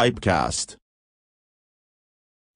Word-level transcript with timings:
Pipecast. 0.00 0.76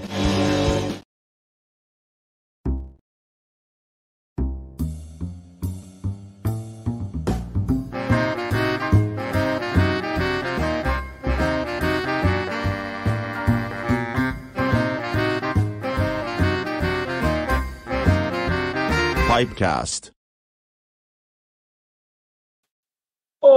Pipecast. 19.33 20.12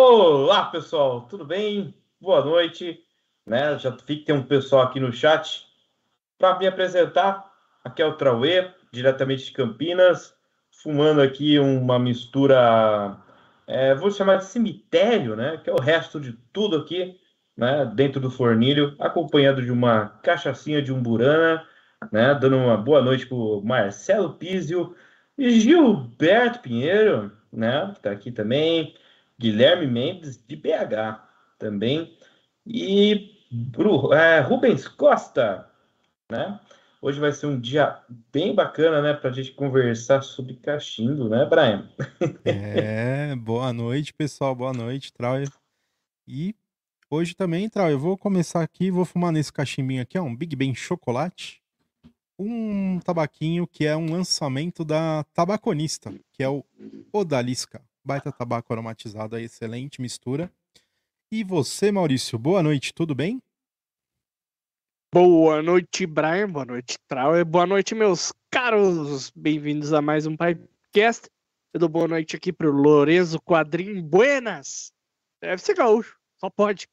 Olá, 0.07 0.65
pessoal, 0.65 1.21
tudo 1.21 1.43
bem? 1.43 1.91
Boa 2.21 2.45
noite. 2.45 3.03
Né? 3.43 3.75
Já 3.79 3.89
vi 3.89 4.17
que 4.17 4.25
tem 4.25 4.35
um 4.35 4.43
pessoal 4.43 4.83
aqui 4.83 4.99
no 4.99 5.11
chat. 5.11 5.65
Para 6.37 6.59
me 6.59 6.67
apresentar, 6.67 7.51
aqui 7.83 8.03
é 8.03 8.05
o 8.05 8.13
Trauê, 8.13 8.71
diretamente 8.91 9.45
de 9.45 9.51
Campinas, 9.51 10.31
fumando 10.69 11.23
aqui 11.23 11.57
uma 11.57 11.97
mistura, 11.97 13.17
é, 13.65 13.95
vou 13.95 14.11
chamar 14.11 14.35
de 14.35 14.45
cemitério, 14.45 15.35
né? 15.35 15.57
Que 15.63 15.71
é 15.71 15.73
o 15.73 15.81
resto 15.81 16.19
de 16.19 16.33
tudo 16.53 16.77
aqui, 16.77 17.19
né? 17.57 17.91
Dentro 17.95 18.21
do 18.21 18.29
fornilho, 18.29 18.95
acompanhado 18.99 19.63
de 19.63 19.71
uma 19.71 20.09
cachaçinha 20.21 20.83
de 20.83 20.93
umburana, 20.93 21.67
né? 22.11 22.35
Dando 22.35 22.57
uma 22.57 22.77
boa 22.77 23.01
noite 23.01 23.25
para 23.25 23.37
o 23.37 23.59
Marcelo 23.65 24.35
Pizio 24.35 24.95
e 25.35 25.59
Gilberto 25.59 26.59
Pinheiro, 26.59 27.31
né? 27.51 27.87
Que 27.87 27.97
está 27.97 28.11
aqui 28.11 28.31
também. 28.31 28.95
Guilherme 29.39 29.87
Mendes, 29.87 30.37
de 30.37 30.55
BH 30.55 31.21
também, 31.59 32.17
e 32.65 33.35
é, 34.13 34.39
Rubens 34.39 34.87
Costa, 34.87 35.69
né? 36.31 36.59
Hoje 37.01 37.19
vai 37.19 37.31
ser 37.31 37.45
um 37.45 37.59
dia 37.59 37.99
bem 38.31 38.55
bacana, 38.55 38.99
né, 38.99 39.13
para 39.13 39.29
a 39.29 39.33
gente 39.33 39.51
conversar 39.51 40.23
sobre 40.23 40.55
cachimbo, 40.55 41.29
né, 41.29 41.45
Brian? 41.45 41.87
é, 42.43 43.35
boa 43.35 43.71
noite, 43.71 44.11
pessoal, 44.11 44.55
boa 44.55 44.73
noite, 44.73 45.13
Trau. 45.13 45.35
E 46.27 46.55
hoje 47.09 47.35
também, 47.35 47.69
Trau, 47.69 47.91
eu 47.91 47.99
vou 47.99 48.17
começar 48.17 48.63
aqui, 48.63 48.89
vou 48.89 49.05
fumar 49.05 49.31
nesse 49.31 49.53
cachimbinho 49.53 50.01
aqui, 50.01 50.17
ó, 50.17 50.23
um 50.23 50.35
Big 50.35 50.55
Ben 50.55 50.73
Chocolate, 50.73 51.61
um 52.39 52.99
tabaquinho 52.99 53.67
que 53.67 53.85
é 53.85 53.95
um 53.95 54.11
lançamento 54.11 54.83
da 54.83 55.23
Tabaconista, 55.33 56.11
que 56.31 56.41
é 56.41 56.49
o 56.49 56.65
Odalisca. 57.13 57.83
Baita 58.05 58.31
tabaco 58.31 58.71
aromatizado 58.71 59.35
aí, 59.35 59.45
excelente 59.45 59.99
mistura. 59.99 60.53
E 61.31 61.43
você, 61.43 61.91
Maurício, 61.91 62.37
boa 62.37 62.61
noite, 62.61 62.93
tudo 62.93 63.15
bem? 63.15 63.41
Boa 65.11 65.63
noite, 65.63 66.05
Brian. 66.05 66.47
Boa 66.47 66.65
noite, 66.65 66.99
Trauer. 67.07 67.43
Boa 67.43 67.65
noite, 67.65 67.95
meus 67.95 68.31
caros. 68.51 69.31
Bem-vindos 69.35 69.91
a 69.91 70.03
mais 70.03 70.27
um 70.27 70.37
podcast. 70.37 71.27
Eu 71.73 71.79
dou 71.79 71.89
boa 71.89 72.07
noite 72.07 72.35
aqui 72.35 72.53
pro 72.53 72.71
Lorenzo 72.71 73.41
Quadrim 73.41 73.99
Buenas. 74.03 74.93
Deve 75.41 75.59
ser 75.63 75.73
gaúcho, 75.73 76.15
só 76.37 76.47
pode, 76.47 76.87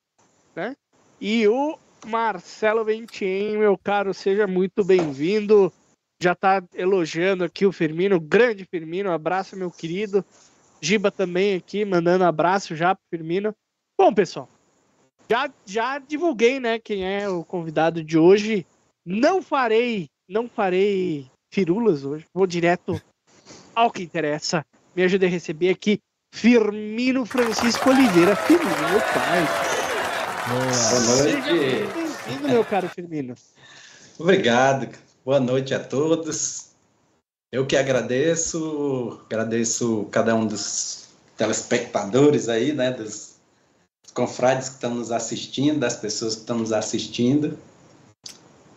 né? 0.56 0.74
E 1.20 1.46
o 1.46 1.78
Marcelo 2.06 2.86
Ventien, 2.86 3.58
meu 3.58 3.76
caro, 3.76 4.14
seja 4.14 4.46
muito 4.46 4.82
bem-vindo. 4.82 5.70
Já 6.22 6.34
tá 6.34 6.64
elogiando 6.72 7.44
aqui 7.44 7.66
o 7.66 7.72
Firmino, 7.72 8.18
grande 8.18 8.64
Firmino. 8.64 9.12
Abraço, 9.12 9.58
meu 9.58 9.70
querido. 9.70 10.24
Giba 10.82 11.12
também 11.12 11.54
aqui, 11.54 11.84
mandando 11.84 12.24
abraço 12.24 12.74
já 12.74 12.94
pro 12.94 13.04
Firmino. 13.08 13.54
Bom, 13.96 14.12
pessoal, 14.12 14.48
já, 15.30 15.48
já 15.64 15.98
divulguei, 15.98 16.58
né, 16.58 16.80
quem 16.80 17.04
é 17.04 17.28
o 17.28 17.44
convidado 17.44 18.02
de 18.02 18.18
hoje. 18.18 18.66
Não 19.06 19.40
farei, 19.40 20.08
não 20.28 20.48
farei 20.48 21.30
firulas 21.52 22.04
hoje. 22.04 22.26
Vou 22.34 22.46
direto 22.46 23.00
ao 23.74 23.90
que 23.90 24.02
interessa. 24.02 24.64
Me 24.94 25.04
ajude 25.04 25.24
a 25.24 25.28
receber 25.28 25.70
aqui 25.70 26.00
Firmino 26.34 27.24
Francisco 27.24 27.90
Oliveira. 27.90 28.34
Firmino, 28.34 28.88
meu 28.90 29.00
pai. 29.00 29.46
Boa 30.48 31.00
noite. 31.00 31.92
Bem-vindo, 31.94 32.48
meu 32.48 32.64
caro 32.64 32.88
Firmino. 32.88 33.34
Obrigado. 34.18 34.88
Boa 35.24 35.38
noite 35.38 35.74
a 35.74 35.78
todos. 35.78 36.71
Eu 37.52 37.66
que 37.66 37.76
agradeço, 37.76 39.20
agradeço 39.26 40.08
cada 40.10 40.34
um 40.34 40.46
dos 40.46 41.08
telespectadores 41.36 42.48
aí, 42.48 42.72
né, 42.72 42.90
dos 42.90 43.34
confrades 44.14 44.70
que 44.70 44.76
estão 44.76 44.94
nos 44.94 45.12
assistindo, 45.12 45.78
das 45.78 45.94
pessoas 45.94 46.34
que 46.34 46.40
estão 46.40 46.60
nos 46.60 46.72
assistindo. 46.72 47.58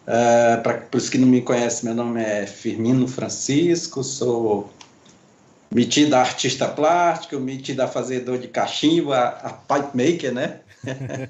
Uh, 0.06 0.62
Para 0.62 0.90
os 0.94 1.10
que 1.10 1.18
não 1.18 1.26
me 1.26 1.42
conhecem, 1.42 1.86
meu 1.86 1.96
nome 1.96 2.22
é 2.22 2.46
Firmino 2.46 3.08
Francisco, 3.08 4.04
sou 4.04 4.70
metido 5.74 6.14
a 6.14 6.20
artista 6.20 6.68
plástico, 6.68 7.40
metido 7.40 7.80
a 7.80 7.88
fazedor 7.88 8.38
de 8.40 8.50
cachimbo, 8.50 9.14
a, 9.14 9.30
a 9.30 9.54
pipe 9.54 9.96
maker, 9.96 10.34
né? 10.34 10.60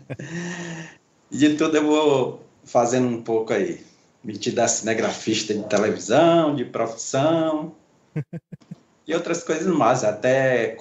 de 1.29 1.55
tudo 1.55 1.77
eu 1.77 1.85
vou 1.85 2.43
fazendo 2.63 3.07
um 3.07 3.21
pouco 3.21 3.53
aí 3.53 3.85
metida 4.25 4.67
cinegrafista 4.67 5.53
de 5.53 5.63
televisão, 5.69 6.55
de 6.55 6.65
profissão 6.65 7.75
e 9.07 9.13
outras 9.13 9.43
coisas 9.43 9.67
mais, 9.67 10.03
até 10.03 10.75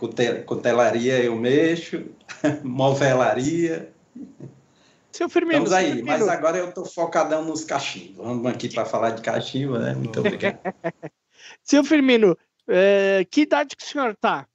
cutelaria 0.47 1.23
eu 1.23 1.37
mexo, 1.37 2.07
movelaria. 2.65 3.93
Seu 5.13 5.29
Firmino, 5.29 5.65
Estamos 5.65 5.73
aí, 5.73 5.87
Firmino. 5.97 6.07
mas 6.07 6.27
agora 6.27 6.57
eu 6.57 6.71
estou 6.71 6.87
focadão 6.87 7.45
nos 7.45 7.65
cachimbos. 7.65 8.17
Vamos 8.17 8.47
aqui 8.47 8.73
para 8.73 8.85
falar 8.85 9.11
de 9.11 9.23
cachimbo, 9.23 9.79
né? 9.79 9.95
Muito 9.95 10.19
obrigado. 10.19 10.59
Seu 11.63 11.85
Firmino, 11.85 12.37
é, 12.67 13.25
que 13.31 13.43
idade 13.43 13.77
que 13.77 13.85
o 13.85 13.87
senhor 13.87 14.13
está? 14.13 14.47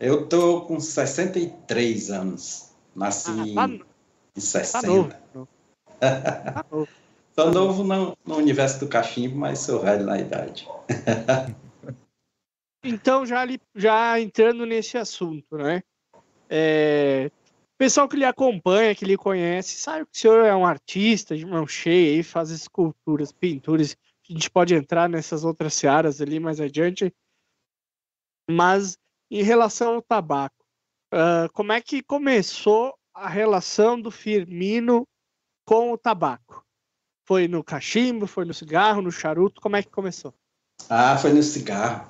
Eu 0.00 0.24
estou 0.24 0.62
com 0.62 0.80
63 0.80 2.10
anos. 2.10 2.70
Nasci 2.94 3.30
ah, 3.56 3.68
tá, 3.68 3.74
em 4.34 4.40
60. 4.40 4.80
Tá 4.80 4.88
novo. 4.88 5.12
tá 6.00 6.64
novo. 6.70 6.88
Sou 7.38 7.52
novo 7.52 7.84
no, 7.84 8.16
no 8.24 8.36
universo 8.36 8.80
do 8.80 8.88
cachimbo, 8.88 9.36
mas 9.36 9.58
sou 9.58 9.80
velho 9.80 10.06
na 10.06 10.18
idade. 10.18 10.66
então, 12.82 13.26
já, 13.26 13.44
já 13.74 14.18
entrando 14.18 14.64
nesse 14.64 14.96
assunto, 14.96 15.58
né? 15.58 15.82
É, 16.48 17.30
pessoal 17.76 18.08
que 18.08 18.16
lhe 18.16 18.24
acompanha, 18.24 18.94
que 18.94 19.04
lhe 19.04 19.18
conhece, 19.18 19.76
sabe 19.76 20.06
que 20.06 20.16
o 20.16 20.18
senhor 20.18 20.46
é 20.46 20.56
um 20.56 20.64
artista 20.64 21.36
de 21.36 21.44
mão 21.44 21.66
cheia 21.66 22.18
e 22.18 22.22
faz 22.22 22.48
esculturas, 22.48 23.32
pinturas. 23.32 23.94
A 24.26 24.32
gente 24.32 24.50
pode 24.50 24.74
entrar 24.74 25.06
nessas 25.06 25.44
outras 25.44 25.74
searas 25.74 26.22
ali 26.22 26.40
mais 26.40 26.58
adiante. 26.58 27.14
Mas 28.50 28.96
em 29.30 29.42
relação 29.42 29.96
ao 29.96 30.02
tabaco, 30.02 30.64
uh, 31.12 31.52
como 31.52 31.70
é 31.72 31.82
que 31.82 32.02
começou 32.02 32.96
a 33.12 33.28
relação 33.28 34.00
do 34.00 34.10
Firmino 34.10 35.06
com 35.66 35.92
o 35.92 35.98
tabaco? 35.98 36.65
Foi 37.26 37.48
no 37.48 37.64
cachimbo, 37.64 38.26
foi 38.26 38.44
no 38.44 38.54
cigarro, 38.54 39.02
no 39.02 39.10
charuto? 39.10 39.60
Como 39.60 39.74
é 39.74 39.82
que 39.82 39.90
começou? 39.90 40.32
Ah, 40.88 41.18
foi 41.18 41.32
no 41.32 41.42
cigarro. 41.42 42.08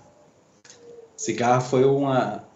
Cigarro 1.16 1.62
foi 1.62 1.84
uma. 1.84 2.46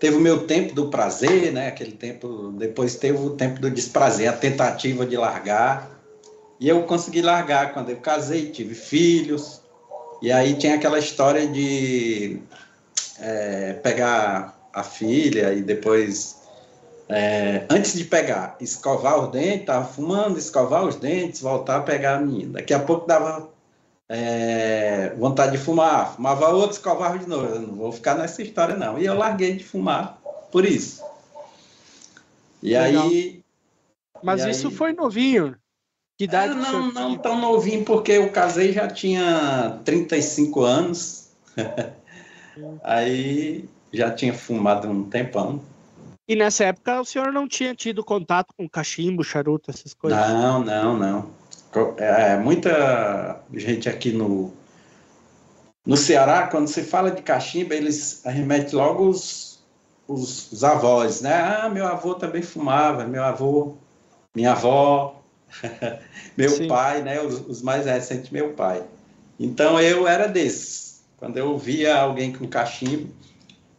Teve 0.00 0.16
o 0.16 0.20
meu 0.20 0.46
tempo 0.46 0.74
do 0.74 0.88
prazer, 0.88 1.52
né? 1.52 1.68
Aquele 1.68 1.92
tempo. 1.92 2.52
Depois 2.52 2.96
teve 2.96 3.18
o 3.18 3.36
tempo 3.36 3.60
do 3.60 3.70
desprazer, 3.70 4.28
a 4.28 4.32
tentativa 4.32 5.04
de 5.04 5.18
largar. 5.18 5.90
E 6.58 6.66
eu 6.66 6.82
consegui 6.84 7.20
largar 7.20 7.74
quando 7.74 7.90
eu 7.90 7.98
casei, 7.98 8.50
tive 8.50 8.74
filhos. 8.74 9.60
E 10.22 10.32
aí 10.32 10.54
tinha 10.54 10.76
aquela 10.76 10.98
história 10.98 11.46
de 11.46 12.40
é, 13.20 13.74
pegar 13.74 14.58
a 14.72 14.82
filha 14.82 15.52
e 15.52 15.62
depois 15.62 16.37
é, 17.08 17.64
antes 17.70 17.94
de 17.94 18.04
pegar, 18.04 18.56
escovar 18.60 19.18
os 19.18 19.30
dentes, 19.30 19.60
estava 19.60 19.86
fumando, 19.86 20.38
escovar 20.38 20.84
os 20.84 20.96
dentes, 20.96 21.40
voltar 21.40 21.76
a 21.76 21.82
pegar 21.82 22.16
a 22.16 22.20
menina. 22.20 22.54
Daqui 22.54 22.74
a 22.74 22.80
pouco 22.80 23.06
dava 23.06 23.48
é, 24.08 25.14
vontade 25.16 25.52
de 25.52 25.58
fumar, 25.58 26.14
fumava 26.14 26.48
outro, 26.48 26.72
escovava 26.72 27.18
de 27.18 27.26
novo. 27.26 27.46
Eu 27.46 27.60
não 27.60 27.74
vou 27.74 27.92
ficar 27.92 28.14
nessa 28.14 28.42
história, 28.42 28.76
não. 28.76 28.98
E 28.98 29.06
eu 29.06 29.14
larguei 29.14 29.56
de 29.56 29.64
fumar 29.64 30.20
por 30.52 30.66
isso. 30.66 31.02
E 32.62 32.76
Legal. 32.76 33.04
aí. 33.04 33.42
Mas 34.22 34.44
e 34.44 34.50
isso 34.50 34.68
aí... 34.68 34.74
foi 34.74 34.92
novinho. 34.92 35.56
Que 36.18 36.24
idade 36.24 36.52
é, 36.52 36.56
não, 36.56 36.92
não 36.92 37.16
tão 37.16 37.40
novinho, 37.40 37.84
porque 37.84 38.12
eu 38.12 38.30
casei 38.30 38.72
já 38.72 38.88
tinha 38.88 39.78
35 39.84 40.62
anos. 40.62 41.28
aí 42.82 43.68
já 43.92 44.10
tinha 44.10 44.34
fumado 44.34 44.88
um 44.88 45.04
tempão. 45.04 45.62
E 46.28 46.36
nessa 46.36 46.64
época 46.64 47.00
o 47.00 47.04
senhor 47.06 47.32
não 47.32 47.48
tinha 47.48 47.74
tido 47.74 48.04
contato 48.04 48.52
com 48.54 48.68
cachimbo, 48.68 49.24
charuto, 49.24 49.70
essas 49.70 49.94
coisas? 49.94 50.20
Não, 50.28 50.62
não, 50.62 50.96
não. 50.98 51.30
É, 51.96 52.36
muita 52.36 53.40
gente 53.54 53.88
aqui 53.88 54.12
no, 54.12 54.52
no 55.86 55.96
Ceará, 55.96 56.46
quando 56.48 56.68
se 56.68 56.82
fala 56.82 57.10
de 57.10 57.22
cachimbo, 57.22 57.72
eles 57.72 58.20
arremetem 58.26 58.74
logo 58.74 59.08
os, 59.08 59.64
os, 60.06 60.52
os, 60.52 60.64
avós, 60.64 61.22
né? 61.22 61.32
Ah, 61.32 61.70
meu 61.70 61.86
avô 61.86 62.14
também 62.14 62.42
fumava, 62.42 63.06
meu 63.06 63.24
avô, 63.24 63.76
minha 64.34 64.52
avó, 64.52 65.22
meu 66.36 66.50
Sim. 66.50 66.68
pai, 66.68 67.00
né? 67.00 67.22
Os, 67.22 67.40
os, 67.46 67.62
mais 67.62 67.86
recentes, 67.86 68.28
meu 68.28 68.52
pai. 68.52 68.82
Então 69.40 69.80
eu 69.80 70.06
era 70.06 70.28
desses. 70.28 71.02
Quando 71.16 71.38
eu 71.38 71.56
via 71.56 71.96
alguém 71.96 72.34
com 72.34 72.46
cachimbo, 72.46 73.10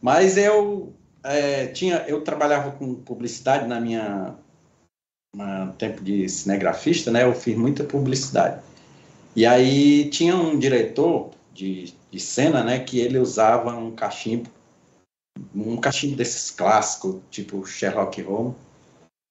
mas 0.02 0.36
eu 0.36 0.94
é, 1.24 1.68
tinha, 1.68 2.06
eu 2.08 2.22
trabalhava 2.22 2.72
com 2.72 2.96
publicidade 2.96 3.68
na 3.68 3.80
minha 3.80 4.36
tempo 5.78 6.04
de 6.04 6.28
cinegrafista, 6.28 7.12
né? 7.12 7.24
Eu 7.24 7.34
fiz 7.34 7.56
muita 7.56 7.84
publicidade. 7.84 8.62
E 9.36 9.46
aí 9.46 10.10
tinha 10.10 10.36
um 10.36 10.58
diretor 10.58 11.32
de, 11.54 11.94
de 12.12 12.20
cena, 12.20 12.64
né? 12.64 12.80
Que 12.80 13.00
ele 13.00 13.18
usava 13.18 13.76
um 13.76 13.92
cachimbo, 13.92 14.50
um 15.56 15.78
cachimbo 15.78 16.16
desses 16.16 16.52
clássicos, 16.52 17.22
tipo 17.30 17.66
Sherlock 17.66 18.22
Holmes, 18.22 18.56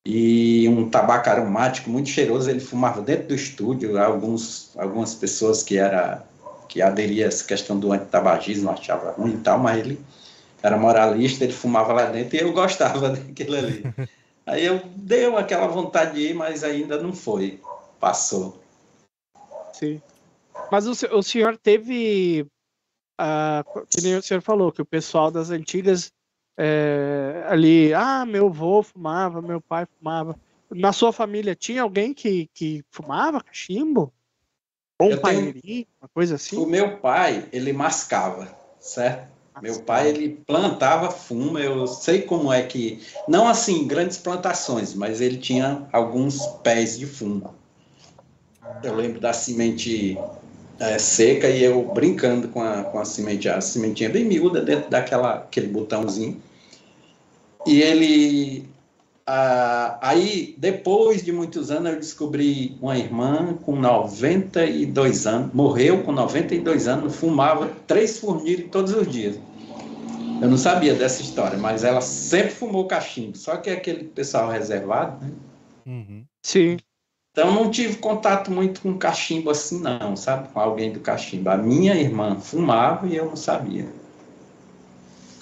e 0.07 0.69
um 0.69 0.89
tabaco 0.89 1.29
aromático 1.29 1.91
muito 1.91 2.09
cheiroso. 2.09 2.49
Ele 2.49 2.61
fumava 2.61 3.03
dentro 3.03 3.29
do 3.29 3.35
estúdio. 3.35 4.01
Alguns, 4.01 4.71
algumas 4.77 5.15
pessoas 5.15 5.63
que 5.63 5.77
era 5.77 6.25
que 6.69 6.83
aderia 6.83 7.25
a 7.25 7.29
essa 7.29 7.45
questão 7.45 7.79
do 7.81 7.93
antitabagismo 7.93 8.71
achava 8.71 9.13
ruim 9.13 9.33
e 9.33 9.39
tal, 9.39 9.59
mas 9.59 9.79
ele 9.79 9.99
era 10.63 10.77
moralista, 10.77 11.45
ele 11.45 11.53
fumava 11.53 11.93
lá 11.93 12.07
dentro 12.07 12.37
e 12.37 12.41
eu 12.41 12.53
gostava 12.53 13.11
daquilo 13.17 13.57
ali. 13.57 13.85
Aí 14.47 14.65
eu 14.65 14.83
deu 14.97 15.37
aquela 15.37 15.67
vontade 15.67 16.15
de 16.15 16.29
ir, 16.29 16.35
mas 16.35 16.65
ainda 16.65 17.01
não 17.01 17.13
foi. 17.13 17.61
Passou. 18.01 18.61
Sim. 19.73 20.01
Mas 20.71 20.87
o, 20.87 21.17
o 21.17 21.23
senhor 21.23 21.57
teve. 21.57 22.47
Que 23.91 24.01
nem 24.03 24.17
o 24.17 24.23
senhor 24.23 24.41
falou, 24.41 24.73
que 24.73 24.81
o 24.81 24.87
pessoal 24.87 25.31
das 25.31 25.51
antigas 25.51 26.13
é, 26.57 27.45
ali, 27.47 27.95
ah, 27.95 28.25
meu 28.25 28.47
avô 28.47 28.83
fumava, 28.83 29.43
meu 29.43 29.61
pai 29.61 29.87
fumava. 29.99 30.39
Na 30.71 30.93
sua 30.93 31.13
família 31.13 31.55
tinha 31.55 31.83
alguém 31.83 32.13
que, 32.13 32.49
que 32.53 32.85
fumava 32.91 33.43
cachimbo? 33.43 34.13
Ou 35.01 35.13
um 35.13 35.17
pai, 35.19 35.55
uma 36.01 36.09
coisa 36.13 36.35
assim? 36.35 36.57
O 36.57 36.67
meu 36.67 36.99
pai, 36.99 37.49
ele 37.53 37.73
mascava, 37.73 38.49
certo? 38.81 39.38
Meu 39.61 39.81
pai, 39.81 40.09
ele 40.09 40.41
plantava 40.47 41.11
fumo, 41.11 41.59
eu 41.59 41.87
sei 41.87 42.23
como 42.23 42.53
é 42.53 42.63
que... 42.63 43.01
Não 43.27 43.49
assim, 43.49 43.87
grandes 43.87 44.19
plantações, 44.19 44.95
mas 44.95 45.21
ele 45.21 45.37
tinha 45.37 45.87
alguns 45.93 46.47
pés 46.63 46.99
de 46.99 47.07
fumo. 47.07 47.55
Eu 48.83 48.95
lembro 48.95 49.21
da 49.21 49.33
semente 49.33 50.19
é, 50.79 50.99
seca 50.99 51.49
e 51.49 51.63
eu 51.63 51.83
brincando 51.93 52.49
com 52.49 52.63
a, 52.63 52.85
com 52.85 52.99
a 52.99 53.05
semente, 53.05 53.49
a 53.49 53.61
sementinha 53.61 54.09
bem 54.09 54.25
miúda 54.25 54.61
dentro 54.61 54.89
daquela 54.91 55.35
aquele 55.35 55.69
botãozinho. 55.69 56.41
E 57.67 57.83
ele 57.83 58.69
ah, 59.31 59.99
aí, 60.01 60.55
depois 60.57 61.23
de 61.23 61.31
muitos 61.33 61.71
anos, 61.71 61.93
eu 61.93 61.99
descobri 61.99 62.79
uma 62.81 62.97
irmã 62.97 63.59
com 63.63 63.77
92 63.77 65.27
anos, 65.27 65.53
morreu 65.53 66.03
com 66.03 66.13
92 66.13 66.89
anos, 66.89 67.15
fumava 67.15 67.71
três 67.87 68.19
fornilhos 68.19 68.71
todos 68.71 68.95
os 68.95 69.07
dias. 69.07 69.39
Eu 70.41 70.49
não 70.49 70.57
sabia 70.57 70.95
dessa 70.95 71.21
história, 71.21 71.59
mas 71.59 71.85
ela 71.85 72.01
sempre 72.01 72.53
fumou 72.53 72.87
cachimbo, 72.87 73.37
só 73.37 73.59
que 73.59 73.69
é 73.69 73.75
aquele 73.75 74.05
pessoal 74.05 74.51
reservado, 74.51 75.23
né? 75.23 75.31
Uhum. 75.85 76.25
Sim. 76.43 76.79
Então 77.33 77.53
não 77.53 77.71
tive 77.71 77.97
contato 77.97 78.51
muito 78.51 78.81
com 78.81 78.97
cachimbo 78.97 79.51
assim, 79.51 79.79
não, 79.83 80.17
sabe? 80.17 80.49
Com 80.49 80.59
alguém 80.59 80.91
do 80.91 81.01
cachimbo. 81.01 81.51
A 81.51 81.57
minha 81.59 81.95
irmã 81.95 82.37
fumava 82.37 83.07
e 83.07 83.17
eu 83.17 83.27
não 83.27 83.37
sabia. 83.37 83.87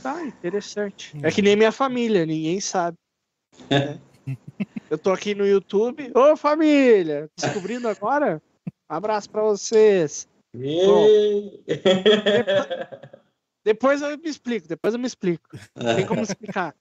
Tá, 0.03 0.25
interessante. 0.25 1.15
Uhum. 1.15 1.21
É 1.23 1.31
que 1.31 1.41
nem 1.41 1.55
minha 1.55 1.71
família, 1.71 2.27
ninguém 2.27 2.61
sabe. 2.61 2.97
É. 3.71 3.99
Eu 4.91 4.99
tô 4.99 5.13
aqui 5.13 5.35
no 5.35 5.47
YouTube. 5.47 6.11
Ô 6.15 6.37
família! 6.37 7.29
Descobrindo 7.37 7.89
agora? 7.89 8.43
abraço 8.89 9.29
para 9.31 9.43
vocês. 9.43 10.29
Bom, 10.55 11.07
depois, 13.65 14.01
eu 14.01 14.17
me 14.17 14.29
explico, 14.29 14.69
depois 14.69 14.95
eu 14.95 15.01
me 15.01 15.07
explico. 15.07 15.51
Tem 15.97 16.07
como 16.07 16.23
explicar. 16.23 16.75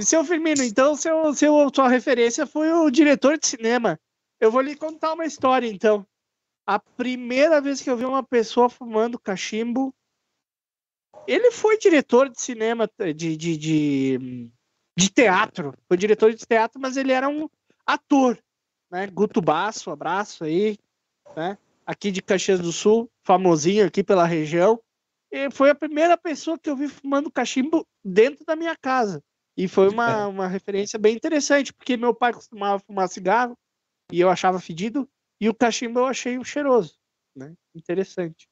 seu 0.00 0.24
Firmino, 0.24 0.62
então 0.62 0.96
seu, 0.96 1.32
seu, 1.34 1.70
sua 1.72 1.88
referência 1.88 2.46
foi 2.46 2.72
o 2.72 2.90
diretor 2.90 3.38
de 3.38 3.46
cinema. 3.46 4.00
Eu 4.40 4.50
vou 4.50 4.60
lhe 4.62 4.74
contar 4.74 5.12
uma 5.12 5.26
história, 5.26 5.68
então. 5.68 6.06
A 6.66 6.78
primeira 6.78 7.60
vez 7.60 7.82
que 7.82 7.90
eu 7.90 7.96
vi 7.96 8.06
uma 8.06 8.22
pessoa 8.22 8.70
fumando 8.70 9.18
cachimbo 9.18 9.94
ele 11.26 11.50
foi 11.50 11.78
diretor 11.78 12.28
de 12.28 12.40
cinema, 12.40 12.88
de, 12.98 13.12
de, 13.14 13.56
de, 13.56 14.50
de, 14.96 15.08
teatro. 15.10 15.74
Foi 15.88 15.96
diretor 15.96 16.32
de 16.32 16.44
teatro, 16.44 16.80
mas 16.80 16.96
ele 16.96 17.12
era 17.12 17.28
um 17.28 17.48
ator. 17.86 18.38
Né? 18.90 19.06
Guto 19.06 19.40
Basso, 19.40 19.90
abraço 19.90 20.44
aí. 20.44 20.78
Né? 21.36 21.58
Aqui 21.86 22.10
de 22.10 22.22
Caxias 22.22 22.60
do 22.60 22.72
Sul, 22.72 23.10
famosinho 23.22 23.86
aqui 23.86 24.02
pela 24.02 24.26
região. 24.26 24.80
E 25.30 25.50
foi 25.50 25.70
a 25.70 25.74
primeira 25.74 26.16
pessoa 26.16 26.58
que 26.58 26.70
eu 26.70 26.76
vi 26.76 26.88
fumando 26.88 27.30
cachimbo 27.30 27.86
dentro 28.04 28.44
da 28.44 28.54
minha 28.54 28.76
casa. 28.76 29.22
E 29.56 29.68
foi 29.68 29.88
uma, 29.88 30.26
uma 30.26 30.46
referência 30.48 30.98
bem 30.98 31.14
interessante, 31.14 31.72
porque 31.72 31.96
meu 31.96 32.14
pai 32.14 32.32
costumava 32.32 32.82
fumar 32.84 33.08
cigarro 33.08 33.56
e 34.12 34.20
eu 34.20 34.28
achava 34.28 34.60
fedido, 34.60 35.08
e 35.40 35.48
o 35.48 35.54
cachimbo 35.54 36.00
eu 36.00 36.06
achei 36.06 36.42
cheiroso. 36.44 36.96
Né? 37.34 37.54
Interessante. 37.74 38.48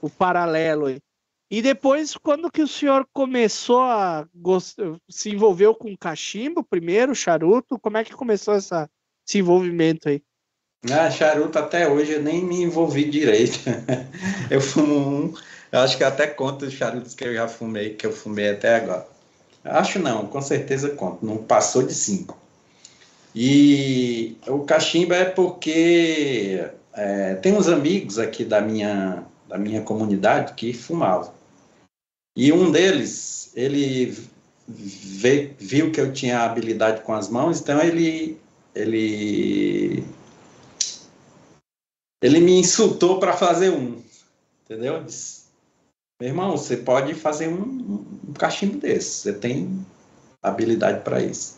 O 0.00 0.10
paralelo 0.10 0.86
aí. 0.86 1.00
E 1.48 1.62
depois, 1.62 2.16
quando 2.16 2.50
que 2.50 2.62
o 2.62 2.68
senhor 2.68 3.06
começou 3.12 3.80
a 3.80 4.26
se 5.08 5.30
envolveu 5.30 5.74
com 5.74 5.96
cachimbo 5.96 6.64
primeiro, 6.64 7.14
charuto? 7.14 7.78
Como 7.78 7.96
é 7.96 8.04
que 8.04 8.14
começou 8.14 8.54
essa, 8.54 8.90
esse 9.26 9.38
envolvimento 9.38 10.08
aí? 10.08 10.22
Ah, 10.90 11.10
charuto 11.10 11.58
até 11.58 11.88
hoje 11.88 12.12
eu 12.12 12.22
nem 12.22 12.44
me 12.44 12.62
envolvi 12.62 13.04
direito. 13.04 13.60
eu 14.50 14.60
fumo 14.60 14.94
um, 14.94 15.34
eu 15.70 15.80
acho 15.80 15.96
que 15.96 16.04
até 16.04 16.26
conto 16.26 16.64
os 16.64 16.72
charutos 16.72 17.14
que 17.14 17.24
eu 17.24 17.34
já 17.34 17.46
fumei, 17.46 17.90
que 17.90 18.06
eu 18.06 18.12
fumei 18.12 18.50
até 18.50 18.76
agora. 18.76 19.06
Acho 19.64 19.98
não, 19.98 20.26
com 20.26 20.40
certeza 20.40 20.90
conto, 20.90 21.24
não 21.24 21.38
passou 21.38 21.82
de 21.82 21.94
cinco. 21.94 22.38
E 23.34 24.36
o 24.46 24.60
cachimbo 24.60 25.12
é 25.12 25.24
porque 25.24 26.64
é, 26.92 27.34
tem 27.36 27.52
uns 27.52 27.68
amigos 27.68 28.18
aqui 28.18 28.44
da 28.44 28.60
minha, 28.60 29.24
da 29.48 29.58
minha 29.58 29.82
comunidade 29.82 30.54
que 30.54 30.72
fumavam. 30.72 31.35
E 32.36 32.52
um 32.52 32.70
deles, 32.70 33.50
ele 33.56 34.14
veio, 34.68 35.54
viu 35.58 35.90
que 35.90 35.98
eu 35.98 36.12
tinha 36.12 36.40
habilidade 36.40 37.00
com 37.00 37.14
as 37.14 37.30
mãos, 37.30 37.60
então 37.60 37.80
ele 37.80 38.38
ele 38.74 40.04
ele 42.22 42.40
me 42.40 42.58
insultou 42.60 43.18
para 43.18 43.32
fazer 43.32 43.70
um, 43.70 44.02
entendeu? 44.64 45.02
Disse, 45.02 45.44
Meu 46.20 46.28
irmão, 46.28 46.56
você 46.56 46.76
pode 46.76 47.14
fazer 47.14 47.48
um, 47.48 48.04
um 48.28 48.32
cachimbo 48.34 48.78
desse, 48.78 49.10
você 49.22 49.32
tem 49.32 49.86
habilidade 50.42 51.02
para 51.02 51.22
isso. 51.22 51.56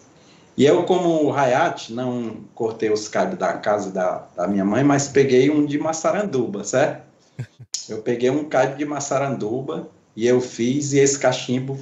E 0.56 0.64
eu, 0.64 0.84
como 0.84 1.32
Hayat, 1.32 1.92
não 1.92 2.44
cortei 2.54 2.90
os 2.90 3.08
cabos 3.08 3.38
da 3.38 3.52
casa 3.54 3.90
da, 3.90 4.28
da 4.36 4.46
minha 4.46 4.64
mãe, 4.64 4.82
mas 4.84 5.08
peguei 5.08 5.50
um 5.50 5.64
de 5.64 5.78
maçaranduba, 5.78 6.64
certo? 6.64 7.06
Eu 7.88 8.02
peguei 8.02 8.28
um 8.28 8.48
cabo 8.48 8.76
de 8.76 8.84
maçaranduba 8.84 9.88
e 10.18 10.26
eu 10.26 10.40
fiz, 10.40 10.92
e 10.92 10.98
esse 10.98 11.16
cachimbo, 11.16 11.78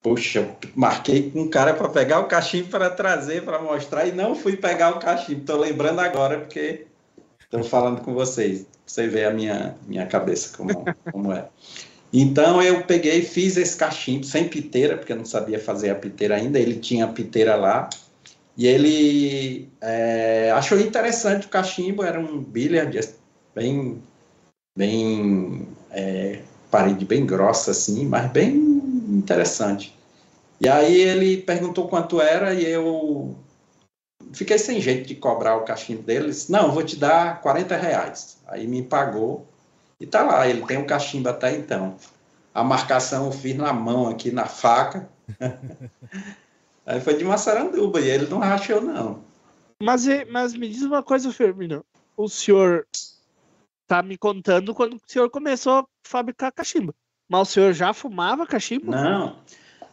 poxa, 0.00 0.56
marquei 0.74 1.30
com 1.30 1.42
um 1.42 1.50
cara 1.50 1.74
para 1.74 1.90
pegar 1.90 2.20
o 2.20 2.24
cachimbo 2.24 2.70
para 2.70 2.88
trazer, 2.88 3.44
para 3.44 3.60
mostrar, 3.60 4.06
e 4.06 4.12
não 4.12 4.34
fui 4.34 4.56
pegar 4.56 4.96
o 4.96 4.98
cachimbo. 4.98 5.42
Estou 5.42 5.60
lembrando 5.60 6.00
agora, 6.00 6.38
porque 6.38 6.86
estou 7.38 7.62
falando 7.62 8.00
com 8.00 8.14
vocês. 8.14 8.64
Você 8.86 9.08
vê 9.08 9.26
a 9.26 9.30
minha, 9.30 9.76
minha 9.86 10.06
cabeça 10.06 10.56
como, 10.56 10.86
como 11.12 11.34
é. 11.34 11.50
Então 12.10 12.62
eu 12.62 12.82
peguei 12.84 13.20
fiz 13.20 13.58
esse 13.58 13.76
cachimbo 13.76 14.24
sem 14.24 14.48
piteira, 14.48 14.96
porque 14.96 15.12
eu 15.12 15.16
não 15.16 15.26
sabia 15.26 15.58
fazer 15.58 15.90
a 15.90 15.94
piteira 15.94 16.36
ainda. 16.36 16.58
Ele 16.58 16.76
tinha 16.76 17.04
a 17.04 17.08
piteira 17.08 17.56
lá. 17.56 17.90
E 18.56 18.66
ele 18.66 19.68
é, 19.82 20.50
achou 20.52 20.80
interessante 20.80 21.46
o 21.46 21.50
cachimbo, 21.50 22.02
era 22.02 22.18
um 22.18 22.42
bilhard 22.42 22.98
bem, 23.54 24.02
bem 24.74 25.68
é, 25.90 26.40
parede 26.72 27.04
bem 27.04 27.26
grossa 27.26 27.70
assim, 27.70 28.06
mas 28.06 28.32
bem 28.32 28.56
interessante. 29.10 29.94
E 30.58 30.66
aí 30.66 30.98
ele 31.00 31.36
perguntou 31.36 31.86
quanto 31.86 32.18
era 32.18 32.54
e 32.54 32.64
eu 32.64 33.36
fiquei 34.32 34.56
sem 34.56 34.80
jeito 34.80 35.06
de 35.06 35.14
cobrar 35.14 35.56
o 35.56 35.64
cachimbo 35.64 36.02
dele. 36.02 36.28
Disse, 36.28 36.50
Não, 36.50 36.72
vou 36.72 36.82
te 36.82 36.96
dar 36.96 37.42
40 37.42 37.76
reais. 37.76 38.38
Aí 38.48 38.66
me 38.66 38.82
pagou 38.82 39.46
e 40.00 40.06
tá 40.06 40.22
lá, 40.22 40.48
ele 40.48 40.62
tem 40.62 40.78
o 40.78 40.80
um 40.80 40.86
cachimbo 40.86 41.28
até 41.28 41.54
então. 41.54 41.96
A 42.54 42.64
marcação 42.64 43.26
eu 43.26 43.32
fiz 43.32 43.54
na 43.54 43.72
mão 43.72 44.08
aqui, 44.08 44.30
na 44.30 44.46
faca. 44.46 45.08
aí 46.86 47.00
foi 47.00 47.16
de 47.16 47.24
Massaranduba 47.24 48.00
e 48.00 48.08
ele 48.08 48.26
não 48.28 48.38
rachou 48.38 48.80
não. 48.80 49.20
Mas, 49.82 50.04
mas 50.30 50.54
me 50.54 50.68
diz 50.68 50.82
uma 50.82 51.02
coisa, 51.02 51.30
Firmino. 51.32 51.84
O 52.16 52.28
senhor 52.28 52.86
tá 53.92 54.02
me 54.02 54.16
contando 54.16 54.74
quando 54.74 54.94
o 54.94 55.00
senhor 55.06 55.28
começou 55.28 55.80
a 55.80 55.86
fabricar 56.02 56.50
cachimbo. 56.50 56.94
Mas 57.28 57.48
o 57.48 57.52
senhor 57.52 57.74
já 57.74 57.92
fumava 57.92 58.46
cachimbo? 58.46 58.90
Não. 58.90 59.36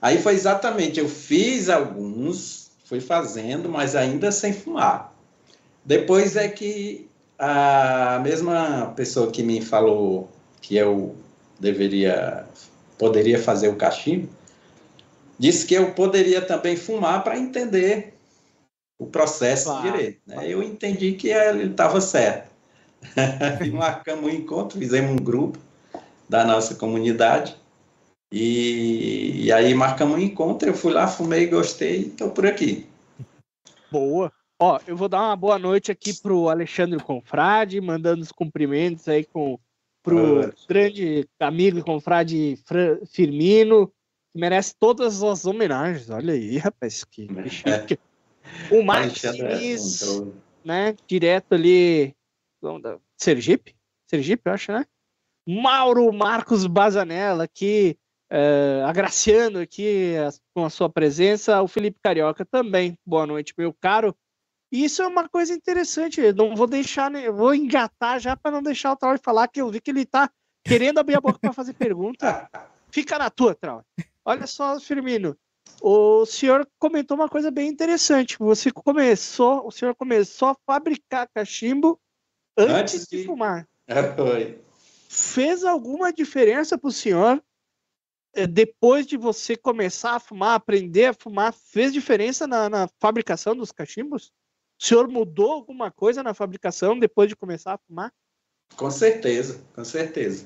Aí 0.01 0.21
foi 0.21 0.35
exatamente, 0.35 1.01
eu 1.01 1.09
fiz 1.09 1.67
alguns, 1.67 2.71
fui 2.85 3.01
fazendo, 3.01 3.67
mas 3.67 3.97
ainda 3.97 4.31
sem 4.31 4.53
fumar. 4.53 5.13
Depois 5.83 6.37
é 6.37 6.47
que 6.47 7.09
a 7.37 8.21
mesma 8.23 8.93
pessoa 8.95 9.29
que 9.29 9.43
me 9.43 9.59
falou 9.59 10.31
que 10.61 10.77
eu 10.77 11.13
deveria, 11.59 12.45
poderia 12.97 13.37
fazer 13.37 13.67
o 13.67 13.75
cachimbo, 13.75 14.29
disse 15.37 15.65
que 15.65 15.73
eu 15.73 15.91
poderia 15.91 16.41
também 16.41 16.77
fumar 16.77 17.21
para 17.21 17.37
entender 17.37 18.13
o 18.97 19.05
processo 19.07 19.65
claro. 19.65 19.91
direito. 19.91 20.21
Né? 20.25 20.47
Eu 20.47 20.63
entendi 20.63 21.11
que 21.13 21.27
ele 21.27 21.71
estava 21.71 21.99
certo. 21.99 22.48
e 23.65 23.71
marcamos 23.71 24.25
um 24.25 24.29
encontro, 24.29 24.79
fizemos 24.79 25.11
um 25.11 25.23
grupo 25.23 25.59
da 26.27 26.45
nossa 26.45 26.75
comunidade. 26.75 27.55
E, 28.31 29.45
e 29.45 29.51
aí 29.51 29.73
marcamos 29.73 30.17
um 30.17 30.21
encontro, 30.21 30.69
eu 30.69 30.73
fui 30.73 30.93
lá, 30.93 31.07
fumei, 31.07 31.47
gostei 31.47 32.07
estou 32.07 32.29
por 32.29 32.45
aqui. 32.45 32.87
Boa. 33.91 34.31
Ó, 34.61 34.79
eu 34.85 34.95
vou 34.95 35.07
dar 35.07 35.21
uma 35.21 35.35
boa 35.35 35.57
noite 35.57 35.91
aqui 35.91 36.13
pro 36.13 36.49
Alexandre 36.49 37.01
Confrade, 37.01 37.79
mandando 37.79 38.21
os 38.21 38.31
cumprimentos 38.31 39.07
aí 39.07 39.23
com 39.23 39.57
pro 40.03 40.53
grande 40.67 41.27
amigo 41.39 41.79
e 41.79 41.83
confrade 41.83 42.59
Firmino, 43.11 43.87
que 44.31 44.39
merece 44.39 44.75
todas 44.77 45.23
as 45.23 45.45
homenagens. 45.45 46.09
Olha 46.09 46.33
aí, 46.33 46.57
rapaz, 46.57 47.03
que, 47.03 47.27
chique. 47.49 47.97
O 48.71 48.83
Maximis, 48.83 50.23
né, 50.63 50.95
direto 51.07 51.53
ali, 51.53 52.15
Sergipe? 53.17 53.75
Sergipe, 54.07 54.43
eu 54.45 54.53
acho, 54.53 54.71
né? 54.71 54.85
Mauro 55.47 56.11
Marcos 56.11 56.67
Bazanella, 56.67 57.45
aqui, 57.45 57.97
uh, 58.31 58.85
agraciando 58.85 59.59
aqui 59.59 60.13
com 60.53 60.65
a 60.65 60.69
sua 60.69 60.89
presença. 60.89 61.61
O 61.61 61.67
Felipe 61.67 61.99
Carioca 62.01 62.45
também. 62.45 62.97
Boa 63.05 63.25
noite, 63.25 63.53
meu 63.57 63.73
caro. 63.73 64.15
E 64.71 64.83
isso 64.83 65.01
é 65.01 65.07
uma 65.07 65.27
coisa 65.27 65.53
interessante. 65.53 66.21
Eu 66.21 66.35
não 66.35 66.55
vou 66.55 66.67
deixar, 66.67 67.09
né? 67.09 67.29
vou 67.31 67.55
engatar 67.55 68.19
já 68.19 68.35
para 68.35 68.51
não 68.51 68.61
deixar 68.61 68.91
o 68.91 68.95
Trau 68.95 69.17
falar 69.17 69.47
que 69.47 69.61
eu 69.61 69.69
vi 69.69 69.81
que 69.81 69.89
ele 69.89 70.01
está 70.01 70.29
querendo 70.63 70.99
abrir 70.99 71.15
a 71.15 71.21
boca 71.21 71.39
para 71.39 71.53
fazer 71.53 71.73
pergunta. 71.73 72.49
Fica 72.91 73.17
na 73.17 73.29
tua, 73.29 73.55
Trau. 73.55 73.83
Olha 74.23 74.45
só, 74.45 74.79
Firmino. 74.79 75.35
O 75.81 76.25
senhor 76.25 76.67
comentou 76.77 77.15
uma 77.15 77.29
coisa 77.29 77.49
bem 77.49 77.69
interessante. 77.69 78.37
Você 78.37 78.71
começou, 78.71 79.65
o 79.65 79.71
senhor 79.71 79.95
começou 79.95 80.49
a 80.49 80.55
fabricar 80.65 81.27
cachimbo 81.33 81.99
antes, 82.59 82.95
antes 82.95 83.07
de... 83.07 83.17
de 83.17 83.25
fumar. 83.25 83.67
É, 83.87 84.03
foi. 84.15 84.59
Fez 85.09 85.63
alguma 85.63 86.13
diferença 86.13 86.77
para 86.77 86.87
o 86.87 86.93
senhor 86.93 87.41
eh, 88.33 88.45
depois 88.45 89.07
de 89.07 89.17
você 89.17 89.55
começar 89.55 90.15
a 90.15 90.19
fumar, 90.19 90.55
aprender 90.55 91.05
a 91.05 91.13
fumar? 91.13 91.53
Fez 91.53 91.91
diferença 91.91 92.45
na, 92.45 92.69
na 92.69 92.89
fabricação 92.99 93.55
dos 93.55 93.71
cachimbos? 93.71 94.31
O 94.79 94.85
senhor 94.85 95.07
mudou 95.07 95.51
alguma 95.51 95.91
coisa 95.91 96.23
na 96.23 96.33
fabricação 96.33 96.97
depois 96.97 97.27
de 97.27 97.35
começar 97.35 97.73
a 97.73 97.77
fumar? 97.77 98.13
Com 98.75 98.89
certeza, 98.91 99.61
com 99.75 99.83
certeza. 99.83 100.45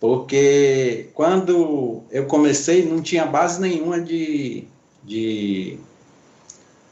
Porque 0.00 1.10
quando 1.14 2.04
eu 2.10 2.26
comecei, 2.26 2.84
não 2.84 3.02
tinha 3.02 3.26
base 3.26 3.60
nenhuma 3.60 4.00
de, 4.00 4.66
de, 5.02 5.78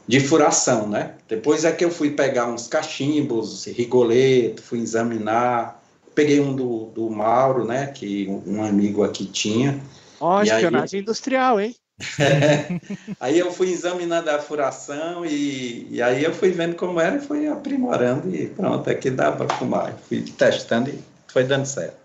de 0.07 0.21
furação, 0.21 0.89
né? 0.89 1.15
Depois 1.29 1.65
é 1.65 1.73
que 1.73 1.85
eu 1.85 1.91
fui 1.91 2.11
pegar 2.11 2.47
uns 2.47 2.69
cachimbos, 2.69 3.65
rigoleto, 3.67 4.63
fui 4.63 4.81
examinar. 4.81 5.83
Peguei 6.15 6.41
um 6.41 6.55
do, 6.55 6.87
do 6.87 7.11
Mauro, 7.11 7.65
né? 7.65 7.89
Que 7.89 8.27
um 8.47 8.63
amigo 8.63 9.03
aqui 9.03 9.27
tinha. 9.27 9.81
Ó, 10.21 10.39
oh, 10.39 10.43
espionagem 10.43 10.99
aí... 10.99 11.03
industrial, 11.03 11.61
hein? 11.61 11.75
aí 13.19 13.39
eu 13.39 13.51
fui 13.51 13.71
examinando 13.71 14.31
a 14.31 14.39
furação 14.39 15.25
e, 15.25 15.89
e, 15.91 16.03
aí 16.03 16.23
eu 16.23 16.33
fui 16.33 16.51
vendo 16.51 16.77
como 16.77 17.01
era 17.01 17.17
e 17.17 17.21
fui 17.21 17.49
aprimorando 17.49 18.35
e 18.35 18.49
pronto, 18.49 18.91
aqui 18.91 19.11
dá 19.11 19.33
para 19.33 19.49
fumar. 19.57 19.95
Fui 20.09 20.21
testando 20.23 20.91
e 20.91 20.99
foi 21.27 21.45
dando 21.45 21.65
certo. 21.65 21.97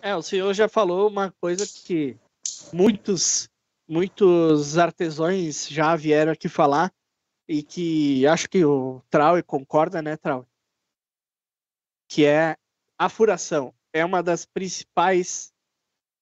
É, 0.00 0.14
o 0.14 0.22
senhor 0.22 0.52
já 0.54 0.68
falou 0.68 1.08
uma 1.08 1.32
coisa 1.40 1.66
que 1.66 2.16
muitos, 2.72 3.48
muitos 3.88 4.78
artesãos 4.78 5.68
já 5.68 5.94
vieram 5.96 6.32
aqui 6.32 6.48
falar 6.48 6.92
e 7.48 7.62
que 7.62 8.26
acho 8.26 8.48
que 8.48 8.64
o 8.64 9.02
Trau 9.10 9.42
concorda, 9.42 10.00
né, 10.00 10.16
Trau? 10.16 10.46
Que 12.08 12.24
é 12.24 12.56
a 12.98 13.08
furação. 13.08 13.74
É 13.92 14.04
uma 14.04 14.22
das 14.22 14.44
principais 14.44 15.52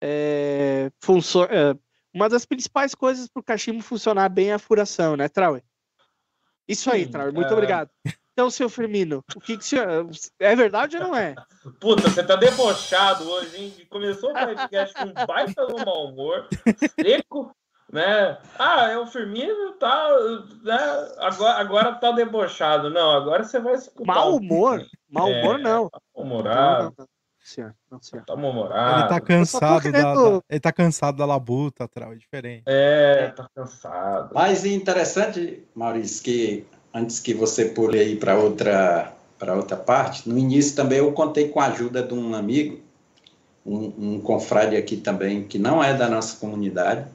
é, 0.03 0.91
funções. 1.01 1.49
É, 1.51 1.77
uma 2.13 2.29
das 2.29 2.45
principais 2.45 2.95
coisas 2.95 3.29
para 3.29 3.41
o 3.41 3.45
cachimbo 3.45 3.83
funcionar 3.83 4.29
bem 4.29 4.51
é 4.51 4.55
a 4.55 4.59
furação, 4.59 5.17
né, 5.17 5.29
Trauer? 5.29 5.63
Isso 6.69 6.91
aí, 6.91 7.09
Trauer, 7.09 7.33
muito 7.33 7.49
é... 7.49 7.53
obrigado. 7.53 7.91
Então, 8.33 8.51
seu 8.51 8.69
Firmino, 8.69 9.23
o 9.37 9.41
que, 9.41 9.59
que 9.59 9.65
senhor... 9.65 10.09
É 10.41 10.57
verdade 10.57 10.97
ou 10.97 11.03
não 11.03 11.17
é? 11.17 11.35
Puta, 11.79 12.09
você 12.09 12.23
tá 12.25 12.35
debochado 12.35 13.29
hoje, 13.29 13.57
hein? 13.57 13.75
Começou 13.91 14.31
o 14.31 14.33
podcast 14.33 14.95
com 14.95 15.05
um 15.05 15.27
baita 15.27 15.67
no 15.67 15.85
mau 15.85 16.07
humor, 16.07 16.49
seco, 16.99 17.55
né? 17.93 18.39
Ah, 18.59 18.89
é 18.89 18.97
o 18.97 19.07
Firmino, 19.07 19.73
tá, 19.73 20.09
né? 20.65 20.79
Agora, 21.19 21.61
agora 21.61 21.95
tá 21.97 22.11
debochado. 22.11 22.89
Não, 22.89 23.13
agora 23.13 23.45
você 23.45 23.61
vai 23.61 23.75
escutar. 23.75 24.15
Mau 24.15 24.37
humor? 24.37 24.83
Mau 25.11 25.29
humor, 25.29 25.61
é, 25.61 25.63
não. 25.63 25.91
Humorado. 26.15 26.95
Não, 26.99 27.07
senhor. 27.39 27.75
Não, 27.91 28.01
senhor. 28.01 28.25
Tá 28.25 28.33
humorado. 28.33 29.01
Ele 29.01 29.09
tá 29.09 29.21
cansado 29.21 29.83
querendo... 29.83 30.03
da, 30.03 30.15
da, 30.15 30.43
Ele 30.49 30.61
tá 30.61 30.73
cansado 30.73 31.19
da 31.19 31.27
labuta, 31.27 31.85
é 31.85 32.15
diferente. 32.15 32.63
É, 32.65 33.29
tá 33.29 33.47
cansado. 33.55 34.31
Mas 34.33 34.65
interessante, 34.65 35.69
Maurício, 35.75 36.25
que 36.25 36.67
antes 36.95 37.21
que 37.21 37.35
você 37.35 37.67
pule 37.67 37.99
aí 37.99 38.17
para 38.17 38.37
outra 38.39 39.13
para 39.39 39.57
outra 39.57 39.77
parte, 39.77 40.29
no 40.29 40.39
início 40.39 40.77
também 40.77 40.99
eu 40.99 41.11
contei 41.11 41.49
com 41.49 41.59
a 41.59 41.67
ajuda 41.67 42.01
de 42.01 42.15
um 42.15 42.33
amigo, 42.33 42.79
um, 43.67 43.93
um 43.99 44.21
confrade 44.21 44.77
aqui 44.77 44.97
também, 44.97 45.43
que 45.43 45.59
não 45.59 45.83
é 45.83 45.93
da 45.93 46.09
nossa 46.09 46.37
comunidade, 46.37 47.07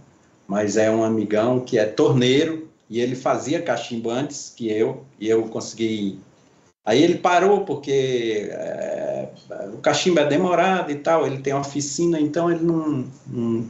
mas 0.46 0.76
é 0.76 0.92
um 0.92 1.06
amigão 1.06 1.62
que 1.62 1.80
é 1.80 1.86
torneiro, 1.86 2.68
e 2.90 3.00
ele 3.00 3.16
fazia 3.16 3.62
cachimbo 3.62 4.10
antes 4.10 4.52
que 4.54 4.70
eu, 4.70 5.06
e 5.18 5.30
eu 5.30 5.44
consegui 5.44 6.20
Aí 6.88 7.04
ele 7.04 7.18
parou 7.18 7.66
porque 7.66 8.48
é, 8.50 9.28
o 9.74 9.78
cachimbo 9.80 10.22
é 10.22 10.26
demorado 10.26 10.90
e 10.90 10.96
tal, 10.96 11.28
ele 11.28 11.40
tem 11.40 11.54
oficina, 11.54 12.18
então 12.18 12.50
ele 12.50 12.64
não, 12.64 13.06
não 13.28 13.70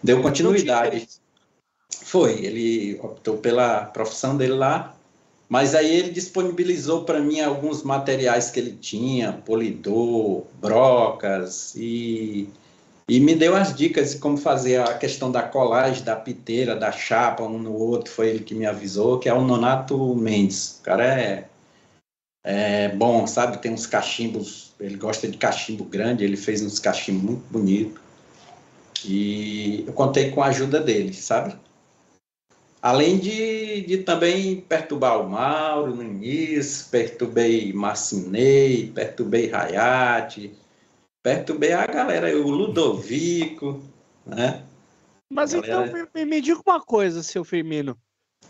deu 0.00 0.22
continuidade. 0.22 1.08
Foi, 2.04 2.34
ele 2.44 2.96
optou 3.02 3.38
pela 3.38 3.86
profissão 3.86 4.36
dele 4.36 4.52
lá, 4.52 4.94
mas 5.48 5.74
aí 5.74 5.90
ele 5.94 6.10
disponibilizou 6.10 7.04
para 7.04 7.20
mim 7.20 7.40
alguns 7.40 7.82
materiais 7.82 8.50
que 8.50 8.60
ele 8.60 8.72
tinha, 8.72 9.32
polidor, 9.32 10.44
brocas 10.60 11.74
e 11.76 12.48
e 13.08 13.20
me 13.20 13.34
deu 13.34 13.56
as 13.56 13.74
dicas 13.74 14.12
de 14.12 14.18
como 14.18 14.36
fazer 14.36 14.82
a 14.82 14.92
questão 14.98 15.32
da 15.32 15.42
colagem 15.42 16.04
da 16.04 16.14
piteira, 16.14 16.76
da 16.76 16.92
chapa 16.92 17.42
um 17.42 17.58
no 17.58 17.72
outro, 17.72 18.12
foi 18.12 18.28
ele 18.28 18.40
que 18.40 18.54
me 18.54 18.66
avisou, 18.66 19.18
que 19.18 19.30
é 19.30 19.32
o 19.32 19.40
Nonato 19.40 20.14
Mendes. 20.14 20.78
O 20.80 20.82
cara 20.82 21.04
é 21.04 21.48
é 22.44 22.88
bom, 22.90 23.26
sabe? 23.26 23.58
Tem 23.58 23.72
uns 23.72 23.86
cachimbos, 23.86 24.74
ele 24.80 24.96
gosta 24.96 25.28
de 25.28 25.36
cachimbo 25.36 25.84
grande, 25.84 26.24
ele 26.24 26.36
fez 26.36 26.62
uns 26.62 26.78
cachimbos 26.78 27.22
muito 27.22 27.42
bonitos. 27.50 28.00
E 29.04 29.84
eu 29.86 29.92
contei 29.92 30.30
com 30.30 30.42
a 30.42 30.46
ajuda 30.46 30.80
dele, 30.80 31.12
sabe? 31.12 31.54
Além 32.80 33.18
de, 33.18 33.80
de 33.82 33.98
também 33.98 34.60
perturbar 34.60 35.20
o 35.20 35.28
Mauro 35.28 35.96
no 35.96 36.02
início, 36.02 36.88
perturbei 36.90 37.72
Marcinei, 37.72 38.92
perturbei 38.92 39.48
Rayate, 39.48 40.54
perturbei 41.20 41.72
a 41.72 41.86
galera, 41.86 42.36
o 42.38 42.48
Ludovico, 42.48 43.82
né? 44.24 44.64
Mas 45.28 45.52
então, 45.52 45.68
galera... 45.68 45.90
então, 45.90 46.08
me, 46.14 46.24
me 46.24 46.40
diga 46.40 46.60
uma 46.64 46.80
coisa, 46.80 47.22
seu 47.22 47.44
Firmino. 47.44 47.98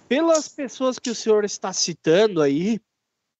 Pelas 0.06 0.46
pessoas 0.46 0.98
que 0.98 1.10
o 1.10 1.14
senhor 1.14 1.44
está 1.44 1.72
citando 1.72 2.42
aí, 2.42 2.80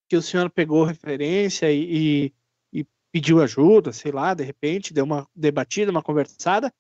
que 0.09 0.17
o 0.17 0.23
senhor 0.23 0.49
pegou 0.49 0.85
referência 0.85 1.71
e, 1.71 2.33
e, 2.73 2.81
e, 2.81 2.87
pediu 3.13 3.43
ajuda, 3.43 3.93
sei 3.93 4.11
lá, 4.11 4.33
de 4.33 4.43
repente, 4.43 4.95
deu 4.95 5.05
uma 5.05 5.29
debatida, 5.37 5.91
uma 5.91 6.03
conversada, 6.03 6.73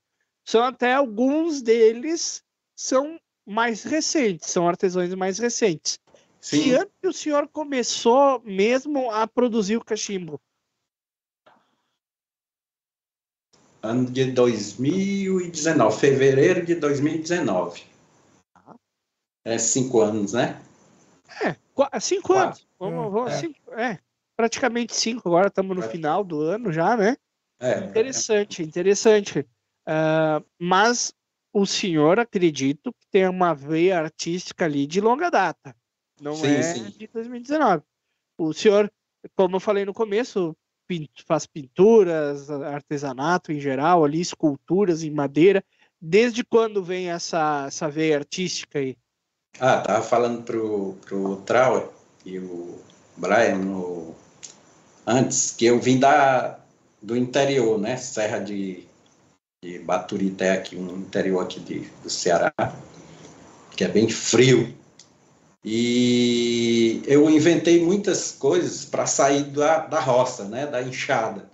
são 0.46 0.64
até 0.64 0.94
alguns 0.94 1.60
deles 1.60 2.42
são 2.74 3.20
mais 3.48 3.82
recentes, 3.82 4.50
são 4.50 4.68
artesãos 4.68 5.12
mais 5.14 5.38
recentes. 5.38 5.98
Sim. 6.40 6.62
Que 6.62 6.74
ano 6.74 6.90
que 7.00 7.08
o 7.08 7.12
senhor 7.12 7.48
começou 7.48 8.40
mesmo 8.44 9.10
a 9.10 9.26
produzir 9.26 9.76
o 9.76 9.84
cachimbo? 9.84 10.40
Ano 13.82 14.10
de 14.10 14.32
2019, 14.32 15.98
fevereiro 15.98 16.66
de 16.66 16.74
2019. 16.74 17.82
Ah. 18.54 18.74
É 19.44 19.56
cinco 19.56 20.00
anos, 20.00 20.34
né? 20.34 20.60
É, 21.42 21.56
cinco 22.00 22.34
Quatro. 22.34 22.44
anos. 22.44 22.66
Vamos, 22.78 23.12
vamos, 23.12 23.32
é. 23.32 23.38
Cinco, 23.38 23.72
é, 23.72 23.98
praticamente 24.36 24.94
cinco. 24.94 25.28
Agora 25.28 25.48
estamos 25.48 25.76
no 25.76 25.82
é. 25.82 25.88
final 25.88 26.22
do 26.22 26.42
ano 26.42 26.72
já, 26.72 26.96
né? 26.96 27.16
É, 27.60 27.78
Interessante, 27.78 28.62
interessante. 28.62 29.40
Uh, 29.88 30.44
mas 30.58 31.14
o 31.52 31.66
senhor, 31.66 32.18
acredito, 32.18 32.92
que 32.92 33.06
tem 33.10 33.28
uma 33.28 33.54
veia 33.54 33.98
artística 33.98 34.64
ali 34.64 34.86
de 34.86 35.00
longa 35.00 35.30
data. 35.30 35.74
Não 36.20 36.34
Sim, 36.34 36.48
é 36.48 36.62
sim. 36.62 36.90
de 36.90 37.06
2019. 37.06 37.82
O 38.36 38.52
senhor, 38.52 38.90
como 39.36 39.56
eu 39.56 39.60
falei 39.60 39.84
no 39.84 39.94
começo, 39.94 40.56
faz 41.26 41.46
pinturas, 41.46 42.50
artesanato 42.50 43.52
em 43.52 43.60
geral, 43.60 44.04
ali, 44.04 44.20
esculturas 44.20 45.02
em 45.02 45.10
madeira. 45.10 45.64
Desde 46.00 46.44
quando 46.44 46.82
vem 46.82 47.10
essa, 47.10 47.66
essa 47.66 47.88
veia 47.88 48.18
artística 48.18 48.78
aí? 48.78 48.96
Ah, 49.60 49.80
tava 49.80 50.02
falando 50.02 50.42
pro, 50.42 50.94
pro 51.04 51.36
Trauer 51.38 51.88
e 52.24 52.38
o 52.38 52.78
Brian 53.16 53.58
no, 53.58 54.14
antes, 55.06 55.52
que 55.52 55.66
eu 55.66 55.80
vim 55.80 55.98
da, 55.98 56.60
do 57.02 57.16
interior, 57.16 57.78
né? 57.78 57.96
Serra 57.96 58.38
de, 58.38 58.87
de 59.62 59.78
Baturité, 59.80 60.52
aqui, 60.52 60.76
um 60.76 60.98
interior 60.98 61.42
aqui 61.42 61.58
de, 61.58 61.80
do 62.02 62.08
Ceará, 62.08 62.52
que 63.76 63.82
é 63.82 63.88
bem 63.88 64.08
frio. 64.08 64.72
E 65.64 67.02
eu 67.06 67.28
inventei 67.28 67.84
muitas 67.84 68.30
coisas 68.30 68.84
para 68.84 69.06
sair 69.06 69.44
da, 69.44 69.78
da 69.86 70.00
roça, 70.00 70.44
né? 70.44 70.66
Da 70.66 70.82
enxada. 70.82 71.50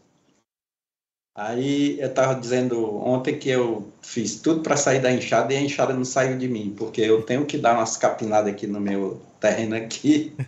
Aí 1.35 1.99
eu 1.99 2.09
estava 2.09 2.38
dizendo 2.38 2.95
ontem 2.97 3.38
que 3.38 3.49
eu 3.49 3.90
fiz 4.03 4.40
tudo 4.40 4.62
para 4.62 4.77
sair 4.77 5.01
da 5.01 5.11
enxada 5.11 5.53
e 5.53 5.57
a 5.57 5.61
enxada 5.61 5.93
não 5.93 6.05
saiu 6.05 6.38
de 6.38 6.47
mim, 6.47 6.73
porque 6.79 7.01
eu 7.01 7.23
tenho 7.23 7.45
que 7.45 7.59
dar 7.59 7.75
umas 7.75 7.97
capinadas 7.97 8.53
aqui 8.53 8.67
no 8.67 8.81
meu 8.81 9.21
terreno 9.40 9.77
aqui. 9.77 10.35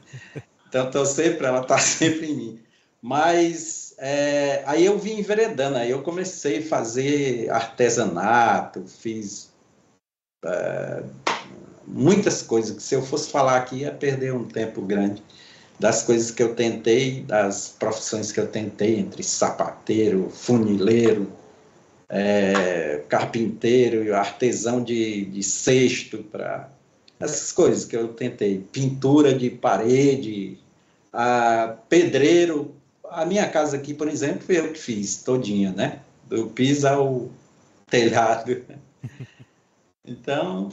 Então 0.68 0.90
tô 0.90 1.06
sempre, 1.06 1.46
ela 1.46 1.62
está 1.62 1.78
sempre 1.78 2.26
em 2.26 2.34
mim. 2.34 2.60
Mas 3.00 3.85
é, 3.98 4.62
aí 4.66 4.84
eu 4.84 4.98
vim 4.98 5.18
enveredando, 5.18 5.78
aí 5.78 5.90
eu 5.90 6.02
comecei 6.02 6.58
a 6.58 6.62
fazer 6.62 7.50
artesanato, 7.50 8.84
fiz 8.86 9.50
é, 10.44 11.02
muitas 11.86 12.42
coisas 12.42 12.76
que 12.76 12.82
se 12.82 12.94
eu 12.94 13.02
fosse 13.02 13.30
falar 13.30 13.56
aqui 13.56 13.76
ia 13.76 13.92
perder 13.92 14.34
um 14.34 14.44
tempo 14.44 14.82
grande 14.82 15.22
das 15.78 16.02
coisas 16.02 16.30
que 16.30 16.42
eu 16.42 16.54
tentei, 16.54 17.22
das 17.22 17.68
profissões 17.78 18.32
que 18.32 18.40
eu 18.40 18.46
tentei, 18.46 18.98
entre 18.98 19.22
sapateiro, 19.22 20.30
funileiro, 20.30 21.30
é, 22.08 23.02
carpinteiro, 23.08 24.14
artesão 24.14 24.82
de, 24.82 25.26
de 25.26 25.42
cesto, 25.42 26.18
para 26.18 26.70
essas 27.20 27.52
coisas 27.52 27.84
que 27.84 27.96
eu 27.96 28.08
tentei, 28.08 28.64
pintura 28.72 29.34
de 29.34 29.50
parede, 29.50 30.58
pedreiro. 31.88 32.75
A 33.16 33.24
minha 33.24 33.48
casa 33.48 33.78
aqui, 33.78 33.94
por 33.94 34.08
exemplo, 34.08 34.42
foi 34.42 34.58
eu 34.58 34.70
que 34.74 34.78
fiz 34.78 35.22
todinha, 35.22 35.72
né? 35.72 36.02
Do 36.24 36.48
piso 36.48 36.86
ao 36.86 37.30
telhado. 37.86 38.62
Então, 40.08 40.70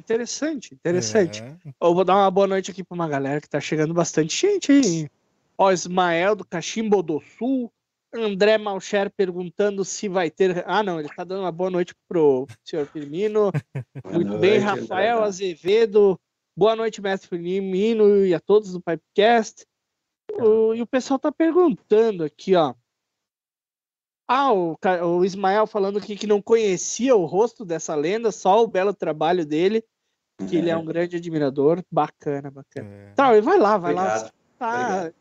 Interessante, 0.00 0.74
interessante. 0.74 1.44
É. 1.44 1.56
Eu 1.80 1.94
vou 1.94 2.04
dar 2.04 2.16
uma 2.16 2.30
boa 2.30 2.48
noite 2.48 2.72
aqui 2.72 2.82
para 2.82 2.94
uma 2.96 3.06
galera 3.06 3.40
que 3.40 3.48
tá 3.48 3.60
chegando 3.60 3.94
bastante 3.94 4.36
gente 4.36 4.72
aí. 4.72 5.08
Ó, 5.56 5.70
Ismael 5.70 6.34
do 6.34 6.44
Cachimbo 6.44 7.04
do 7.04 7.22
Sul. 7.38 7.70
André 8.12 8.58
Malcher 8.58 9.12
perguntando 9.16 9.84
se 9.84 10.08
vai 10.08 10.28
ter. 10.28 10.64
Ah, 10.66 10.82
não, 10.82 10.98
ele 10.98 11.08
tá 11.08 11.22
dando 11.22 11.42
uma 11.42 11.52
boa 11.52 11.70
noite 11.70 11.94
pro 12.08 12.48
senhor 12.64 12.86
Firmino. 12.86 13.52
Muito 14.10 14.28
boa 14.28 14.40
bem, 14.40 14.60
noite, 14.60 14.80
Rafael 14.80 15.18
André. 15.18 15.28
Azevedo. 15.28 16.18
Boa 16.56 16.74
noite, 16.74 17.00
mestre 17.00 17.28
Firmino 17.28 18.26
e 18.26 18.34
a 18.34 18.40
todos 18.40 18.72
do 18.72 18.80
Pipecast. 18.80 19.64
O, 20.32 20.74
e 20.74 20.82
o 20.82 20.86
pessoal 20.86 21.18
tá 21.18 21.30
perguntando 21.30 22.24
aqui, 22.24 22.54
ó. 22.54 22.74
Ah, 24.28 24.52
o, 24.52 24.76
o 25.18 25.24
Ismael 25.24 25.66
falando 25.66 25.98
aqui 25.98 26.16
que 26.16 26.26
não 26.26 26.42
conhecia 26.42 27.14
o 27.14 27.24
rosto 27.24 27.64
dessa 27.64 27.94
lenda, 27.94 28.32
só 28.32 28.62
o 28.62 28.66
belo 28.66 28.92
trabalho 28.92 29.46
dele, 29.46 29.84
que 30.48 30.56
ele 30.56 30.68
é 30.68 30.76
um 30.76 30.84
grande 30.84 31.16
admirador. 31.16 31.82
Bacana, 31.90 32.50
bacana. 32.50 32.88
É. 32.88 33.12
Tá, 33.14 33.40
vai 33.40 33.58
lá, 33.58 33.78
vai 33.78 33.94
lá. 33.94 34.02
Obrigado. 34.02 34.32
Tá, 34.58 34.70
Obrigado. 34.70 35.14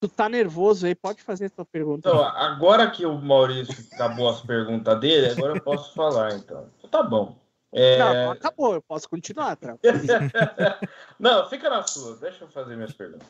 tu 0.00 0.08
tá 0.08 0.28
nervoso 0.28 0.86
aí, 0.86 0.94
pode 0.94 1.22
fazer 1.22 1.46
a 1.46 1.50
tua 1.50 1.64
pergunta. 1.64 2.08
Então, 2.08 2.24
agora 2.24 2.90
que 2.90 3.06
o 3.06 3.16
Maurício 3.16 3.86
acabou 3.92 4.28
as 4.28 4.40
perguntas 4.40 4.98
dele, 4.98 5.30
agora 5.30 5.56
eu 5.56 5.62
posso 5.62 5.94
falar, 5.94 6.34
então. 6.34 6.68
Tá 6.90 7.02
bom. 7.02 7.38
É, 7.72 7.98
Não, 7.98 8.30
acabou, 8.30 8.74
eu 8.74 8.82
posso 8.82 9.08
continuar, 9.08 9.56
tá? 9.56 9.76
Não, 11.18 11.48
fica 11.48 11.68
na 11.68 11.84
sua, 11.84 12.16
deixa 12.16 12.44
eu 12.44 12.48
fazer 12.48 12.76
minhas 12.76 12.92
perguntas. 12.92 13.26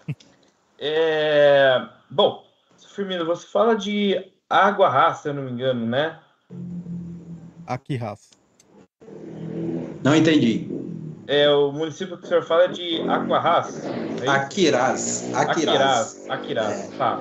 É, 0.79 1.87
Bom, 2.11 2.45
Firmino, 2.95 3.25
você 3.25 3.47
fala 3.47 3.75
de 3.75 4.33
água 4.49 4.89
rasa, 4.89 5.23
se 5.23 5.29
eu 5.29 5.35
não 5.35 5.43
me 5.43 5.51
engano, 5.51 5.85
né? 5.85 6.19
Aqui, 7.67 7.97
raça. 7.97 8.31
não 10.05 10.15
entendi. 10.15 10.69
É, 11.27 11.49
o 11.51 11.73
município 11.73 12.19
que 12.19 12.25
o 12.25 12.29
senhor 12.29 12.43
fala 12.43 12.65
é 12.65 12.69
de 12.69 13.01
Aquarras. 13.09 13.85
é? 14.23 14.29
Aquiraz. 14.29 15.35
Aquiraz. 15.35 16.31
Aquiraz, 16.31 16.91
tá. 16.99 17.21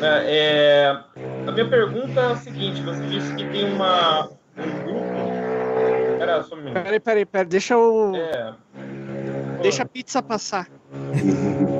É, 0.00 0.24
é, 0.36 1.04
a 1.46 1.52
minha 1.52 1.68
pergunta 1.68 2.20
é 2.20 2.32
a 2.32 2.36
seguinte: 2.36 2.82
você 2.82 3.06
disse 3.06 3.34
que 3.34 3.44
tem 3.50 3.72
uma, 3.72 4.24
um 4.24 4.84
grupo. 4.84 6.18
Pera 6.18 6.42
só 6.42 6.54
um 6.54 6.58
minuto. 6.58 6.82
Peraí, 6.82 7.00
peraí, 7.00 7.26
peraí, 7.26 7.46
deixa 7.46 7.76
o. 7.76 8.16
É, 8.16 8.54
Deixa 9.60 9.82
a 9.82 9.86
pizza 9.86 10.20
passar. 10.22 10.68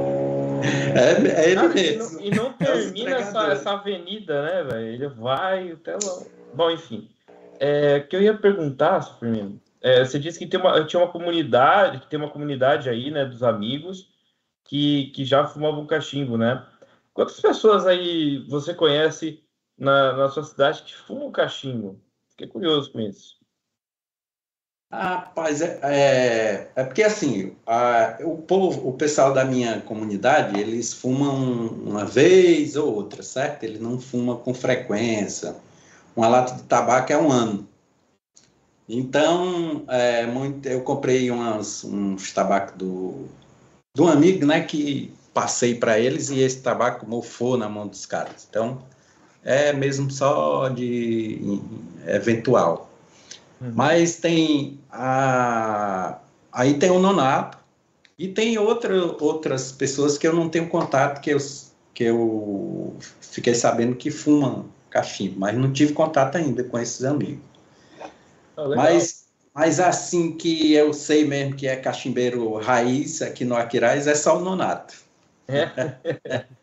É, 0.94 1.44
é 1.44 1.50
ele 1.50 1.60
e, 1.60 1.68
mesmo. 1.68 2.14
não, 2.14 2.20
e 2.20 2.30
não 2.30 2.46
É 2.46 2.64
termina 2.64 3.16
essa, 3.16 3.46
essa 3.48 3.70
avenida, 3.72 4.42
né, 4.42 4.62
velho? 4.64 4.86
Ele 4.86 5.08
vai 5.08 5.72
até 5.72 5.92
lá. 5.92 6.22
Bom, 6.54 6.70
enfim. 6.70 7.08
É, 7.58 8.00
que 8.00 8.16
eu 8.16 8.22
ia 8.22 8.36
perguntar, 8.36 9.00
Firmino. 9.18 9.60
É, 9.80 10.04
você 10.04 10.18
disse 10.18 10.38
que 10.38 10.46
tem 10.46 10.60
uma, 10.60 10.84
tinha 10.84 11.00
uma 11.02 11.10
comunidade, 11.10 12.00
que 12.00 12.06
tem 12.06 12.18
uma 12.18 12.30
comunidade 12.30 12.88
aí, 12.88 13.10
né, 13.10 13.24
dos 13.24 13.42
amigos 13.42 14.08
que, 14.64 15.06
que 15.06 15.24
já 15.24 15.46
fumavam 15.46 15.86
cachimbo, 15.86 16.38
né? 16.38 16.64
Quantas 17.12 17.40
pessoas 17.40 17.86
aí 17.86 18.38
você 18.48 18.72
conhece 18.72 19.42
na, 19.76 20.12
na 20.16 20.28
sua 20.28 20.44
cidade 20.44 20.82
que 20.82 20.94
fumam 20.94 21.32
cachimbo? 21.32 22.00
Fiquei 22.30 22.46
curioso 22.46 22.90
com 22.92 23.00
isso. 23.00 23.41
Rapaz, 24.92 25.62
é, 25.62 25.78
é, 25.82 26.70
é 26.76 26.84
porque 26.84 27.02
assim, 27.02 27.56
a- 27.66 28.18
o 28.20 28.36
povo, 28.36 28.86
o 28.88 28.92
pessoal 28.92 29.32
da 29.32 29.42
minha 29.44 29.80
comunidade, 29.80 30.60
eles 30.60 30.92
fumam 30.92 31.68
uma 31.68 32.04
vez 32.04 32.76
ou 32.76 32.94
outra, 32.94 33.22
certo? 33.22 33.62
Eles 33.64 33.80
não 33.80 33.98
fumam 33.98 34.36
com 34.36 34.52
frequência. 34.52 35.56
Uma 36.14 36.28
lata 36.28 36.54
de 36.56 36.64
tabaco 36.64 37.10
é 37.12 37.16
um 37.18 37.32
ano. 37.32 37.66
Então, 38.88 39.84
é, 39.88 40.26
muito, 40.26 40.66
eu 40.68 40.82
comprei 40.82 41.30
umas, 41.30 41.84
uns 41.84 42.32
tabacos 42.32 42.76
do, 42.76 43.26
de 43.94 44.02
um 44.02 44.08
amigo, 44.08 44.46
né, 44.46 44.62
que 44.62 45.12
passei 45.34 45.74
para 45.76 45.98
eles 45.98 46.30
e 46.30 46.40
esse 46.40 46.60
tabaco 46.62 47.06
mofou 47.06 47.56
na 47.58 47.68
mão 47.68 47.88
dos 47.88 48.06
caras. 48.06 48.46
Então, 48.50 48.82
é 49.44 49.72
mesmo 49.72 50.10
só 50.10 50.68
de 50.70 51.60
eventual. 52.06 52.91
Mas 53.74 54.16
tem 54.16 54.80
a 54.90 56.18
aí 56.52 56.74
tem 56.74 56.90
o 56.90 56.98
nonato 56.98 57.58
e 58.18 58.28
tem 58.28 58.58
outra, 58.58 58.94
outras 59.22 59.72
pessoas 59.72 60.18
que 60.18 60.26
eu 60.26 60.34
não 60.34 60.48
tenho 60.48 60.68
contato 60.68 61.20
que 61.20 61.30
eu 61.30 61.38
que 61.94 62.04
eu 62.04 62.96
fiquei 63.20 63.54
sabendo 63.54 63.94
que 63.94 64.10
fumam 64.10 64.66
cachimbo, 64.90 65.40
mas 65.40 65.56
não 65.56 65.72
tive 65.72 65.92
contato 65.92 66.36
ainda 66.36 66.64
com 66.64 66.78
esses 66.78 67.04
amigos. 67.04 67.44
Ah. 68.56 68.68
Mas 68.74 69.22
mas 69.54 69.78
assim 69.78 70.36
que 70.36 70.72
eu 70.72 70.94
sei 70.94 71.24
mesmo 71.24 71.54
que 71.54 71.66
é 71.66 71.76
cachimbeiro 71.76 72.54
raiz 72.54 73.20
aqui 73.20 73.44
no 73.44 73.54
Aquiraz 73.54 74.06
é 74.06 74.14
só 74.14 74.38
o 74.38 74.40
nonato. 74.40 74.94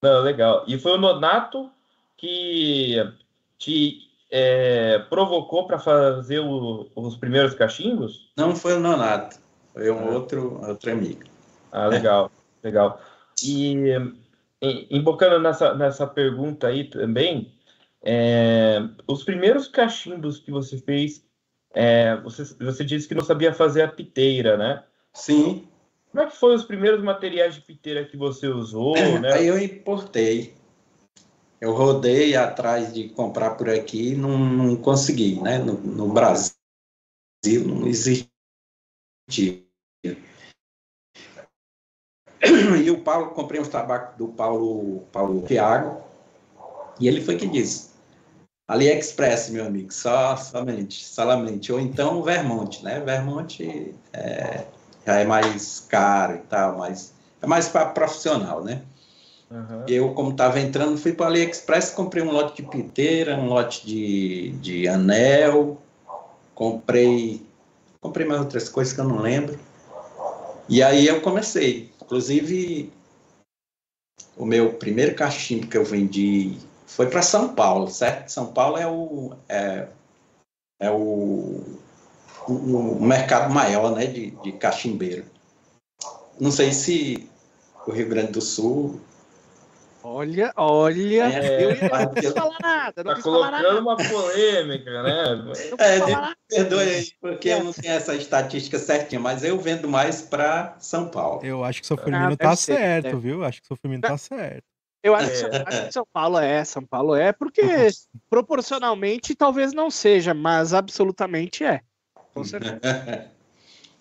Não, 0.00 0.20
legal. 0.22 0.64
E 0.68 0.78
foi 0.78 0.92
o 0.92 0.98
Nonato 0.98 1.70
que 2.16 2.96
te 3.58 4.07
é, 4.30 4.98
provocou 5.10 5.66
para 5.66 5.78
fazer 5.78 6.40
o- 6.40 6.90
os 6.94 7.16
primeiros 7.16 7.54
cachimbos? 7.54 8.30
Não 8.36 8.54
foi 8.54 8.74
o 8.74 8.80
nonato, 8.80 9.38
foi 9.72 9.90
um 9.90 9.98
Ah. 10.10 10.14
outro 10.14 10.60
outro 10.66 10.92
amigo. 10.92 11.22
Ah, 11.72 11.86
legal, 11.86 12.30
legal. 12.62 13.00
E 13.42 13.72
em- 14.60 14.86
embocando 14.90 15.38
nessa, 15.38 15.74
nessa 15.74 16.06
pergunta 16.06 16.66
aí 16.66 16.84
também, 16.84 17.52
é, 18.02 18.80
os 19.06 19.22
primeiros 19.24 19.68
cachimbos 19.68 20.38
que 20.38 20.50
você 20.50 20.78
fez, 20.78 21.24
é, 21.74 22.16
você, 22.16 22.44
você 22.64 22.84
disse 22.84 23.06
que 23.08 23.14
não 23.14 23.24
sabia 23.24 23.52
fazer 23.52 23.82
a 23.82 23.88
piteira, 23.88 24.56
né? 24.56 24.82
Sim, 25.14 25.66
Como 26.10 26.22
é 26.22 26.26
que 26.26 26.36
foi 26.36 26.54
os 26.54 26.64
primeiros 26.64 27.02
materiais 27.02 27.54
de 27.54 27.60
piteira 27.60 28.04
que 28.04 28.16
você 28.16 28.46
usou, 28.48 28.94
né? 29.20 29.32
Aí 29.34 29.46
eu 29.46 29.58
importei. 29.58 30.54
Eu 31.60 31.72
rodei 31.72 32.36
atrás 32.36 32.94
de 32.94 33.08
comprar 33.08 33.50
por 33.56 33.68
aqui 33.68 34.12
e 34.12 34.16
não, 34.16 34.38
não 34.38 34.76
consegui, 34.76 35.40
né? 35.40 35.58
No, 35.58 35.74
no 35.74 36.12
Brasil 36.12 36.54
não 37.66 37.86
existia. 37.86 38.28
E 42.84 42.90
o 42.90 43.02
Paulo, 43.02 43.30
comprei 43.30 43.60
uns 43.60 43.68
tabacos 43.68 44.16
do 44.16 44.28
Paulo, 44.28 45.00
Paulo 45.12 45.42
Thiago. 45.42 46.02
E 47.00 47.08
ele 47.08 47.20
foi 47.20 47.36
que 47.36 47.46
disse. 47.46 47.90
AliExpress, 48.68 49.48
meu 49.50 49.66
amigo, 49.66 49.92
só, 49.92 50.36
somente, 50.36 51.04
solamente. 51.04 51.72
Ou 51.72 51.80
então 51.80 52.22
Vermont, 52.22 52.84
né? 52.84 53.00
Vermont 53.00 53.94
é, 54.12 54.66
já 55.06 55.16
é 55.16 55.24
mais 55.24 55.80
caro 55.88 56.36
e 56.36 56.40
tal, 56.46 56.78
mas 56.78 57.14
é 57.40 57.46
mais 57.46 57.68
para 57.68 57.86
profissional, 57.86 58.62
né? 58.62 58.82
Uhum. 59.50 59.84
Eu, 59.88 60.12
como 60.12 60.30
estava 60.30 60.60
entrando, 60.60 60.98
fui 60.98 61.12
para 61.12 61.26
AliExpress, 61.26 61.90
comprei 61.90 62.22
um 62.22 62.30
lote 62.30 62.62
de 62.62 62.68
piteira, 62.68 63.36
um 63.36 63.46
lote 63.46 63.86
de, 63.86 64.50
de 64.60 64.86
anel, 64.86 65.78
comprei, 66.54 67.46
comprei 68.00 68.26
mais 68.26 68.40
outras 68.40 68.68
coisas 68.68 68.92
que 68.92 69.00
eu 69.00 69.08
não 69.08 69.20
lembro. 69.20 69.58
E 70.68 70.82
aí 70.82 71.06
eu 71.06 71.22
comecei. 71.22 71.90
Inclusive, 72.02 72.92
o 74.36 74.44
meu 74.44 74.74
primeiro 74.74 75.14
cachimbo 75.14 75.66
que 75.66 75.78
eu 75.78 75.84
vendi 75.84 76.58
foi 76.86 77.08
para 77.08 77.22
São 77.22 77.54
Paulo, 77.54 77.88
certo? 77.88 78.28
São 78.28 78.52
Paulo 78.52 78.76
é 78.76 78.86
o, 78.86 79.32
é, 79.48 79.88
é 80.80 80.90
o, 80.90 81.62
o, 82.46 82.52
o 82.52 83.02
mercado 83.02 83.52
maior 83.52 83.94
né, 83.94 84.06
de, 84.06 84.30
de 84.30 84.52
cachimbeiro. 84.52 85.24
Não 86.38 86.50
sei 86.50 86.72
se 86.72 87.28
o 87.86 87.90
Rio 87.90 88.08
Grande 88.08 88.32
do 88.32 88.40
Sul 88.40 89.00
Olha, 90.10 90.52
olha, 90.56 91.24
é, 91.38 91.64
eu, 91.64 91.68
não 91.68 92.14
quis 92.14 92.32
falar 92.32 92.56
nada. 92.62 93.04
Não 93.04 93.14
tá 93.14 93.20
colocando 93.20 93.50
nada. 93.50 93.80
uma 93.80 93.96
polêmica, 93.96 95.02
né? 95.02 95.52
É, 95.78 96.56
perdoe 96.56 96.82
aí, 96.82 97.12
porque 97.20 97.50
eu 97.50 97.62
não 97.62 97.74
tenho 97.74 97.92
essa 97.92 98.14
estatística 98.14 98.78
certinha, 98.78 99.20
mas 99.20 99.44
eu 99.44 99.58
vendo 99.60 99.86
mais 99.86 100.22
para 100.22 100.74
São 100.78 101.08
Paulo. 101.08 101.44
Eu 101.44 101.62
acho 101.62 101.80
que 101.80 101.84
o 101.84 101.88
seu 101.88 101.98
Firmino 101.98 102.32
ah, 102.32 102.36
tá 102.38 102.56
ser, 102.56 102.76
certo, 102.76 103.06
é. 103.08 103.16
viu? 103.16 103.44
Acho 103.44 103.60
que 103.60 103.66
o 103.66 103.68
seu 103.68 103.76
Firmino 103.76 104.00
tá 104.00 104.16
certo. 104.16 104.64
Eu 105.02 105.14
acho, 105.14 105.46
é. 105.46 105.64
acho, 105.66 105.86
que 105.86 105.92
São 105.92 106.06
Paulo 106.10 106.38
é, 106.38 106.64
São 106.64 106.82
Paulo 106.82 107.14
é, 107.14 107.30
porque 107.30 107.60
proporcionalmente 108.30 109.34
talvez 109.34 109.74
não 109.74 109.90
seja, 109.90 110.32
mas 110.32 110.72
absolutamente 110.72 111.64
é. 111.64 111.82
Com 112.32 112.44
certeza. 112.44 112.80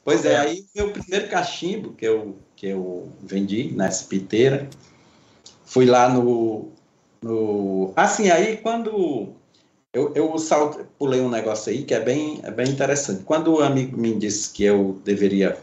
pois 0.06 0.26
é, 0.26 0.38
aí 0.38 0.66
meu 0.74 0.94
primeiro 0.94 1.28
cachimbo 1.28 1.94
que 1.94 2.06
eu, 2.06 2.40
que 2.56 2.68
eu 2.68 3.12
vendi 3.22 3.74
nessa 3.74 4.06
piteira 4.06 4.70
fui 5.68 5.86
lá 5.86 6.10
no, 6.10 6.72
no. 7.22 7.94
Assim, 7.96 8.32
aí 8.32 8.58
quando. 8.58 9.34
Eu, 9.94 10.14
eu 10.16 10.38
salto, 10.38 10.86
pulei 10.98 11.22
um 11.22 11.30
negócio 11.30 11.72
aí 11.72 11.84
que 11.84 11.94
é 11.94 12.00
bem, 12.00 12.40
é 12.44 12.52
bem 12.52 12.70
interessante. 12.70 13.24
Quando 13.24 13.56
o 13.56 13.64
amigo 13.64 13.98
me 13.98 14.14
disse 14.14 14.52
que 14.52 14.64
eu 14.64 15.00
deveria 15.04 15.58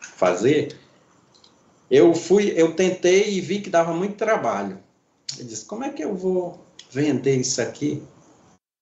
fazer, 0.00 0.76
eu 1.90 2.14
fui, 2.14 2.52
eu 2.56 2.74
tentei 2.74 3.34
e 3.34 3.40
vi 3.40 3.60
que 3.60 3.70
dava 3.70 3.92
muito 3.92 4.16
trabalho. 4.16 4.78
Eu 5.38 5.44
disse, 5.44 5.64
como 5.64 5.84
é 5.84 5.90
que 5.90 6.02
eu 6.02 6.14
vou 6.14 6.64
vender 6.90 7.36
isso 7.36 7.60
aqui? 7.62 8.02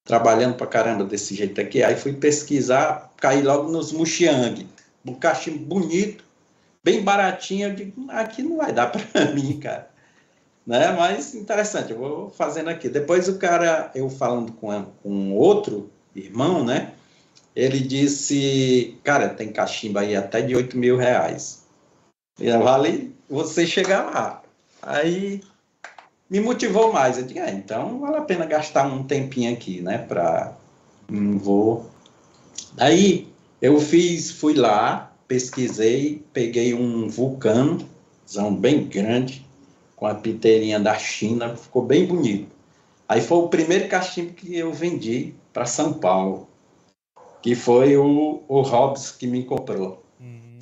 Trabalhando 0.07 0.57
pra 0.57 0.67
caramba 0.67 1.05
desse 1.05 1.35
jeito 1.35 1.61
aqui. 1.61 1.83
Aí 1.83 1.97
fui 1.97 2.15
pesquisar, 2.15 3.13
caí 3.17 3.43
logo 3.43 3.71
nos 3.71 3.93
Muxiang. 3.93 4.67
Um 5.05 5.15
cachimbo 5.15 5.65
bonito, 5.67 6.25
bem 6.83 7.03
baratinho. 7.03 7.69
Eu 7.69 7.75
digo, 7.75 8.11
aqui 8.11 8.43
não 8.43 8.57
vai 8.57 8.73
dar 8.73 8.87
para 8.87 9.33
mim, 9.35 9.59
cara 9.61 9.94
né? 10.67 10.93
Mas 10.93 11.35
interessante, 11.35 11.93
eu 11.93 11.99
vou 11.99 12.31
fazendo 12.31 12.71
aqui. 12.71 12.89
Depois 12.89 13.29
o 13.29 13.39
cara, 13.39 13.91
eu 13.95 14.09
falando 14.09 14.53
com, 14.53 14.85
com 15.03 15.33
outro 15.33 15.91
irmão, 16.15 16.65
né? 16.65 16.93
Ele 17.55 17.81
disse, 17.81 18.99
cara, 19.05 19.29
tem 19.29 19.53
cachimbo 19.53 19.99
aí 19.99 20.17
até 20.17 20.43
de 20.43 20.57
8 20.57 20.77
mil 20.77 20.97
reais. 20.97 21.65
E 22.41 22.51
vale 22.51 23.15
você 23.29 23.67
chegar 23.67 24.05
lá. 24.07 24.43
Aí 24.83 25.41
me 26.29 26.41
motivou 26.41 26.93
mais. 26.93 27.17
Eu 27.17 27.25
disse, 27.25 27.39
ah, 27.39 27.51
então 27.51 28.01
vale 28.01 28.17
a 28.17 28.23
pena 28.23 28.45
gastar 28.45 28.87
um 28.87 29.05
tempinho 29.05 29.53
aqui, 29.53 29.81
né? 29.81 29.99
Pra. 29.99 30.57
Não 31.09 31.39
vou. 31.39 31.91
Aí 32.77 33.29
eu 33.63 33.79
fiz, 33.79 34.33
fui 34.33 34.55
lá, 34.55 35.13
pesquisei, 35.29 36.25
peguei 36.33 36.75
um 36.75 37.09
vulcano, 37.09 37.89
bem 38.59 38.85
grande, 38.85 39.44
com 40.05 40.09
a 40.09 40.15
piteirinha 40.15 40.79
da 40.79 40.99
China, 40.99 41.57
ficou 41.57 41.81
bem 41.81 42.05
bonito. 42.05 42.55
Aí 43.09 43.23
foi 43.23 43.39
o 43.39 43.49
primeiro 43.49 43.89
cachimbo 43.89 44.35
que 44.35 44.55
eu 44.55 44.71
vendi 44.71 45.35
para 45.51 45.65
São 45.65 45.95
Paulo, 45.95 46.47
que 47.41 47.55
foi 47.55 47.97
o, 47.97 48.43
o 48.47 48.61
Hobbs 48.61 49.13
que 49.13 49.27
me 49.27 49.45
comprou. 49.45 50.05
Uhum. 50.21 50.59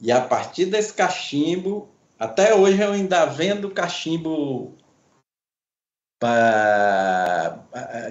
E 0.00 0.10
a 0.10 0.22
partir 0.22 0.64
desse 0.64 0.94
cachimbo, 0.94 1.88
até 2.18 2.54
hoje 2.54 2.80
eu 2.80 2.92
ainda 2.92 3.26
vendo 3.26 3.70
cachimbo 3.70 4.72
pra, 6.18 7.62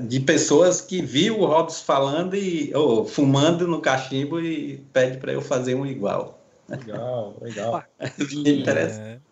de 0.01 0.19
pessoas 0.19 0.81
que 0.81 1.01
viu 1.01 1.39
o 1.39 1.47
Hobbs 1.47 1.81
falando 1.81 2.35
e 2.35 2.71
ou, 2.75 3.05
fumando 3.05 3.67
no 3.67 3.81
cachimbo 3.81 4.39
e 4.39 4.77
pede 4.93 5.17
para 5.17 5.33
eu 5.33 5.41
fazer 5.41 5.73
um 5.73 5.87
igual. 5.87 6.39
Legal, 6.69 7.35
legal. 7.41 7.83
interessante. 8.45 9.01
É. 9.01 9.24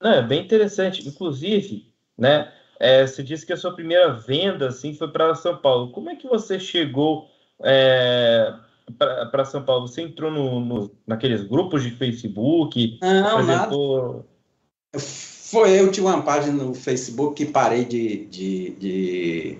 Não, 0.00 0.12
é 0.12 0.22
bem 0.22 0.44
interessante. 0.44 1.06
Inclusive, 1.06 1.92
né? 2.16 2.52
É, 2.78 3.06
você 3.06 3.22
disse 3.22 3.46
que 3.46 3.52
a 3.52 3.56
sua 3.56 3.74
primeira 3.74 4.12
venda 4.12 4.68
assim 4.68 4.94
foi 4.94 5.08
para 5.08 5.34
São 5.34 5.56
Paulo. 5.56 5.92
Como 5.92 6.10
é 6.10 6.16
que 6.16 6.28
você 6.28 6.60
chegou 6.60 7.28
é, 7.62 8.52
para 9.30 9.44
São 9.44 9.62
Paulo? 9.62 9.88
Você 9.88 10.02
entrou 10.02 10.30
no, 10.30 10.60
no, 10.60 10.90
naqueles 11.06 11.42
grupos 11.42 11.82
de 11.82 11.90
Facebook? 11.90 12.98
Não, 13.00 13.38
apresentou... 13.38 14.12
nada. 14.12 14.26
Foi 14.98 15.78
eu 15.78 15.90
tinha 15.90 16.04
uma 16.04 16.22
página 16.22 16.64
no 16.64 16.74
Facebook 16.74 17.36
que 17.36 17.50
parei 17.50 17.84
de, 17.84 18.26
de, 18.26 18.70
de, 18.70 19.58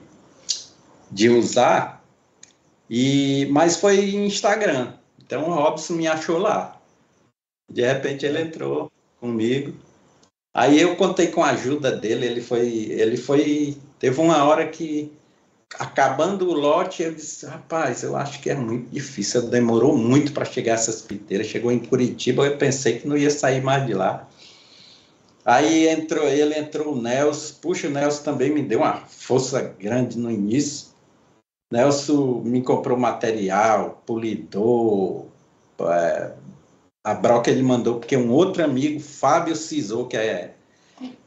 de 1.11 1.29
usar, 1.29 2.05
e 2.91 3.47
mas 3.51 3.77
foi 3.79 4.15
Instagram. 4.15 4.95
Então 5.25 5.49
o 5.49 5.55
Robson 5.55 5.95
me 5.95 6.07
achou 6.07 6.39
lá. 6.39 6.81
De 7.71 7.83
repente 7.83 8.27
ele 8.27 8.41
entrou 8.41 8.91
comigo 9.21 9.75
Aí 10.57 10.81
eu 10.81 10.97
contei 10.97 11.27
com 11.27 11.45
a 11.45 11.51
ajuda 11.51 11.93
dele, 11.93 12.25
ele 12.25 12.41
foi, 12.41 12.67
ele 12.89 13.19
foi, 13.19 13.77
teve 13.99 14.19
uma 14.19 14.43
hora 14.43 14.67
que 14.67 15.13
acabando 15.79 16.49
o 16.49 16.55
lote, 16.55 17.03
eu 17.03 17.13
disse, 17.13 17.45
rapaz, 17.45 18.03
eu 18.03 18.17
acho 18.17 18.41
que 18.41 18.49
é 18.49 18.55
muito 18.55 18.89
difícil, 18.89 19.51
demorou 19.51 19.95
muito 19.95 20.33
para 20.33 20.47
chegar 20.47 20.73
essas 20.73 21.03
piteiras, 21.03 21.49
chegou 21.49 21.71
em 21.71 21.79
Curitiba, 21.79 22.47
eu 22.47 22.57
pensei 22.57 22.99
que 22.99 23.07
não 23.07 23.19
ia 23.19 23.29
sair 23.29 23.63
mais 23.63 23.85
de 23.85 23.93
lá. 23.93 24.27
Aí 25.45 25.89
entrou 25.89 26.25
ele, 26.27 26.59
entrou 26.59 26.95
o 26.95 27.03
Nelson, 27.03 27.57
puxa, 27.61 27.89
o 27.89 27.91
Nelson 27.91 28.23
também 28.23 28.51
me 28.51 28.63
deu 28.63 28.79
uma 28.79 28.97
força 28.97 29.61
grande 29.79 30.19
no 30.19 30.31
início. 30.31 30.89
Nelson 31.71 32.41
me 32.43 32.63
comprou 32.63 32.97
material, 32.97 34.03
polidor, 34.07 35.27
é, 35.81 36.33
a 37.07 37.15
broca 37.15 37.49
ele 37.49 37.63
mandou 37.63 38.01
porque 38.01 38.17
um 38.17 38.33
outro 38.33 38.65
amigo, 38.65 38.99
Fábio 38.99 39.55
Cisou, 39.55 40.09
que 40.09 40.17
é 40.17 40.55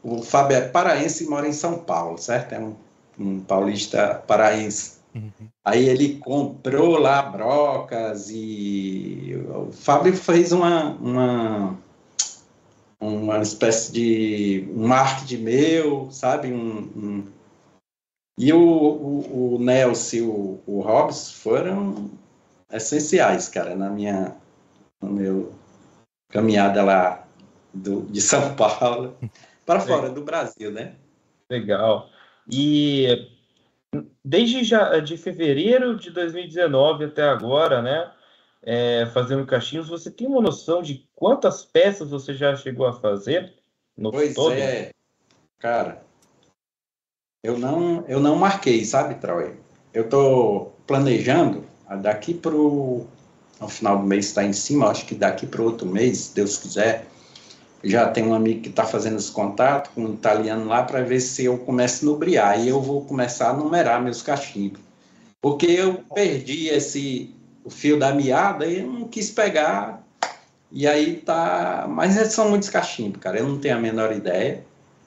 o 0.02 0.20
Fábio 0.22 0.58
é 0.58 0.60
paraense 0.60 1.24
e 1.24 1.26
mora 1.26 1.48
em 1.48 1.54
São 1.54 1.78
Paulo, 1.78 2.18
certo? 2.18 2.52
É 2.52 2.58
um, 2.58 2.74
um 3.18 3.40
paulista 3.40 4.22
paraense. 4.26 4.98
Uhum. 5.14 5.48
Aí 5.64 5.88
ele 5.88 6.16
comprou 6.16 6.98
lá 6.98 7.22
brocas 7.22 8.28
e 8.28 9.42
o 9.48 9.72
Fábio 9.72 10.14
fez 10.14 10.52
uma, 10.52 10.90
uma, 10.96 11.78
uma 13.00 13.38
espécie 13.38 13.90
de 13.90 14.68
um 14.76 14.86
marketing 14.86 15.42
meu, 15.42 16.08
sabe? 16.10 16.52
Um, 16.52 16.90
um... 16.94 17.24
E 18.36 18.52
o, 18.52 18.60
o, 18.60 19.54
o 19.54 19.58
Nelson 19.58 20.16
e 20.16 20.20
o, 20.20 20.60
o 20.66 20.80
Hobbs 20.80 21.32
foram 21.32 22.10
essenciais, 22.70 23.48
cara, 23.48 23.74
na 23.74 23.88
minha, 23.88 24.36
no 25.00 25.10
meu 25.10 25.59
caminhada 26.30 26.82
lá 26.82 27.26
do, 27.72 28.02
de 28.02 28.20
São 28.20 28.54
Paulo 28.56 29.16
para 29.66 29.80
fora 29.80 30.10
do 30.10 30.22
Brasil, 30.22 30.70
né? 30.72 30.94
Legal. 31.48 32.08
E 32.50 33.28
desde 34.24 34.64
já 34.64 34.98
de 35.00 35.16
fevereiro 35.16 35.96
de 35.96 36.10
2019 36.10 37.04
até 37.04 37.22
agora, 37.24 37.82
né? 37.82 38.10
É, 38.62 39.06
fazendo 39.14 39.46
caixinhos, 39.46 39.88
você 39.88 40.10
tem 40.10 40.26
uma 40.26 40.42
noção 40.42 40.82
de 40.82 41.08
quantas 41.14 41.64
peças 41.64 42.10
você 42.10 42.34
já 42.34 42.54
chegou 42.56 42.86
a 42.86 42.92
fazer 42.92 43.54
no 43.96 44.10
pois 44.10 44.34
todo? 44.34 44.52
é, 44.52 44.90
cara. 45.58 46.02
Eu 47.42 47.58
não, 47.58 48.04
eu 48.06 48.20
não 48.20 48.36
marquei, 48.36 48.84
sabe, 48.84 49.14
Troy? 49.14 49.58
Eu 49.94 50.08
tô 50.08 50.72
planejando 50.86 51.64
daqui 52.02 52.34
pro 52.34 53.06
no 53.60 53.68
final 53.68 53.98
do 53.98 54.04
mês 54.06 54.26
está 54.26 54.42
em 54.44 54.52
cima, 54.52 54.88
acho 54.88 55.04
que 55.06 55.14
daqui 55.14 55.46
para 55.46 55.62
outro 55.62 55.86
mês, 55.86 56.18
se 56.18 56.34
Deus 56.34 56.56
quiser, 56.56 57.06
já 57.84 58.08
tem 58.08 58.24
um 58.24 58.34
amigo 58.34 58.62
que 58.62 58.68
está 58.68 58.84
fazendo 58.84 59.16
esse 59.18 59.30
contato 59.30 59.90
com 59.94 60.02
um 60.02 60.14
italiano 60.14 60.66
lá 60.66 60.82
para 60.82 61.02
ver 61.02 61.20
se 61.20 61.44
eu 61.44 61.58
começo 61.58 62.04
a 62.04 62.10
nubriar. 62.10 62.48
Aí 62.52 62.68
eu 62.68 62.80
vou 62.80 63.04
começar 63.04 63.50
a 63.50 63.52
numerar 63.54 64.02
meus 64.02 64.22
cachimbos. 64.22 64.80
Porque 65.40 65.66
eu 65.66 66.02
perdi 66.14 66.68
esse 66.68 67.34
o 67.64 67.70
fio 67.70 67.98
da 67.98 68.14
meada 68.14 68.66
e 68.66 68.80
eu 68.80 68.86
não 68.86 69.08
quis 69.08 69.30
pegar. 69.30 70.02
E 70.70 70.86
aí 70.86 71.16
tá. 71.16 71.86
Mas 71.88 72.14
são 72.32 72.50
muitos 72.50 72.68
cachimbos, 72.68 73.20
cara. 73.20 73.38
Eu 73.38 73.48
não 73.48 73.58
tenho 73.58 73.76
a 73.76 73.80
menor 73.80 74.12
ideia. 74.12 74.62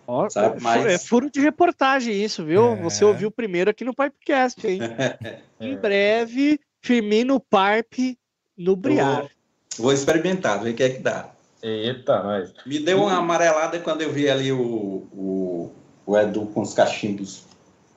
Ó, 0.07 0.27
Sabe, 0.29 0.57
é 0.57 0.61
mas- 0.61 0.85
É 0.85 0.97
furo 0.97 1.29
de 1.29 1.39
reportagem 1.39 2.23
isso, 2.23 2.43
viu? 2.43 2.73
É. 2.73 2.75
Você 2.77 3.05
ouviu 3.05 3.29
primeiro 3.31 3.69
aqui 3.69 3.85
no 3.85 3.93
Pipecast, 3.95 4.65
hein? 4.67 4.79
Em 5.61 5.73
É. 5.73 5.77
breve, 5.77 6.59
Firmino 6.81 7.39
Pipe 7.39 8.17
no 8.57 8.75
Briar. 8.75 9.29
Vou 9.77 9.91
experimentar, 9.91 10.61
ver 10.61 10.71
o 10.71 10.75
que 10.75 10.83
é 10.83 10.89
que 10.89 10.99
dá. 10.99 11.29
Eita, 11.61 12.21
nós. 12.21 12.53
Me 12.65 12.79
deu 12.79 13.01
uma 13.01 13.17
amarelada 13.17 13.79
quando 13.79 14.01
eu 14.01 14.11
vi 14.11 14.29
ali 14.29 14.51
o, 14.51 15.07
o, 15.11 15.73
o 16.05 16.17
Edu 16.17 16.45
com 16.47 16.61
os 16.61 16.73
cachimbos 16.73 17.45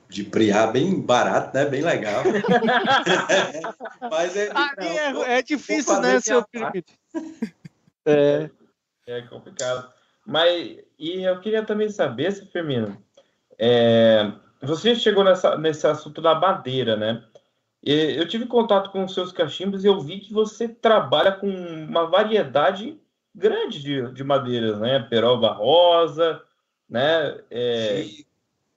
de 0.09 0.23
Priá, 0.23 0.67
bem 0.67 0.99
barato, 0.99 1.55
né? 1.55 1.65
Bem 1.65 1.81
legal. 1.81 2.23
Mas 4.09 4.35
é, 4.35 4.49
Ali 4.53 5.13
não, 5.13 5.23
é, 5.23 5.39
é 5.39 5.41
difícil, 5.41 5.99
né, 5.99 6.19
seu 6.19 6.43
parte. 6.47 6.85
Firmino? 7.11 7.53
É. 8.05 8.49
É 9.05 9.21
complicado. 9.21 9.89
Mas, 10.25 10.79
e 10.99 11.23
eu 11.23 11.39
queria 11.39 11.63
também 11.63 11.89
saber, 11.89 12.31
seu 12.31 12.45
Firmino, 12.47 13.01
é, 13.57 14.31
você 14.61 14.95
chegou 14.95 15.23
nessa, 15.23 15.57
nesse 15.57 15.87
assunto 15.87 16.21
da 16.21 16.35
madeira, 16.35 16.95
né? 16.95 17.23
Eu 17.89 18.27
tive 18.27 18.45
contato 18.45 18.91
com 18.91 19.05
os 19.05 19.13
seus 19.13 19.31
cachimbos 19.31 19.85
e 19.85 19.87
eu 19.87 19.97
vi 20.01 20.19
que 20.19 20.33
você 20.33 20.67
trabalha 20.67 21.31
com 21.31 21.47
uma 21.47 22.05
variedade 22.05 22.99
grande 23.33 23.81
de, 23.81 24.11
de 24.11 24.23
madeiras, 24.25 24.77
né? 24.79 24.99
Peroba 24.99 25.53
rosa, 25.53 26.41
né? 26.89 27.39
É, 27.49 28.05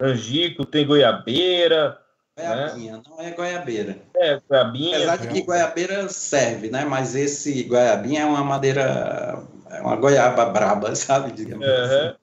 angico, 0.01 0.65
tem 0.65 0.87
goiabeira, 0.87 2.01
goiabinha, 2.37 3.03
não 3.09 3.21
é 3.21 3.31
goiabeira. 3.33 3.99
é, 4.15 4.41
goiabinha. 4.49 4.97
Apesar 4.97 5.17
de 5.17 5.29
que 5.29 5.43
goiabeira 5.43 6.09
serve, 6.09 6.71
né? 6.71 6.85
Mas 6.85 7.17
esse 7.17 7.65
goiabinha 7.65 8.23
é 8.23 8.27
uma 8.27 8.45
madeira, 8.45 9.43
é 9.71 9.81
uma 9.81 9.97
goiaba 9.97 10.47
braba, 10.47 10.95
sabe? 10.97 11.33
Digamos 11.33 11.67
Aham. 11.67 11.85
assim. 11.85 12.17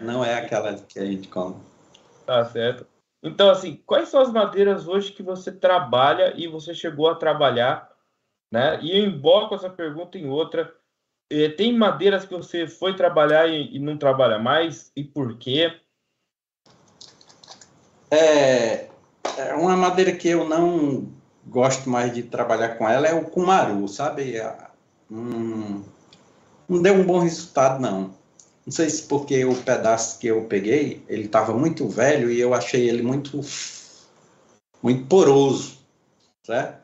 Não 0.00 0.24
é 0.24 0.34
aquela 0.34 0.72
que 0.74 0.98
a 0.98 1.04
gente 1.04 1.28
come. 1.28 1.56
Tá 2.24 2.44
certo. 2.46 2.86
Então, 3.22 3.50
assim, 3.50 3.76
quais 3.84 4.08
são 4.08 4.20
as 4.20 4.32
madeiras 4.32 4.88
hoje 4.88 5.12
que 5.12 5.22
você 5.22 5.52
trabalha 5.52 6.32
e 6.36 6.48
você 6.48 6.74
chegou 6.74 7.08
a 7.08 7.14
trabalhar, 7.14 7.90
né? 8.50 8.80
E 8.82 8.98
eu 8.98 9.04
emboco 9.04 9.54
essa 9.54 9.68
pergunta 9.68 10.16
em 10.18 10.28
outra. 10.28 10.74
Eh, 11.30 11.50
Tem 11.50 11.76
madeiras 11.76 12.24
que 12.24 12.34
você 12.34 12.66
foi 12.66 12.96
trabalhar 12.96 13.46
e, 13.46 13.78
não 13.78 13.96
trabalha 13.98 14.38
mais? 14.38 14.90
E 14.96 15.04
por 15.04 15.36
quê? 15.38 15.78
É, 18.10 18.88
é 19.36 19.54
uma 19.54 19.76
madeira 19.76 20.12
que 20.12 20.28
eu 20.28 20.48
não 20.48 21.12
gosto 21.46 21.88
mais 21.88 22.12
de 22.14 22.22
trabalhar 22.22 22.76
com 22.76 22.88
ela 22.88 23.06
é 23.06 23.14
o 23.14 23.24
cumaru, 23.24 23.86
sabe? 23.86 24.40
A- 24.40 24.70
hum, 25.10 25.84
não 26.68 26.82
deu 26.82 26.94
um 26.94 27.04
bom 27.04 27.18
resultado, 27.20 27.80
não. 27.80 28.14
Não 28.66 28.72
sei 28.72 28.90
se 28.90 29.02
porque 29.04 29.44
o 29.44 29.54
pedaço 29.54 30.18
que 30.18 30.26
eu 30.26 30.44
peguei, 30.44 31.02
ele 31.08 31.24
estava 31.24 31.52
muito 31.54 31.88
velho 31.88 32.30
e 32.30 32.40
eu 32.40 32.54
achei 32.54 32.88
ele 32.88 33.02
muito, 33.02 33.40
muito 34.82 35.06
poroso, 35.06 35.78
certo? 36.44 36.80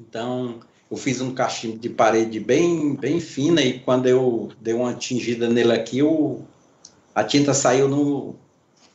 Então, 0.00 0.60
eu 0.90 0.96
fiz 0.96 1.20
um 1.20 1.34
cachimbo 1.34 1.78
de 1.78 1.88
parede 1.88 2.40
bem, 2.40 2.94
bem 2.96 3.20
fina 3.20 3.60
e 3.60 3.78
quando 3.80 4.06
eu 4.06 4.50
dei 4.60 4.74
uma 4.74 4.94
tingida 4.94 5.48
nele 5.48 5.72
aqui, 5.72 6.02
o, 6.02 6.42
a 7.14 7.22
tinta 7.22 7.54
saiu 7.54 7.88
no, 7.88 8.34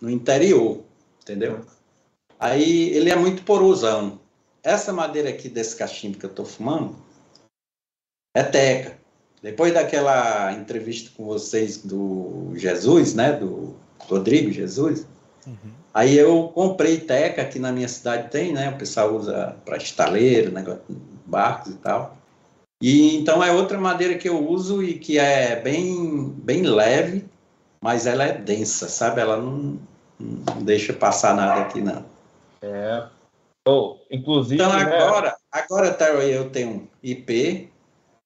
no 0.02 0.10
interior, 0.10 0.84
entendeu? 1.22 1.66
Aí 2.40 2.90
ele 2.90 3.10
é 3.10 3.16
muito 3.16 3.44
porosão. 3.44 4.20
Essa 4.64 4.92
madeira 4.92 5.30
aqui 5.30 5.48
desse 5.50 5.76
cachimbo 5.76 6.18
que 6.18 6.26
eu 6.26 6.30
estou 6.30 6.46
fumando 6.46 6.96
é 8.36 8.44
teca. 8.44 8.99
Depois 9.42 9.74
daquela 9.74 10.52
entrevista 10.54 11.12
com 11.16 11.26
vocês 11.26 11.78
do 11.78 12.52
Jesus, 12.56 13.14
né, 13.14 13.34
do 13.34 13.76
Rodrigo 14.00 14.52
Jesus, 14.52 15.06
Uhum. 15.48 15.72
aí 15.94 16.18
eu 16.18 16.50
comprei 16.50 17.00
teca, 17.00 17.42
aqui 17.42 17.58
na 17.58 17.72
minha 17.72 17.88
cidade 17.88 18.30
tem, 18.30 18.54
né, 18.54 18.70
o 18.70 18.78
pessoal 18.78 19.16
usa 19.16 19.56
para 19.66 19.78
estaleiro, 19.78 20.52
negócio, 20.52 20.82
barcos 21.26 21.74
e 21.74 21.78
tal. 21.78 22.18
E 22.82 23.16
então 23.18 23.44
é 23.44 23.52
outra 23.52 23.78
madeira 23.78 24.18
que 24.18 24.30
eu 24.30 24.48
uso 24.48 24.84
e 24.84 24.98
que 24.98 25.18
é 25.20 25.60
bem, 25.60 26.30
bem 26.38 26.64
leve, 26.64 27.26
mas 27.82 28.06
ela 28.06 28.24
é 28.24 28.34
densa, 28.34 28.88
sabe? 28.88 29.20
Ela 29.20 29.38
não, 29.38 29.78
não 30.20 30.62
deixa 30.64 30.94
passar 30.94 31.36
nada 31.36 31.62
aqui, 31.62 31.82
não. 31.82 32.06
É. 32.62 33.06
Oh, 33.68 33.98
inclusive, 34.10 34.56
Então 34.56 34.72
né, 34.72 34.84
agora, 34.84 35.36
agora 35.52 35.94
tá, 35.94 36.08
eu 36.10 36.50
tenho 36.50 36.88
IP, 37.04 37.70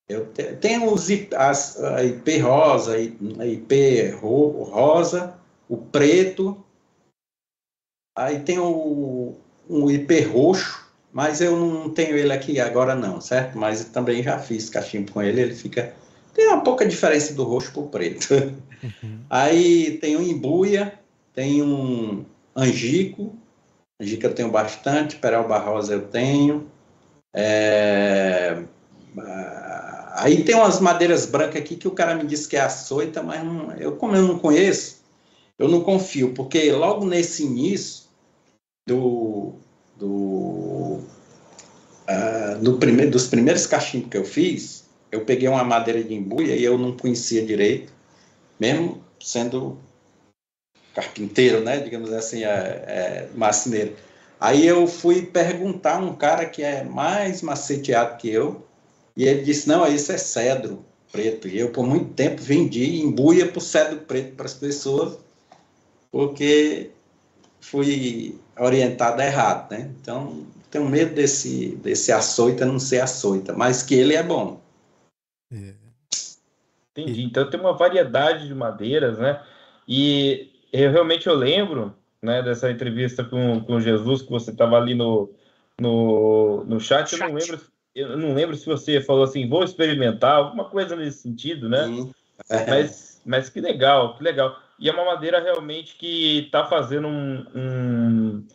eu 0.08 0.26
te- 0.26 0.54
tenho 0.56 0.92
os 0.92 1.08
IP, 1.08 1.34
as, 1.34 1.82
a 1.82 2.04
IP 2.04 2.38
rosa, 2.38 2.94
a 2.96 3.46
IP 3.46 4.10
ro- 4.20 4.64
rosa, 4.64 5.34
o 5.68 5.76
preto, 5.76 6.62
aí 8.16 8.40
tem 8.40 8.58
o, 8.58 9.34
um 9.68 9.90
IP 9.90 10.20
roxo, 10.22 10.84
mas 11.12 11.40
eu 11.40 11.56
não 11.56 11.90
tenho 11.90 12.16
ele 12.16 12.32
aqui 12.32 12.60
agora 12.60 12.94
não, 12.94 13.20
certo? 13.20 13.56
Mas 13.56 13.84
também 13.86 14.22
já 14.22 14.38
fiz 14.38 14.68
cachimbo 14.68 15.12
com 15.12 15.22
ele, 15.22 15.40
ele 15.40 15.54
fica 15.54 15.94
tem 16.34 16.48
uma 16.48 16.62
pouca 16.62 16.84
diferença 16.84 17.32
do 17.32 17.44
roxo 17.44 17.72
pro 17.72 17.84
preto. 17.84 18.34
Uhum. 18.82 19.20
Aí 19.30 19.98
tem 19.98 20.16
um 20.16 20.22
embuia, 20.22 20.98
tem 21.32 21.62
um 21.62 22.24
angico, 22.56 23.34
angico 24.00 24.26
eu 24.26 24.34
tenho 24.34 24.50
bastante, 24.50 25.16
peralba 25.16 25.58
rosa 25.58 25.94
eu 25.94 26.08
tenho. 26.08 26.68
É, 27.32 28.62
Aí 30.16 30.44
tem 30.44 30.54
umas 30.54 30.80
madeiras 30.80 31.26
brancas 31.26 31.60
aqui 31.60 31.76
que 31.76 31.88
o 31.88 31.90
cara 31.90 32.14
me 32.14 32.24
disse 32.26 32.48
que 32.48 32.56
é 32.56 32.60
açoita, 32.60 33.22
mas 33.22 33.44
não- 33.44 33.72
eu, 33.76 33.96
como 33.96 34.14
eu 34.16 34.22
não 34.22 34.38
conheço, 34.38 35.02
eu 35.58 35.68
não 35.68 35.82
confio, 35.82 36.32
porque 36.34 36.70
logo 36.72 37.04
nesse 37.04 37.44
início 37.44 38.04
do, 38.86 39.54
do, 39.96 41.00
ah, 42.06 42.54
do 42.60 42.78
prime, 42.78 43.06
dos 43.06 43.26
primeiros 43.26 43.66
cachimbos 43.66 44.10
que 44.10 44.16
eu 44.16 44.24
fiz, 44.24 44.84
eu 45.10 45.24
peguei 45.24 45.48
uma 45.48 45.64
madeira 45.64 46.02
de 46.02 46.14
embuia 46.14 46.54
e 46.56 46.64
eu 46.64 46.78
não 46.78 46.96
conhecia 46.96 47.44
direito, 47.44 47.92
mesmo 48.60 49.02
sendo 49.20 49.78
carpinteiro, 50.94 51.60
né, 51.60 51.78
digamos 51.80 52.12
assim, 52.12 52.44
é, 52.44 52.48
é, 52.48 53.28
marceneiro. 53.34 53.96
Aí 54.40 54.66
eu 54.66 54.86
fui 54.86 55.22
perguntar 55.22 55.96
a 55.96 55.98
um 55.98 56.14
cara 56.14 56.46
que 56.46 56.62
é 56.62 56.84
mais 56.84 57.42
maceteado 57.42 58.16
que 58.16 58.28
eu, 58.28 58.64
e 59.16 59.24
ele 59.24 59.42
disse, 59.42 59.68
não, 59.68 59.86
isso 59.86 60.10
é 60.12 60.18
cedro 60.18 60.84
preto. 61.12 61.46
E 61.46 61.58
eu, 61.58 61.70
por 61.70 61.86
muito 61.86 62.12
tempo, 62.14 62.42
vendi 62.42 63.00
embuia 63.00 63.46
por 63.46 63.60
cedro 63.60 63.98
preto 64.00 64.34
para 64.34 64.46
as 64.46 64.54
pessoas, 64.54 65.18
porque 66.10 66.90
fui 67.60 68.38
orientado 68.58 69.22
errado, 69.22 69.70
né? 69.70 69.90
Então, 70.00 70.44
tenho 70.70 70.88
medo 70.88 71.14
desse, 71.14 71.76
desse 71.76 72.10
açoita 72.10 72.66
não 72.66 72.80
ser 72.80 73.00
açoita, 73.00 73.52
mas 73.52 73.82
que 73.82 73.94
ele 73.94 74.14
é 74.14 74.22
bom. 74.22 74.60
É. 75.52 75.74
Entendi. 76.96 77.22
Então 77.22 77.48
tem 77.48 77.58
uma 77.58 77.72
variedade 77.76 78.46
de 78.46 78.54
madeiras, 78.54 79.18
né? 79.18 79.40
E 79.86 80.50
eu 80.72 80.90
realmente 80.90 81.28
eu 81.28 81.34
lembro, 81.34 81.94
né, 82.22 82.42
dessa 82.42 82.70
entrevista 82.70 83.24
com, 83.24 83.60
com 83.60 83.80
Jesus 83.80 84.22
que 84.22 84.30
você 84.30 84.50
estava 84.50 84.76
ali 84.76 84.94
no, 84.94 85.30
no, 85.80 86.64
no 86.64 86.80
chat. 86.80 87.12
Eu 87.12 87.18
não 87.18 87.38
Chat. 87.38 87.50
lembro, 87.50 87.66
eu 87.94 88.16
não 88.16 88.34
lembro 88.34 88.56
se 88.56 88.66
você 88.66 89.00
falou 89.00 89.24
assim, 89.24 89.48
vou 89.48 89.62
experimentar 89.64 90.36
alguma 90.36 90.64
coisa 90.64 90.96
nesse 90.96 91.18
sentido, 91.18 91.68
né? 91.68 91.84
Sim. 91.86 92.14
É. 92.50 92.66
Mas, 92.70 93.20
mas 93.24 93.48
que 93.48 93.60
legal, 93.60 94.16
que 94.16 94.22
legal. 94.24 94.58
E 94.78 94.88
é 94.88 94.92
uma 94.92 95.04
madeira 95.04 95.40
realmente 95.40 95.94
que 95.96 96.40
está 96.46 96.64
fazendo 96.66 97.06
um, 97.06 97.46
um- 97.54 98.46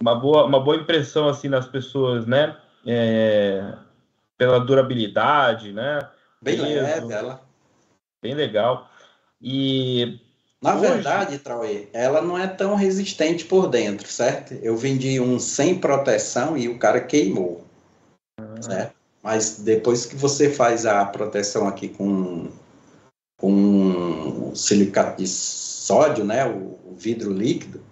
uma, 0.00 0.14
boa, 0.14 0.44
uma 0.44 0.60
boa 0.60 0.76
impressão 0.76 1.28
assim 1.28 1.48
nas 1.48 1.66
pessoas, 1.66 2.26
né? 2.26 2.56
É, 2.86 3.74
pela 4.36 4.60
durabilidade, 4.60 5.72
né? 5.72 5.98
Bem 6.40 6.56
Peso. 6.56 6.68
leve 6.80 7.12
ela. 7.12 7.42
Bem 8.22 8.34
legal. 8.34 8.88
E 9.42 10.20
Na 10.62 10.74
Hoje- 10.76 10.80
verdade, 10.88 11.38
Trauê, 11.38 11.88
ela 11.92 12.20
não 12.22 12.38
é 12.38 12.46
tão 12.46 12.74
resistente 12.76 13.44
por 13.44 13.68
dentro, 13.68 14.06
certo? 14.08 14.54
Eu 14.54 14.76
vendi 14.76 15.20
um 15.20 15.38
sem 15.38 15.78
proteção 15.78 16.56
e 16.56 16.68
o 16.68 16.78
cara 16.78 17.00
queimou, 17.00 17.64
certo? 18.62 18.94
Mas 19.22 19.58
depois 19.58 20.06
que 20.06 20.16
você 20.16 20.50
faz 20.50 20.86
a 20.86 21.04
proteção 21.04 21.66
aqui 21.66 21.88
com, 21.88 22.48
com 23.38 24.52
silicato 24.54 25.18
de 25.18 25.28
sódio, 25.28 26.24
né, 26.24 26.46
o, 26.46 26.78
o 26.90 26.94
vidro 26.96 27.32
líquido, 27.32 27.82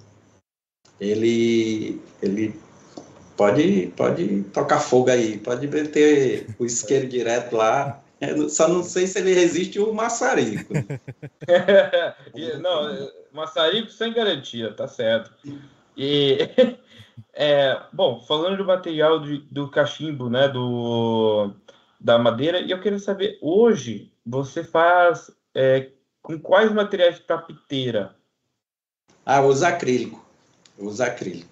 ele, 1.00 2.00
ele 2.22 2.58
pode, 3.36 3.92
pode 3.96 4.42
tocar 4.44 4.80
fogo 4.80 5.10
aí, 5.10 5.38
pode 5.38 5.66
meter 5.66 6.46
o 6.58 6.64
isqueiro 6.64 7.06
direto 7.06 7.54
lá. 7.54 8.02
Só 8.48 8.66
não 8.66 8.82
sei 8.82 9.06
se 9.06 9.18
ele 9.18 9.34
resiste 9.34 9.78
o 9.78 9.92
maçarico. 9.92 10.72
Não, 12.62 13.10
maçarico 13.30 13.90
sem 13.90 14.10
garantia, 14.14 14.72
tá 14.72 14.88
certo. 14.88 15.30
E 15.94 16.38
é, 17.36 17.80
bom, 17.92 18.20
falando 18.22 18.56
do 18.58 18.64
material 18.64 19.20
de- 19.20 19.40
do 19.50 19.70
cachimbo, 19.70 20.30
né, 20.30 20.48
do 20.48 21.52
da 22.00 22.18
madeira, 22.18 22.60
eu 22.60 22.80
queria 22.80 22.98
saber 22.98 23.38
hoje 23.42 24.12
você 24.24 24.62
faz 24.64 25.30
é, 25.54 25.90
com 26.22 26.38
quais 26.38 26.72
materiais 26.72 27.18
para 27.18 27.38
piteira, 27.38 28.16
Ah, 29.24 29.38
eu 29.38 29.46
uso 29.46 29.66
acrílico. 29.66 30.24
Eu 30.78 30.86
uso 30.86 31.02
acrílico. 31.02 31.50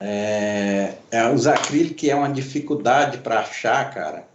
É, 0.00 0.98
é, 1.10 1.30
os 1.32 1.46
acrílicos 1.46 2.08
é 2.08 2.14
uma 2.14 2.32
dificuldade 2.32 3.18
para 3.18 3.40
achar, 3.40 3.92
cara. 3.92 4.26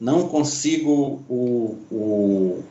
Não 0.00 0.28
consigo 0.28 1.24
o, 1.28 1.86
o, 1.90 2.64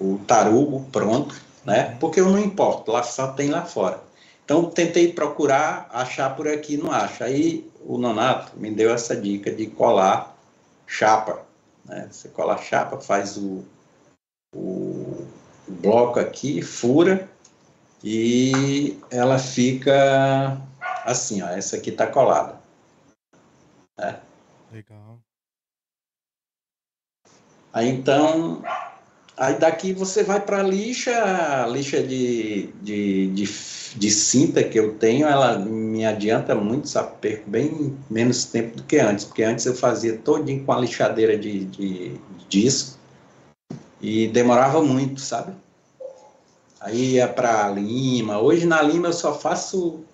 o 0.00 0.18
tarugo 0.26 0.88
pronto, 0.90 1.34
né? 1.64 1.96
Porque 2.00 2.20
eu 2.20 2.30
não 2.30 2.38
importo, 2.38 2.90
lá 2.90 3.02
só 3.02 3.32
tem 3.32 3.50
lá 3.50 3.64
fora. 3.64 4.02
Então, 4.50 4.68
tentei 4.68 5.12
procurar, 5.12 5.88
achar 5.92 6.34
por 6.34 6.48
aqui, 6.48 6.76
não 6.76 6.90
acho. 6.90 7.22
Aí, 7.22 7.70
o 7.86 7.96
Nonato 7.96 8.58
me 8.58 8.68
deu 8.68 8.92
essa 8.92 9.14
dica 9.14 9.48
de 9.48 9.68
colar 9.68 10.36
chapa. 10.88 11.46
Né? 11.84 12.08
Você 12.10 12.28
cola 12.30 12.58
chapa, 12.58 13.00
faz 13.00 13.36
o, 13.36 13.64
o, 14.52 15.24
bloco 15.68 16.18
aqui, 16.18 16.62
fura, 16.62 17.30
e 18.02 18.98
ela 19.08 19.38
fica 19.38 20.60
assim, 21.04 21.42
ó. 21.42 21.48
Essa 21.50 21.76
aqui 21.76 21.92
tá 21.92 22.08
colada. 22.08 22.58
Né? 23.96 24.20
Legal. 24.72 25.20
Aí, 27.72 27.88
então, 27.88 28.64
Aí 29.40 29.58
daqui 29.58 29.94
você 29.94 30.22
vai 30.22 30.38
para 30.38 30.60
a 30.60 30.62
lixa, 30.62 31.12
a 31.64 31.66
lixa 31.66 32.02
de, 32.02 32.68
de, 32.82 33.28
de, 33.28 33.44
de, 33.96 34.10
cinta 34.10 34.62
que 34.62 34.78
eu 34.78 34.98
tenho, 34.98 35.26
ela 35.26 35.58
me 35.58 36.04
adianta 36.04 36.54
muito, 36.54 36.86
sabe? 36.86 37.12
Perco 37.22 37.48
bem 37.48 37.96
menos 38.10 38.44
tempo 38.44 38.76
do 38.76 38.82
que 38.82 38.98
antes, 38.98 39.24
porque 39.24 39.42
antes 39.42 39.64
eu 39.64 39.74
fazia 39.74 40.18
todinho 40.18 40.62
com 40.62 40.72
a 40.72 40.78
lixadeira 40.78 41.38
de, 41.38 41.64
de, 41.64 42.20
disco 42.50 42.98
e 43.98 44.28
demorava 44.28 44.82
muito, 44.82 45.22
sabe? 45.22 45.54
Aí 46.78 47.12
ia 47.14 47.26
para 47.26 47.70
Lima. 47.70 48.38
Hoje 48.38 48.66
na 48.66 48.82
Lima 48.82 49.08
eu 49.08 49.14
só 49.14 49.32
faço 49.32 50.04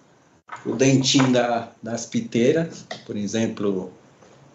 o 0.64 0.72
dentinho 0.72 1.32
da, 1.32 1.72
das 1.82 2.06
piteiras, 2.06 2.86
por 3.04 3.16
exemplo, 3.16 3.90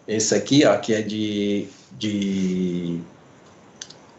esse 0.08 0.34
aqui, 0.34 0.64
ó, 0.64 0.78
que 0.78 0.94
é 0.94 1.02
de, 1.02 1.68
de 1.90 3.02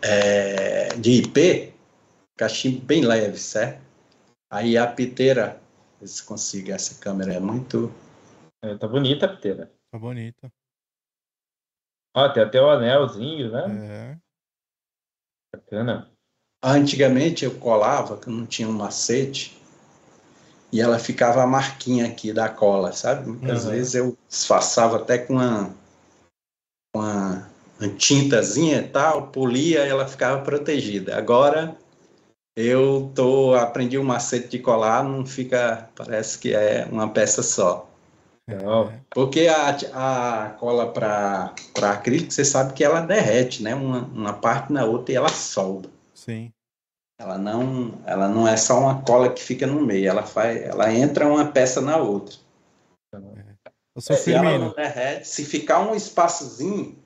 é, 0.03 0.89
de 0.95 1.21
IP, 1.21 1.73
cachimbo 2.37 2.81
bem 2.81 3.05
leve, 3.05 3.37
certo? 3.37 3.81
Aí 4.51 4.77
a 4.77 4.85
piteira, 4.85 5.61
se 6.03 6.23
consiga, 6.23 6.75
essa 6.75 6.99
câmera 6.99 7.33
é 7.33 7.39
muito. 7.39 7.91
É, 8.61 8.77
tá 8.77 8.87
bonita 8.87 9.25
a 9.25 9.29
piteira. 9.29 9.71
Tá 9.91 9.97
bonita. 9.97 10.51
Ó, 12.15 12.29
tem 12.29 12.43
até 12.43 12.61
o 12.61 12.69
anelzinho, 12.69 13.51
né? 13.51 13.65
É. 13.81 14.17
Bacana. 15.55 16.11
Antigamente 16.61 17.45
eu 17.45 17.59
colava, 17.59 18.17
que 18.17 18.29
não 18.29 18.45
tinha 18.45 18.67
um 18.67 18.73
macete, 18.73 19.59
e 20.71 20.81
ela 20.81 20.97
ficava 20.99 21.43
a 21.43 21.47
marquinha 21.47 22.07
aqui 22.07 22.33
da 22.33 22.49
cola, 22.49 22.91
sabe? 22.91 23.27
Muitas 23.27 23.65
Uhum. 23.65 23.71
vezes 23.71 23.95
eu 23.95 24.17
disfarçava 24.27 24.97
até 24.97 25.17
com 25.17 25.33
uma, 25.33 25.75
uma, 26.95 27.49
uma 27.49 27.52
tintazinha 27.89 28.77
e 28.77 28.87
tal, 28.87 29.27
polia 29.27 29.85
e 29.85 29.89
ela 29.89 30.07
ficava 30.07 30.41
protegida. 30.41 31.17
Agora 31.17 31.75
eu 32.55 33.11
tô 33.15 33.55
aprendi 33.55 33.97
o 33.97 34.03
macete 34.03 34.49
de 34.49 34.59
colar, 34.59 35.03
não 35.03 35.25
fica, 35.25 35.89
parece 35.95 36.37
que 36.37 36.53
é 36.53 36.87
uma 36.91 37.09
peça 37.09 37.41
só. 37.41 37.89
É. 38.47 38.57
Porque 39.09 39.47
a, 39.47 39.69
a 39.93 40.49
cola 40.51 40.91
para 40.91 41.53
acrílico, 41.81 42.31
você 42.31 42.43
sabe 42.43 42.73
que 42.73 42.83
ela 42.83 43.01
derrete, 43.01 43.63
né? 43.63 43.73
Uma, 43.73 44.01
uma 44.01 44.33
parte 44.33 44.71
na 44.71 44.83
outra 44.83 45.13
e 45.13 45.15
ela 45.15 45.29
solda. 45.29 45.89
Sim. 46.13 46.51
Ela 47.19 47.37
não, 47.37 47.93
ela 48.05 48.27
não 48.27 48.47
é 48.47 48.57
só 48.57 48.79
uma 48.79 49.01
cola 49.01 49.31
que 49.31 49.41
fica 49.41 49.65
no 49.65 49.81
meio, 49.81 50.09
ela 50.09 50.23
faz, 50.23 50.61
ela 50.61 50.93
entra 50.93 51.27
uma 51.27 51.45
peça 51.45 51.79
na 51.79 51.97
outra. 51.97 52.35
Ô, 53.95 54.01
seu 54.01 54.15
Se 54.17 54.33
ela 54.33 54.41
Firmino, 54.41 54.65
não 54.65 54.73
derrete, 54.73 55.27
se 55.27 55.45
ficar 55.45 55.79
um 55.79 55.95
espaçozinho, 55.95 56.97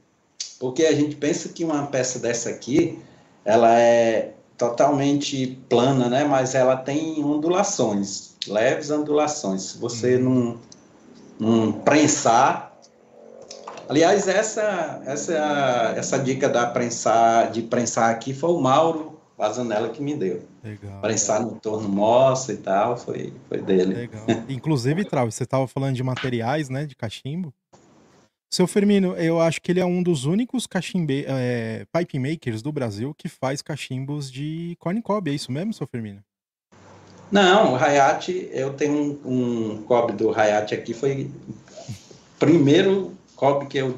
porque 0.59 0.85
a 0.85 0.93
gente 0.93 1.15
pensa 1.15 1.49
que 1.49 1.63
uma 1.63 1.85
peça 1.87 2.19
dessa 2.19 2.49
aqui, 2.49 2.99
ela 3.45 3.79
é 3.79 4.33
totalmente 4.57 5.59
plana, 5.69 6.09
né? 6.09 6.23
Mas 6.23 6.55
ela 6.55 6.75
tem 6.75 7.23
ondulações, 7.23 8.35
leves 8.47 8.89
ondulações. 8.89 9.61
Se 9.61 9.77
você 9.77 10.17
não, 10.17 10.57
não 11.39 11.71
prensar, 11.71 12.75
aliás, 13.87 14.27
essa 14.27 15.01
essa 15.05 15.93
essa 15.95 16.17
dica 16.17 16.49
da 16.49 16.65
prensar 16.65 17.51
de 17.51 17.61
prensar 17.61 18.09
aqui 18.09 18.33
foi 18.33 18.49
o 18.49 18.59
Mauro 18.59 19.17
Vazanella 19.37 19.89
que 19.89 20.01
me 20.01 20.15
deu. 20.15 20.41
legal. 20.63 20.99
Prensar 20.99 21.43
no 21.43 21.51
torno 21.51 21.87
moça 21.87 22.51
e 22.51 22.57
tal, 22.57 22.97
foi 22.97 23.31
foi 23.47 23.61
dele. 23.61 23.93
Legal. 23.93 24.25
Inclusive, 24.49 25.05
Trau, 25.05 25.29
você 25.29 25.43
estava 25.43 25.67
falando 25.67 25.95
de 25.95 26.01
materiais, 26.01 26.69
né? 26.69 26.87
De 26.87 26.95
cachimbo. 26.95 27.53
Seu 28.49 28.65
Firmino, 28.65 29.13
eu 29.17 29.41
acho 29.41 29.61
que 29.61 29.71
ele 29.71 29.79
é 29.79 29.85
um 29.85 30.01
dos 30.01 30.25
únicos 30.25 30.65
cachimbe... 30.65 31.25
é, 31.27 31.85
pipe 31.91 32.17
makers 32.17 32.61
do 32.61 32.71
Brasil 32.71 33.13
que 33.13 33.27
faz 33.27 33.61
cachimbos 33.61 34.31
de 34.31 34.75
corn 34.79 35.01
cob. 35.01 35.29
É 35.29 35.33
isso 35.33 35.51
mesmo, 35.51 35.73
seu 35.73 35.85
Firmino? 35.85 36.23
Não, 37.29 37.73
o 37.73 37.75
Hayat, 37.75 38.29
eu 38.53 38.73
tenho 38.73 39.19
um, 39.25 39.73
um 39.73 39.83
cobre 39.83 40.15
do 40.15 40.31
Hayat 40.33 40.73
aqui, 40.73 40.93
foi 40.93 41.29
o 41.49 41.93
primeiro 42.39 43.17
cobre 43.35 43.67
que 43.67 43.79
eu. 43.79 43.97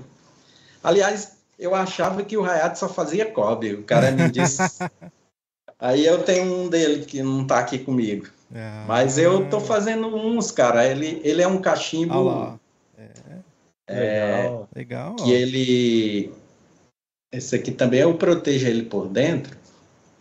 Aliás, 0.83 1.37
eu 1.59 1.75
achava 1.75 2.23
que 2.23 2.35
o 2.35 2.43
Hayat 2.43 2.79
só 2.79 2.89
fazia 2.89 3.29
cobre, 3.29 3.73
o 3.75 3.83
cara 3.83 4.09
me 4.11 4.31
disse. 4.31 4.57
Aí 5.79 6.05
eu 6.05 6.23
tenho 6.23 6.43
um 6.51 6.69
dele 6.69 7.05
que 7.05 7.21
não 7.21 7.45
tá 7.45 7.59
aqui 7.59 7.77
comigo. 7.77 8.27
É, 8.53 8.83
Mas 8.87 9.17
eu 9.17 9.47
tô 9.49 9.61
fazendo 9.61 10.07
uns, 10.07 10.51
cara. 10.51 10.85
Ele, 10.85 11.21
ele 11.23 11.41
é 11.41 11.47
um 11.47 11.57
Ah 11.57 11.61
cachimbo 11.61 12.23
lá. 12.23 12.59
Legal. 13.89 14.69
Legal. 14.75 15.15
ó. 15.19 15.23
que 15.23 15.31
ele. 15.31 16.31
Esse 17.31 17.55
aqui 17.55 17.71
também 17.71 17.99
eu 18.01 18.13
protejo 18.17 18.67
ele 18.67 18.83
por 18.83 19.07
dentro, 19.07 19.55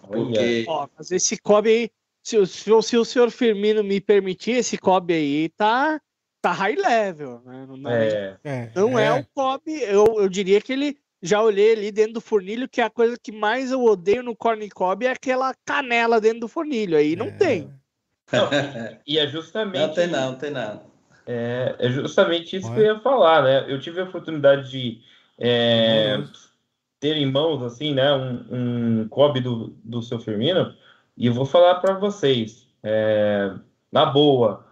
porque. 0.07 0.65
Ó, 0.69 0.87
mas 0.97 1.11
esse 1.11 1.37
Kobe 1.39 1.71
aí, 1.71 1.91
se, 2.23 2.37
o- 2.37 2.47
se, 2.47 2.71
o- 2.71 2.83
se 2.83 2.97
o 2.97 3.05
senhor 3.05 3.31
Firmino 3.31 3.83
me 3.83 4.01
permitir, 4.01 4.53
esse 4.53 4.77
Kobe 4.77 5.15
aí 5.15 5.49
tá, 5.51 6.01
tá 6.43 6.53
high 6.53 6.77
level. 6.77 7.41
Né? 7.45 7.65
Não, 7.67 7.77
não 7.77 7.91
é, 7.91 8.39
É, 8.45 8.51
É, 8.51 8.73
não 8.75 8.99
é 8.99 9.13
um 9.15 9.25
Kobe, 9.35 9.73
eu, 9.83 10.05
eu 10.19 10.29
diria 10.29 10.61
que 10.61 10.73
ele. 10.73 10.99
Já 11.21 11.43
olhei 11.43 11.73
ali 11.73 11.91
dentro 11.91 12.13
do 12.13 12.21
fornilho, 12.21 12.69
que 12.69 12.81
a 12.81 12.89
coisa 12.89 13.17
que 13.21 13.33
mais 13.33 13.73
eu 13.73 13.83
odeio 13.83 14.23
no 14.23 14.37
corn 14.37 14.69
cob 14.71 15.05
é 15.05 15.11
aquela 15.11 15.53
canela 15.67 16.21
dentro 16.21 16.41
do 16.41 16.49
fornilho. 16.49 16.97
Aí 16.97 17.17
não 17.17 17.27
é. 17.27 17.31
tem. 17.33 17.73
e 19.05 19.19
é 19.19 19.27
justamente. 19.27 19.81
Não 19.85 19.93
tem 19.95 20.07
não, 20.07 20.35
tem 20.39 20.51
não. 20.53 20.88
É, 21.31 21.77
é 21.79 21.91
justamente 21.91 22.57
isso 22.57 22.73
que 22.73 22.81
eu 22.81 22.85
ia 22.87 23.01
falar, 23.01 23.43
né? 23.43 23.67
Eu 23.69 23.79
tive 23.79 24.01
a 24.01 24.05
oportunidade 24.05 24.71
de 24.71 25.03
é, 25.39 26.17
ter 26.99 27.19
em 27.19 27.31
mãos, 27.31 27.63
assim, 27.63 27.93
né, 27.93 28.11
um, 28.15 29.03
um 29.03 29.09
cobre 29.09 29.43
do, 29.43 29.77
do 29.85 30.01
seu 30.01 30.19
Firmino, 30.19 30.75
e 31.15 31.27
eu 31.27 31.35
vou 31.35 31.45
falar 31.45 31.75
para 31.77 31.93
vocês, 31.93 32.67
é, 32.83 33.53
na 33.93 34.07
boa, 34.07 34.67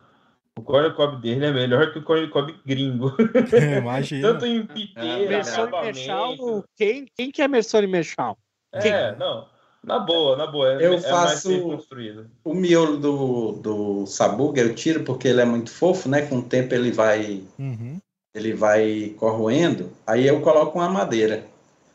o 0.59 0.63
corn 0.63 0.91
cob 0.95 1.21
dele 1.21 1.45
é 1.45 1.53
melhor 1.53 1.93
que 1.93 1.99
o 1.99 2.03
corn 2.03 2.27
cob 2.29 2.59
gringo. 2.65 3.15
Imagina. 3.79 4.33
Tanto 4.33 4.47
em 4.47 4.65
piteira, 4.65 5.29
Mersone 5.29 5.71
Mechal, 5.83 6.65
quem, 6.75 7.07
quem 7.15 7.31
que 7.31 7.43
é 7.43 7.49
Mersone 7.49 7.87
Mechal? 7.87 8.39
É, 8.73 9.15
não, 9.17 9.47
na 9.87 10.01
boa, 10.01 10.37
na 10.37 10.47
boa, 10.49 10.73
é, 10.73 10.85
Eu 10.85 10.95
é 10.95 11.01
faço-. 11.01 11.79
O 12.45 12.53
miolo 12.53 12.97
do, 12.97 13.53
do 13.53 14.07
sabuga 14.07 14.61
eu 14.61 14.75
tiro 14.75 15.05
porque 15.05 15.29
ele 15.29 15.41
é 15.41 15.45
muito 15.45 15.71
fofo, 15.71 16.09
né? 16.09 16.27
Com 16.27 16.39
o 16.39 16.43
tempo 16.43 16.75
ele 16.75 16.91
vai 16.91 17.45
Uhum. 17.57 18.01
ele 18.35 18.53
vai 18.53 19.15
corroendo. 19.17 19.93
Aí 20.05 20.27
eu 20.27 20.43
coloco 20.43 20.77
uma 20.79 20.89
madeira. 20.89 21.47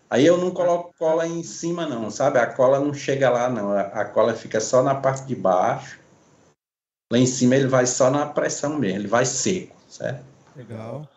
Aí 0.10 0.26
eu 0.26 0.38
não 0.38 0.52
coloco 0.52 0.96
cola 0.98 1.28
em 1.28 1.44
cima 1.44 1.86
não, 1.86 2.10
sabe? 2.10 2.40
A 2.40 2.48
cola 2.48 2.80
não 2.80 2.94
chega 2.94 3.30
lá 3.30 3.50
não. 3.50 3.72
A, 3.72 3.82
a 3.82 4.06
cola 4.06 4.34
fica 4.34 4.62
só 4.62 4.82
na 4.82 4.96
parte 4.96 5.28
de 5.28 5.36
baixo. 5.36 6.00
Lá 7.12 7.20
em 7.20 7.26
cima 7.26 7.56
ele 7.58 7.68
vai 7.68 7.86
só 7.86 8.10
na 8.10 8.26
pressão 8.26 8.80
mesmo, 8.80 9.00
ele 9.00 9.08
vai 9.08 9.26
seco, 9.26 9.76
certo? 9.90 10.24
Legal. 10.56 11.10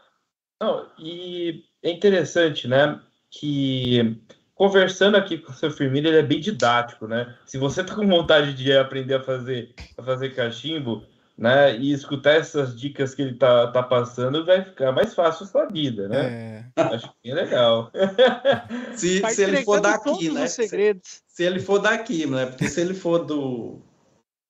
Não, 0.60 0.90
e 0.98 1.64
é 1.84 1.90
interessante, 1.90 2.66
né, 2.66 3.00
que 3.30 4.20
conversando 4.54 5.16
aqui 5.16 5.38
com 5.38 5.50
o 5.52 5.54
seu 5.54 5.70
Firmino, 5.70 6.08
ele 6.08 6.18
é 6.18 6.22
bem 6.22 6.40
didático, 6.40 7.06
né? 7.06 7.34
Se 7.46 7.58
você 7.58 7.82
tá 7.82 7.94
com 7.94 8.06
vontade 8.06 8.54
de 8.54 8.72
aprender 8.76 9.14
a 9.14 9.22
fazer, 9.22 9.74
a 9.98 10.02
fazer 10.02 10.34
cachimbo, 10.34 11.02
né, 11.36 11.76
e 11.76 11.90
escutar 11.92 12.34
essas 12.36 12.78
dicas 12.78 13.12
que 13.12 13.20
ele 13.20 13.34
tá, 13.34 13.66
tá 13.66 13.82
passando, 13.82 14.46
vai 14.46 14.62
ficar 14.64 14.92
mais 14.92 15.12
fácil 15.14 15.44
a 15.44 15.48
sua 15.48 15.66
vida, 15.66 16.08
né? 16.08 16.70
É. 16.76 16.80
Acho 16.94 17.12
que 17.20 17.30
é 17.30 17.34
legal. 17.34 17.90
Se, 18.94 19.20
Tá 19.20 19.30
se 19.30 19.42
ele 19.42 19.64
for 19.64 19.80
daqui, 19.80 20.30
né? 20.30 20.42
Se, 20.68 20.68
se 21.26 21.42
ele 21.42 21.58
for 21.58 21.78
daqui, 21.80 22.24
né? 22.26 22.46
Porque 22.46 22.68
se 22.68 22.80
ele 22.80 22.94
for 22.94 23.18
do, 23.18 23.80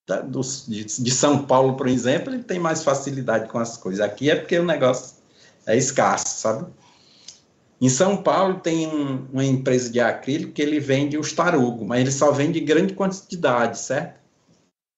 da- 0.06 0.20
do 0.20 0.42
de, 0.42 0.84
de 0.84 1.10
São 1.10 1.46
Paulo, 1.46 1.74
por 1.74 1.86
exemplo, 1.88 2.34
ele 2.34 2.42
tem 2.42 2.58
mais 2.58 2.84
facilidade 2.84 3.48
com 3.48 3.58
as 3.58 3.78
coisas. 3.78 4.02
Aqui 4.04 4.30
é 4.30 4.36
porque 4.36 4.58
o 4.58 4.64
negócio 4.64 5.16
é 5.66 5.74
escasso, 5.76 6.26
sabe? 6.38 6.70
Em 7.80 7.88
São 7.88 8.16
Paulo 8.16 8.60
tem 8.60 8.86
um- 8.86 9.26
uma 9.32 9.44
empresa 9.44 9.90
de 9.90 10.00
acrílico 10.00 10.52
que 10.52 10.62
ele 10.62 10.80
vende 10.80 11.18
os 11.18 11.32
tarugos, 11.32 11.86
mas 11.86 12.00
ele 12.00 12.12
só 12.12 12.30
vende 12.30 12.60
grande 12.60 12.94
quantidade, 12.94 13.78
certo? 13.78 14.24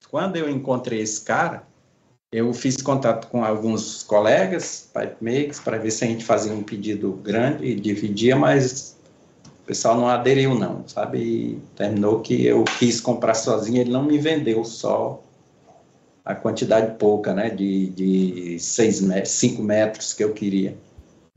quando 0.09 0.37
eu 0.37 0.49
encontrei 0.49 1.01
esse 1.01 1.21
cara, 1.21 1.63
eu 2.31 2.53
fiz 2.53 2.77
contato 2.77 3.27
com 3.27 3.43
alguns 3.43 4.03
colegas, 4.03 4.89
pipe 4.93 5.15
makers, 5.21 5.59
para 5.59 5.77
ver 5.77 5.91
se 5.91 6.03
a 6.03 6.07
gente 6.07 6.23
fazia 6.23 6.53
um 6.53 6.63
pedido 6.63 7.11
grande 7.13 7.65
e 7.65 7.75
dividia, 7.75 8.35
mas 8.35 8.97
o 9.63 9.65
pessoal 9.65 9.95
não 9.95 10.07
aderiu 10.07 10.55
não, 10.55 10.87
sabe? 10.87 11.19
E 11.19 11.61
terminou 11.75 12.19
que 12.19 12.45
eu 12.45 12.63
quis 12.79 12.99
comprar 12.99 13.33
sozinho, 13.33 13.81
ele 13.81 13.91
não 13.91 14.03
me 14.03 14.17
vendeu 14.17 14.63
só 14.63 15.21
a 16.23 16.35
quantidade 16.35 16.97
pouca, 16.97 17.33
né, 17.33 17.49
de, 17.49 17.87
de 17.91 18.57
cinco 18.59 19.63
metros 19.63 20.13
que 20.13 20.23
eu 20.23 20.33
queria. 20.33 20.75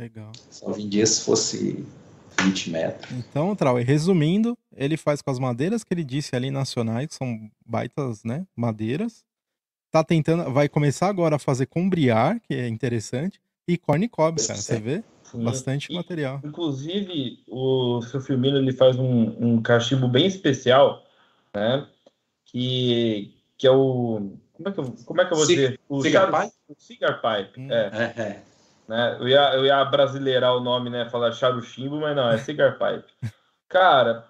Legal. 0.00 0.32
Só 0.50 0.72
vendia 0.72 1.04
se 1.06 1.22
fosse 1.22 1.84
20 2.40 2.70
metros. 2.70 3.12
Então, 3.12 3.54
Trauer, 3.54 3.84
resumindo, 3.86 4.56
ele 4.74 4.96
faz 4.96 5.20
com 5.20 5.30
as 5.30 5.38
madeiras 5.38 5.84
que 5.84 5.92
ele 5.92 6.02
disse 6.02 6.34
ali 6.34 6.50
nacionais, 6.50 7.08
que 7.08 7.14
são 7.14 7.50
baitas, 7.66 8.24
né, 8.24 8.46
madeiras. 8.56 9.22
Tá 9.90 10.02
tentando, 10.02 10.50
vai 10.52 10.70
começar 10.70 11.08
agora 11.08 11.36
a 11.36 11.38
fazer 11.38 11.66
com 11.66 11.86
briar, 11.88 12.40
que 12.40 12.54
é 12.54 12.66
interessante, 12.66 13.38
e 13.68 13.76
corn 13.76 14.08
cob, 14.08 14.40
cara, 14.46 14.58
você 14.58 14.80
vê? 14.80 15.04
Bastante 15.34 15.92
E, 15.92 15.94
material. 15.94 16.40
Inclusive, 16.42 17.44
o 17.46 18.00
seu 18.02 18.20
Firmino 18.22 18.56
ele 18.56 18.72
faz 18.72 18.96
um, 18.98 19.36
um 19.38 19.60
cachimbo 19.62 20.08
bem 20.08 20.26
especial, 20.26 21.04
né? 21.54 21.86
Que, 22.46 23.34
que 23.58 23.66
é 23.66 23.70
o. 23.70 24.32
Como 24.54 24.68
é 24.68 24.72
que 24.72 24.80
eu, 24.80 24.94
como 25.04 25.20
é 25.20 25.24
que 25.26 25.32
eu 25.32 25.36
vou 25.36 25.46
Cig- 25.46 25.56
dizer? 25.56 25.80
O 25.88 26.02
cigar 26.02 26.30
charo- 26.30 26.44
pipe? 26.48 26.56
o 26.68 26.74
cigar 26.82 27.20
pipe. 27.22 27.60
Hum. 27.60 27.70
É, 27.70 27.90
É, 28.16 28.22
é. 28.22 28.42
Né? 28.90 29.16
Eu 29.20 29.28
ia, 29.28 29.54
eu 29.54 29.64
ia 29.64 29.84
brasileirar 29.84 30.56
o 30.56 30.58
nome, 30.58 30.90
né? 30.90 31.08
Falar 31.08 31.30
charuchimbo, 31.30 32.00
mas 32.00 32.16
não, 32.16 32.28
é 32.28 32.38
cigar 32.38 32.76
pipe. 32.76 33.32
Cara, 33.68 34.24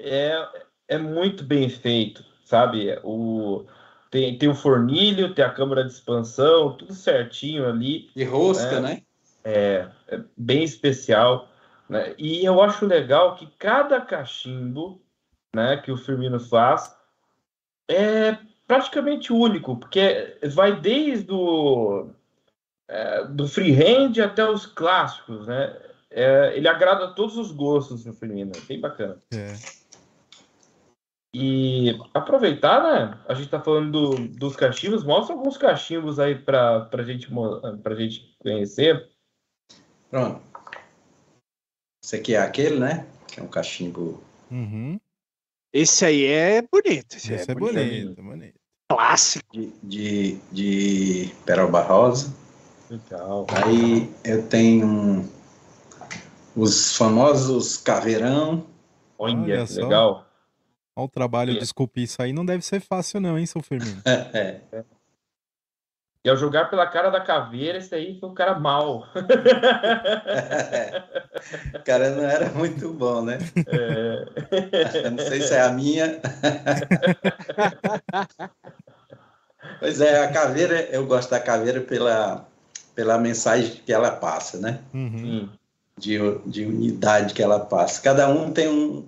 é, 0.00 0.48
é 0.88 0.98
muito 0.98 1.44
bem 1.44 1.68
feito, 1.70 2.24
sabe? 2.44 2.98
O, 3.04 3.64
tem, 4.10 4.36
tem 4.36 4.48
o 4.48 4.54
fornilho, 4.54 5.32
tem 5.32 5.44
a 5.44 5.52
câmara 5.52 5.84
de 5.84 5.92
expansão, 5.92 6.76
tudo 6.76 6.92
certinho 6.92 7.68
ali. 7.68 8.10
De 8.16 8.24
rosca, 8.24 8.76
É. 8.76 8.80
né? 8.80 9.02
É, 9.44 9.88
é 10.08 10.20
bem 10.36 10.64
especial, 10.64 11.48
né? 11.88 12.12
E 12.18 12.44
eu 12.44 12.60
acho 12.60 12.84
legal 12.86 13.36
que 13.36 13.46
cada 13.58 14.00
cachimbo, 14.00 15.00
né, 15.54 15.76
que 15.76 15.92
o 15.92 15.96
Firmino 15.96 16.40
faz 16.40 16.94
é 17.88 18.36
praticamente 18.66 19.32
único, 19.32 19.76
porque 19.76 20.36
vai 20.52 20.78
desde 20.78 21.32
o 21.32 22.10
é, 22.90 23.24
do 23.26 23.46
freehand 23.46 24.12
até 24.22 24.44
os 24.48 24.66
clássicos, 24.66 25.46
né? 25.46 25.80
É, 26.10 26.56
ele 26.56 26.66
agrada 26.68 27.04
a 27.04 27.12
todos 27.12 27.36
os 27.36 27.52
gostos 27.52 28.02
do 28.02 28.12
Firmino, 28.12 28.50
é 28.56 28.60
bem 28.62 28.80
bacana. 28.80 29.16
É. 29.32 29.54
E 31.32 31.96
aproveitar, 32.12 32.82
né? 32.82 33.20
A 33.28 33.34
gente 33.34 33.48
tá 33.48 33.60
falando 33.60 33.92
do- 34.16 34.28
dos 34.36 34.56
cachimbos, 34.56 35.04
mostra 35.04 35.34
alguns 35.34 35.56
cachimbos 35.56 36.18
aí 36.18 36.34
para 36.36 36.86
pra 36.86 37.04
gente, 37.04 37.28
pra 37.82 37.94
gente 37.94 38.34
conhecer. 38.40 39.08
Pronto. 40.10 40.42
Esse 42.04 42.16
aqui 42.16 42.34
é 42.34 42.40
aquele, 42.40 42.80
né? 42.80 43.06
Que 43.28 43.38
é 43.38 43.42
um 43.44 43.48
cachimbo. 43.48 44.20
Uhum. 44.50 44.98
Esse 45.72 46.04
aí 46.04 46.24
é 46.24 46.62
bonito. 46.62 47.14
Esse, 47.16 47.32
Esse 47.32 47.48
é, 47.48 47.52
é 47.52 47.54
bonito. 47.54 47.74
bonito, 47.74 48.22
bonito. 48.22 48.60
Clássico. 48.90 49.46
de, 49.52 49.70
de, 49.84 50.34
de 50.50 51.32
peroba 51.46 51.80
rosa. 51.80 52.34
Legal. 52.90 53.46
Aí 53.64 54.12
eu 54.24 54.42
tenho 54.48 55.24
os 56.56 56.96
famosos 56.96 57.76
caveirão. 57.76 58.66
Olha, 59.16 59.62
Olha 59.62 59.66
legal. 59.70 60.26
Olha 60.96 61.04
o 61.04 61.08
trabalho 61.08 61.56
de 61.56 61.62
esculpir 61.62 62.02
isso 62.02 62.20
aí, 62.20 62.32
não 62.32 62.44
deve 62.44 62.64
ser 62.64 62.80
fácil 62.80 63.20
não, 63.20 63.38
hein, 63.38 63.46
seu 63.46 63.62
Firmino? 63.62 64.02
É, 64.04 64.60
E 66.24 66.28
ao 66.28 66.36
jogar 66.36 66.68
pela 66.68 66.84
cara 66.88 67.10
da 67.10 67.20
caveira, 67.20 67.78
esse 67.78 67.94
aí 67.94 68.18
foi 68.18 68.28
um 68.28 68.34
cara 68.34 68.58
mal. 68.58 69.06
o 71.72 71.78
cara 71.84 72.10
não 72.10 72.24
era 72.24 72.50
muito 72.50 72.92
bom, 72.92 73.22
né? 73.22 73.38
É. 73.66 74.24
Não 75.10 75.18
sei 75.18 75.42
se 75.42 75.54
é 75.54 75.60
a 75.60 75.70
minha. 75.70 76.20
pois 79.78 80.00
é, 80.00 80.24
a 80.24 80.32
caveira, 80.32 80.88
eu 80.90 81.06
gosto 81.06 81.30
da 81.30 81.38
caveira 81.38 81.80
pela, 81.80 82.49
pela 82.94 83.18
mensagem 83.18 83.80
que 83.84 83.92
ela 83.92 84.10
passa, 84.10 84.58
né? 84.58 84.80
Uhum. 84.92 85.48
De, 85.98 86.18
de 86.46 86.64
unidade 86.64 87.34
que 87.34 87.42
ela 87.42 87.60
passa. 87.60 88.00
Cada 88.00 88.28
um 88.28 88.52
tem 88.52 88.68
um. 88.68 89.06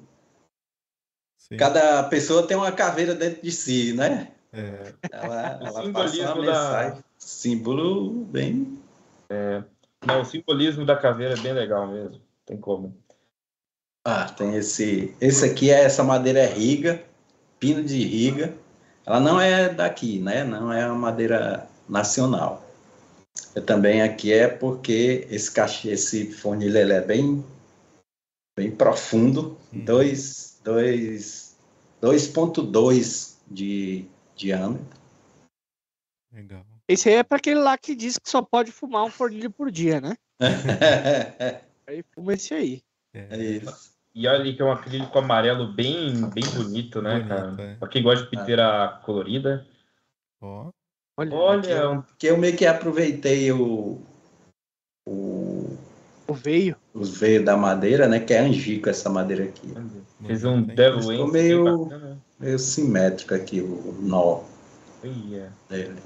Sim. 1.39 1.57
Cada 1.57 2.03
pessoa 2.05 2.47
tem 2.47 2.57
uma 2.57 2.73
caveira 2.73 3.15
dentro 3.15 3.43
de 3.43 3.51
si, 3.51 3.93
né? 3.93 4.29
É. 4.53 4.93
Ela, 5.11 5.59
ela 5.63 5.93
passa 5.93 6.17
uma 6.17 6.35
da- 6.35 6.41
mensagem. 6.41 7.05
Símbolo 7.19 8.11
bem. 8.25 8.79
Não, 10.05 10.21
o 10.21 10.25
simbolismo 10.25 10.85
da 10.85 10.97
caveira 10.97 11.35
é 11.35 11.37
bem 11.37 11.53
legal 11.53 11.87
mesmo. 11.87 12.21
Tem 12.45 12.57
como. 12.57 12.95
Ah, 14.05 14.27
tem 14.29 14.57
esse. 14.57 15.15
Esse 15.21 15.45
aqui 15.45 15.71
é 15.71 15.85
essa 15.85 16.03
madeira 16.03 16.41
é 16.41 16.47
riga, 16.47 17.03
pino 17.59 17.83
de 17.83 18.03
riga. 18.03 18.53
Ela 19.07 19.21
não 19.21 19.41
é 19.41 19.69
daqui, 19.69 20.19
né? 20.19 20.45
Não 20.45 20.73
é 20.73 20.87
uma 20.87 20.97
madeira 20.99 21.69
nacional. 21.89 22.62
Eu 23.55 23.65
também 23.65 24.03
aqui 24.03 24.33
é 24.33 24.49
porque 24.49 25.27
esse 25.31 25.51
cachê, 25.51 25.91
esse 25.91 26.33
fornilho 26.33 26.77
ele 26.77 26.93
é 26.93 27.01
bem, 27.01 27.45
bem 28.57 28.75
profundo, 28.75 29.59
Hum. 29.73 29.85
dois, 29.85 30.61
dois, 30.65 31.57
2.2 32.01 33.39
de 33.51 34.07
diâmetro. 34.37 35.01
Legal. 36.33 36.65
Esse 36.89 37.09
aí 37.09 37.17
é 37.17 37.23
pra 37.23 37.37
aquele 37.37 37.61
lá 37.61 37.77
que 37.77 37.95
diz 37.95 38.19
que 38.19 38.29
só 38.29 38.43
pode 38.43 38.73
fumar 38.73 39.05
um 39.05 39.11
fornilho 39.11 39.51
por 39.51 39.71
dia, 39.71 40.01
né? 40.01 40.17
Aí 41.87 42.03
fuma 42.15 42.33
esse 42.35 42.55
aí. 42.55 42.83
É 43.15 43.27
É. 43.31 43.37
isso. 43.37 43.93
E 44.15 44.27
olha 44.27 44.41
ali 44.41 44.55
que 44.55 44.63
é 44.63 44.65
um 44.65 44.73
acrílico 44.73 45.19
amarelo 45.19 45.73
bem, 45.73 46.29
bem 46.31 46.45
bonito, 46.55 47.01
né, 47.01 47.19
Bonito, 47.19 47.29
cara? 47.29 47.63
é. 47.63 47.77
Pra 47.77 47.89
quem 47.89 48.03
gosta 48.03 48.25
de 48.25 48.31
piteira 48.31 49.01
colorida. 49.05 49.67
Ó. 50.41 50.71
Olha, 51.17 51.35
Olha, 51.35 52.05
Que 52.19 52.27
eu 52.29 52.39
meio 52.39 52.57
que 52.57 52.65
aproveitei 52.67 53.53
o, 53.53 54.01
o 55.07 55.77
o 56.27 56.35
veio. 56.35 56.77
os 56.95 57.19
veios 57.19 57.45
da 57.45 57.57
madeira, 57.57 58.09
né? 58.09 58.19
Que 58.21 58.33
é 58.35 58.39
angico 58.41 58.89
essa 58.89 59.11
madeira 59.11 59.45
aqui. 59.45 59.75
fez 60.27 60.45
um? 60.45 60.63
Devil 60.63 61.01
Ficou 61.03 61.27
meio- 61.29 61.85
bacana. 61.85 62.19
Meio 62.39 62.59
simétrico 62.59 63.35
aqui 63.35 63.61
o 63.61 63.95
nó 64.01 64.43
dele. 65.69 66.01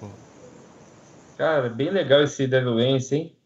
Cara, 1.36 1.68
bem 1.68 1.90
legal 1.90 2.22
esse 2.22 2.46
Devil 2.46 2.80
hein? 2.80 3.36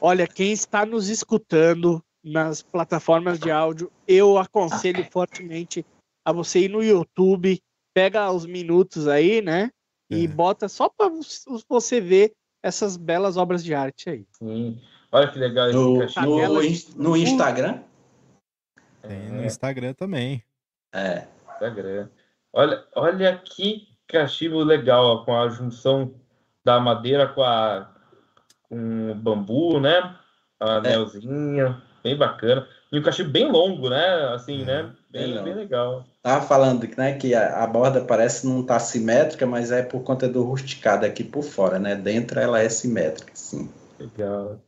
Olha, 0.00 0.26
quem 0.26 0.52
está 0.52 0.86
nos 0.86 1.08
escutando 1.08 2.02
nas 2.22 2.62
plataformas 2.62 3.38
de 3.38 3.50
áudio, 3.50 3.90
eu 4.06 4.38
aconselho 4.38 5.04
fortemente 5.10 5.84
a 6.24 6.32
você 6.32 6.60
ir 6.60 6.68
no 6.68 6.82
YouTube, 6.82 7.60
pega 7.94 8.30
os 8.30 8.46
minutos 8.46 9.08
aí, 9.08 9.40
né? 9.42 9.70
E 10.10 10.24
É. 10.24 10.28
bota 10.28 10.68
só 10.68 10.88
para 10.88 11.10
você 11.68 12.00
ver 12.00 12.32
essas 12.62 12.96
belas 12.96 13.36
obras 13.36 13.62
de 13.62 13.74
arte 13.74 14.10
aí. 14.10 14.26
Sim. 14.32 14.80
Olha 15.12 15.28
que 15.30 15.38
legal 15.38 15.68
esse 15.68 16.20
No, 16.20 16.46
no, 16.96 17.10
no 17.10 17.16
Instagram? 17.16 17.82
Tem 19.02 19.30
no 19.30 19.42
É, 19.42 19.46
Instagram 19.46 19.94
também. 19.94 20.42
É. 20.92 21.26
Instagram. 21.52 22.08
Olha, 22.52 22.84
olha 22.94 23.38
que 23.38 23.88
cachimbo 24.06 24.62
legal, 24.62 25.04
ó, 25.04 25.24
com 25.24 25.36
a 25.38 25.48
junção 25.48 26.14
da 26.64 26.80
madeira 26.80 27.28
com 27.28 27.42
a 27.42 27.94
com 28.62 29.12
o 29.12 29.14
bambu, 29.14 29.80
né? 29.80 30.14
A 30.60 30.76
anelzinha, 30.76 31.82
bem 32.02 32.16
bacana. 32.16 32.68
E 32.90 32.98
um 32.98 33.02
cachimbo 33.02 33.30
bem 33.30 33.50
longo, 33.50 33.90
né? 33.90 34.34
Assim, 34.34 34.62
É, 34.62 34.64
né? 34.64 34.94
Bem, 35.10 35.34
bem 35.34 35.44
bem, 35.44 35.54
legal. 35.54 36.04
Tava 36.22 36.46
falando 36.46 36.88
né, 36.96 37.14
que 37.16 37.34
a, 37.34 37.62
a 37.62 37.66
borda 37.66 38.00
parece 38.02 38.46
não 38.46 38.60
estar 38.60 38.78
simétrica, 38.78 39.46
mas 39.46 39.70
é 39.70 39.82
por 39.82 40.02
conta 40.02 40.28
do 40.28 40.42
rusticado 40.42 41.04
aqui 41.04 41.22
por 41.22 41.42
fora, 41.42 41.78
né? 41.78 41.94
Dentro 41.94 42.40
ela 42.40 42.60
é 42.60 42.68
simétrica, 42.68 43.32
sim. 43.34 43.70
Legal. 43.98 44.60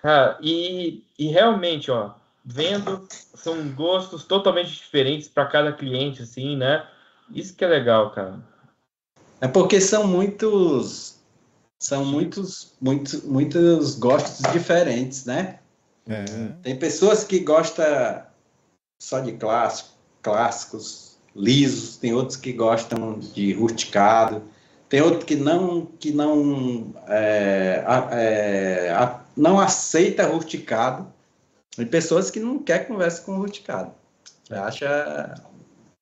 Cara, 0.00 0.38
e, 0.40 1.04
e 1.18 1.28
realmente, 1.28 1.90
ó, 1.90 2.12
vendo, 2.44 3.06
são 3.34 3.68
gostos 3.72 4.24
totalmente 4.24 4.70
diferentes 4.70 5.28
para 5.28 5.46
cada 5.46 5.72
cliente, 5.72 6.22
assim, 6.22 6.56
né? 6.56 6.86
Isso 7.30 7.54
que 7.54 7.64
é 7.64 7.68
legal, 7.68 8.10
cara. 8.12 8.40
É 9.40 9.48
porque 9.48 9.80
são 9.80 10.06
muitos. 10.06 11.18
São 11.78 12.04
muitos, 12.04 12.74
muitos, 12.80 13.22
muitos 13.22 13.94
gostos 13.94 14.50
diferentes, 14.52 15.24
né? 15.24 15.57
É. 16.08 16.24
Tem 16.62 16.76
pessoas 16.76 17.24
que 17.24 17.40
gostam 17.40 18.22
só 19.00 19.20
de 19.20 19.32
clássico, 19.32 19.90
clássicos, 20.22 21.18
lisos, 21.36 21.96
tem 21.98 22.12
outros 22.12 22.36
que 22.36 22.52
gostam 22.52 23.18
de 23.18 23.52
rusticado, 23.52 24.42
tem 24.88 25.02
outro 25.02 25.26
que 25.26 25.36
não 25.36 25.86
que 25.86 26.10
não 26.10 26.92
é, 27.06 27.84
é, 28.10 28.90
a- 28.90 29.20
não 29.36 29.60
aceita 29.60 30.26
rusticado, 30.26 31.06
e 31.78 31.84
pessoas 31.84 32.30
que 32.30 32.40
não 32.40 32.58
quer 32.58 32.88
conversa 32.88 33.22
com 33.22 33.36
rusticado. 33.36 33.92
Acha 34.50 35.34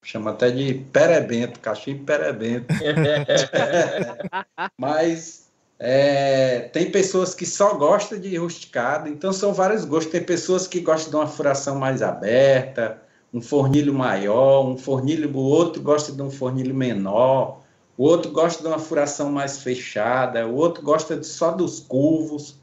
chama 0.02 0.30
até 0.30 0.52
de 0.52 0.74
perebento, 0.92 1.58
cachimbo 1.58 2.04
perebento. 2.04 2.68
Mas 4.78 5.45
é, 5.78 6.60
tem 6.72 6.90
pessoas 6.90 7.34
que 7.34 7.44
só 7.44 7.74
gostam 7.74 8.18
de 8.18 8.36
rusticado, 8.36 9.08
então 9.08 9.32
são 9.32 9.52
vários 9.52 9.84
gostos. 9.84 10.12
Tem 10.12 10.22
pessoas 10.22 10.66
que 10.66 10.80
gostam 10.80 11.10
de 11.10 11.16
uma 11.16 11.26
furação 11.26 11.78
mais 11.78 12.00
aberta, 12.00 13.02
um 13.32 13.42
fornilho 13.42 13.92
maior, 13.92 14.66
um 14.66 14.78
fornilho, 14.78 15.30
o 15.36 15.38
outro 15.38 15.82
gosta 15.82 16.12
de 16.12 16.22
um 16.22 16.30
fornilho 16.30 16.74
menor, 16.74 17.62
o 17.96 18.04
outro 18.04 18.30
gosta 18.30 18.62
de 18.62 18.68
uma 18.68 18.78
furação 18.78 19.30
mais 19.30 19.62
fechada, 19.62 20.46
o 20.46 20.54
outro 20.54 20.82
gosta 20.82 21.16
de, 21.16 21.26
só 21.26 21.50
dos 21.50 21.80
curvos, 21.80 22.58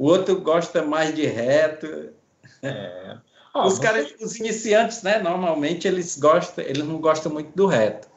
o 0.00 0.06
outro 0.06 0.40
gosta 0.40 0.82
mais 0.82 1.14
de 1.14 1.26
reto. 1.26 2.12
É. 2.60 3.18
os 3.54 3.78
caras, 3.78 4.12
os 4.20 4.34
iniciantes, 4.40 5.04
né? 5.04 5.20
Normalmente 5.20 5.86
eles 5.86 6.18
gostam, 6.18 6.64
eles 6.64 6.84
não 6.84 7.00
gostam 7.00 7.32
muito 7.32 7.54
do 7.54 7.66
reto. 7.66 8.08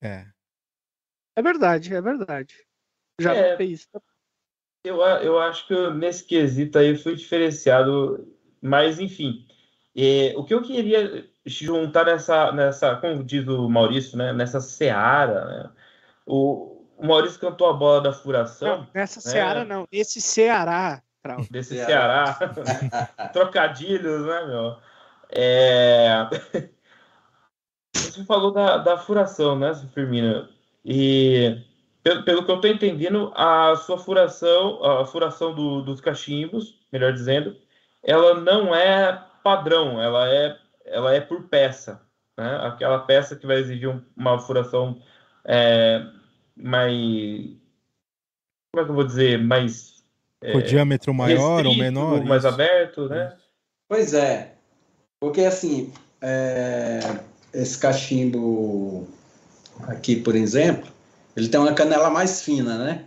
É. 0.00 0.24
É 1.34 1.42
verdade, 1.42 1.92
é 1.92 2.00
verdade. 2.00 2.54
Já 3.20 3.34
É. 3.34 3.56
fez 3.56 3.80
isso. 3.80 3.88
Eu, 4.84 5.00
eu 5.00 5.38
acho 5.38 5.66
que 5.66 5.90
nesse 5.90 6.24
quesito 6.24 6.78
aí 6.78 6.96
foi 6.96 7.16
diferenciado, 7.16 8.26
mas 8.62 9.00
enfim. 9.00 9.46
É, 9.96 10.34
o 10.36 10.44
que 10.44 10.54
eu 10.54 10.62
queria 10.62 11.26
juntar 11.44 12.04
nessa, 12.04 12.52
nessa, 12.52 12.96
como 12.96 13.24
diz 13.24 13.46
o 13.48 13.68
Maurício, 13.68 14.16
né, 14.16 14.32
nessa 14.32 14.60
seara, 14.60 15.44
né, 15.46 15.70
o, 16.26 16.84
o 16.96 17.06
Maurício 17.06 17.40
cantou 17.40 17.68
a 17.68 17.72
bola 17.72 18.00
da 18.00 18.12
furação 18.12 18.78
Não, 18.78 18.88
nessa 18.94 19.20
Seara 19.20 19.64
não, 19.64 19.88
nesse 19.92 20.20
Ceará. 20.20 21.02
Trau. 21.22 21.44
desse 21.50 21.74
Ceará. 21.74 22.34
Ceará, 22.34 23.28
trocadilhos, 23.32 24.24
né, 24.26 24.46
meu? 24.46 24.76
É... 25.30 26.28
Você 27.96 28.24
falou 28.24 28.52
da, 28.52 28.78
da 28.78 28.98
furação, 28.98 29.58
né, 29.58 29.74
Firmino? 29.92 30.48
E 30.84 31.65
pelo, 32.06 32.22
pelo 32.22 32.44
que 32.44 32.50
eu 32.52 32.54
estou 32.56 32.70
entendendo, 32.70 33.32
a 33.34 33.74
sua 33.74 33.98
furação, 33.98 34.80
a 34.84 35.04
furação 35.04 35.52
do- 35.52 35.82
dos 35.82 36.00
cachimbos, 36.00 36.78
melhor 36.92 37.12
dizendo, 37.12 37.56
ela 38.00 38.40
não 38.40 38.72
é 38.72 39.24
padrão, 39.42 40.00
ela 40.00 40.32
é, 40.32 40.56
ela 40.84 41.12
é 41.12 41.20
por 41.20 41.48
peça, 41.48 42.00
né? 42.38 42.60
Aquela 42.62 43.00
peça 43.00 43.34
que 43.34 43.44
vai 43.44 43.56
exigir 43.56 43.88
um- 43.88 44.00
uma 44.16 44.38
furação 44.38 45.02
é, 45.48 46.00
mais, 46.56 47.56
como 48.72 48.82
é 48.82 48.84
que 48.84 48.90
eu 48.90 48.94
vou 48.94 49.04
dizer, 49.04 49.38
mais 49.42 50.04
Com 50.52 50.60
diâmetro 50.60 51.12
maior 51.12 51.66
ou 51.66 51.72
restrito, 51.72 51.78
menor? 51.78 52.24
mais 52.24 52.44
isso. 52.44 52.54
aberto, 52.54 53.08
né? 53.08 53.36
Pois 53.88 54.14
é, 54.14 54.54
porque 55.20 55.40
assim, 55.40 55.92
é, 56.20 57.00
esse 57.52 57.76
cachimbo 57.80 59.08
aqui, 59.88 60.16
por 60.16 60.36
exemplo, 60.36 60.95
ele 61.36 61.48
tem 61.48 61.60
uma 61.60 61.74
canela 61.74 62.08
mais 62.10 62.42
fina, 62.42 62.78
né? 62.78 63.04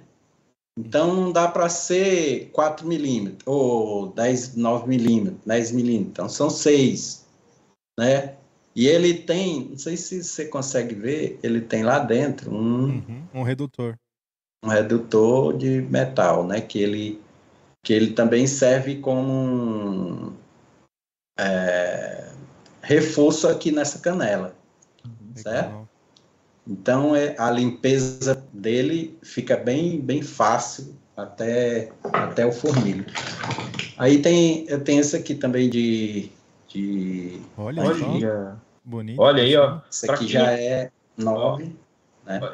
Então 0.77 1.13
não 1.13 1.31
dá 1.31 1.47
para 1.47 1.67
ser 1.67 2.49
4 2.51 2.87
milímetros, 2.87 3.43
ou 3.45 4.11
10, 4.13 4.55
9 4.55 4.87
milímetros, 4.87 5.41
10 5.45 5.71
milímetros, 5.71 6.11
então 6.11 6.29
são 6.29 6.49
6, 6.49 7.25
né? 7.99 8.35
E 8.75 8.87
ele 8.87 9.13
tem, 9.15 9.69
não 9.71 9.77
sei 9.77 9.97
se 9.97 10.23
você 10.23 10.45
consegue 10.45 10.95
ver, 10.95 11.37
ele 11.43 11.59
tem 11.59 11.83
lá 11.83 11.99
dentro 11.99 12.53
um, 12.53 12.83
Uhum, 12.85 13.27
Um 13.33 13.43
redutor. 13.43 13.97
um 14.63 14.69
redutor 14.69 15.57
de 15.57 15.81
metal, 15.81 16.45
né? 16.45 16.61
Que 16.61 16.79
ele, 16.79 17.21
que 17.83 17.91
ele 17.91 18.11
também 18.13 18.47
serve 18.47 18.99
como 18.99 19.27
um 19.33 20.33
é, 21.37 22.31
reforço 22.81 23.47
aqui 23.47 23.71
nessa 23.71 23.99
canela, 23.99 24.55
certo? 25.35 25.88
Então 26.69 27.15
é, 27.15 27.35
a 27.39 27.49
limpeza 27.49 28.35
dele 28.53 29.17
fica 29.23 29.57
bem, 29.57 29.99
bem 29.99 30.21
fácil 30.21 30.95
até, 31.17 31.89
até 32.13 32.45
o 32.45 32.51
fornilho. 32.51 33.05
Aí 33.97 34.21
tem, 34.21 34.65
eu 34.69 34.79
tenho 34.83 35.01
esse 35.01 35.15
aqui 35.15 35.33
também 35.35 35.67
de, 35.69 36.29
de 36.67 37.41
Olha, 37.57 37.83
Olha, 37.83 38.55
bonito. 38.85 39.19
olha 39.19 39.41
aí, 39.43 39.55
ó. 39.57 39.79
esse 39.91 40.05
Pra 40.05 40.15
aqui 40.15 40.25
quem- 40.25 40.33
já 40.33 40.51
é 40.51 40.91
9. 41.17 41.75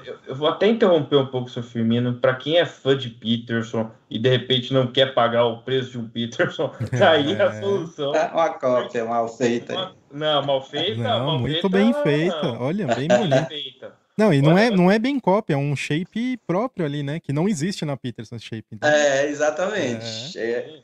Eu, 0.05 0.15
eu 0.27 0.35
vou 0.35 0.47
até 0.47 0.67
interromper 0.67 1.17
um 1.17 1.25
pouco, 1.25 1.49
seu 1.49 1.61
Firmino. 1.61 2.13
Para 2.15 2.33
quem 2.35 2.57
é 2.57 2.65
fã 2.65 2.97
de 2.97 3.09
Peterson 3.09 3.91
e 4.09 4.17
de 4.17 4.29
repente 4.29 4.73
não 4.73 4.87
quer 4.87 5.13
pagar 5.13 5.43
o 5.47 5.63
preço 5.63 5.91
de 5.91 5.97
um 5.97 6.07
Peterson, 6.07 6.69
tá 6.97 7.11
aí 7.11 7.35
a 7.35 7.45
É. 7.53 7.59
solução. 7.61 8.11
Uma 8.11 8.49
cópia 8.51 9.03
mal 9.03 9.27
feita. 9.27 9.77
aí. 9.77 9.89
Não, 10.13 10.45
mal 10.45 10.61
feita. 10.63 11.03
Não, 11.03 11.25
mal 11.25 11.39
muito 11.39 11.51
feita, 11.59 11.69
bem 11.69 11.93
feita. 12.03 12.41
não. 12.41 12.61
Olha, 12.61 12.87
bem 12.95 13.09
feita. 13.49 14.04
Não, 14.17 14.33
e 14.33 14.41
não 14.41 14.57
é, 14.57 14.69
não 14.69 14.89
é 14.89 14.97
bem 14.97 15.19
cópia, 15.19 15.55
é 15.55 15.57
um 15.57 15.75
shape 15.75 16.37
próprio 16.47 16.85
ali, 16.85 17.03
né? 17.03 17.19
Que 17.19 17.33
não 17.33 17.49
existe 17.49 17.83
na 17.83 17.97
Peterson 17.97 18.39
Shape. 18.39 18.65
então. 18.71 18.89
É, 18.89 19.27
exatamente. 19.27 20.37
É, 20.39 20.79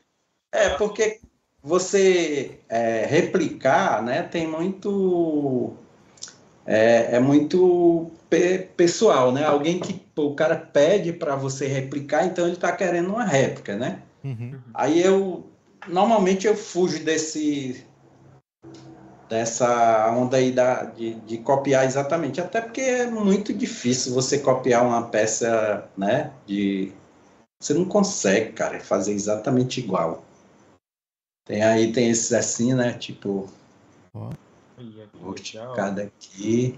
é, 0.51 0.69
porque 0.71 1.21
você 1.63 2.59
é, 2.67 3.05
replicar, 3.05 4.03
né, 4.03 4.23
tem 4.23 4.47
muito. 4.47 5.73
É, 6.65 7.15
é 7.15 7.19
muito 7.19 8.11
pe- 8.29 8.67
pessoal, 8.75 9.31
né? 9.31 9.45
Alguém 9.45 9.79
que 9.79 9.93
pô, 9.93 10.25
o 10.27 10.35
cara 10.35 10.55
pede 10.55 11.13
para 11.13 11.35
você 11.35 11.67
replicar, 11.67 12.25
então 12.25 12.45
ele 12.45 12.53
está 12.55 12.71
querendo 12.71 13.09
uma 13.09 13.23
réplica, 13.23 13.75
né? 13.77 14.01
Uhum. 14.23 14.59
Aí 14.73 15.01
eu 15.01 15.47
normalmente 15.87 16.45
eu 16.45 16.55
fujo 16.55 17.03
desse 17.03 17.83
dessa 19.31 20.11
onda 20.11 20.35
aí 20.35 20.51
da, 20.51 20.83
de, 20.83 21.13
de 21.21 21.37
copiar 21.37 21.85
exatamente, 21.85 22.41
até 22.41 22.59
porque 22.59 22.81
é 22.81 23.09
muito 23.09 23.53
difícil 23.53 24.13
você 24.13 24.37
copiar 24.37 24.85
uma 24.85 25.07
peça, 25.07 25.89
né? 25.97 26.33
De 26.45 26.91
você 27.57 27.73
não 27.73 27.85
consegue, 27.85 28.51
cara, 28.51 28.77
fazer 28.81 29.13
exatamente 29.13 29.79
igual. 29.79 30.25
Tem 31.47 31.63
aí 31.63 31.93
tem 31.93 32.09
esses 32.09 32.33
assim, 32.33 32.73
né? 32.73 32.91
Tipo, 32.97 33.47
aqui. 36.01 36.77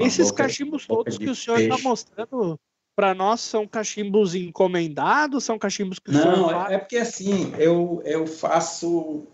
Uma 0.00 0.08
Esses 0.08 0.30
boca- 0.32 0.42
cachimbos 0.42 0.86
todos 0.88 1.18
que 1.18 1.30
o 1.30 1.36
senhor 1.36 1.60
está 1.60 1.78
mostrando 1.78 2.58
para 2.96 3.14
nós 3.14 3.40
são 3.40 3.64
cachimbos 3.64 4.34
encomendados? 4.34 5.44
São 5.44 5.56
cachimbos 5.56 6.00
que 6.00 6.10
o 6.10 6.12
Não, 6.12 6.20
senhor 6.22 6.50
é, 6.50 6.54
faz? 6.54 6.72
é 6.72 6.78
porque 6.78 6.96
assim, 6.96 7.54
eu, 7.56 8.02
eu 8.04 8.26
faço. 8.26 9.24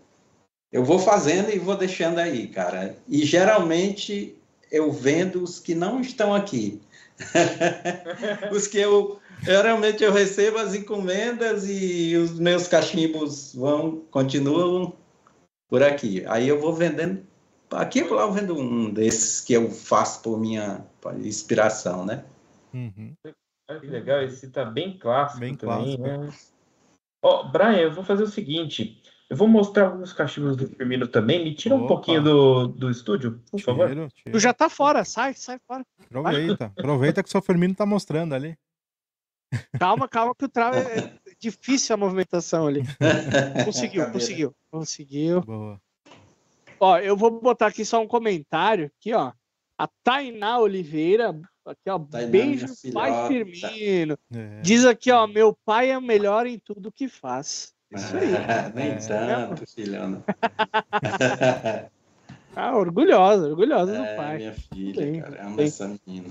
Eu 0.71 0.83
vou 0.83 0.99
fazendo 0.99 1.49
e 1.49 1.57
vou 1.57 1.75
deixando 1.75 2.19
aí, 2.19 2.47
cara. 2.47 2.95
E 3.07 3.25
geralmente 3.25 4.35
eu 4.71 4.91
vendo 4.91 5.43
os 5.43 5.59
que 5.59 5.73
não 5.73 5.99
estão 5.99 6.33
aqui. 6.33 6.81
os 8.51 8.67
que 8.67 8.77
eu. 8.77 9.19
Geralmente 9.41 10.03
eu 10.03 10.11
recebo 10.11 10.57
as 10.57 10.75
encomendas 10.75 11.67
e 11.67 12.15
os 12.17 12.37
meus 12.37 12.67
cachimbos 12.67 13.55
vão, 13.55 14.03
continuam 14.11 14.93
por 15.69 15.81
aqui. 15.81 16.23
Aí 16.27 16.47
eu 16.47 16.59
vou 16.59 16.73
vendendo. 16.73 17.25
Aqui 17.71 17.99
e 17.99 18.03
lá 18.03 18.23
eu 18.23 18.31
vendo 18.31 18.57
um 18.57 18.91
desses 18.91 19.41
que 19.41 19.53
eu 19.53 19.69
faço 19.69 20.21
por 20.23 20.39
minha 20.39 20.83
inspiração, 21.23 22.03
né? 22.03 22.25
Uhum. 22.73 23.13
Que 23.79 23.87
legal, 23.87 24.23
esse 24.23 24.49
tá 24.49 24.65
bem 24.65 24.97
clássico 24.97 25.39
Bem 25.39 25.55
também, 25.55 25.95
clássico. 25.97 26.03
né? 26.03 26.29
Ó, 27.21 27.43
Brian, 27.43 27.77
eu 27.77 27.93
vou 27.93 28.03
fazer 28.03 28.23
o 28.23 28.27
seguinte. 28.27 29.01
Eu 29.29 29.37
vou 29.37 29.47
mostrar 29.47 29.85
alguns 29.85 30.11
cachimbos 30.11 30.57
do 30.57 30.67
Firmino 30.67 31.07
também. 31.07 31.43
Me 31.43 31.53
tira 31.53 31.75
um 31.75 31.79
Opa. 31.79 31.87
pouquinho 31.89 32.23
do, 32.23 32.67
do 32.67 32.89
estúdio, 32.89 33.39
por 33.51 33.61
favor. 33.61 33.87
Tiro, 33.87 34.09
tiro. 34.09 34.31
Tu 34.31 34.39
já 34.39 34.51
tá 34.53 34.67
fora, 34.69 35.05
sai, 35.05 35.35
sai 35.35 35.59
fora. 35.67 35.85
Aproveita. 35.99 36.73
Aproveita 36.75 37.21
que 37.21 37.29
o 37.29 37.31
seu 37.31 37.41
Firmino 37.41 37.75
tá 37.75 37.85
mostrando 37.85 38.33
ali. 38.33 38.57
Calma, 39.79 40.07
calma, 40.09 40.33
que 40.33 40.45
o 40.45 40.49
trau 40.49 40.73
é 40.73 41.13
difícil 41.39 41.93
a 41.93 41.97
movimentação 41.97 42.65
ali. 42.65 42.81
Conseguiu, 43.65 44.11
conseguiu, 44.11 44.55
conseguiu. 44.71 45.41
Boa. 45.41 45.79
Ó, 46.79 46.97
eu 46.97 47.15
vou 47.15 47.39
botar 47.39 47.67
aqui 47.67 47.85
só 47.85 48.01
um 48.01 48.07
comentário 48.07 48.91
aqui, 48.97 49.13
ó. 49.13 49.31
A 49.77 49.87
Tainá 50.03 50.59
Oliveira, 50.59 51.39
aqui, 51.65 51.89
ó, 51.89 51.99
Tainá, 51.99 52.31
beijo, 52.31 52.65
pai. 52.91 53.27
Firmino. 53.27 54.17
É. 54.33 54.61
Diz 54.61 54.85
aqui, 54.85 55.11
ó, 55.11 55.27
meu 55.27 55.55
pai 55.65 55.91
é 55.91 55.97
o 55.97 56.01
melhor 56.01 56.47
em 56.47 56.57
tudo 56.57 56.91
que 56.91 57.07
faz. 57.07 57.73
Isso 57.91 58.15
aí. 58.17 58.29
Nem 58.75 58.91
É. 58.91 58.95
tanto, 58.97 59.65
filhona. 59.67 60.23
Ah, 62.55 62.75
orgulhosa, 62.75 63.47
orgulhosa 63.47 63.93
do 63.93 64.03
É, 64.03 64.15
pai. 64.15 64.37
minha 64.37 64.53
filha, 64.53 65.05
Bem, 65.05 65.21
cara, 65.21 65.45
amo 65.45 65.55
bem. 65.55 65.67
essa 65.67 65.87
menina. 66.05 66.27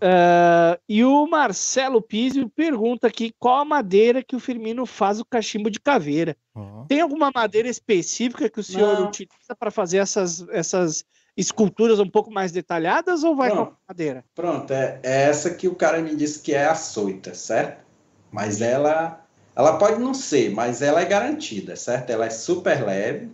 Ah, 0.00 0.78
e 0.88 1.04
o 1.04 1.26
Marcelo 1.26 2.00
Pizzi 2.00 2.44
pergunta 2.48 3.06
aqui 3.06 3.32
qual 3.38 3.58
a 3.58 3.64
madeira 3.64 4.22
que 4.22 4.34
o 4.34 4.40
Firmino 4.40 4.86
faz 4.86 5.20
o 5.20 5.24
cachimbo 5.24 5.70
de 5.70 5.78
caveira. 5.78 6.36
Ó. 6.54 6.84
Tem 6.88 7.00
alguma 7.00 7.30
madeira 7.32 7.68
específica 7.68 8.48
que 8.48 8.58
o 8.60 8.64
senhor 8.64 8.98
Não. 8.98 9.08
utiliza 9.08 9.54
para 9.58 9.70
fazer 9.70 9.98
essas, 9.98 10.46
essas 10.48 11.04
esculturas 11.36 12.00
um 12.00 12.08
pouco 12.08 12.30
mais 12.32 12.50
detalhadas 12.50 13.22
ou 13.22 13.36
vai 13.36 13.50
Não. 13.50 13.66
com 13.66 13.72
a 13.72 13.76
madeira? 13.88 14.24
Pronto, 14.34 14.72
é, 14.72 14.98
é 15.02 15.22
essa 15.28 15.50
que 15.54 15.68
o 15.68 15.74
cara 15.74 16.00
me 16.00 16.16
disse 16.16 16.40
que 16.40 16.54
é 16.54 16.64
açoita, 16.66 17.34
certo? 17.34 17.84
Mas 18.32 18.60
ela, 18.62 19.24
ela 19.58 19.76
pode 19.76 20.00
não 20.00 20.14
ser, 20.14 20.50
mas 20.54 20.82
ela 20.82 21.00
é 21.00 21.04
garantida, 21.04 21.74
certo? 21.74 22.10
Ela 22.10 22.26
é 22.26 22.30
super 22.30 22.86
leve, 22.86 23.28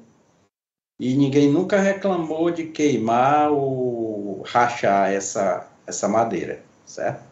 e 0.98 1.14
ninguém 1.14 1.52
nunca 1.52 1.78
reclamou 1.78 2.50
de 2.50 2.68
queimar 2.68 3.52
ou 3.52 4.40
rachar 4.42 5.12
essa, 5.12 5.68
essa 5.86 6.08
madeira, 6.08 6.64
certo? 6.86 7.22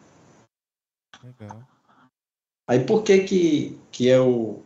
Legal. 1.24 1.62
Aí 2.68 2.84
por 2.84 3.02
que 3.02 3.20
que, 3.20 3.80
que 3.90 4.06
eu, 4.08 4.62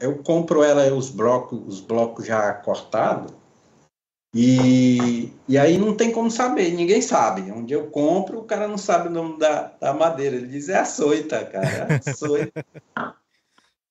eu 0.00 0.20
compro 0.20 0.64
ela, 0.64 0.92
os 0.92 1.08
blocos, 1.08 1.60
os 1.64 1.80
blocos 1.80 2.26
já 2.26 2.52
cortados, 2.54 3.32
e, 4.34 5.32
e 5.48 5.56
aí 5.56 5.78
não 5.78 5.96
tem 5.96 6.10
como 6.10 6.30
saber, 6.30 6.72
ninguém 6.72 7.02
sabe. 7.02 7.50
Onde 7.52 7.72
eu 7.72 7.88
compro, 7.88 8.40
o 8.40 8.44
cara 8.44 8.66
não 8.66 8.78
sabe 8.78 9.08
o 9.08 9.12
nome 9.12 9.38
da, 9.38 9.72
da 9.80 9.92
madeira. 9.92 10.36
Ele 10.36 10.46
diz, 10.46 10.68
é 10.68 10.78
açoita, 10.78 11.44
cara, 11.46 11.66
é 11.66 11.94
açoita. 11.94 12.64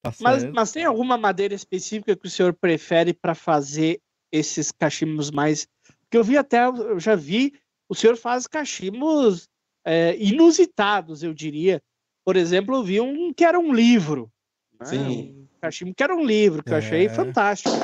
Tá 0.02 0.14
mas, 0.20 0.44
mas 0.46 0.72
tem 0.72 0.86
alguma 0.86 1.18
madeira 1.18 1.54
específica 1.54 2.16
que 2.16 2.28
o 2.28 2.30
senhor 2.30 2.54
prefere 2.54 3.14
para 3.14 3.36
fazer 3.36 4.00
esses 4.32 4.72
cachimbos 4.72 5.30
mais. 5.30 5.68
Porque 6.02 6.18
eu 6.18 6.24
vi 6.24 6.38
até, 6.38 6.66
eu 6.66 7.00
já 7.00 7.16
vi, 7.16 7.54
o 7.88 7.96
senhor 7.96 8.16
faz 8.16 8.48
cachimbos 8.48 9.50
é, 9.86 10.16
inusitados, 10.18 11.24
eu 11.24 11.34
diria. 11.34 11.82
Por 12.24 12.36
exemplo, 12.36 12.76
eu 12.76 12.84
vi 12.84 13.02
um 13.02 13.34
que 13.34 13.44
era 13.44 13.60
um 13.60 13.74
livro. 13.74 14.32
Né? 14.80 14.86
Sim. 14.86 15.48
Um 15.54 15.60
cachimbo 15.60 15.94
que 15.96 16.04
era 16.04 16.16
um 16.16 16.24
livro, 16.24 16.64
que 16.64 16.70
é. 16.70 16.74
eu 16.74 16.78
achei 16.78 17.10
fantástico. 17.10 17.76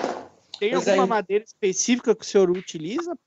Tem 0.60 0.72
pois 0.72 0.88
alguma 0.88 1.06
é. 1.06 1.08
madeira 1.08 1.44
específica 1.44 2.16
que 2.16 2.24
o 2.24 2.28
senhor 2.28 2.50
utiliza? 2.50 3.18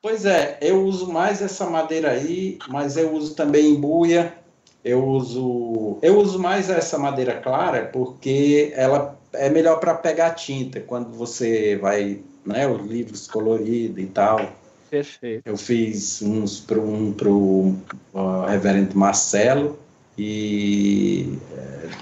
Pois 0.00 0.24
é, 0.24 0.58
eu 0.60 0.84
uso 0.84 1.12
mais 1.12 1.42
essa 1.42 1.68
madeira 1.68 2.12
aí, 2.12 2.58
mas 2.68 2.96
eu 2.96 3.12
uso 3.12 3.34
também 3.34 3.70
embuia. 3.70 4.38
Eu 4.86 5.04
uso, 5.04 5.98
eu 6.00 6.16
uso 6.16 6.38
mais 6.38 6.70
essa 6.70 6.96
madeira 6.96 7.40
clara 7.40 7.90
porque 7.92 8.72
ela 8.76 9.18
é 9.32 9.50
melhor 9.50 9.80
para 9.80 9.94
pegar 9.94 10.30
tinta 10.30 10.78
quando 10.78 11.10
você 11.10 11.74
vai, 11.74 12.20
né, 12.44 12.68
os 12.68 12.86
livros 12.86 13.26
coloridos 13.26 14.00
e 14.00 14.06
tal. 14.06 14.48
Perfeito. 14.88 15.42
Eu 15.44 15.56
fiz 15.56 16.22
uns 16.22 16.60
para 16.60 16.78
um 16.78 17.12
pro 17.12 17.74
uh, 18.14 18.46
Reverendo 18.46 18.96
Marcelo 18.96 19.76
e 20.16 21.36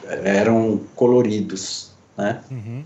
eh, 0.05 0.41
eram 0.41 0.79
coloridos, 0.95 1.91
né? 2.19 2.45
Uhum. 2.51 2.85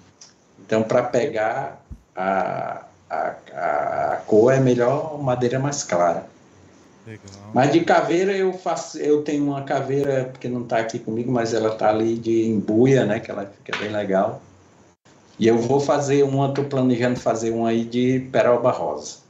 Então, 0.65 0.85
para 0.85 1.03
pegar 1.03 1.85
a, 2.15 2.85
a, 3.11 3.35
a, 3.53 4.23
cor 4.29 4.53
é 4.53 4.61
melhor 4.61 5.21
madeira 5.21 5.59
mais 5.59 5.83
clara. 5.83 6.25
Legal. 7.09 7.51
Mas 7.55 7.73
de 7.73 7.81
caveira 7.81 8.37
eu 8.37 8.53
faço, 8.53 8.99
eu 8.99 9.23
tenho 9.23 9.45
uma 9.45 9.63
caveira 9.63 10.31
que 10.39 10.47
não 10.47 10.65
está 10.65 10.79
aqui 10.79 10.99
comigo, 10.99 11.33
mas 11.33 11.55
ela 11.55 11.73
está 11.73 11.89
ali 11.89 12.19
de 12.19 12.47
embuia, 12.47 13.07
né? 13.07 13.19
Que 13.19 13.31
ela 13.31 13.47
fica 13.47 13.75
bem 13.79 13.91
legal. 13.91 14.43
E 15.39 15.47
eu 15.47 15.57
vou 15.57 15.81
fazer 15.81 16.23
uma, 16.23 16.49
estou 16.49 16.67
planejando 16.67 17.19
fazer 17.19 17.51
uma 17.51 17.71
aí 17.71 17.83
de 17.83 18.29
peroba 18.31 18.71
rosa. 18.71 19.21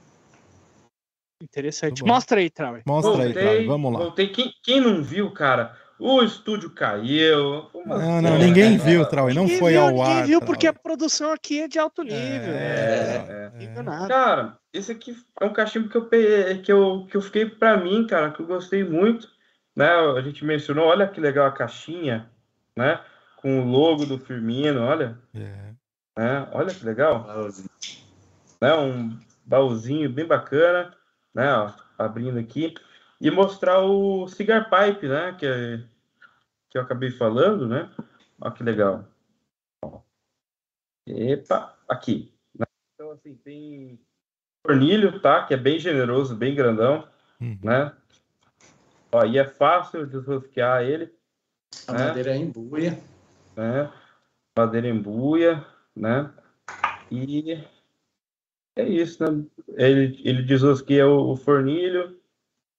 Interessante. 1.40 2.02
Mostra 2.02 2.40
aí, 2.40 2.50
Trau. 2.50 2.78
Mostra 2.84 3.12
voltei, 3.12 3.26
aí, 3.28 3.64
Trau. 3.64 3.66
Vamos 3.66 3.92
lá. 3.92 3.98
Voltei. 4.00 4.28
Quem, 4.28 4.52
quem 4.60 4.80
não 4.80 5.00
viu, 5.00 5.30
cara, 5.30 5.76
o 5.98 6.22
estúdio 6.22 6.70
caiu. 6.70 7.68
Não, 7.84 8.22
não, 8.22 8.38
ninguém 8.38 8.78
viu, 8.78 9.04
Trau, 9.06 9.32
não 9.34 9.48
foi 9.48 9.72
viu, 9.72 9.82
ao 9.82 10.02
ar. 10.02 10.08
Ninguém 10.08 10.24
viu 10.24 10.40
porque 10.40 10.66
a 10.66 10.72
produção 10.72 11.32
aqui 11.32 11.60
é 11.62 11.68
de 11.68 11.78
alto 11.78 12.02
nível. 12.02 12.18
É, 12.54 13.50
é, 13.58 13.64
é. 13.64 13.82
Nada. 13.82 14.08
Cara, 14.08 14.58
esse 14.72 14.92
aqui 14.92 15.16
é 15.40 15.44
um 15.44 15.52
cachimbo 15.52 15.88
que 15.88 15.96
eu, 15.96 16.08
que 16.62 16.72
eu, 16.72 17.06
que 17.10 17.16
eu 17.16 17.20
fiquei 17.20 17.46
para 17.46 17.76
mim, 17.76 18.06
cara, 18.06 18.30
que 18.30 18.40
eu 18.40 18.46
gostei 18.46 18.84
muito. 18.84 19.28
Né? 19.74 19.88
A 19.88 20.20
gente 20.20 20.44
mencionou, 20.44 20.86
olha 20.86 21.06
que 21.06 21.20
legal 21.20 21.46
a 21.46 21.52
caixinha, 21.52 22.30
né? 22.76 23.00
Com 23.36 23.60
o 23.60 23.64
logo 23.64 24.06
do 24.06 24.18
Firmino, 24.18 24.82
olha. 24.82 25.18
É. 25.34 25.72
Né? 26.16 26.48
Olha 26.52 26.74
que 26.74 26.84
legal. 26.84 27.26
Né? 28.60 28.74
Um 28.74 29.18
baúzinho 29.44 30.10
bem 30.10 30.26
bacana, 30.26 30.92
né? 31.34 31.52
Ó, 31.54 31.70
abrindo 31.96 32.38
aqui 32.38 32.74
e 33.20 33.30
mostrar 33.30 33.80
o 33.80 34.28
cigar 34.28 34.70
pipe, 34.70 35.08
né? 35.08 35.36
Que, 35.38 35.46
é, 35.46 35.84
que 36.70 36.78
eu 36.78 36.82
acabei 36.82 37.10
falando, 37.10 37.66
né? 37.66 37.90
Olha 38.40 38.52
que 38.52 38.62
legal. 38.62 39.04
Epa, 41.06 41.76
aqui. 41.88 42.32
Então, 42.94 43.10
assim, 43.12 43.34
tem 43.36 43.98
fornilho, 44.64 45.20
tá? 45.20 45.44
Que 45.46 45.54
é 45.54 45.56
bem 45.56 45.78
generoso, 45.78 46.36
bem 46.36 46.54
grandão, 46.54 47.08
uhum. 47.40 47.58
né? 47.62 47.92
Ó, 49.10 49.24
e 49.24 49.38
é 49.38 49.44
fácil 49.44 50.06
de 50.06 50.18
rosquear 50.18 50.82
ele. 50.82 51.12
A 51.86 51.92
né? 51.92 52.06
madeira 52.06 52.30
é 52.32 52.36
em 52.36 52.50
buia. 52.50 52.98
Né? 53.56 53.92
Madeira 54.56 54.88
em 54.88 55.00
buia, 55.00 55.64
né? 55.96 56.30
E 57.10 57.64
é 58.76 58.86
isso, 58.86 59.24
né? 59.24 59.44
Ele, 59.76 60.20
ele 60.24 60.42
desrosqueia 60.42 61.08
o, 61.08 61.32
o 61.32 61.36
fornilho, 61.36 62.17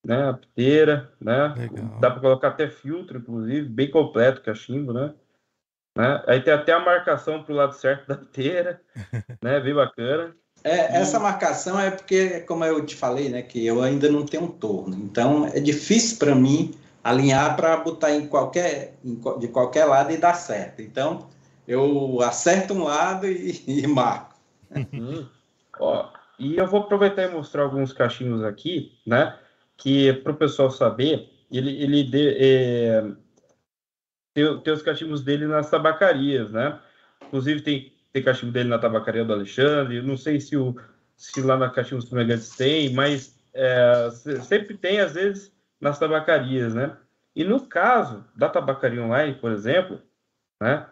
né? 0.05 0.29
A 0.29 0.33
piteira, 0.33 1.11
né? 1.19 1.53
Legal. 1.57 1.99
Dá 1.99 2.11
para 2.11 2.21
colocar 2.21 2.47
até 2.49 2.69
filtro, 2.69 3.19
inclusive, 3.19 3.67
bem 3.67 3.89
completo, 3.89 4.41
cachimbo, 4.41 4.93
né? 4.93 5.13
né? 5.97 6.23
Aí 6.27 6.41
tem 6.41 6.53
até 6.53 6.71
a 6.71 6.79
marcação 6.79 7.43
para 7.43 7.53
o 7.53 7.55
lado 7.55 7.73
certo 7.73 8.07
da 8.07 8.15
piteira, 8.15 8.81
né? 9.41 9.59
Bem 9.59 9.73
bacana. 9.73 10.35
É, 10.63 10.97
essa 10.97 11.19
marcação 11.19 11.79
é 11.79 11.89
porque, 11.89 12.41
como 12.41 12.65
eu 12.65 12.85
te 12.85 12.95
falei, 12.95 13.29
né, 13.29 13.41
que 13.41 13.65
eu 13.65 13.81
ainda 13.81 14.09
não 14.11 14.25
tenho 14.25 14.43
um 14.43 14.51
torno. 14.51 14.95
Então, 14.95 15.45
é 15.45 15.59
difícil 15.59 16.17
para 16.17 16.35
mim 16.35 16.73
alinhar 17.01 17.55
para 17.55 17.77
botar 17.77 18.13
em 18.13 18.27
qualquer, 18.27 18.95
em, 19.03 19.15
de 19.39 19.47
qualquer 19.47 19.85
lado 19.85 20.11
e 20.11 20.17
dar 20.17 20.33
certo. 20.33 20.81
Então, 20.81 21.29
eu 21.65 22.21
acerto 22.21 22.73
um 22.73 22.83
lado 22.83 23.25
e, 23.25 23.63
e 23.67 23.87
marco. 23.87 24.35
Uhum. 24.75 25.27
Ó, 25.79 26.09
e 26.37 26.57
eu 26.57 26.67
vou 26.67 26.81
aproveitar 26.81 27.23
e 27.23 27.33
mostrar 27.33 27.63
alguns 27.63 27.93
cachimbos 27.93 28.43
aqui, 28.43 28.97
né? 29.05 29.37
Que 29.79 30.13
para 30.13 30.33
o 30.33 30.37
pessoal 30.37 30.69
saber, 30.69 31.29
ele, 31.49 31.81
ele 31.81 32.03
de, 32.03 32.35
é, 32.37 33.01
tem, 34.33 34.59
tem 34.61 34.73
os 34.73 34.81
cachimbos 34.81 35.21
dele 35.21 35.47
nas 35.47 35.69
tabacarias, 35.69 36.51
né? 36.51 36.79
Inclusive 37.25 37.61
tem, 37.61 37.93
tem 38.11 38.23
cachimbo 38.23 38.51
dele 38.51 38.69
na 38.69 38.77
tabacaria 38.77 39.25
do 39.25 39.33
Alexandre, 39.33 40.01
não 40.01 40.17
sei 40.17 40.39
se, 40.39 40.55
o, 40.57 40.75
se 41.15 41.41
lá 41.41 41.57
na 41.57 41.69
Cachimbos 41.69 42.09
Fumegantes 42.09 42.55
tem, 42.55 42.93
mas 42.93 43.39
é, 43.53 44.09
sempre 44.43 44.77
tem, 44.77 44.99
às 44.99 45.13
vezes, 45.13 45.53
nas 45.79 45.97
tabacarias, 45.97 46.73
né? 46.73 46.97
E 47.35 47.43
no 47.43 47.65
caso 47.67 48.25
da 48.35 48.49
tabacaria 48.49 49.01
online, 49.01 49.35
por 49.35 49.51
exemplo, 49.51 50.01
né? 50.61 50.87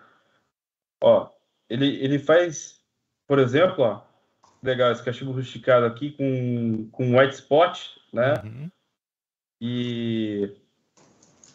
Ó, 1.04 1.30
ele, 1.70 2.02
ele 2.04 2.20
faz, 2.20 2.82
por 3.28 3.40
exemplo, 3.40 3.84
ó, 3.84 4.02
legal, 4.64 4.92
esse 4.92 5.04
cachimbo 5.04 5.32
rusticado 5.32 5.86
aqui 5.86 6.12
com, 6.12 6.90
com 6.92 7.18
white 7.18 7.36
spot, 7.36 7.80
né? 8.14 8.34
Uhum 8.44 8.72
e 9.60 10.54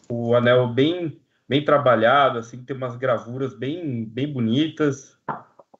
o 0.08 0.34
anel 0.34 0.68
bem 0.68 1.20
bem 1.48 1.64
trabalhado, 1.64 2.38
assim, 2.38 2.64
tem 2.64 2.76
umas 2.76 2.96
gravuras 2.96 3.54
bem 3.54 4.04
bem 4.04 4.32
bonitas, 4.32 5.16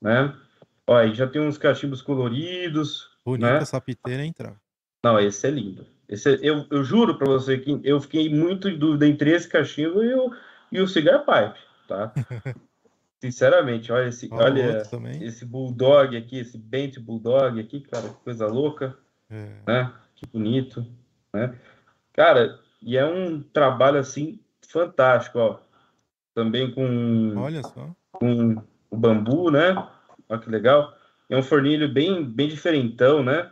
né? 0.00 0.34
Ó, 0.86 0.96
aí 0.96 1.14
já 1.14 1.26
tem 1.26 1.40
uns 1.40 1.56
cachimbos 1.56 2.02
coloridos. 2.02 3.10
Bonita 3.24 3.52
né? 3.52 3.58
essa 3.58 3.80
piteira, 3.80 4.22
hein? 4.22 4.34
Não, 5.04 5.18
esse 5.18 5.46
é 5.46 5.50
lindo. 5.50 5.86
Esse 6.08 6.34
é, 6.34 6.38
eu, 6.42 6.66
eu 6.70 6.84
juro 6.84 7.16
para 7.16 7.26
você 7.26 7.58
que 7.58 7.80
eu 7.84 8.00
fiquei 8.00 8.28
muito 8.28 8.68
em 8.68 8.78
dúvida 8.78 9.06
entre 9.06 9.30
esse 9.30 9.48
cachimbo 9.48 10.02
e 10.02 10.14
o, 10.14 10.30
e 10.70 10.80
o 10.80 10.88
cigar 10.88 11.20
pipe, 11.20 11.58
tá? 11.88 12.12
Sinceramente, 13.20 13.92
olha 13.92 14.08
esse, 14.08 14.28
olha 14.32 14.82
esse 15.20 15.44
bulldog 15.44 16.16
aqui, 16.16 16.40
esse 16.40 16.58
Bent 16.58 16.98
bulldog 16.98 17.60
aqui, 17.60 17.80
cara, 17.80 18.08
que 18.08 18.16
coisa 18.16 18.48
louca, 18.48 18.98
é. 19.30 19.48
né? 19.66 19.92
Que 20.16 20.26
bonito, 20.26 20.84
né? 21.32 21.56
Cara, 22.12 22.58
e 22.80 22.96
é 22.96 23.04
um 23.04 23.42
trabalho 23.42 23.98
assim 23.98 24.40
fantástico, 24.68 25.38
ó. 25.38 25.58
Também 26.34 26.72
com 26.74 27.34
Olha 27.36 27.62
só. 27.62 27.94
com 28.12 28.56
o 28.90 28.96
bambu, 28.96 29.50
né? 29.50 29.74
Olha 30.28 30.40
que 30.40 30.50
legal. 30.50 30.94
É 31.28 31.36
um 31.36 31.42
fornilho 31.42 31.92
bem 31.92 32.24
bem 32.24 32.48
diferentão, 32.48 33.22
né? 33.22 33.50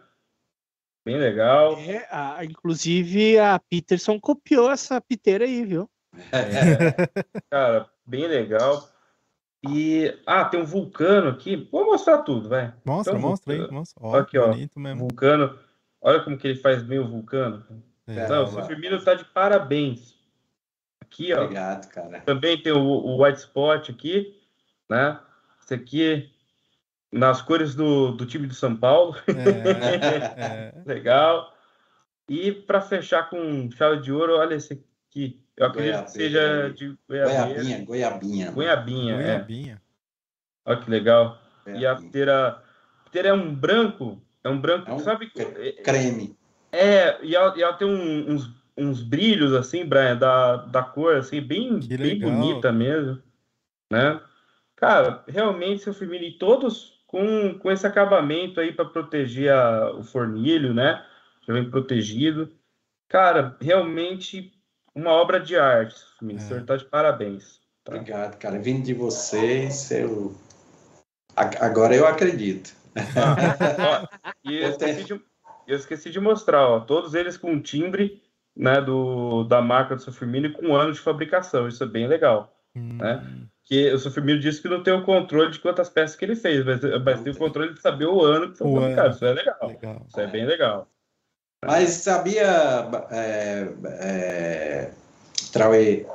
Bem 1.05 1.17
legal. 1.17 1.79
É, 1.79 2.07
a, 2.11 2.45
inclusive 2.45 3.39
a 3.39 3.59
Peterson 3.59 4.21
copiou 4.21 4.71
essa 4.71 5.01
piteira 5.01 5.45
aí, 5.45 5.65
viu? 5.65 5.89
É, 6.33 6.41
cara, 7.51 7.89
bem 8.05 8.27
legal. 8.27 8.89
E 9.69 10.19
ah, 10.27 10.45
tem 10.45 10.61
um 10.61 10.65
vulcano 10.65 11.29
aqui. 11.31 11.69
Vou 11.71 11.85
mostrar 11.85 12.19
tudo, 12.23 12.49
vai. 12.49 12.75
Mostra, 12.85 13.17
então, 13.17 13.29
mostra 13.29 13.55
aí, 13.55 13.71
mostra. 13.71 14.03
Ó, 14.03 14.17
aqui, 14.17 14.39
ó. 14.39 14.55
Vulcano. 14.97 15.59
Olha 16.01 16.23
como 16.23 16.39
que 16.39 16.49
ele 16.49 16.59
faz 16.59 16.83
bem 16.83 16.99
o 16.99 17.09
vulcano. 17.09 17.65
É, 18.17 18.29
Não, 18.29 18.45
o 18.45 18.65
Firmino 18.67 18.97
está 18.97 19.15
de 19.15 19.25
parabéns. 19.25 20.19
Aqui, 21.01 21.33
ó. 21.33 21.43
Obrigado, 21.43 21.89
cara. 21.91 22.21
Também 22.21 22.61
tem 22.63 22.73
o, 22.73 22.81
o 22.81 23.23
White 23.23 23.41
Spot 23.41 23.91
aqui, 23.91 24.37
né? 24.89 25.19
Esse 25.63 25.75
aqui 25.75 26.31
nas 27.13 27.43
cores 27.43 27.75
do, 27.75 28.13
do 28.13 28.27
time 28.27 28.47
de 28.47 28.55
São 28.55 28.77
Paulo. 28.77 29.17
É, 29.27 30.73
é. 30.73 30.83
Legal. 30.87 31.55
E 32.29 32.53
para 32.53 32.81
fechar 32.81 33.29
com 33.29 33.71
chave 33.73 34.01
de 34.03 34.13
ouro, 34.13 34.37
olha 34.39 34.55
esse 34.55 34.85
aqui. 35.09 35.43
Eu 35.57 35.67
acredito 35.67 35.93
Goiabeira. 35.93 36.07
que 36.07 36.13
seja 36.13 36.71
de 36.73 36.99
Goiabinha, 37.09 37.85
Goiabinha. 37.85 38.51
Goiabinha, 38.53 39.15
Goiabinha. 39.17 39.75
É. 39.75 40.71
Olha 40.71 40.81
que 40.81 40.91
legal. 40.91 41.39
Goiabinha. 41.65 41.83
E 41.83 41.87
a 41.87 41.97
piteira, 41.97 42.63
piteira 43.05 43.29
é 43.31 43.33
um 43.33 43.55
branco, 43.55 44.23
é 44.45 44.49
um 44.49 44.61
branco, 44.61 44.91
É 44.91 44.95
um 44.95 45.01
sabe? 45.01 45.31
Creme. 45.83 46.39
É, 46.73 47.19
e 47.25 47.35
ela, 47.35 47.57
e 47.57 47.63
ela 47.63 47.73
tem 47.75 47.87
um- 47.89 48.33
uns, 48.33 48.51
uns 48.77 49.03
brilhos, 49.03 49.53
assim, 49.53 49.85
Brian, 49.85 50.17
da, 50.17 50.57
da 50.57 50.83
cor, 50.83 51.17
assim, 51.17 51.41
bem, 51.41 51.81
Que 51.81 51.97
bem 51.97 52.15
legal. 52.19 52.31
bonita 52.31 52.73
mesmo, 52.73 53.21
né? 53.93 54.21
Cara, 54.77 55.23
realmente, 55.29 55.83
seu 55.83 55.93
Firmino, 55.93 56.25
e 56.25 56.33
todos 56.39 57.01
com, 57.07 57.59
com 57.59 57.71
esse 57.71 57.87
acabamento 57.87 58.61
aí 58.61 58.73
para 58.73 58.85
proteger 58.85 59.53
a- 59.53 59.91
o 59.93 60.03
fornilho, 60.03 60.73
né? 60.73 61.05
Já 61.47 61.53
vem 61.53 61.69
protegido. 61.69 62.51
Cara, 63.09 63.57
realmente 63.61 64.53
uma 64.95 65.11
obra 65.11 65.41
de 65.41 65.57
arte, 65.57 65.99
seu 65.99 66.09
Firmino. 66.19 66.39
É. 66.41 66.43
O 66.43 66.47
senhor 66.47 66.63
tá 66.65 66.77
de 66.77 66.85
parabéns. 66.85 67.61
Tá? 67.85 67.95
Obrigado, 67.97 68.39
cara. 68.39 68.59
Vindo 68.59 68.85
de 68.85 68.95
vocês, 68.95 69.91
eu... 69.91 70.35
Agora 71.37 71.95
eu 71.95 72.07
acredito. 72.07 72.75
Ah, 72.97 74.05
ó, 74.05 74.07
e 74.45 74.57
eu 74.59 74.77
tenho- 74.77 75.05
de, 75.05 75.21
eu 75.71 75.77
esqueci 75.77 76.11
de 76.11 76.21
mostrar, 76.21 76.67
ó, 76.69 76.81
todos 76.81 77.15
eles 77.15 77.37
com 77.37 77.61
timbre 77.61 78.23
né, 78.57 78.81
do, 78.81 79.45
da 79.45 79.63
marca 79.63 79.95
do 79.97 80.03
seu 80.03 80.13
Firmino 80.13 80.47
e 80.47 80.53
com 80.53 80.75
ano 80.75 80.93
de 80.93 80.99
fabricação. 81.01 81.69
Isso 81.69 81.83
é 81.83 81.87
bem 81.87 82.07
legal. 82.07 82.55
Hum, 82.77 82.99
Que 83.65 83.93
o 83.93 83.99
seu 83.99 84.11
Firmino 84.11 84.39
disse 84.41 84.61
que 84.61 84.69
não 84.69 84.83
tem 84.83 84.93
o 84.93 85.05
controle 85.05 85.51
de 85.51 85.59
quantas 85.61 85.89
peças 85.89 86.17
que 86.17 86.25
ele 86.25 86.37
fez, 86.37 86.65
mas, 86.65 86.81
mas 87.05 87.21
tem 87.21 87.33
o 87.33 87.37
controle 87.39 87.73
de 87.75 87.81
saber 87.81 88.07
o 88.07 88.23
ano 88.23 88.51
que 88.53 88.59
foi 88.59 88.67
O 88.67 88.77
ano. 88.79 88.81
fabricado. 88.81 89.15
Isso 89.15 89.25
é 89.25 89.33
legal. 89.33 89.59
Legal. 89.69 90.07
Isso 90.09 90.21
é 90.21 90.27
bem 90.27 90.47
legal. 90.47 90.89
Mas 91.65 91.91
sabia, 91.91 92.47
é, 93.11 93.69
é, 93.85 94.91
Trauê, 95.53 96.07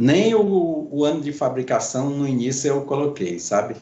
nem 0.00 0.34
o, 0.34 0.88
o 0.92 1.04
ano 1.04 1.20
de 1.20 1.32
fabricação 1.32 2.10
no 2.10 2.26
início 2.26 2.68
eu 2.68 2.82
coloquei, 2.84 3.38
sabe? 3.40 3.74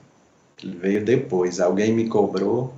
Ele 0.62 0.76
veio 0.76 1.04
depois, 1.04 1.60
alguém 1.60 1.92
me 1.92 2.08
cobrou. 2.08 2.74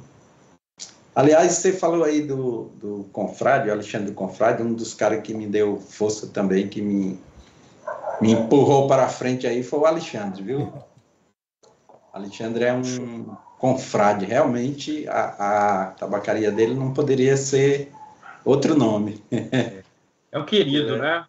Aliás, 1.19 1.55
você 1.55 1.73
falou 1.73 2.05
aí 2.05 2.23
do, 2.23 2.71
do 2.81 3.09
Confrade, 3.13 3.69
o 3.69 3.73
Alexandre 3.73 4.07
do 4.07 4.15
Confrade, 4.15 4.63
um 4.63 4.73
dos 4.73 4.95
caras 4.95 5.21
que 5.21 5.35
me 5.35 5.49
deu 5.49 5.77
força 5.81 6.29
também, 6.29 6.69
que 6.69 6.81
me, 6.81 7.19
me 8.21 8.31
empurrou 8.31 8.87
para 8.87 9.09
frente 9.09 9.45
aí 9.45 9.65
foi 9.65 9.81
o 9.81 9.87
Alexandre, 9.87 10.45
viu? 10.45 10.73
Alexandre 12.15 12.67
é 12.67 12.73
um 12.73 13.37
confrade, 13.59 14.27
realmente 14.27 15.09
a, 15.09 15.87
a 15.87 15.87
tabacaria 15.87 16.53
dele 16.53 16.75
não 16.75 16.95
poderia 16.95 17.37
ser 17.37 17.91
outro 18.45 18.77
nome. 18.77 19.21
É 20.31 20.39
um 20.39 20.45
querido, 20.45 20.99
né? 20.99 21.25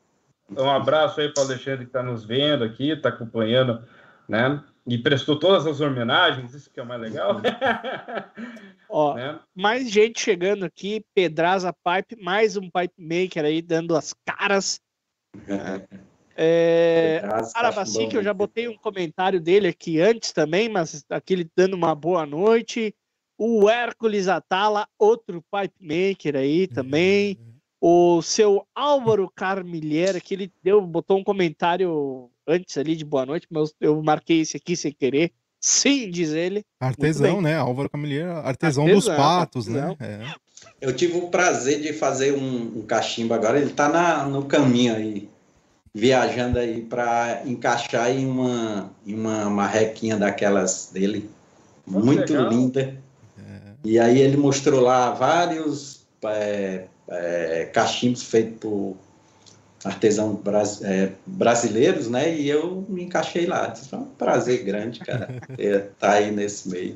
Um 0.56 0.70
abraço 0.70 1.20
aí 1.20 1.34
para 1.34 1.42
o 1.42 1.46
Alexandre 1.48 1.86
que 1.86 1.90
está 1.90 2.04
nos 2.04 2.24
vendo 2.26 2.64
aqui, 2.64 2.92
está 2.92 3.10
acompanhando, 3.10 3.82
né? 4.28 4.62
E 4.90 4.98
prestou 4.98 5.38
todas 5.38 5.68
as 5.68 5.80
homenagens, 5.80 6.54
isso 6.54 6.72
que 6.72 6.80
é 6.80 6.84
o 6.84 6.86
mais 6.86 7.00
legal. 7.00 7.40
Ó, 8.90 9.14
né? 9.14 9.40
mais 9.54 9.92
gente 9.92 10.20
chegando 10.20 10.66
aqui, 10.66 11.06
Pedraza 11.14 11.72
Pipe, 11.72 12.20
mais 12.22 12.58
um 12.58 12.70
pipe 12.72 12.96
maker 12.98 13.46
aí 13.46 13.62
dando 13.62 13.96
as 13.96 14.14
caras. 14.26 14.82
É, 16.42 17.22
Arabaci, 17.54 18.08
que 18.08 18.16
eu 18.16 18.24
já 18.24 18.34
botei 18.34 18.66
um 18.70 18.78
comentário 18.78 19.42
dele 19.42 19.68
aqui 19.68 20.00
antes 20.00 20.32
também, 20.32 20.70
mas 20.70 21.04
aquele 21.10 21.46
dando 21.54 21.74
uma 21.74 21.94
boa 21.94 22.26
noite. 22.26 22.96
O 23.38 23.70
Hércules 23.70 24.30
Atala, 24.30 24.88
outro 24.98 25.44
pipe 25.52 25.76
maker 25.82 26.38
aí 26.38 26.66
também. 26.66 27.38
O 27.82 28.22
seu 28.22 28.66
Álvaro 28.74 29.30
Carmilheira, 29.36 30.22
que 30.22 30.34
ele 30.34 30.50
deu, 30.64 30.80
botou 30.80 31.18
um 31.18 31.26
comentário 31.26 32.32
antes 32.50 32.78
ali 32.78 32.96
de 32.96 33.06
boa 33.06 33.26
noite, 33.26 33.48
mas 33.50 33.74
eu 33.80 34.02
marquei 34.02 34.42
esse 34.42 34.58
aqui 34.58 34.76
sem 34.76 34.92
querer. 34.92 35.32
Sim, 35.62 36.10
diz 36.10 36.32
ele. 36.32 36.66
Artesão, 36.80 37.42
né? 37.42 37.56
Álvaro 37.56 37.90
Camilheiro, 37.90 38.32
artesão, 38.32 38.86
Artesão, 38.86 38.88
dos 38.88 39.06
patos, 39.06 39.68
artesão. 39.68 39.98
né? 40.00 40.34
É. 40.36 40.50
Eu 40.82 40.96
tive 40.96 41.18
o 41.18 41.28
prazer 41.28 41.82
de 41.82 41.94
fazer 41.94 42.34
um, 42.34 42.80
um 42.80 42.82
cachimbo 42.82 43.34
agora, 43.34 43.60
ele 43.60 43.70
está 43.70 43.90
na, 43.90 44.26
no 44.26 44.46
caminho 44.46 44.96
aí, 44.96 45.30
viajando 45.94 46.58
aí 46.58 46.82
para 46.82 47.44
encaixar 47.46 48.10
em 48.12 48.26
uma, 48.26 48.92
em 49.06 49.14
uma 49.14 49.50
marrequinha 49.50 50.18
daquelas 50.18 50.90
dele, 50.92 51.30
muito 51.86 52.34
legal. 52.34 52.50
linda. 52.50 52.98
E 53.84 53.98
aí 53.98 54.20
ele 54.20 54.36
mostrou 54.36 54.82
lá 54.82 55.12
vários 55.12 56.06
é, 56.26 56.86
é, 57.08 57.66
cachimbos 57.74 58.24
feitos 58.24 58.60
por 58.60 58.98
artesãos 59.84 60.40
bras- 60.42 60.82
é, 60.84 61.14
brasileiros, 61.26 62.10
né? 62.10 62.36
E 62.36 62.50
eu 62.50 62.86
me 62.90 63.04
encaixei 63.04 63.46
lá. 63.46 63.74
Foi 63.76 64.00
um 64.00 64.06
prazer 64.06 64.64
grande, 64.64 65.00
cara, 65.00 65.42
estar 65.58 66.12
aí 66.14 66.32
nesse 66.32 66.70
meio. 66.70 66.96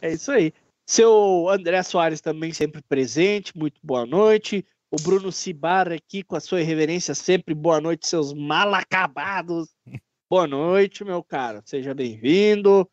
É 0.00 0.12
isso 0.12 0.30
aí. 0.32 0.52
Seu 0.86 1.48
André 1.48 1.82
Soares 1.82 2.20
também 2.20 2.52
sempre 2.52 2.82
presente, 2.82 3.56
muito 3.56 3.80
boa 3.82 4.04
noite. 4.04 4.64
O 4.90 4.96
Bruno 5.00 5.32
Cibar 5.32 5.90
aqui 5.90 6.22
com 6.22 6.36
a 6.36 6.40
sua 6.40 6.60
irreverência 6.60 7.14
sempre 7.14 7.54
boa 7.54 7.80
noite, 7.80 8.06
seus 8.06 8.32
mal 8.34 8.74
acabados. 8.74 9.68
Boa 10.30 10.46
noite, 10.46 11.04
meu 11.04 11.22
caro. 11.22 11.60
Seja 11.66 11.92
bem-vindo. 11.92 12.88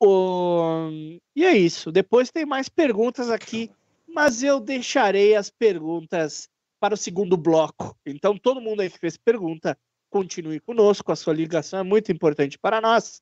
O- 0.00 0.88
E 1.34 1.44
é 1.44 1.56
isso. 1.56 1.90
Depois 1.90 2.30
tem 2.30 2.46
mais 2.46 2.68
perguntas 2.68 3.30
aqui, 3.30 3.70
mas 4.06 4.42
eu 4.42 4.60
deixarei 4.60 5.34
as 5.34 5.50
perguntas 5.50 6.48
para 6.80 6.94
o 6.94 6.96
segundo 6.96 7.36
bloco. 7.36 7.96
Então, 8.04 8.36
todo 8.36 8.60
mundo 8.60 8.80
aí 8.80 8.90
que 8.90 8.98
fez 8.98 9.16
pergunta, 9.16 9.78
continue 10.10 10.60
conosco. 10.60 11.12
A 11.12 11.16
sua 11.16 11.34
ligação 11.34 11.78
é 11.78 11.82
muito 11.82 12.12
importante 12.12 12.58
para 12.58 12.80
nós. 12.80 13.20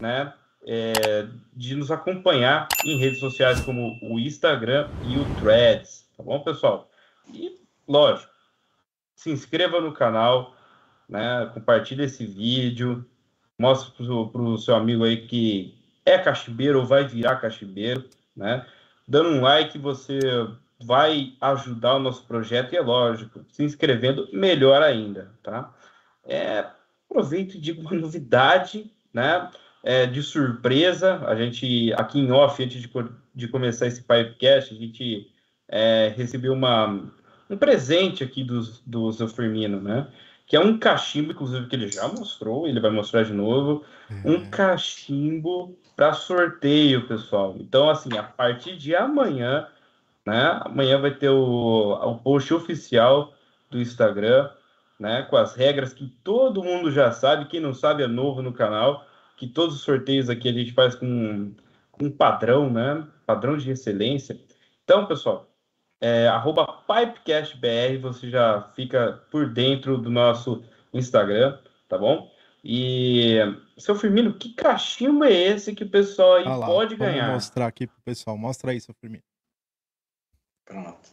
né? 0.00 0.32
é, 0.68 1.26
de 1.54 1.74
nos 1.74 1.90
acompanhar 1.90 2.68
em 2.84 2.98
redes 2.98 3.18
sociais 3.18 3.58
como 3.62 3.98
o 4.02 4.18
Instagram 4.18 4.86
e 5.06 5.16
o 5.16 5.24
Threads, 5.40 6.06
tá 6.14 6.22
bom, 6.22 6.40
pessoal? 6.40 6.90
E, 7.32 7.58
lógico, 7.88 8.30
se 9.16 9.30
inscreva 9.30 9.80
no 9.80 9.92
canal, 9.92 10.54
né? 11.08 11.50
Compartilhe 11.54 12.04
esse 12.04 12.26
vídeo, 12.26 13.04
mostre 13.58 13.92
para 13.92 14.42
o 14.42 14.58
seu 14.58 14.74
amigo 14.74 15.04
aí 15.04 15.26
que 15.26 15.74
é 16.04 16.18
cachimbeiro 16.18 16.80
ou 16.80 16.86
vai 16.86 17.06
virar 17.06 17.36
cachimbeiro, 17.36 18.04
né? 18.36 18.66
Dando 19.06 19.30
um 19.30 19.40
like, 19.40 19.78
você 19.78 20.20
vai 20.80 21.32
ajudar 21.40 21.96
o 21.96 22.00
nosso 22.00 22.24
projeto 22.24 22.72
e 22.72 22.76
é 22.76 22.80
lógico, 22.80 23.44
se 23.50 23.64
inscrevendo, 23.64 24.28
melhor 24.32 24.82
ainda, 24.82 25.32
tá? 25.42 25.74
É, 26.24 26.66
aproveito 27.10 27.54
e 27.54 27.60
digo 27.60 27.80
uma 27.80 27.92
novidade, 27.92 28.92
né? 29.12 29.50
é, 29.82 30.06
de 30.06 30.22
surpresa. 30.22 31.24
A 31.26 31.34
gente, 31.34 31.92
aqui 31.94 32.18
em 32.18 32.30
off, 32.30 32.62
antes 32.62 32.80
de, 32.80 32.90
de 33.34 33.48
começar 33.48 33.86
esse 33.86 34.02
Pipecast, 34.02 34.74
a 34.74 34.76
gente 34.76 35.30
é, 35.68 36.12
recebeu 36.16 36.52
uma, 36.52 37.10
um 37.48 37.56
presente 37.56 38.22
aqui 38.24 38.44
do, 38.44 38.60
do 38.86 39.12
seu 39.12 39.28
Firmino, 39.28 39.80
né? 39.80 40.06
Que 40.48 40.56
é 40.56 40.60
um 40.60 40.78
cachimbo, 40.78 41.32
inclusive, 41.32 41.66
que 41.66 41.76
ele 41.76 41.92
já 41.92 42.08
mostrou, 42.08 42.66
ele 42.66 42.80
vai 42.80 42.90
mostrar 42.90 43.22
de 43.22 43.32
novo. 43.32 43.84
É. 44.10 44.28
Um 44.28 44.48
cachimbo 44.50 45.78
para 45.94 46.14
sorteio, 46.14 47.06
pessoal. 47.06 47.54
Então, 47.60 47.90
assim, 47.90 48.16
a 48.16 48.22
partir 48.22 48.76
de 48.76 48.96
amanhã, 48.96 49.68
né? 50.26 50.58
Amanhã 50.62 51.00
vai 51.00 51.10
ter 51.10 51.28
o, 51.28 51.92
o 51.92 52.18
post 52.18 52.52
oficial 52.54 53.34
do 53.70 53.78
Instagram, 53.78 54.50
né? 54.98 55.22
Com 55.28 55.36
as 55.36 55.54
regras 55.54 55.92
que 55.92 56.06
todo 56.24 56.64
mundo 56.64 56.90
já 56.90 57.12
sabe. 57.12 57.44
Quem 57.44 57.60
não 57.60 57.74
sabe 57.74 58.02
é 58.02 58.06
novo 58.06 58.40
no 58.42 58.52
canal 58.52 59.06
que 59.38 59.46
todos 59.46 59.76
os 59.76 59.82
sorteios 59.82 60.28
aqui 60.28 60.48
a 60.48 60.52
gente 60.52 60.72
faz 60.72 60.94
com, 60.96 61.52
com 61.92 62.06
um 62.06 62.10
padrão, 62.10 62.68
né? 62.68 63.06
Padrão 63.24 63.56
de 63.56 63.70
excelência. 63.70 64.38
Então, 64.84 65.06
pessoal, 65.06 65.47
é, 66.00 66.28
arroba 66.28 66.66
PipecastBR, 66.86 67.98
você 67.98 68.30
já 68.30 68.62
fica 68.74 69.24
por 69.30 69.52
dentro 69.52 69.98
do 69.98 70.10
nosso 70.10 70.62
Instagram, 70.92 71.58
tá 71.88 71.98
bom? 71.98 72.30
E, 72.64 73.36
seu 73.76 73.94
Firmino, 73.94 74.34
que 74.36 74.52
cachimbo 74.54 75.24
é 75.24 75.32
esse 75.32 75.74
que 75.74 75.84
o 75.84 75.90
pessoal 75.90 76.34
aí 76.34 76.44
Ah 76.44 76.56
lá, 76.56 76.66
pode 76.66 76.96
ganhar? 76.96 77.32
mostrar 77.32 77.66
aqui 77.66 77.86
pro 77.86 78.00
pessoal. 78.02 78.36
Mostra 78.36 78.72
aí, 78.72 78.80
seu 78.80 78.94
Firmino. 78.94 79.22
Pronto. 80.64 81.08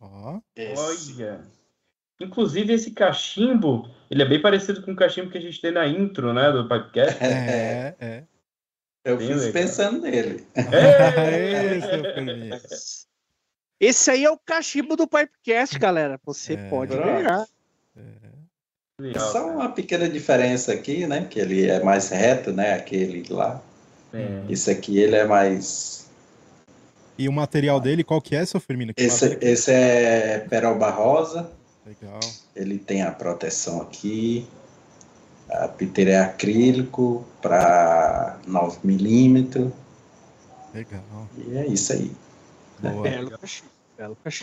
Ó, 0.00 0.40
Esse. 0.56 1.22
Olha. 1.22 1.42
Inclusive, 2.20 2.72
esse 2.72 2.90
cachimbo, 2.92 3.88
ele 4.10 4.22
é 4.22 4.26
bem 4.26 4.42
parecido 4.42 4.82
com 4.82 4.92
o 4.92 4.96
cachimbo 4.96 5.30
que 5.30 5.38
a 5.38 5.40
gente 5.40 5.60
tem 5.60 5.70
na 5.70 5.86
intro, 5.86 6.32
né, 6.32 6.50
do 6.50 6.68
Pipecast. 6.68 7.18
é, 7.22 7.96
é. 8.00 8.26
Eu 9.04 9.16
Bem 9.16 9.28
fiz 9.28 9.36
legal. 9.38 9.52
pensando 9.52 10.00
nele. 10.02 10.46
Aê, 10.56 11.80
seu 11.80 12.14
Firmino. 12.14 12.56
Esse 13.80 14.10
aí 14.10 14.24
é 14.24 14.30
o 14.30 14.36
cachimbo 14.38 14.96
do 14.96 15.06
Pipecast, 15.06 15.78
galera. 15.78 16.20
Você 16.24 16.54
É. 16.54 16.68
pode 16.68 16.96
ganhar. 16.96 17.46
É 19.00 19.18
só 19.18 19.46
uma 19.46 19.68
pequena 19.68 20.08
diferença 20.08 20.72
aqui, 20.72 21.06
né? 21.06 21.24
Que 21.30 21.38
ele 21.38 21.68
é 21.70 21.80
mais 21.82 22.08
reto, 22.08 22.52
né? 22.52 22.74
Aquele 22.74 23.24
lá. 23.32 23.62
É. 24.12 24.42
Esse 24.48 24.70
aqui 24.70 24.98
ele 24.98 25.14
é 25.14 25.24
mais. 25.24 26.08
E 27.16 27.28
o 27.28 27.32
material 27.32 27.80
dele, 27.80 28.02
qual 28.02 28.20
que 28.20 28.34
é, 28.34 28.44
seu 28.44 28.58
Firmino? 28.58 28.92
Que 28.94 29.02
Esse, 29.04 29.28
material? 29.28 29.52
esse 29.52 29.70
é 29.72 30.38
peroba 30.50 30.90
rosa. 30.90 31.50
Legal. 31.86 32.18
Ele 32.56 32.78
tem 32.78 33.02
a 33.02 33.12
proteção 33.12 33.80
aqui. 33.80 34.48
A 35.48 35.68
piteira 35.68 36.10
é 36.10 36.18
acrílico 36.18 37.24
para 37.40 38.36
9 38.46 38.78
milímetros. 38.82 39.70
Legal. 40.74 41.00
E 41.36 41.56
é 41.56 41.66
isso 41.68 41.92
aí. 41.92 42.10
Boa. 42.80 43.02
Belo 43.02 43.30
cachimbo. 43.38 43.78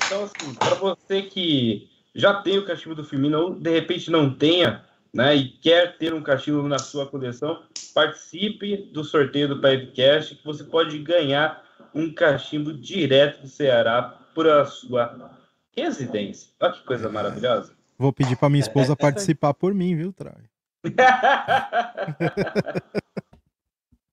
Então, 0.05 0.23
assim, 0.23 0.53
para 0.55 0.75
você 0.75 1.21
que 1.21 1.89
já 2.13 2.41
tem 2.41 2.57
o 2.57 2.65
cachimbo 2.65 2.95
do 2.95 3.05
Firmino 3.05 3.39
ou 3.39 3.55
de 3.55 3.71
repente 3.71 4.11
não 4.11 4.33
tenha, 4.33 4.83
né, 5.13 5.35
e 5.35 5.49
quer 5.49 5.97
ter 5.97 6.13
um 6.13 6.21
cachimbo 6.21 6.67
na 6.67 6.77
sua 6.77 7.07
coleção, 7.07 7.63
participe 7.93 8.89
do 8.91 9.03
sorteio 9.03 9.47
do 9.47 9.61
Pipecast, 9.61 10.35
que 10.35 10.45
você 10.45 10.63
pode 10.63 10.97
ganhar 10.99 11.63
um 11.93 12.13
cachimbo 12.13 12.73
direto 12.73 13.41
do 13.41 13.47
Ceará 13.47 14.19
para 14.33 14.63
a 14.63 14.65
sua 14.65 15.31
residência. 15.75 16.51
Olha 16.59 16.73
que 16.73 16.83
coisa 16.83 17.09
maravilhosa. 17.09 17.73
Vou 17.97 18.11
pedir 18.11 18.35
pra 18.35 18.49
minha 18.49 18.61
esposa 18.61 18.95
participar 18.95 19.53
por 19.53 19.73
mim, 19.73 19.95
viu, 19.95 20.11
Trai? 20.11 20.43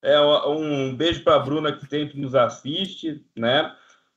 É, 0.05 0.21
um 0.21 0.97
beijo 0.97 1.23
para 1.23 1.37
a 1.37 1.39
Bruna 1.39 1.73
que 1.73 1.87
sempre 1.87 2.21
nos 2.21 2.35
assiste, 2.35 3.25
né? 3.37 3.73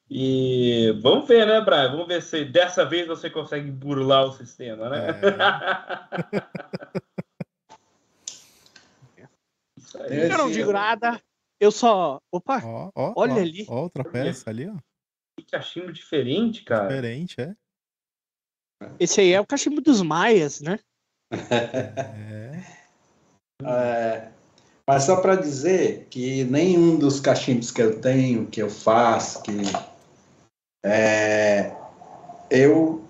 E 0.10 0.92
vamos 1.02 1.28
ver, 1.28 1.48
né, 1.48 1.60
Brian? 1.62 1.92
Vamos 1.92 2.08
ver 2.08 2.22
se 2.22 2.46
dessa 2.46 2.86
vez 2.86 3.08
você 3.08 3.30
consegue 3.30 3.72
burlar 3.72 4.26
o 4.26 4.32
sistema, 4.32 4.90
né? 4.90 5.08
Isso 9.78 10.02
aí. 10.02 10.20
É. 10.20 10.32
Eu 10.32 10.38
não 10.38 10.52
digo 10.52 10.72
nada. 10.72 11.20
Eu 11.60 11.72
só. 11.72 12.22
Opa, 12.32 12.62
Ó, 12.64 12.92
ó. 12.94 13.14
Olha 13.16 13.34
ó, 13.34 13.40
ali. 13.40 13.66
Ó, 13.68 13.82
outra 13.82 14.04
peça 14.04 14.50
ali, 14.50 14.68
ó. 14.70 14.76
Que 15.38 15.46
cachimbo 15.46 15.92
diferente, 15.92 16.64
cara. 16.64 16.88
Diferente, 16.88 17.42
é. 17.42 17.56
esse 19.00 19.20
aí 19.22 19.34
é 19.34 19.42
o 19.42 19.46
cachimbo 19.46 19.82
dos 19.82 20.02
maias, 20.02 20.62
né? 20.62 20.80
É. 21.32 22.86
É, 23.64 24.32
mas 24.88 25.04
só 25.04 25.22
para 25.22 25.36
dizer 25.36 26.08
que 26.10 26.44
nenhum 26.44 27.00
dos 27.00 27.20
cachimbos 27.20 27.72
que 27.72 27.82
eu 27.82 28.00
tenho, 28.02 28.48
que 28.48 28.62
eu 28.62 28.70
faço, 28.70 29.42
que 29.42 29.52
é, 30.86 31.72
eu 32.50 33.04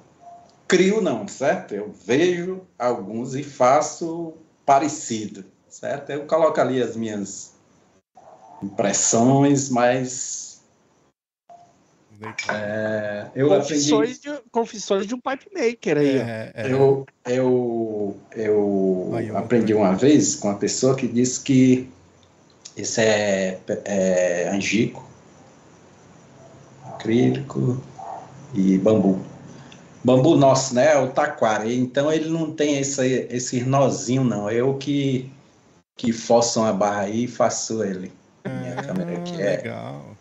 crio 0.65 1.01
não, 1.01 1.27
certo? 1.27 1.75
Eu 1.75 1.91
vejo 2.05 2.61
alguns 2.79 3.35
e 3.35 3.43
faço 3.43 4.33
parecido, 4.65 5.43
certo? 5.67 6.09
Eu 6.09 6.25
coloco 6.25 6.59
ali 6.59 6.81
as 6.81 6.95
minhas 6.95 7.53
impressões, 8.63 9.69
mas 9.69 10.63
é, 12.49 13.27
eu 13.35 13.53
aprendi, 13.53 13.91
Confissões 13.91 14.19
de, 14.19 14.29
confissões 14.51 15.05
de 15.05 15.13
um 15.13 15.19
pipe 15.19 15.49
maker 15.53 15.97
aí. 15.97 16.17
É, 16.17 16.51
é. 16.55 16.71
eu, 16.71 17.05
eu, 17.25 18.17
eu 18.31 19.37
aprendi 19.37 19.73
uma 19.73 19.93
vez 19.93 20.35
com 20.35 20.47
uma 20.47 20.57
pessoa 20.57 20.95
que 20.95 21.07
disse 21.07 21.41
que 21.41 21.89
esse 22.77 23.01
é, 23.01 23.59
é 23.83 24.49
angico, 24.49 25.05
acrílico 26.95 27.81
e 28.53 28.77
bambu. 28.77 29.19
Bambu 30.03 30.35
nosso, 30.37 30.73
né? 30.75 30.93
É 30.93 30.99
o 30.99 31.11
taquara. 31.11 31.71
Então 31.71 32.11
ele 32.11 32.29
não 32.29 32.51
tem 32.51 32.77
esse, 32.79 33.27
esse 33.29 33.63
nozinho, 33.63 34.23
não. 34.23 34.49
Eu 34.49 34.77
que, 34.77 35.31
que 35.97 36.11
forço 36.11 36.59
uma 36.59 36.71
barra 36.73 37.01
aí 37.01 37.23
e 37.23 37.27
faço 37.27 37.83
ele. 37.83 38.11
Minha 38.45 38.75
câmera 38.83 39.17
aqui 39.17 39.41
é 39.41 39.57
Legal. 39.57 40.15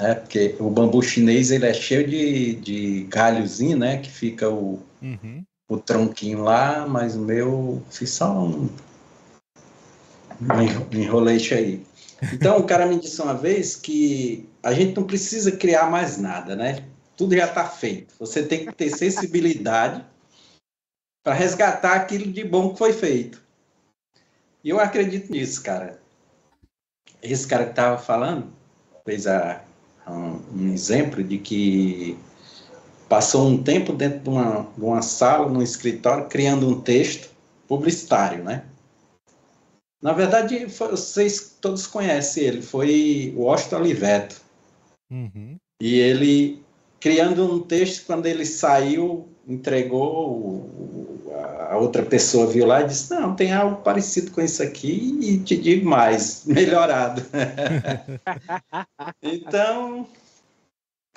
né? 0.00 0.14
Porque 0.14 0.54
o 0.60 0.70
bambu 0.70 1.02
chinês 1.02 1.50
ele 1.50 1.66
é 1.66 1.74
cheio 1.74 2.06
de, 2.08 2.54
de 2.54 3.04
galhozinho, 3.10 3.76
né? 3.76 3.98
Que 3.98 4.10
fica 4.10 4.48
o, 4.48 4.80
Uhum. 5.02 5.42
o 5.68 5.76
tronquinho 5.78 6.44
lá, 6.44 6.86
mas 6.86 7.16
o 7.16 7.20
meu 7.20 7.82
fiz 7.90 8.10
só 8.10 8.32
um, 8.32 8.68
me 10.40 11.00
enrolei 11.02 11.38
aí. 11.52 11.84
Então, 12.32 12.58
o 12.58 12.64
cara 12.64 12.86
me 12.86 13.00
disse 13.00 13.20
uma 13.20 13.34
vez 13.34 13.74
que 13.74 14.48
a 14.62 14.72
gente 14.72 14.96
não 14.96 15.04
precisa 15.04 15.52
criar 15.52 15.90
mais 15.90 16.18
nada, 16.18 16.54
né? 16.54 16.84
Tudo 17.16 17.36
já 17.36 17.46
está 17.46 17.64
feito. 17.66 18.14
Você 18.18 18.42
tem 18.42 18.64
que 18.64 18.72
ter 18.72 18.90
sensibilidade 18.90 20.04
para 21.22 21.34
resgatar 21.34 21.94
aquilo 21.94 22.30
de 22.30 22.44
bom 22.44 22.72
que 22.72 22.78
foi 22.78 22.92
feito. 22.92 23.42
E 24.62 24.70
eu 24.70 24.78
acredito 24.78 25.32
nisso, 25.32 25.62
cara. 25.62 26.00
Esse 27.20 27.46
cara 27.46 27.64
que 27.64 27.70
estava 27.70 27.98
falando 27.98 28.52
fez 29.04 29.26
a, 29.26 29.62
um, 30.06 30.40
um, 30.54 30.72
exemplo 30.72 31.22
de 31.22 31.38
que 31.38 32.18
passou 33.08 33.48
um 33.48 33.62
tempo 33.62 33.92
dentro 33.92 34.20
de 34.20 34.28
uma, 34.28 34.62
de 34.76 34.84
uma 34.84 35.02
sala, 35.02 35.48
num 35.48 35.62
escritório, 35.62 36.28
criando 36.28 36.68
um 36.68 36.80
texto 36.80 37.30
publicitário, 37.66 38.44
né? 38.44 38.64
Na 40.00 40.12
verdade, 40.12 40.68
foi, 40.68 40.90
vocês 40.90 41.56
todos 41.60 41.86
conhecem 41.86 42.42
ele, 42.42 42.62
foi 42.62 43.32
o 43.36 43.42
Washington 43.42 43.76
Oliveto. 43.76 44.41
Uhum. 45.12 45.58
E 45.78 45.98
ele, 45.98 46.64
criando 46.98 47.44
um 47.44 47.60
texto, 47.60 48.06
quando 48.06 48.24
ele 48.24 48.46
saiu, 48.46 49.28
entregou, 49.46 50.66
a 51.68 51.76
outra 51.76 52.02
pessoa 52.02 52.46
viu 52.46 52.66
lá 52.66 52.80
e 52.80 52.86
disse, 52.86 53.12
não, 53.14 53.36
tem 53.36 53.52
algo 53.52 53.82
parecido 53.82 54.30
com 54.30 54.40
isso 54.40 54.62
aqui 54.62 55.18
e 55.20 55.38
te 55.38 55.56
digo 55.56 55.86
mais, 55.86 56.44
melhorado. 56.48 57.22
então... 59.22 60.08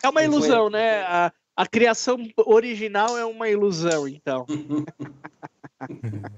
É 0.03 0.09
uma 0.09 0.23
ilusão, 0.23 0.63
foi... 0.63 0.71
né? 0.71 1.01
A, 1.03 1.31
a 1.55 1.65
criação 1.65 2.17
original 2.45 3.17
é 3.17 3.23
uma 3.25 3.47
ilusão, 3.47 4.07
então. 4.07 4.45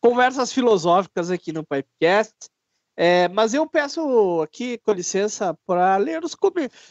conversas 0.00 0.52
filosóficas 0.52 1.30
aqui 1.30 1.52
no 1.52 1.64
Pipecast. 1.64 2.34
É, 3.00 3.28
mas 3.28 3.54
eu 3.54 3.64
peço 3.64 4.42
aqui, 4.42 4.76
com 4.78 4.90
licença, 4.90 5.56
para 5.64 5.96
ler, 5.98 6.24
os, 6.24 6.36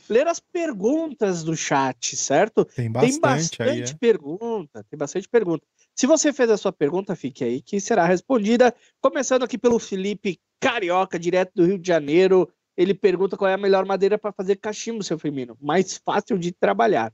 ler 0.10 0.26
as 0.26 0.40
perguntas 0.40 1.44
do 1.44 1.54
chat, 1.54 2.16
certo? 2.16 2.64
Tem 2.64 2.90
bastante, 2.90 3.12
tem 3.12 3.20
bastante 3.20 3.62
aí, 3.64 3.82
é? 3.82 3.94
pergunta, 3.94 4.86
tem 4.90 4.98
bastante 4.98 5.28
pergunta. 5.28 5.68
Se 5.94 6.08
você 6.08 6.32
fez 6.32 6.50
a 6.50 6.56
sua 6.56 6.72
pergunta, 6.72 7.14
fique 7.14 7.44
aí 7.44 7.62
que 7.62 7.82
será 7.82 8.06
respondida. 8.06 8.74
Começando 9.02 9.44
aqui 9.44 9.58
pelo 9.58 9.78
Felipe 9.80 10.40
Carioca, 10.62 11.20
direto 11.20 11.52
do 11.54 11.66
Rio 11.66 11.78
de 11.78 11.86
Janeiro. 11.86 12.50
Ele 12.78 12.94
pergunta 12.94 13.36
qual 13.36 13.52
é 13.52 13.56
a 13.56 13.58
melhor 13.58 13.86
madeira 13.86 14.18
para 14.18 14.32
fazer 14.32 14.56
cachimbo, 14.56 15.04
seu 15.04 15.20
Firmino. 15.20 15.58
Mais 15.60 15.98
fácil 15.98 16.40
de 16.40 16.54
trabalhar. 16.54 17.14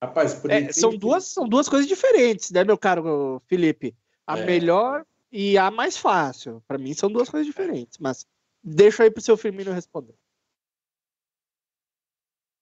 Rapaz, 0.00 0.34
por 0.34 0.52
é, 0.52 0.72
são, 0.72 0.96
duas, 0.96 1.26
são 1.26 1.48
duas 1.48 1.68
coisas 1.68 1.88
diferentes, 1.88 2.52
né, 2.52 2.62
meu 2.62 2.78
caro 2.78 3.42
Felipe? 3.48 3.92
A 4.24 4.38
é. 4.38 4.46
melhor 4.46 5.04
e 5.30 5.58
a 5.58 5.70
mais 5.70 5.96
fácil. 5.96 6.62
Para 6.66 6.78
mim 6.78 6.94
são 6.94 7.10
duas 7.10 7.28
coisas 7.28 7.46
diferentes, 7.46 7.98
mas 7.98 8.26
deixa 8.62 9.02
aí 9.02 9.10
pro 9.10 9.22
seu 9.22 9.36
Firmino 9.36 9.72
responder. 9.72 10.14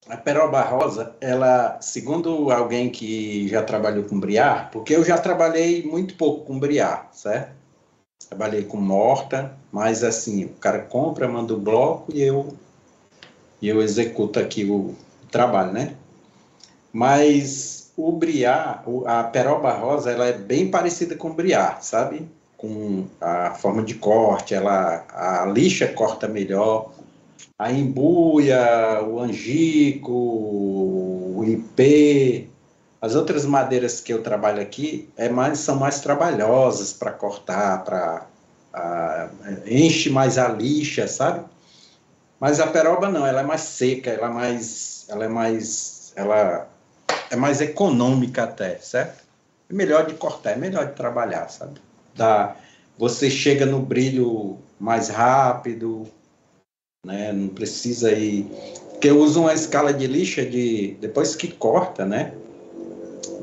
A 0.07 0.19
peroba 0.19 0.61
rosa, 0.61 1.17
ela, 1.21 1.81
segundo 1.81 2.51
alguém 2.51 2.91
que 2.91 3.49
já 3.49 3.62
trabalhou 3.62 4.05
com 4.05 4.21
briar, 4.21 4.71
porque 4.71 4.95
eu 4.95 5.03
já 5.03 5.17
trabalhei 5.17 5.83
muito 5.83 6.15
pouco 6.17 6.45
com 6.45 6.59
briar, 6.59 7.09
certo? 7.12 7.55
Trabalhei 8.29 8.65
com 8.65 8.77
morta, 8.77 9.57
mas 9.73 10.05
assim, 10.05 10.45
o 10.45 10.55
cara 10.55 10.81
compra, 10.83 11.27
manda 11.27 11.55
o 11.55 11.59
bloco 11.59 12.12
e 12.15 12.21
eu, 12.21 12.55
e 13.62 13.69
eu 13.69 13.81
executo 13.81 14.39
aqui 14.39 14.65
o, 14.65 14.95
trabalho, 15.35 15.73
né? 15.73 15.97
Mas 16.93 17.91
o 17.97 18.12
briar, 18.12 18.85
a 19.05 19.25
peroba 19.25 19.73
rosa, 19.73 20.12
ela 20.12 20.27
é 20.27 20.33
bem 20.33 20.71
parecida 20.71 21.17
com 21.17 21.35
briar, 21.35 21.83
sabe? 21.83 22.29
Com 22.65 23.07
a 23.21 23.51
forma 23.51 23.83
de 23.83 23.95
corte, 23.95 24.55
ela, 24.55 25.05
a 25.11 25.45
lixa 25.45 25.87
corta 25.87 26.27
melhor, 26.27 26.93
a 27.59 27.71
embuia, 27.71 29.03
o 29.07 29.21
angico, 29.21 30.11
o 30.11 31.45
ipê, 31.47 32.49
as 33.03 33.15
outras 33.15 33.45
madeiras 33.45 34.01
que 34.01 34.15
eu 34.15 34.23
trabalho 34.23 34.62
aqui 34.62 35.11
é 35.15 35.29
mais, 35.29 35.59
são 35.59 35.77
mais 35.77 36.01
trabalhosas 36.01 36.95
para 36.95 37.11
cortar, 37.11 37.85
para 37.85 38.27
enche 39.66 40.09
mais 40.09 40.39
a 40.39 40.49
lixa, 40.49 41.07
sabe? 41.07 41.45
Mas 42.41 42.61
a 42.61 42.66
peroba 42.66 43.11
não, 43.11 43.27
ela 43.27 43.41
é 43.41 43.45
mais 43.45 43.61
seca, 43.61 44.09
ela 44.09 44.28
é 44.28 44.31
mais, 44.31 45.05
ela 45.11 45.24
é 45.27 45.28
mais, 45.28 46.15
ela 46.16 46.66
é 47.31 47.36
mais 47.36 47.61
econômica 47.61 48.45
até, 48.45 48.78
certo? 48.78 49.23
É 49.69 49.74
melhor 49.74 50.07
de 50.07 50.15
cortar, 50.15 50.53
é 50.53 50.57
melhor 50.57 50.86
de 50.86 50.95
trabalhar, 50.95 51.51
sabe? 51.51 51.78
Dá, 52.15 52.57
você 52.99 53.31
chega 53.31 53.66
no 53.66 53.81
brilho 53.81 54.59
mais 54.78 55.09
rápido, 55.09 56.07
né? 57.05 57.32
Não 57.32 57.49
precisa 57.49 58.12
ir... 58.12 58.47
Porque 58.91 59.11
uso 59.11 59.41
uma 59.41 59.53
escala 59.53 59.93
de 59.93 60.07
lixa 60.07 60.45
de... 60.45 60.97
Depois 61.01 61.35
que 61.35 61.49
corta, 61.49 62.05
né? 62.05 62.32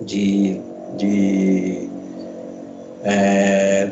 De... 0.01 0.59
de 0.97 1.89
é, 3.03 3.91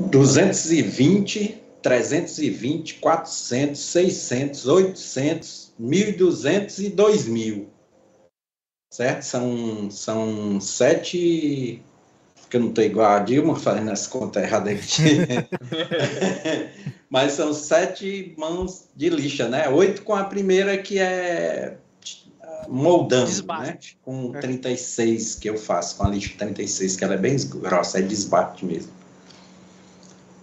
220, 0.00 1.62
320, 1.82 2.94
400, 2.94 3.80
600, 3.80 4.66
800, 4.66 5.72
1.200 5.80 6.78
e 6.84 6.90
2.000 6.90 7.66
certo? 8.94 9.22
São, 9.22 9.90
são 9.90 10.60
sete. 10.60 11.82
Que 12.54 12.58
eu 12.58 12.60
não 12.60 12.68
estou 12.68 12.84
igual 12.84 13.10
a 13.10 13.18
Dilma 13.18 13.56
fazendo 13.56 13.90
as 13.90 14.06
contas 14.06 14.44
erradas 14.44 14.74
aqui. 14.74 15.26
Mas 17.10 17.32
são 17.32 17.52
sete 17.52 18.32
mãos 18.38 18.84
de 18.94 19.08
lixa, 19.08 19.48
né? 19.48 19.68
Oito 19.68 20.02
com 20.02 20.14
a 20.14 20.22
primeira 20.22 20.78
que 20.78 21.00
é 21.00 21.78
moldando, 22.68 23.26
desbate. 23.26 23.94
né? 23.94 24.00
Com 24.04 24.30
36 24.30 25.36
é. 25.36 25.40
que 25.40 25.50
eu 25.50 25.58
faço, 25.58 25.96
com 25.96 26.04
a 26.04 26.08
lixa 26.10 26.32
36, 26.38 26.94
que 26.94 27.02
ela 27.02 27.14
é 27.14 27.18
bem 27.18 27.36
grossa, 27.48 27.98
é 27.98 28.02
desbate 28.02 28.64
mesmo. 28.64 28.92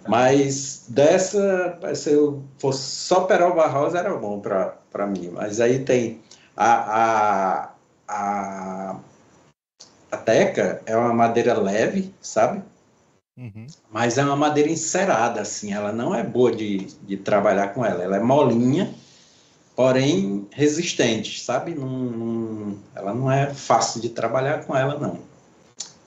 Mas 0.06 0.84
dessa, 0.88 1.78
se 1.94 2.10
eu 2.10 2.42
fosse 2.58 2.82
só 2.82 3.22
peroba 3.22 3.66
rosa, 3.68 3.98
era 3.98 4.14
bom 4.14 4.38
para 4.38 5.06
mim. 5.06 5.30
Mas 5.32 5.60
aí 5.60 5.78
tem 5.78 6.20
a, 6.54 6.74
a, 6.74 7.74
a, 8.06 8.96
a 10.12 10.18
teca 10.18 10.82
é 10.84 10.94
uma 10.94 11.14
madeira 11.14 11.58
leve, 11.58 12.12
sabe? 12.20 12.62
Uhum. 13.34 13.66
Mas 13.90 14.18
é 14.18 14.24
uma 14.24 14.36
madeira 14.36 14.70
encerada, 14.70 15.40
assim, 15.40 15.72
ela 15.72 15.90
não 15.90 16.14
é 16.14 16.22
boa 16.22 16.54
de, 16.54 16.86
de 17.02 17.16
trabalhar 17.16 17.68
com 17.68 17.82
ela. 17.82 18.04
Ela 18.04 18.18
é 18.18 18.20
molinha, 18.20 18.94
porém 19.74 20.46
resistente, 20.52 21.40
sabe? 21.40 21.74
Não, 21.74 21.88
não, 21.88 22.78
ela 22.94 23.14
não 23.14 23.32
é 23.32 23.54
fácil 23.54 24.02
de 24.02 24.10
trabalhar 24.10 24.66
com 24.66 24.76
ela, 24.76 24.98
não. 24.98 25.18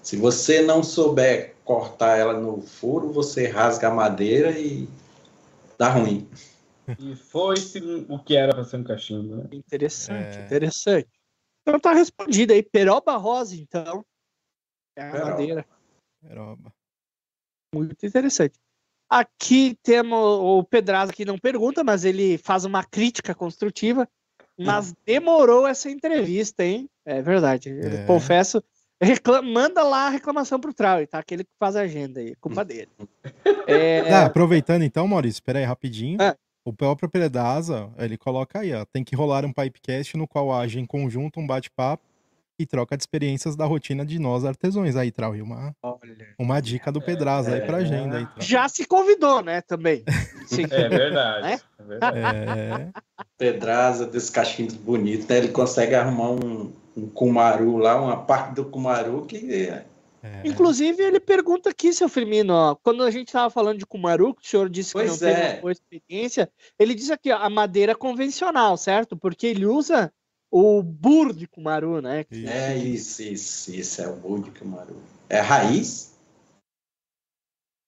Se 0.03 0.15
você 0.15 0.61
não 0.61 0.83
souber 0.83 1.55
cortar 1.65 2.15
ela 2.15 2.39
no 2.39 2.61
furo, 2.61 3.11
você 3.11 3.47
rasga 3.47 3.87
a 3.87 3.93
madeira 3.93 4.51
e 4.51 4.87
dá 5.79 5.89
ruim. 5.89 6.27
E 6.99 7.15
foi 7.15 7.55
o 8.07 8.19
que 8.19 8.35
era 8.35 8.53
para 8.53 8.63
ser 8.63 8.77
um 8.77 8.83
cachimbo, 8.83 9.37
né? 9.37 9.45
Interessante, 9.51 10.37
é... 10.37 10.45
interessante. 10.45 11.09
Então 11.65 11.79
tá 11.79 11.93
respondido 11.93 12.53
aí. 12.53 12.61
Peroba 12.61 13.17
rosa, 13.17 13.55
então. 13.55 14.05
É 14.95 15.07
a 15.07 15.11
Peroba. 15.11 15.31
madeira. 15.31 15.65
Peroba. 16.21 16.73
Muito 17.73 18.05
interessante. 18.05 18.59
Aqui 19.09 19.77
temos 19.83 20.19
o 20.19 20.63
Pedraza 20.63 21.11
que 21.11 21.25
não 21.25 21.37
pergunta, 21.37 21.83
mas 21.83 22.05
ele 22.05 22.37
faz 22.37 22.65
uma 22.65 22.83
crítica 22.83 23.33
construtiva. 23.33 24.07
Mas 24.57 24.91
hum. 24.91 24.95
demorou 25.05 25.67
essa 25.67 25.89
entrevista, 25.89 26.63
hein? 26.63 26.89
É 27.05 27.21
verdade. 27.21 27.69
É. 27.71 28.05
Confesso. 28.05 28.63
Reclama, 29.01 29.47
manda 29.47 29.83
lá 29.83 30.07
a 30.07 30.09
reclamação 30.09 30.59
pro 30.59 30.73
Trau, 30.73 31.05
tá? 31.05 31.19
Aquele 31.19 31.43
que 31.43 31.51
faz 31.59 31.75
a 31.75 31.81
agenda 31.81 32.21
aí, 32.21 32.33
culpa 32.35 32.63
dele. 32.63 32.89
É... 33.67 34.13
Ah, 34.13 34.25
aproveitando 34.25 34.83
então, 34.83 35.05
Maurício, 35.07 35.37
espera 35.37 35.59
aí 35.59 35.65
rapidinho. 35.65 36.17
Ah. 36.21 36.35
O 36.65 36.73
próprio 36.73 37.07
Predasa, 37.07 37.91
ele 37.95 38.17
coloca 38.17 38.59
aí, 38.59 38.73
ó, 38.73 38.83
tem 38.85 39.03
que 39.03 39.15
rolar 39.15 39.45
um 39.45 39.53
pipecast 39.53 40.17
no 40.17 40.27
qual 40.27 40.51
age 40.51 40.79
em 40.79 40.85
conjunto 40.85 41.39
um 41.39 41.45
bate-papo 41.45 42.03
e 42.57 42.65
troca 42.65 42.97
de 42.97 43.03
experiências 43.03 43.55
da 43.55 43.65
rotina 43.65 44.03
de 44.03 44.17
nós 44.17 44.43
artesãos. 44.43 44.95
Aí, 44.95 45.11
Trau, 45.11 45.33
uma, 45.33 45.75
Olha, 45.83 46.33
uma 46.39 46.59
dica 46.59 46.91
do 46.91 46.99
Pedraza 46.99 47.51
é, 47.51 47.61
aí 47.61 47.67
pra 47.67 47.77
agenda. 47.77 48.17
Aí, 48.17 48.27
Já 48.39 48.67
se 48.67 48.83
convidou, 48.87 49.43
né, 49.43 49.61
também. 49.61 50.03
Sim. 50.47 50.65
É 50.71 50.89
verdade. 50.89 51.47
É? 51.47 51.53
é 51.53 51.83
verdade. 51.83 52.17
É... 52.19 52.89
Pedraza, 53.37 54.07
desse 54.07 54.31
cachinho 54.31 54.71
bonito, 54.79 55.29
né? 55.29 55.37
ele 55.37 55.49
consegue 55.49 55.93
arrumar 55.93 56.31
um, 56.31 56.73
um 56.97 57.07
Kumaru 57.07 57.77
lá, 57.77 58.01
uma 58.01 58.17
parte 58.17 58.55
do 58.55 58.65
Kumaru 58.65 59.25
que 59.27 59.71
é. 60.25 60.47
Inclusive, 60.47 61.01
ele 61.03 61.19
pergunta 61.19 61.69
aqui, 61.69 61.93
seu 61.93 62.07
Firmino, 62.09 62.53
ó, 62.53 62.75
quando 62.75 63.03
a 63.03 63.11
gente 63.11 63.27
estava 63.27 63.49
falando 63.49 63.79
de 63.79 63.85
Kumaru, 63.85 64.33
que 64.33 64.45
o 64.45 64.49
senhor 64.49 64.69
disse 64.69 64.93
pois 64.93 65.17
que 65.17 65.23
não 65.23 65.29
é. 65.29 65.33
teve 65.35 65.51
uma 65.53 65.61
boa 65.61 65.71
experiência, 65.71 66.51
ele 66.79 66.93
diz 66.95 67.09
aqui, 67.11 67.31
ó, 67.31 67.37
a 67.37 67.49
madeira 67.49 67.95
convencional, 67.95 68.75
certo? 68.77 69.15
Porque 69.17 69.47
ele 69.47 69.65
usa 69.65 70.11
o 70.51 70.81
bur 70.83 71.33
de 71.33 71.47
Kumaru, 71.47 72.01
né? 72.01 72.25
É 72.31 72.75
isso, 72.77 73.21
isso, 73.21 73.71
isso, 73.73 74.01
é 74.01 74.07
o 74.07 74.15
bur 74.15 74.41
de 74.41 74.51
Kumaru. 74.51 75.01
É 75.29 75.39
a 75.39 75.43
raiz? 75.43 76.15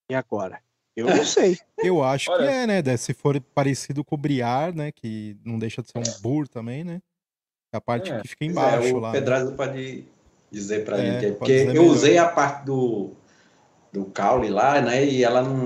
E 0.09 0.15
agora? 0.15 0.61
Eu 0.95 1.05
não 1.05 1.23
sei. 1.25 1.57
Eu 1.77 2.03
acho 2.03 2.31
Olha- 2.31 2.43
que 2.47 2.49
é, 2.53 2.67
né? 2.67 2.81
Deve- 2.81 2.97
Se 2.97 3.13
for 3.13 3.39
parecido 3.53 4.03
com 4.03 4.15
o 4.15 4.17
Briar, 4.17 4.73
né? 4.75 4.91
Que 4.91 5.37
não 5.45 5.59
deixa 5.59 5.81
de 5.81 5.89
ser 5.91 5.99
um 5.99 6.21
bur 6.21 6.47
também, 6.47 6.83
né? 6.83 7.01
É 7.73 7.77
a 7.77 7.81
parte 7.81 8.11
É. 8.11 8.19
que 8.21 8.27
fica 8.29 8.39
Pois 8.45 8.51
embaixo 8.51 8.87
é, 8.87 8.93
o 8.93 8.99
lá. 8.99 9.11
né? 9.11 9.19
Pedraza 9.19 9.51
pode 9.51 10.05
dizer 10.51 10.85
pra 10.85 10.97
É, 10.97 11.13
gente. 11.13 11.25
aí, 11.25 11.31
pode 11.33 11.53
Porque 11.53 11.77
eu 11.77 11.83
melhor. 11.83 11.93
usei 11.93 12.17
a 12.17 12.27
parte 12.27 12.65
do, 12.65 13.11
do 13.91 14.05
caule 14.05 14.49
lá, 14.49 14.81
né? 14.81 15.05
E 15.05 15.23
ela 15.23 15.41
não, 15.41 15.57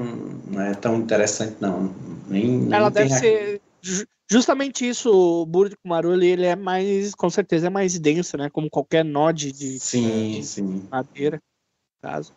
não 0.47 0.61
é 0.61 0.73
tão 0.73 0.95
interessante, 0.97 1.57
não. 1.59 1.93
Nem, 2.27 2.47
nem 2.47 2.73
Ela 2.73 2.91
tem 2.91 3.03
deve 3.03 3.13
a- 3.13 3.17
ser 3.17 3.61
ju- 3.81 4.07
justamente 4.29 4.87
isso. 4.87 5.11
O 5.11 5.45
burro 5.45 5.69
de 5.69 5.77
Kumaru 5.77 6.13
ele, 6.13 6.27
ele 6.27 6.45
é 6.45 6.55
mais, 6.55 7.13
com 7.13 7.29
certeza, 7.29 7.67
é 7.67 7.69
mais 7.69 7.97
denso, 7.99 8.37
né? 8.37 8.49
Como 8.49 8.69
qualquer 8.69 9.03
node 9.05 9.51
de 9.51 9.79
Sim, 9.79 10.41
sim. 10.43 10.87
madeira, 10.89 11.37
no 11.37 12.09
caso. 12.09 12.33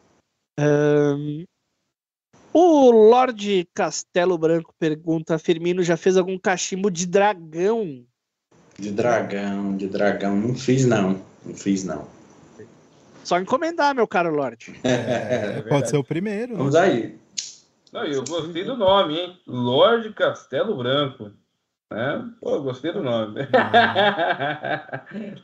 Ahn, 0.58 1.44
o 2.52 2.90
Lorde 2.90 3.66
Castelo 3.74 4.38
Branco 4.38 4.72
pergunta: 4.78 5.38
Firmino 5.38 5.82
já 5.82 5.96
fez 5.96 6.16
algum 6.16 6.38
cachimbo 6.38 6.90
de 6.90 7.06
dragão? 7.06 8.04
De 8.78 8.90
dragão, 8.90 9.76
de 9.76 9.88
dragão. 9.88 10.36
Não 10.36 10.54
fiz, 10.54 10.84
não. 10.84 11.20
Não 11.44 11.54
fiz, 11.54 11.82
não. 11.84 12.06
Só 13.24 13.38
encomendar, 13.38 13.94
meu 13.94 14.06
caro 14.06 14.34
Lorde. 14.34 14.74
É, 14.84 15.54
pode 15.54 15.62
verdade. 15.64 15.90
ser 15.90 15.96
o 15.96 16.04
primeiro. 16.04 16.52
né? 16.52 16.58
Vamos 16.58 16.74
aí. 16.74 17.18
Não, 17.92 18.04
eu 18.04 18.24
gostei 18.24 18.64
do 18.64 18.76
nome, 18.76 19.18
hein? 19.18 19.38
Lorde 19.46 20.12
Castelo 20.12 20.76
Branco. 20.76 21.30
Né? 21.90 22.28
Pô, 22.40 22.56
eu 22.56 22.62
gostei 22.62 22.92
do 22.92 23.02
nome. 23.02 23.40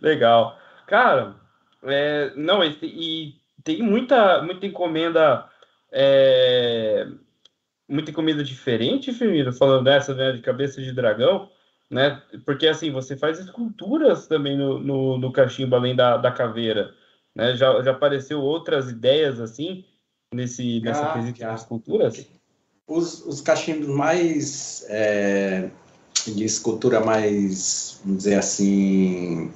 Legal. 0.02 0.58
Cara, 0.86 1.36
é, 1.84 2.32
não, 2.36 2.62
e, 2.64 2.76
e 2.82 3.34
tem 3.62 3.82
muita, 3.82 4.42
muita 4.42 4.66
encomenda. 4.66 5.46
é, 5.92 7.06
muita 7.88 8.10
encomenda 8.10 8.44
diferente, 8.44 9.12
Firmino, 9.12 9.52
falando 9.52 9.84
dessa, 9.84 10.14
né, 10.14 10.32
de 10.32 10.40
cabeça 10.40 10.80
de 10.80 10.92
dragão, 10.92 11.48
né? 11.90 12.22
Porque 12.44 12.68
assim, 12.68 12.92
você 12.92 13.16
faz 13.16 13.40
esculturas 13.40 14.28
também 14.28 14.56
no, 14.56 14.78
no, 14.78 15.18
no 15.18 15.32
cachimbo, 15.32 15.74
além 15.74 15.96
da, 15.96 16.16
da 16.16 16.30
caveira. 16.30 16.94
Né? 17.36 17.56
Já, 17.56 17.82
já 17.82 17.90
apareceu 17.92 18.40
outras 18.40 18.90
ideias 18.90 19.40
assim 19.40 19.84
nesse, 20.34 20.80
nessa 20.80 21.02
Já, 21.02 21.12
quesito 21.12 21.38
já. 21.38 21.54
de 21.54 21.60
esculturas? 21.60 22.26
Os, 22.86 23.24
os 23.26 23.40
cachimbos 23.40 23.88
mais. 23.88 24.84
é, 24.88 25.70
de 26.26 26.44
escultura 26.44 27.00
mais, 27.00 28.00
vamos 28.04 28.18
dizer 28.24 28.34
assim. 28.38 29.50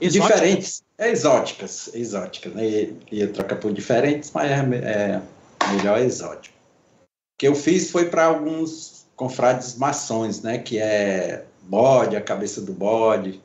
Exótica? 0.00 0.34
Diferentes. 0.34 0.82
É, 0.98 1.10
exóticas. 1.10 1.94
Exóticas, 1.94 2.52
né? 2.54 2.66
E, 2.66 2.98
e 3.12 3.26
troca 3.28 3.56
por 3.56 3.72
diferentes, 3.72 4.30
mas 4.32 4.50
é, 4.50 4.56
é 4.56 5.72
melhor 5.76 5.98
exótico. 5.98 6.54
O 7.02 7.38
que 7.38 7.48
eu 7.48 7.54
fiz 7.54 7.90
foi 7.90 8.08
para 8.08 8.24
alguns 8.24 9.06
confrades 9.16 9.76
maçons, 9.76 10.42
né? 10.42 10.58
Que 10.58 10.78
é 10.78 11.44
bode, 11.62 12.16
a 12.16 12.20
cabeça 12.20 12.60
do 12.60 12.72
bode, 12.72 13.40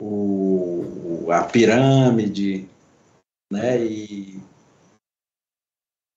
o- 0.00 0.55
a 1.30 1.44
pirâmide, 1.44 2.68
né? 3.50 3.84
E 3.84 4.40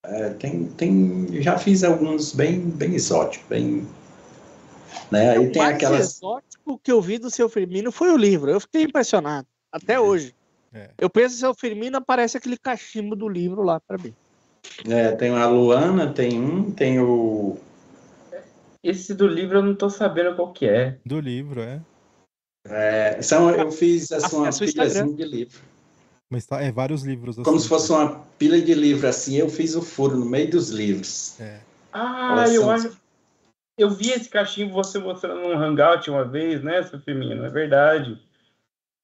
é, 0.05 0.29
tem, 0.31 0.67
tem, 0.69 1.41
já 1.41 1.57
fiz 1.57 1.83
alguns 1.83 2.33
bem, 2.33 2.61
bem 2.61 2.95
exóticos, 2.95 3.47
bem, 3.47 3.87
né? 5.11 5.31
Aí 5.31 5.39
o 5.39 5.51
tem 5.51 5.61
mais 5.61 5.75
aquelas, 5.75 6.15
exótico 6.15 6.79
que 6.83 6.91
eu 6.91 7.01
vi 7.01 7.17
do 7.17 7.29
seu 7.29 7.49
Firmino 7.49 7.91
foi 7.91 8.11
o 8.11 8.17
livro. 8.17 8.49
Eu 8.49 8.59
fiquei 8.59 8.83
impressionado. 8.83 9.47
Até 9.71 9.99
hoje. 9.99 10.35
É. 10.73 10.89
Eu 10.97 11.09
penso 11.09 11.35
que 11.35 11.39
seu 11.39 11.53
Firmino 11.53 11.97
aparece 11.97 12.37
aquele 12.37 12.57
cachimbo 12.57 13.15
do 13.15 13.27
livro 13.27 13.63
lá 13.63 13.79
pra 13.79 13.97
mim. 13.97 14.13
é, 14.87 15.11
tem 15.11 15.31
a 15.31 15.47
Luana, 15.47 16.13
tem 16.13 16.39
um, 16.39 16.71
tem 16.71 16.99
o 16.99 17.57
Esse 18.83 19.13
do 19.13 19.27
livro 19.27 19.57
eu 19.57 19.63
não 19.63 19.75
tô 19.75 19.89
sabendo 19.89 20.35
qual 20.35 20.53
que 20.53 20.67
é. 20.67 20.97
Do 21.05 21.19
livro, 21.19 21.61
é. 21.61 21.81
É, 22.65 23.21
são, 23.21 23.49
eu 23.51 23.71
fiz 23.71 24.11
assim, 24.11 24.35
uma 24.35 24.51
pilhazinha 24.51 25.13
de 25.13 25.23
livro, 25.23 25.59
Mas 26.29 26.45
tá, 26.45 26.61
é 26.61 26.71
vários 26.71 27.03
livros 27.03 27.37
assim. 27.37 27.43
como 27.43 27.59
se 27.59 27.67
fosse 27.67 27.91
uma 27.91 28.19
pilha 28.37 28.61
de 28.61 28.73
livro 28.73 29.07
assim. 29.07 29.35
Eu 29.35 29.49
fiz 29.49 29.75
o 29.75 29.81
furo 29.81 30.17
no 30.17 30.25
meio 30.25 30.49
dos 30.51 30.69
livros. 30.69 31.39
É. 31.39 31.59
Ah, 31.91 32.45
eu 32.49 32.69
acho. 32.69 32.97
Eu 33.77 33.89
vi 33.89 34.11
esse 34.11 34.27
cachimbo 34.29 34.73
você 34.73 34.99
mostrando 34.99 35.39
num 35.41 35.57
hangout 35.57 36.09
uma 36.09 36.25
vez, 36.25 36.61
né, 36.61 36.83
seu 36.83 36.99
Firmino? 36.99 37.45
É 37.45 37.49
verdade. 37.49 38.21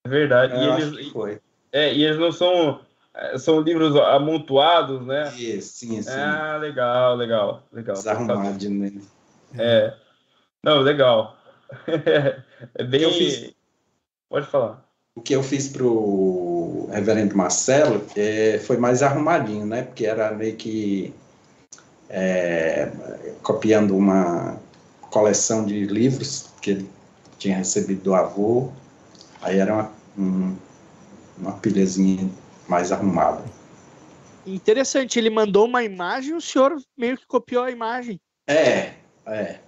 É 0.05 0.09
verdade. 0.09 0.53
Eu 0.53 0.59
E 0.61 0.69
acho 0.69 0.81
eles, 0.87 1.05
que 1.07 1.11
foi. 1.13 1.39
é, 1.71 1.93
e 1.93 2.03
eles 2.03 2.19
não 2.19 2.31
são. 2.31 2.81
é, 3.13 3.37
São 3.37 3.61
livros 3.61 3.95
amontoados, 3.95 5.01
né? 5.05 5.33
Isso, 5.37 5.77
sim, 5.77 6.01
sim. 6.01 6.11
Ah, 6.11 6.57
legal, 6.57 7.15
legal, 7.15 7.63
legal. 7.71 7.95
Desarrumado, 7.95 8.69
né? 8.69 8.91
É. 9.57 9.93
Não, 10.61 10.81
legal. 10.81 11.34
é 12.75 12.83
bem. 12.83 13.01
Eu 13.01 13.11
fiz- 13.11 13.53
Pode 14.29 14.47
falar. 14.47 14.85
O 15.15 15.21
que 15.21 15.33
eu 15.33 15.41
fiz 15.41 15.67
pro 15.69 16.87
reverendo 16.91 17.35
Marcelo 17.37 18.05
é, 18.15 18.59
foi 18.59 18.75
mais 18.77 19.01
arrumadinho, 19.01 19.65
né? 19.65 19.83
Porque 19.83 20.05
era 20.05 20.31
meio 20.31 20.55
que 20.57 21.13
é, 22.09 22.91
copiando 23.41 23.95
uma 23.95 24.59
coleção 25.01 25.65
de 25.65 25.85
livros 25.85 26.49
que 26.61 26.71
ele 26.71 26.89
tinha 27.37 27.57
recebido 27.57 28.01
do 28.01 28.13
avô. 28.15 28.71
Aí 29.41 29.57
era 29.59 29.73
uma, 29.73 29.91
um- 30.17 30.57
uma 31.37 31.53
pilhazinha 31.59 32.29
mais 32.67 32.91
arrumada. 32.91 33.43
Interessante, 34.45 35.17
ele 35.17 35.29
mandou 35.29 35.65
uma 35.65 35.83
imagem 35.83 36.31
e 36.31 36.35
o 36.35 36.41
senhor 36.41 36.75
meio 36.97 37.17
que 37.17 37.25
copiou 37.25 37.63
a 37.63 37.71
imagem. 37.71 38.19
É, 38.47 38.93
é. 39.25 39.59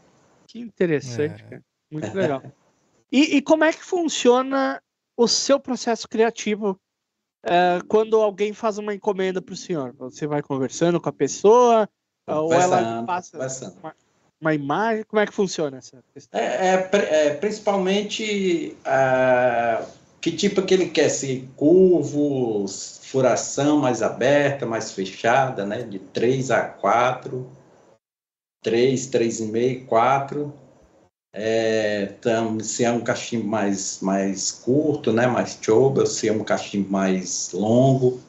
Que 0.48 0.60
interessante, 0.60 1.44
É. 1.44 1.50
cara. 1.50 1.64
Muito 1.92 2.14
legal. 2.14 2.44
E, 3.12 3.38
e 3.38 3.42
como 3.42 3.64
é 3.64 3.72
que 3.72 3.84
funciona 3.84 4.82
o 5.16 5.28
seu 5.28 5.60
processo 5.60 6.08
criativo 6.08 6.80
é, 7.44 7.80
quando 7.88 8.22
alguém 8.22 8.54
faz 8.54 8.78
uma 8.78 8.94
encomenda 8.94 9.42
para 9.42 9.54
o 9.54 9.58
senhor? 9.58 9.94
Você 9.98 10.28
vai 10.28 10.42
conversando 10.42 11.00
com 11.00 11.10
a 11.10 11.14
pessoa 11.14 11.90
ou 12.28 12.54
ela 12.54 13.04
passa 13.04 13.32
conversando. 13.38 13.78
uma 14.42 14.54
imagem? 14.54 15.04
Como 15.06 15.22
é 15.22 15.26
que 15.26 15.34
funciona 15.34 15.78
essa 15.78 16.04
questão? 16.14 16.40
É, 16.40 16.90
é, 16.92 17.28
é, 17.28 17.34
principalmente 17.36 18.76
ah, 18.84 19.86
que 20.20 20.32
tipo 20.32 20.62
que 20.62 20.74
ele 20.74 20.90
quer, 20.90 21.10
se 21.10 21.48
curvo, 21.56 22.66
furação 22.68 23.78
mais 23.78 24.02
aberta, 24.02 24.66
mais 24.66 24.92
fechada, 24.92 25.66
né? 25.66 25.84
De 25.84 26.00
3 26.00 26.52
a 26.52 26.62
4, 26.62 27.50
3, 28.62 29.08
3,5, 29.08 29.86
4. 29.86 30.67
É, 31.40 32.08
tam- 32.22 32.60
se 32.60 32.84
é 32.84 32.92
um 32.92 33.02
cachimbo 33.02 33.48
mais, 33.48 34.00
mais 34.02 34.52
curto, 34.52 35.14
né? 35.14 35.28
Mais 35.28 35.58
choba, 35.62 36.06
se 36.06 36.28
é 36.28 36.34
um 36.34 36.44
cachimbo 36.44 36.92
mais 36.92 37.52
longo. 37.54 38.20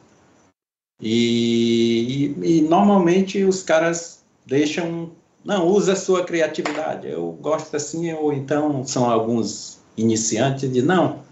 E, 1.00 2.34
e- 2.42 2.58
e 2.58 2.60
normalmente 2.62 3.42
os 3.44 3.62
caras 3.62 4.22
deixam 4.44 5.10
não, 5.44 5.66
usa 5.66 5.92
a 5.94 5.96
sua 5.96 6.24
criatividade. 6.24 7.08
Eu 7.08 7.32
gosto 7.40 7.74
assim, 7.74 8.12
ou 8.12 8.32
então 8.32 8.84
são 8.84 9.08
alguns 9.08 9.78
iniciantes 9.96 10.70
de 10.70 10.82
não, 10.82 11.22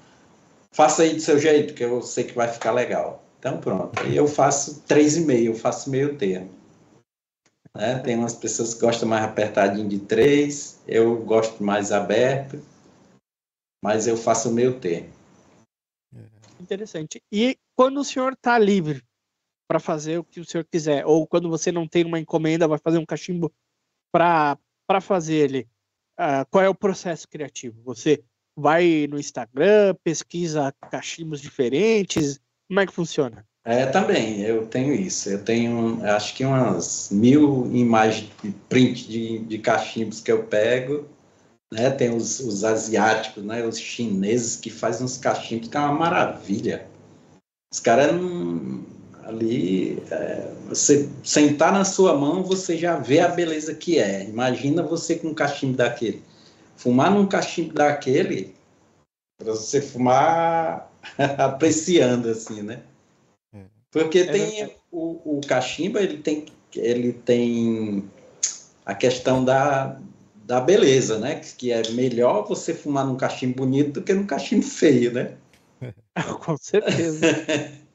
faça 0.72 1.02
aí 1.02 1.14
do 1.14 1.20
seu 1.20 1.38
jeito, 1.38 1.74
que 1.74 1.84
eu 1.84 2.00
sei 2.00 2.24
que 2.24 2.34
vai 2.34 2.48
ficar 2.48 2.72
legal. 2.72 3.22
Então 3.38 3.58
pronto. 3.58 4.00
Aí 4.00 4.16
eu 4.16 4.26
faço 4.26 4.82
três 4.86 5.16
e 5.16 5.20
meio, 5.20 5.52
eu 5.52 5.54
faço 5.54 5.90
meio 5.90 6.16
termo. 6.16 6.48
Né? 7.76 7.98
Tem 7.98 8.16
umas 8.16 8.34
pessoas 8.34 8.74
que 8.74 8.80
gostam 8.80 9.08
mais 9.08 9.24
apertadinho 9.24 9.88
de 9.88 9.98
três, 9.98 10.80
eu 10.86 11.22
gosto 11.24 11.62
mais 11.62 11.92
aberto, 11.92 12.60
mas 13.84 14.06
eu 14.06 14.16
faço 14.16 14.50
meio 14.50 14.80
termo. 14.80 15.12
Interessante. 16.58 17.22
E 17.30 17.58
quando 17.76 18.00
o 18.00 18.04
senhor 18.04 18.32
está 18.32 18.58
livre 18.58 19.04
para 19.68 19.78
fazer 19.78 20.18
o 20.18 20.24
que 20.24 20.40
o 20.40 20.44
senhor 20.44 20.64
quiser, 20.64 21.04
ou 21.04 21.26
quando 21.26 21.50
você 21.50 21.70
não 21.70 21.86
tem 21.86 22.04
uma 22.04 22.18
encomenda, 22.18 22.66
vai 22.66 22.78
fazer 22.78 22.98
um 22.98 23.06
cachimbo 23.06 23.52
para 24.10 24.58
fazer 25.02 25.34
ele, 25.34 25.68
ah, 26.16 26.46
qual 26.46 26.64
é 26.64 26.68
o 26.68 26.74
processo 26.74 27.28
criativo? 27.28 27.82
Você 27.82 28.24
vai 28.56 29.06
no 29.06 29.18
Instagram, 29.18 29.94
pesquisa 30.02 30.72
cachimbos 30.90 31.42
diferentes? 31.42 32.40
Como 32.68 32.80
é 32.80 32.86
que 32.86 32.92
funciona? 32.92 33.46
É, 33.68 33.84
também, 33.84 34.42
eu 34.42 34.64
tenho 34.68 34.94
isso. 34.94 35.28
Eu 35.28 35.42
tenho, 35.42 36.00
acho 36.04 36.36
que 36.36 36.44
umas 36.44 37.10
mil 37.10 37.68
imagens 37.74 38.30
de 38.40 38.52
print 38.68 39.08
de, 39.08 39.38
de 39.40 39.58
cachimbos 39.58 40.20
que 40.20 40.30
eu 40.30 40.44
pego. 40.44 41.08
Né? 41.72 41.90
Tem 41.90 42.14
os, 42.14 42.38
os 42.38 42.62
asiáticos, 42.62 43.42
né? 43.44 43.66
os 43.66 43.76
chineses 43.76 44.54
que 44.54 44.70
fazem 44.70 45.04
uns 45.04 45.18
cachimbos 45.18 45.66
que 45.66 45.76
é 45.76 45.80
uma 45.80 45.92
maravilha. 45.92 46.86
Os 47.74 47.80
caras. 47.80 48.12
Ali, 49.24 50.00
é, 50.12 50.52
você 50.68 51.08
sentar 51.24 51.72
na 51.72 51.84
sua 51.84 52.16
mão, 52.16 52.44
você 52.44 52.78
já 52.78 52.96
vê 52.96 53.18
a 53.18 53.26
beleza 53.26 53.74
que 53.74 53.98
é. 53.98 54.22
Imagina 54.22 54.84
você 54.84 55.16
com 55.16 55.28
um 55.28 55.34
cachimbo 55.34 55.76
daquele. 55.76 56.22
Fumar 56.76 57.10
num 57.10 57.26
cachimbo 57.26 57.74
daquele, 57.74 58.54
para 59.36 59.50
você 59.50 59.82
fumar 59.82 60.88
apreciando, 61.18 62.28
assim, 62.28 62.62
né? 62.62 62.82
Porque 63.90 64.20
É 64.20 64.24
tem 64.26 64.76
o, 64.90 65.38
o 65.38 65.40
cachimbo, 65.46 65.98
ele 65.98 66.18
tem 66.18 66.46
ele 66.74 67.12
tem 67.12 68.10
a 68.84 68.94
questão 68.94 69.44
da, 69.44 69.98
da 70.44 70.60
beleza, 70.60 71.18
né? 71.18 71.40
Que 71.40 71.72
é 71.72 71.90
melhor 71.90 72.46
você 72.46 72.74
fumar 72.74 73.06
num 73.06 73.16
cachimbo 73.16 73.56
bonito 73.56 73.94
do 73.94 74.02
que 74.02 74.12
num 74.12 74.26
cachimbo 74.26 74.64
feio, 74.64 75.12
né? 75.12 75.36
Com 76.44 76.56
certeza. 76.56 77.26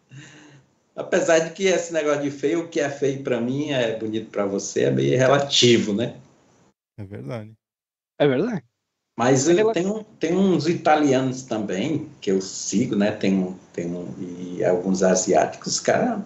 Apesar 0.96 1.40
de 1.40 1.52
que 1.52 1.66
esse 1.66 1.94
negócio 1.94 2.22
de 2.22 2.32
feio, 2.32 2.62
o 2.62 2.68
que 2.68 2.80
é 2.80 2.90
feio 2.90 3.24
para 3.24 3.40
mim 3.40 3.72
é 3.72 3.98
bonito 3.98 4.30
para 4.30 4.46
você, 4.46 4.84
é 4.84 4.92
meio 4.92 5.18
relativo, 5.18 5.94
né? 5.94 6.20
É 6.98 7.04
verdade. 7.04 7.54
É 8.20 8.28
verdade. 8.28 8.64
Mas 9.18 9.48
é 9.48 9.72
tem, 9.74 9.86
um, 9.86 10.04
tem 10.20 10.36
uns 10.36 10.68
italianos 10.68 11.44
também 11.44 12.10
que 12.20 12.32
eu 12.32 12.42
sigo, 12.42 12.96
né? 12.96 13.12
Tem, 13.12 13.56
tem 13.74 13.88
um, 13.88 14.08
e 14.20 14.64
alguns 14.64 15.04
asiáticos, 15.04 15.80
cara, 15.80 16.26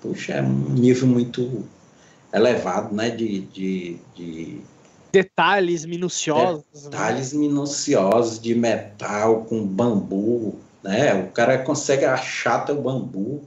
puxa, 0.00 0.34
é 0.34 0.42
um 0.42 0.70
nível 0.74 1.08
muito 1.08 1.64
elevado, 2.32 2.94
né? 2.94 3.10
De, 3.10 3.40
de, 3.40 3.98
de 4.14 4.60
detalhes 5.16 5.84
minuciosos. 5.86 6.64
Né? 6.74 6.80
Detalhes 6.82 7.32
né? 7.32 7.38
minuciosos 7.40 8.38
de 8.38 8.54
metal 8.54 9.44
com 9.44 9.66
bambu, 9.66 10.58
né? 10.82 11.14
O 11.14 11.30
cara 11.32 11.58
consegue 11.62 12.04
achar 12.04 12.64
teu 12.64 12.80
bambu. 12.80 13.42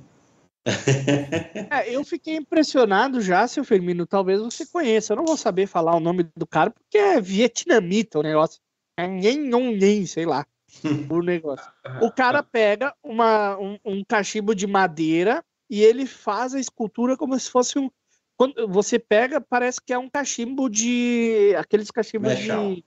é, 1.71 1.89
eu 1.95 2.03
fiquei 2.03 2.35
impressionado 2.35 3.21
já, 3.21 3.47
seu 3.47 3.63
Firmino. 3.63 4.05
Talvez 4.05 4.41
você 4.41 4.65
conheça. 4.65 5.13
Eu 5.13 5.17
não 5.17 5.25
vou 5.25 5.37
saber 5.37 5.67
falar 5.67 5.95
o 5.95 5.99
nome 5.99 6.27
do 6.35 6.45
cara 6.45 6.71
porque 6.71 6.97
é 6.97 7.21
vietnamita 7.21 8.19
o 8.19 8.23
negócio. 8.23 8.59
É 8.99 9.07
nem, 9.07 10.05
sei 10.05 10.25
lá. 10.25 10.45
o 11.09 11.21
negócio. 11.21 11.65
O 12.01 12.11
cara 12.11 12.43
pega 12.43 12.93
uma, 13.03 13.57
um, 13.57 13.77
um 13.83 14.03
cachimbo 14.03 14.53
de 14.53 14.67
madeira 14.67 15.43
e 15.69 15.81
ele 15.83 16.05
faz 16.05 16.53
a 16.53 16.59
escultura 16.59 17.17
como 17.17 17.37
se 17.39 17.49
fosse 17.49 17.79
um. 17.79 17.89
Quando 18.37 18.67
você 18.67 18.97
pega, 18.97 19.41
parece 19.41 19.81
que 19.81 19.93
é 19.93 19.97
um 19.97 20.09
cachimbo 20.09 20.69
de. 20.69 21.53
aqueles 21.57 21.91
cachimbos 21.91 22.37
de. 22.37 22.83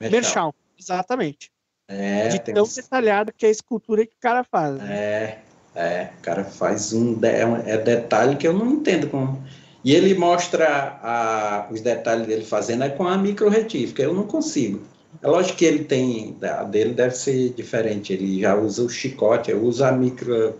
Merchal. 0.00 0.54
Exatamente. 0.78 1.50
É, 1.88 2.28
de 2.28 2.38
tão 2.40 2.64
uns... 2.64 2.74
detalhado 2.74 3.32
que 3.32 3.44
é 3.44 3.48
a 3.48 3.52
escultura 3.52 4.06
que 4.06 4.14
o 4.14 4.20
cara 4.20 4.44
faz. 4.44 4.76
Né? 4.76 4.94
É, 4.94 5.38
é, 5.74 6.10
o 6.18 6.22
cara 6.22 6.44
faz 6.44 6.92
um, 6.92 7.18
é, 7.24 7.72
é 7.72 7.78
detalhe 7.78 8.36
que 8.36 8.46
eu 8.46 8.52
não 8.52 8.70
entendo 8.70 9.08
como. 9.08 9.44
E 9.84 9.92
ele 9.94 10.14
mostra 10.14 10.98
a, 11.02 11.66
os 11.70 11.80
detalhes 11.80 12.26
dele 12.26 12.44
fazendo 12.44 12.84
é 12.84 12.88
com 12.88 13.06
a 13.06 13.18
micro 13.18 13.48
retífica, 13.48 14.02
eu 14.02 14.14
não 14.14 14.26
consigo. 14.26 14.80
É 15.20 15.28
lógico 15.28 15.58
que 15.58 15.64
ele 15.64 15.84
tem, 15.84 16.36
a 16.42 16.64
dele 16.64 16.94
deve 16.94 17.14
ser 17.14 17.50
diferente, 17.50 18.12
ele 18.12 18.40
já 18.40 18.56
usa 18.56 18.82
o 18.82 18.88
chicote, 18.88 19.52
uso 19.52 19.84
a 19.84 19.92
micro 19.92 20.54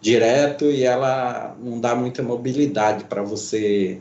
direto 0.00 0.64
e 0.64 0.82
ela 0.82 1.56
não 1.60 1.80
dá 1.80 1.94
muita 1.94 2.22
mobilidade 2.22 3.04
para 3.04 3.22
você 3.22 4.00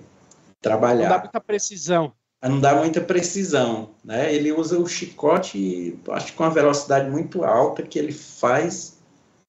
trabalhar. 0.60 1.04
Não 1.04 1.10
dá 1.10 1.20
muita 1.20 1.40
precisão. 1.40 2.14
Não 2.44 2.60
dá 2.60 2.76
muita 2.76 3.02
precisão, 3.02 3.92
né? 4.04 4.34
Ele 4.34 4.52
usa 4.52 4.80
o 4.80 4.88
chicote, 4.88 6.00
acho 6.10 6.34
com 6.34 6.44
uma 6.44 6.50
velocidade 6.50 7.08
muito 7.10 7.44
alta 7.44 7.84
que 7.84 8.00
ele 8.00 8.12
faz 8.12 9.00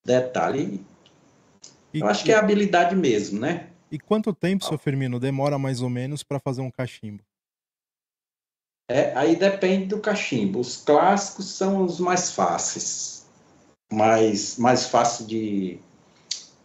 detalhe. 0.04 0.84
E, 1.94 2.00
eu 2.00 2.06
acho 2.06 2.22
que 2.22 2.32
é 2.32 2.36
habilidade 2.36 2.94
mesmo, 2.94 3.40
né? 3.40 3.68
E 3.90 3.98
quanto 3.98 4.34
tempo, 4.34 4.64
seu 4.64 4.76
Firmino, 4.76 5.18
demora 5.18 5.58
mais 5.58 5.80
ou 5.80 5.88
menos 5.88 6.22
para 6.22 6.38
fazer 6.38 6.60
um 6.60 6.70
cachimbo? 6.70 7.22
É, 8.88 9.12
aí 9.14 9.36
depende 9.36 9.86
do 9.86 9.98
cachimbo. 9.98 10.60
Os 10.60 10.76
clássicos 10.76 11.46
são 11.46 11.84
os 11.84 11.98
mais 11.98 12.32
fáceis, 12.32 13.24
mais, 13.90 14.56
mais 14.58 14.86
fácil 14.86 15.26
de, 15.26 15.78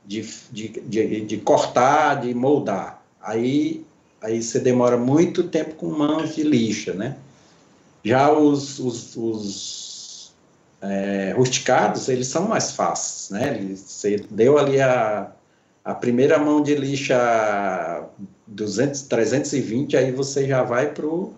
de, 0.05 0.21
de, 0.51 0.67
de, 0.81 1.21
de 1.21 1.37
cortar, 1.37 2.21
de 2.21 2.33
moldar. 2.33 3.01
Aí, 3.21 3.85
aí 4.21 4.41
você 4.41 4.59
demora 4.59 4.97
muito 4.97 5.43
tempo 5.43 5.75
com 5.75 5.87
mãos 5.87 6.35
de 6.35 6.43
lixa, 6.43 6.93
né? 6.93 7.17
Já 8.03 8.31
os, 8.31 8.79
os, 8.79 9.15
os 9.15 10.33
é, 10.81 11.33
rusticados, 11.35 12.07
eles 12.07 12.27
são 12.27 12.47
mais 12.47 12.71
fáceis, 12.71 13.29
né? 13.29 13.75
Você 13.75 14.17
deu 14.29 14.57
ali 14.57 14.79
a, 14.79 15.31
a 15.83 15.93
primeira 15.93 16.37
mão 16.37 16.61
de 16.61 16.75
lixa 16.75 18.05
200, 18.47 19.03
320, 19.03 19.97
aí 19.97 20.11
você 20.11 20.47
já 20.47 20.63
vai 20.63 20.91
para 20.91 21.05
o 21.05 21.33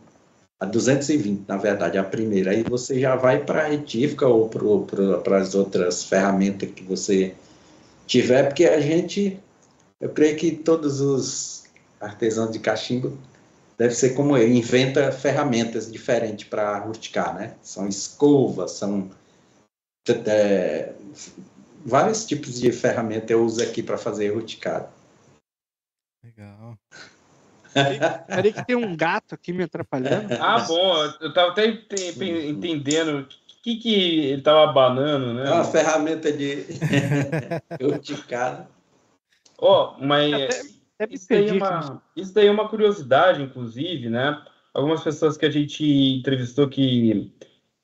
a 0.60 0.65
220, 0.65 1.48
na 1.48 1.57
verdade, 1.57 1.98
a 1.98 2.03
primeira. 2.03 2.52
Aí 2.52 2.64
você 2.64 2.99
já 2.99 3.15
vai 3.15 3.44
para 3.44 3.64
a 3.64 3.68
retífica 3.68 4.27
ou 4.27 4.49
para 4.49 5.38
as 5.38 5.56
outras 5.56 6.03
ferramentas 6.03 6.69
que 6.72 6.84
você 6.84 7.34
tiver, 8.06 8.48
porque 8.48 8.65
a 8.65 8.81
gente, 8.81 9.40
eu 10.02 10.10
creio 10.10 10.36
que 10.36 10.52
todos 10.52 10.99
os 10.99 11.64
artesãos 12.02 12.52
de 12.52 12.60
cachimbo 12.60 13.18
deve 13.77 13.95
ser 13.95 14.10
como 14.10 14.36
eu, 14.36 14.48
inventa 14.49 15.11
ferramentas 15.11 15.90
diferentes 15.90 16.45
para 16.48 16.77
rusticar, 16.80 17.34
né? 17.34 17.56
São 17.61 17.88
escovas, 17.88 18.72
são 18.72 19.10
é, 20.26 20.94
vários 21.86 22.26
tipos 22.26 22.60
de 22.60 22.72
ferramenta 22.72 23.31
eu 23.31 23.45
uso 23.45 23.64
aqui 23.64 23.81
para 23.81 23.98
fazer 23.98 24.34
rusticado. 24.34 24.90
Legal. 26.22 26.77
Peraí 27.74 28.54
que 28.54 28.66
tem 28.66 28.76
um 28.76 28.96
gato 28.96 29.36
aqui 29.36 29.54
me 29.54 29.64
atrapalhando. 29.64 30.34
Ah, 30.40 30.60
bom. 30.60 30.96
Eu 31.22 31.34
tava 31.34 31.52
até 31.52 31.68
entendendo 31.68 33.22
o 33.22 33.62
que, 33.62 33.76
que 33.76 34.20
ele 34.28 34.41
tava 34.41 34.64
abanando, 34.64 35.34
né? 35.34 35.48
É 35.48 35.52
uma 35.52 35.66
ferramenta 35.66 36.32
de 36.32 36.66
urticada. 37.82 38.68
Ó, 39.58 39.96
oh, 39.98 40.06
mas 40.06 40.34
até, 41.00 41.14
isso, 41.14 41.28
daí 41.30 41.50
é 41.50 41.54
uma, 41.54 42.02
isso 42.16 42.34
daí 42.34 42.48
é 42.48 42.52
uma 42.52 42.70
curiosidade, 42.70 43.44
inclusive, 43.44 44.10
né? 44.10 44.41
Algumas 44.74 45.04
pessoas 45.04 45.38
que 45.38 45.46
a 45.46 45.50
gente 45.50 45.84
entrevistou 45.84 46.70
que, 46.70 47.34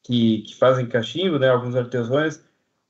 que, 0.03 0.43
que 0.43 0.55
fazem 0.55 0.87
cachimbo, 0.87 1.37
né? 1.37 1.49
Alguns 1.49 1.75
artesãos, 1.75 2.41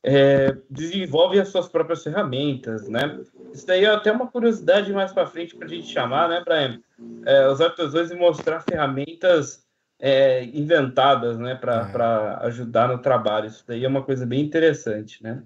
é, 0.07 0.55
desenvolve 0.69 1.39
as 1.39 1.47
suas 1.47 1.67
próprias 1.67 2.03
ferramentas, 2.03 2.87
né? 2.87 3.21
Isso 3.51 3.65
daí 3.65 3.85
é 3.85 3.89
até 3.89 4.11
uma 4.11 4.27
curiosidade 4.27 4.93
mais 4.93 5.11
para 5.11 5.25
frente 5.25 5.55
para 5.55 5.65
a 5.65 5.69
gente 5.69 5.87
chamar, 5.87 6.29
né, 6.29 6.43
Brian? 6.45 6.79
É, 7.25 7.47
os 7.47 7.59
artesãos 7.59 8.11
e 8.11 8.15
mostrar 8.15 8.59
ferramentas 8.59 9.65
é, 9.99 10.43
inventadas, 10.43 11.39
né, 11.39 11.55
para 11.55 12.39
é. 12.39 12.45
ajudar 12.45 12.87
no 12.87 12.99
trabalho. 12.99 13.47
Isso 13.47 13.63
daí 13.67 13.83
é 13.83 13.87
uma 13.87 14.03
coisa 14.03 14.27
bem 14.27 14.41
interessante, 14.41 15.23
né? 15.23 15.41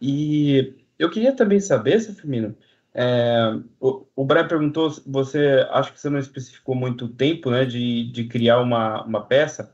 E 0.00 0.74
eu 0.98 1.08
queria 1.08 1.32
também 1.32 1.60
saber, 1.60 2.00
Firmino, 2.00 2.56
é, 2.92 3.60
o, 3.78 4.04
o 4.16 4.24
Brian 4.24 4.48
perguntou, 4.48 4.90
você 5.06 5.64
acha 5.70 5.92
que 5.92 6.00
você 6.00 6.10
não 6.10 6.18
especificou 6.18 6.74
muito 6.74 7.04
o 7.04 7.08
tempo, 7.08 7.48
né, 7.48 7.64
de, 7.64 8.10
de 8.10 8.24
criar 8.24 8.60
uma, 8.60 9.04
uma 9.04 9.24
peça, 9.24 9.72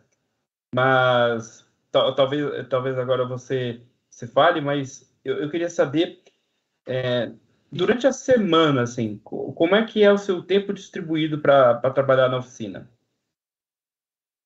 mas 0.74 1.66
talvez, 1.90 2.68
talvez 2.68 2.98
agora 2.98 3.24
você 3.24 3.80
você 4.14 4.28
fale, 4.28 4.60
mas 4.60 5.12
eu, 5.24 5.38
eu 5.38 5.50
queria 5.50 5.68
saber, 5.68 6.22
é, 6.86 7.32
durante 7.70 8.06
a 8.06 8.12
semana, 8.12 8.82
assim, 8.82 9.18
como 9.24 9.74
é 9.74 9.84
que 9.84 10.04
é 10.04 10.12
o 10.12 10.18
seu 10.18 10.40
tempo 10.40 10.72
distribuído 10.72 11.40
para 11.40 11.90
trabalhar 11.90 12.28
na 12.28 12.38
oficina? 12.38 12.88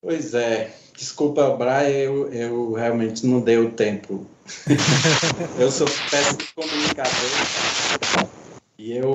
Pois 0.00 0.32
é, 0.32 0.74
desculpa, 0.96 1.54
Brian, 1.54 1.88
eu, 1.88 2.32
eu 2.32 2.72
realmente 2.72 3.26
não 3.26 3.42
dei 3.42 3.58
o 3.58 3.72
tempo. 3.72 4.26
eu 5.60 5.70
sou 5.70 5.86
péssimo 6.10 6.38
comunicador 6.54 7.12
e 8.78 8.92
eu 8.96 9.14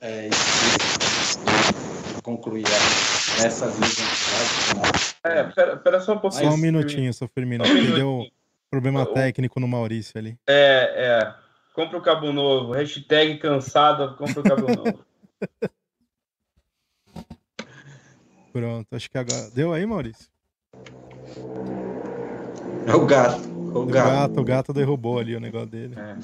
é, 0.00 0.28
concluir 2.22 2.66
essas 3.44 3.76
minhas 3.76 5.16
É, 5.24 5.42
pera, 5.44 5.76
pera 5.78 6.00
só 6.00 6.14
um 6.14 6.18
pouquinho. 6.18 6.50
Só 6.50 6.54
um 6.54 6.58
minutinho, 6.58 7.12
seu 7.12 7.26
Firmino. 7.26 7.64
Um 7.64 7.94
deu, 7.94 8.30
Problema 8.72 9.04
técnico 9.04 9.60
no 9.60 9.68
Maurício 9.68 10.18
ali. 10.18 10.38
É, 10.48 10.94
é. 10.96 11.34
Compra 11.74 11.98
o 11.98 12.00
cabo 12.00 12.32
novo. 12.32 12.72
Hashtag 12.72 13.38
cansado, 13.38 14.16
compra 14.16 14.40
o 14.40 14.42
cabo 14.42 14.66
novo. 14.74 15.04
Pronto, 18.50 18.96
acho 18.96 19.10
que 19.10 19.18
agora. 19.18 19.50
Deu 19.50 19.74
aí, 19.74 19.84
Maurício? 19.84 20.26
É 22.86 22.94
o 22.94 23.04
gato. 23.04 23.46
O, 23.46 23.80
o 23.80 23.86
gato. 23.86 24.10
gato. 24.10 24.40
O 24.40 24.44
gato 24.44 24.72
derrubou 24.72 25.18
ali 25.18 25.36
o 25.36 25.40
negócio 25.40 25.68
dele. 25.68 25.94
É. 25.98 26.16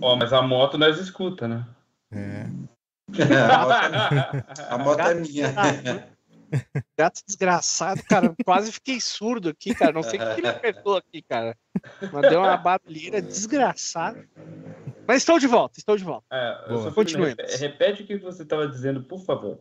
Ó, 0.00 0.14
mas 0.14 0.32
a 0.32 0.40
moto 0.40 0.78
nós 0.78 1.00
escuta, 1.00 1.48
né? 1.48 1.66
É. 2.12 2.46
a 3.10 3.10
moto, 3.58 3.74
a 4.70 4.78
moto 4.78 5.00
é 5.00 5.14
minha. 5.14 6.13
Gato 6.98 7.20
desgraçado, 7.26 8.02
cara. 8.04 8.34
Quase 8.44 8.72
fiquei 8.72 9.00
surdo 9.00 9.48
aqui, 9.48 9.74
cara. 9.74 9.92
Não 9.92 10.02
sei 10.02 10.18
o 10.18 10.34
que 10.34 10.40
ele 10.40 10.48
apertou 10.48 10.96
aqui, 10.96 11.22
cara. 11.22 11.56
Mas 12.12 12.30
deu 12.30 12.40
uma 12.40 12.56
barulheira 12.56 13.20
desgraçada. 13.20 14.26
Mas 15.06 15.18
estou 15.18 15.38
de 15.38 15.46
volta, 15.46 15.78
estou 15.78 15.96
de 15.96 16.04
volta. 16.04 16.26
É, 16.32 16.90
Continue. 16.94 17.34
Repete 17.58 18.02
o 18.02 18.06
que 18.06 18.16
você 18.18 18.42
estava 18.42 18.66
dizendo, 18.66 19.02
por 19.02 19.24
favor. 19.24 19.60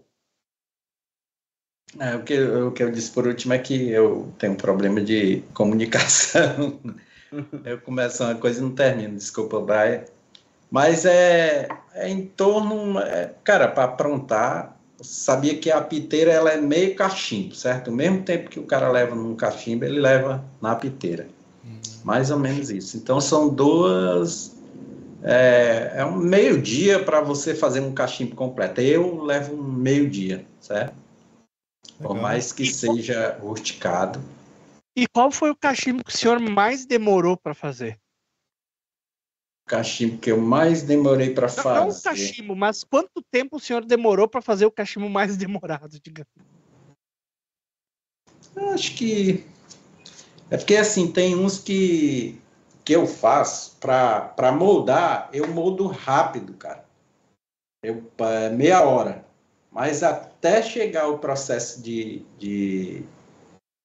É, 1.99 2.15
o, 2.15 2.23
que, 2.23 2.39
o 2.41 2.71
que 2.71 2.83
eu 2.83 2.91
disse 2.91 3.11
por 3.11 3.27
último 3.27 3.53
é 3.53 3.59
que 3.59 3.89
eu 3.89 4.33
tenho 4.39 4.53
um 4.53 4.57
problema 4.57 5.01
de 5.01 5.43
comunicação. 5.53 6.79
eu 7.65 7.79
começo 7.81 8.23
uma 8.23 8.35
coisa 8.35 8.59
e 8.59 8.63
não 8.63 8.73
termino. 8.73 9.15
Desculpa, 9.15 9.59
Brian. 9.59 10.05
Mas 10.71 11.05
é, 11.05 11.67
é 11.93 12.09
em 12.09 12.25
torno, 12.25 12.99
é, 12.99 13.31
cara, 13.43 13.67
para 13.67 13.83
aprontar, 13.83 14.75
sabia 15.03 15.57
que 15.57 15.69
a 15.69 15.81
piteira 15.81 16.31
ela 16.31 16.51
é 16.51 16.59
meio 16.59 16.95
cachimbo, 16.95 17.53
certo? 17.53 17.89
O 17.91 17.93
mesmo 17.93 18.23
tempo 18.23 18.49
que 18.49 18.59
o 18.59 18.65
cara 18.65 18.89
leva 18.89 19.15
num 19.15 19.35
cachimbo, 19.35 19.85
ele 19.85 19.99
leva 19.99 20.43
na 20.61 20.75
piteira. 20.75 21.27
Hum. 21.65 21.79
Mais 22.03 22.31
ou 22.31 22.39
menos 22.39 22.69
isso. 22.69 22.97
Então 22.97 23.21
são 23.21 23.49
duas. 23.49 24.55
É, 25.21 25.93
é 25.97 26.05
um 26.05 26.17
meio-dia 26.17 27.03
para 27.03 27.21
você 27.21 27.53
fazer 27.53 27.79
um 27.79 27.93
cachimbo 27.93 28.35
completo. 28.35 28.81
Eu 28.81 29.23
levo 29.23 29.53
um 29.53 29.63
meio-dia, 29.63 30.45
certo? 30.59 30.95
Legal. 31.99 32.15
Por 32.15 32.21
mais 32.21 32.51
que 32.51 32.65
seja 32.65 33.37
rusticado. 33.41 34.19
E 34.95 35.07
qual 35.07 35.31
foi 35.31 35.49
o 35.49 35.55
cachimbo 35.55 36.03
que 36.03 36.13
o 36.13 36.17
senhor 36.17 36.39
mais 36.39 36.85
demorou 36.85 37.35
para 37.37 37.53
fazer? 37.53 37.97
O 39.65 39.69
cachimbo 39.69 40.17
que 40.17 40.31
eu 40.31 40.39
mais 40.39 40.83
demorei 40.83 41.33
para 41.33 41.47
fazer. 41.47 41.79
Não 41.79 41.89
o 41.89 42.01
cachimbo, 42.01 42.55
mas 42.55 42.83
quanto 42.83 43.21
tempo 43.31 43.57
o 43.57 43.59
senhor 43.59 43.85
demorou 43.85 44.27
para 44.27 44.41
fazer 44.41 44.65
o 44.65 44.71
cachimbo 44.71 45.09
mais 45.09 45.35
demorado, 45.37 45.99
digamos? 45.99 46.31
Acho 48.73 48.95
que 48.95 49.45
é 50.51 50.57
porque 50.57 50.75
assim 50.75 51.11
tem 51.11 51.35
uns 51.35 51.57
que 51.57 52.39
que 52.83 52.93
eu 52.93 53.07
faço 53.07 53.77
para 53.79 54.51
moldar, 54.51 55.29
eu 55.31 55.47
moldo 55.47 55.87
rápido, 55.87 56.53
cara. 56.53 56.83
Eu 57.81 58.03
meia 58.55 58.83
hora. 58.83 59.25
Mas 59.71 60.03
até 60.03 60.61
chegar 60.61 61.07
o 61.07 61.17
processo 61.17 61.81
de, 61.81 62.23
de, 62.37 63.03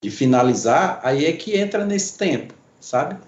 de 0.03 0.11
finalizar, 0.11 1.01
aí 1.03 1.25
é 1.25 1.33
que 1.33 1.57
entra 1.57 1.85
nesse 1.85 2.19
tempo, 2.19 2.55
sabe? 2.81 3.19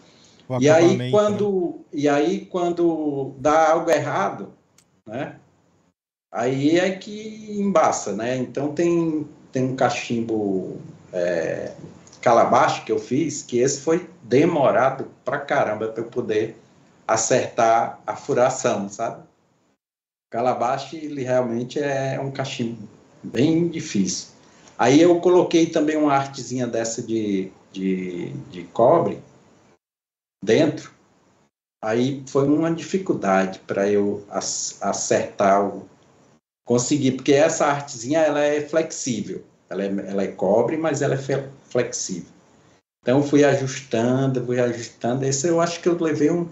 E 0.59 0.68
aí 0.68 0.97
né? 0.97 1.10
quando 1.10 1.77
né? 1.93 2.01
e 2.01 2.09
aí 2.09 2.47
quando 2.47 3.35
dá 3.39 3.70
algo 3.70 3.90
errado, 3.90 4.52
né? 5.06 5.36
Aí 6.32 6.78
é 6.78 6.90
que 6.93 7.60
embaça, 7.60 8.12
né? 8.12 8.36
Então 8.36 8.72
tem 8.72 9.28
tem 9.52 9.64
um 9.64 9.77
cachimbo 9.77 10.81
é, 11.12 11.72
calabache 12.20 12.85
que 12.85 12.93
eu 12.93 12.98
fiz, 12.98 13.43
que 13.43 13.59
esse 13.59 13.81
foi 13.81 14.09
demorado 14.22 15.09
pra 15.24 15.39
caramba 15.39 15.89
para 15.89 16.02
eu 16.02 16.09
poder 16.09 16.56
acertar 17.06 18.01
a 18.06 18.14
furação, 18.14 18.89
sabe? 18.89 19.24
Calabache, 20.31 20.97
ele 20.97 21.24
realmente 21.24 21.81
é 21.81 22.20
um 22.20 22.31
cachimbo 22.31 22.89
bem 23.22 23.68
difícil. 23.68 24.28
Aí 24.78 25.01
eu 25.01 25.20
coloquei 25.20 25.66
também 25.66 25.97
uma 25.97 26.12
artezinha 26.12 26.66
dessa 26.66 27.02
de, 27.02 27.51
de, 27.72 28.31
de 28.51 28.62
cobre 28.64 29.20
dentro. 30.42 30.90
Aí 31.82 32.22
foi 32.26 32.46
uma 32.46 32.70
dificuldade 32.70 33.58
para 33.60 33.88
eu 33.88 34.24
acertar 34.28 35.66
o 35.66 35.88
conseguir, 36.64 37.12
porque 37.12 37.32
essa 37.32 37.66
artezinha 37.66 38.20
ela 38.20 38.40
é 38.40 38.60
flexível. 38.60 39.42
Ela 39.68 39.84
é, 39.84 39.86
ela 39.86 40.22
é 40.22 40.28
cobre, 40.28 40.76
mas 40.76 41.00
ela 41.00 41.14
é 41.14 41.48
flexível. 41.68 42.28
Então 43.02 43.22
fui 43.22 43.44
ajustando, 43.44 44.44
fui 44.44 44.60
ajustando. 44.60 45.24
Esse 45.24 45.48
eu 45.48 45.60
acho 45.60 45.80
que 45.80 45.88
eu 45.88 45.96
levei 45.98 46.30
um, 46.30 46.46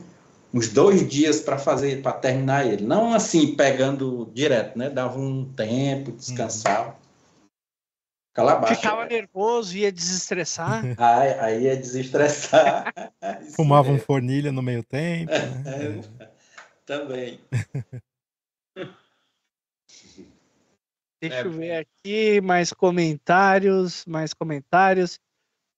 uns 0.53 0.69
dois 0.69 1.07
dias 1.07 1.41
para 1.41 1.59
fazer, 1.59 2.01
para 2.01 2.13
terminar 2.13 2.67
ele. 2.67 2.85
Não 2.85 3.13
assim, 3.13 3.55
pegando 3.55 4.31
direto, 4.33 4.79
né? 4.79 4.89
Dava 4.89 5.19
um 5.19 5.45
tempo, 5.45 6.13
descansava. 6.13 6.97
Calabacha. 8.39 8.77
Ficava 8.77 9.05
é. 9.05 9.09
nervoso, 9.09 9.77
ia 9.77 9.91
desestressar. 9.91 10.85
aí, 10.97 11.33
aí 11.41 11.63
ia 11.65 11.77
desestressar. 11.77 12.93
Fumava 13.57 13.91
um 13.91 13.99
fornilha 13.99 14.53
no 14.53 14.63
meio 14.63 14.85
tempo. 14.85 15.33
Né? 15.33 16.01
É, 16.91 16.97
também. 16.97 17.39
Deixa 21.21 21.37
é. 21.37 21.45
eu 21.45 21.51
ver 21.51 21.77
aqui 21.77 22.41
mais 22.41 22.73
comentários, 22.73 24.07
mais 24.07 24.33
comentários. 24.33 25.21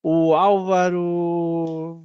O 0.03 0.35
Álvaro 0.35 2.05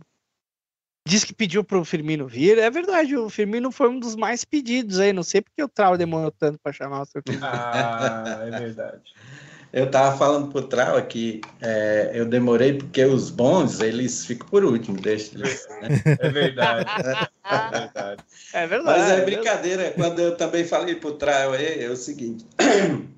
Diz 1.07 1.23
que 1.23 1.35
pediu 1.35 1.63
para 1.63 1.77
o 1.77 1.85
Firmino 1.85 2.27
vir. 2.27 2.57
É 2.57 2.69
verdade, 2.71 3.15
o 3.15 3.29
Firmino 3.29 3.71
foi 3.71 3.89
um 3.89 3.99
dos 3.99 4.15
mais 4.15 4.43
pedidos 4.43 4.99
aí. 4.99 5.13
Não 5.13 5.21
sei 5.21 5.41
porque 5.41 5.61
o 5.61 5.69
Trau 5.69 5.95
demorou 5.95 6.31
tanto 6.31 6.57
para 6.57 6.73
chamar 6.73 7.03
o 7.03 7.05
seu 7.05 7.21
Firmino. 7.21 7.45
Ah, 7.45 8.39
é 8.41 8.49
verdade. 8.49 9.13
Eu 9.73 9.91
tava 9.91 10.17
falando 10.17 10.51
pro 10.51 10.63
Trau 10.63 11.01
que 11.03 11.41
é, 11.61 12.11
eu 12.13 12.25
demorei 12.25 12.73
porque 12.73 13.03
os 13.03 13.29
bons, 13.29 13.81
eles 13.81 14.25
ficam 14.25 14.47
por 14.47 14.63
último, 14.63 14.99
deixa 14.99 15.35
eles, 15.35 15.67
né? 15.81 16.01
É 16.19 16.29
verdade. 16.29 16.89
É 17.47 17.69
verdade. 17.69 18.23
É 18.53 18.65
verdade. 18.65 18.99
Mas 18.99 19.11
é 19.11 19.23
brincadeira. 19.23 19.91
Quando 19.91 20.19
eu 20.19 20.35
também 20.35 20.65
falei 20.65 20.95
pro 20.95 21.11
Trau, 21.11 21.53
é, 21.53 21.83
é 21.83 21.89
o 21.89 21.95
seguinte. 21.95 22.43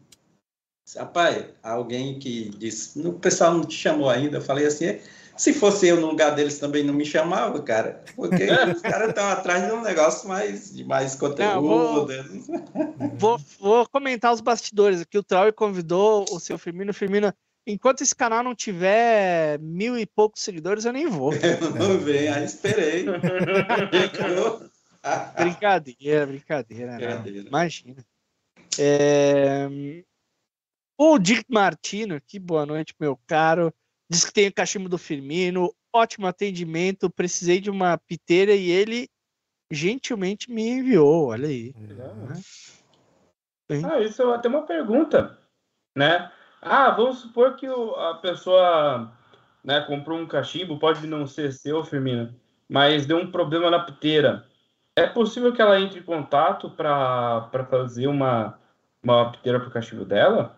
Rapaz, 0.97 1.45
alguém 1.63 2.19
que 2.19 2.49
disse, 2.57 2.99
o 2.99 3.13
pessoal 3.13 3.53
não 3.53 3.63
te 3.63 3.75
chamou 3.75 4.09
ainda, 4.09 4.37
eu 4.37 4.41
falei 4.41 4.65
assim, 4.65 4.99
se 5.37 5.53
fosse 5.53 5.87
eu 5.87 6.01
no 6.01 6.07
lugar 6.07 6.35
deles 6.35 6.57
também 6.57 6.83
não 6.83 6.93
me 6.93 7.05
chamava, 7.05 7.61
cara. 7.61 8.03
Porque 8.15 8.43
os 8.75 8.81
caras 8.81 9.09
estão 9.09 9.27
atrás 9.27 9.65
de 9.65 9.71
um 9.71 9.81
negócio 9.81 10.27
mais, 10.27 10.73
de 10.73 10.83
mais 10.83 11.15
conteúdo. 11.15 12.11
Não, 12.11 13.09
vou, 13.15 13.37
vou, 13.37 13.39
vou, 13.59 13.87
comentar 13.89 14.33
os 14.33 14.41
bastidores 14.41 15.01
aqui. 15.01 15.17
O 15.17 15.23
Trauer 15.23 15.53
convidou 15.53 16.25
o 16.31 16.39
seu 16.39 16.57
Firmino. 16.57 16.93
Firmino, 16.93 17.31
enquanto 17.65 18.01
esse 18.01 18.15
canal 18.15 18.43
não 18.43 18.55
tiver 18.55 19.59
mil 19.59 19.97
e 19.97 20.05
poucos 20.05 20.41
seguidores, 20.41 20.85
eu 20.85 20.93
nem 20.93 21.07
vou. 21.07 21.31
Eu 21.37 21.71
não 21.71 21.99
venho, 21.99 22.33
aí 22.33 22.43
esperei. 22.43 23.05
brincadeira, 25.37 26.25
brincadeira. 26.25 26.97
brincadeira. 26.97 27.47
Imagina. 27.47 28.03
É... 28.79 29.67
O 30.97 31.19
Dick 31.19 31.45
Martino, 31.47 32.19
que 32.25 32.39
boa 32.39 32.65
noite, 32.65 32.95
meu 32.99 33.19
caro. 33.27 33.71
Diz 34.09 34.23
que 34.23 34.33
tem 34.33 34.47
o 34.47 34.53
cachimbo 34.53 34.87
do 34.87 34.97
Firmino, 34.97 35.73
ótimo 35.93 36.27
atendimento. 36.27 37.09
Precisei 37.09 37.59
de 37.59 37.69
uma 37.69 37.97
piteira 37.97 38.53
e 38.53 38.69
ele 38.69 39.09
gentilmente 39.69 40.49
me 40.49 40.67
enviou. 40.67 41.27
Olha 41.27 41.47
aí. 41.47 41.73
É. 43.69 43.85
Ah, 43.85 43.99
isso 43.99 44.21
é 44.21 44.33
até 44.33 44.47
uma 44.47 44.65
pergunta, 44.65 45.37
né? 45.95 46.31
Ah, 46.61 46.89
vamos 46.91 47.19
supor 47.19 47.55
que 47.57 47.67
o, 47.67 47.91
a 47.95 48.15
pessoa 48.15 49.11
né, 49.63 49.81
comprou 49.81 50.17
um 50.17 50.27
cachimbo, 50.27 50.79
pode 50.79 51.05
não 51.05 51.27
ser 51.27 51.51
seu, 51.51 51.83
Firmino, 51.83 52.33
mas 52.69 53.05
deu 53.05 53.17
um 53.17 53.29
problema 53.29 53.69
na 53.69 53.79
piteira. 53.79 54.45
É 54.95 55.05
possível 55.05 55.53
que 55.53 55.61
ela 55.61 55.79
entre 55.79 55.99
em 55.99 56.03
contato 56.03 56.69
para 56.69 57.67
fazer 57.69 58.07
uma, 58.07 58.57
uma 59.03 59.31
piteira 59.31 59.59
para 59.59 59.67
o 59.67 59.71
cachimbo 59.71 60.05
dela? 60.05 60.57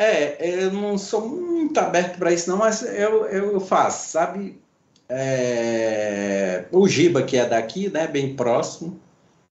É, 0.00 0.64
eu 0.64 0.72
não 0.72 0.96
sou 0.96 1.28
muito 1.28 1.76
aberto 1.76 2.16
para 2.16 2.32
isso, 2.32 2.48
não, 2.48 2.56
mas 2.56 2.82
eu, 2.82 3.26
eu 3.26 3.60
faço, 3.60 4.12
sabe? 4.12 4.58
É, 5.06 6.64
o 6.72 6.88
Giba, 6.88 7.22
que 7.22 7.36
é 7.36 7.44
daqui, 7.46 7.90
né, 7.90 8.06
bem 8.06 8.34
próximo, 8.34 8.98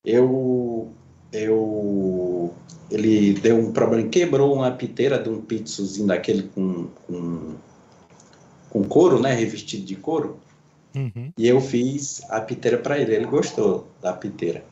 eu, 0.03 0.91
eu, 1.31 2.51
ele 2.89 3.33
deu 3.33 3.59
um 3.59 3.71
problema, 3.71 4.09
quebrou 4.09 4.55
uma 4.55 4.71
piteira 4.71 5.21
de 5.21 5.29
um 5.29 5.39
pizzozinho 5.39 6.07
daquele 6.07 6.49
com, 6.55 6.87
com, 7.05 7.53
com 8.71 8.83
couro, 8.85 9.19
né, 9.19 9.31
revestido 9.33 9.85
de 9.85 9.97
couro, 9.97 10.39
uhum. 10.95 11.31
e 11.37 11.47
eu 11.47 11.61
fiz 11.61 12.23
a 12.27 12.41
piteira 12.41 12.79
para 12.79 12.97
ele, 12.97 13.13
ele 13.13 13.25
gostou 13.25 13.87
da 14.01 14.13
piteira. 14.13 14.63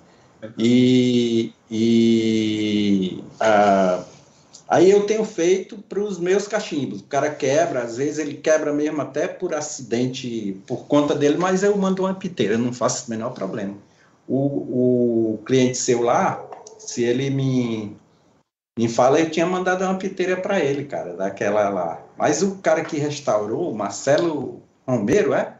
E, 0.57 1.53
e 1.69 3.23
a, 3.39 4.03
Aí 4.67 4.91
eu 4.91 5.05
tenho 5.05 5.23
feito 5.23 5.77
para 5.77 5.99
os 5.99 6.19
meus 6.19 6.47
cachimbos. 6.47 6.99
O 6.99 7.05
cara 7.05 7.33
quebra, 7.33 7.83
às 7.83 7.97
vezes 7.97 8.19
ele 8.19 8.35
quebra 8.35 8.73
mesmo 8.73 9.01
até 9.01 9.27
por 9.27 9.53
acidente, 9.53 10.61
por 10.67 10.85
conta 10.87 11.15
dele, 11.15 11.37
mas 11.37 11.63
eu 11.63 11.75
mando 11.77 12.03
uma 12.03 12.13
piteira, 12.13 12.57
não 12.57 12.73
faço 12.73 13.07
o 13.07 13.09
menor 13.09 13.33
problema. 13.33 13.77
O, 14.27 15.35
o 15.35 15.37
cliente 15.45 15.77
seu 15.77 16.01
lá, 16.01 16.45
se 16.77 17.01
ele 17.01 17.29
me, 17.29 17.95
me 18.77 18.89
fala, 18.89 19.21
eu 19.21 19.31
tinha 19.31 19.45
mandado 19.45 19.85
uma 19.85 19.97
piteira 19.97 20.35
para 20.35 20.59
ele, 20.59 20.83
cara, 20.83 21.15
daquela 21.15 21.69
lá. 21.69 22.03
Mas 22.17 22.43
o 22.43 22.57
cara 22.57 22.83
que 22.83 22.97
restaurou, 22.97 23.71
o 23.71 23.75
Marcelo 23.75 24.61
Romero, 24.85 25.33
é? 25.33 25.57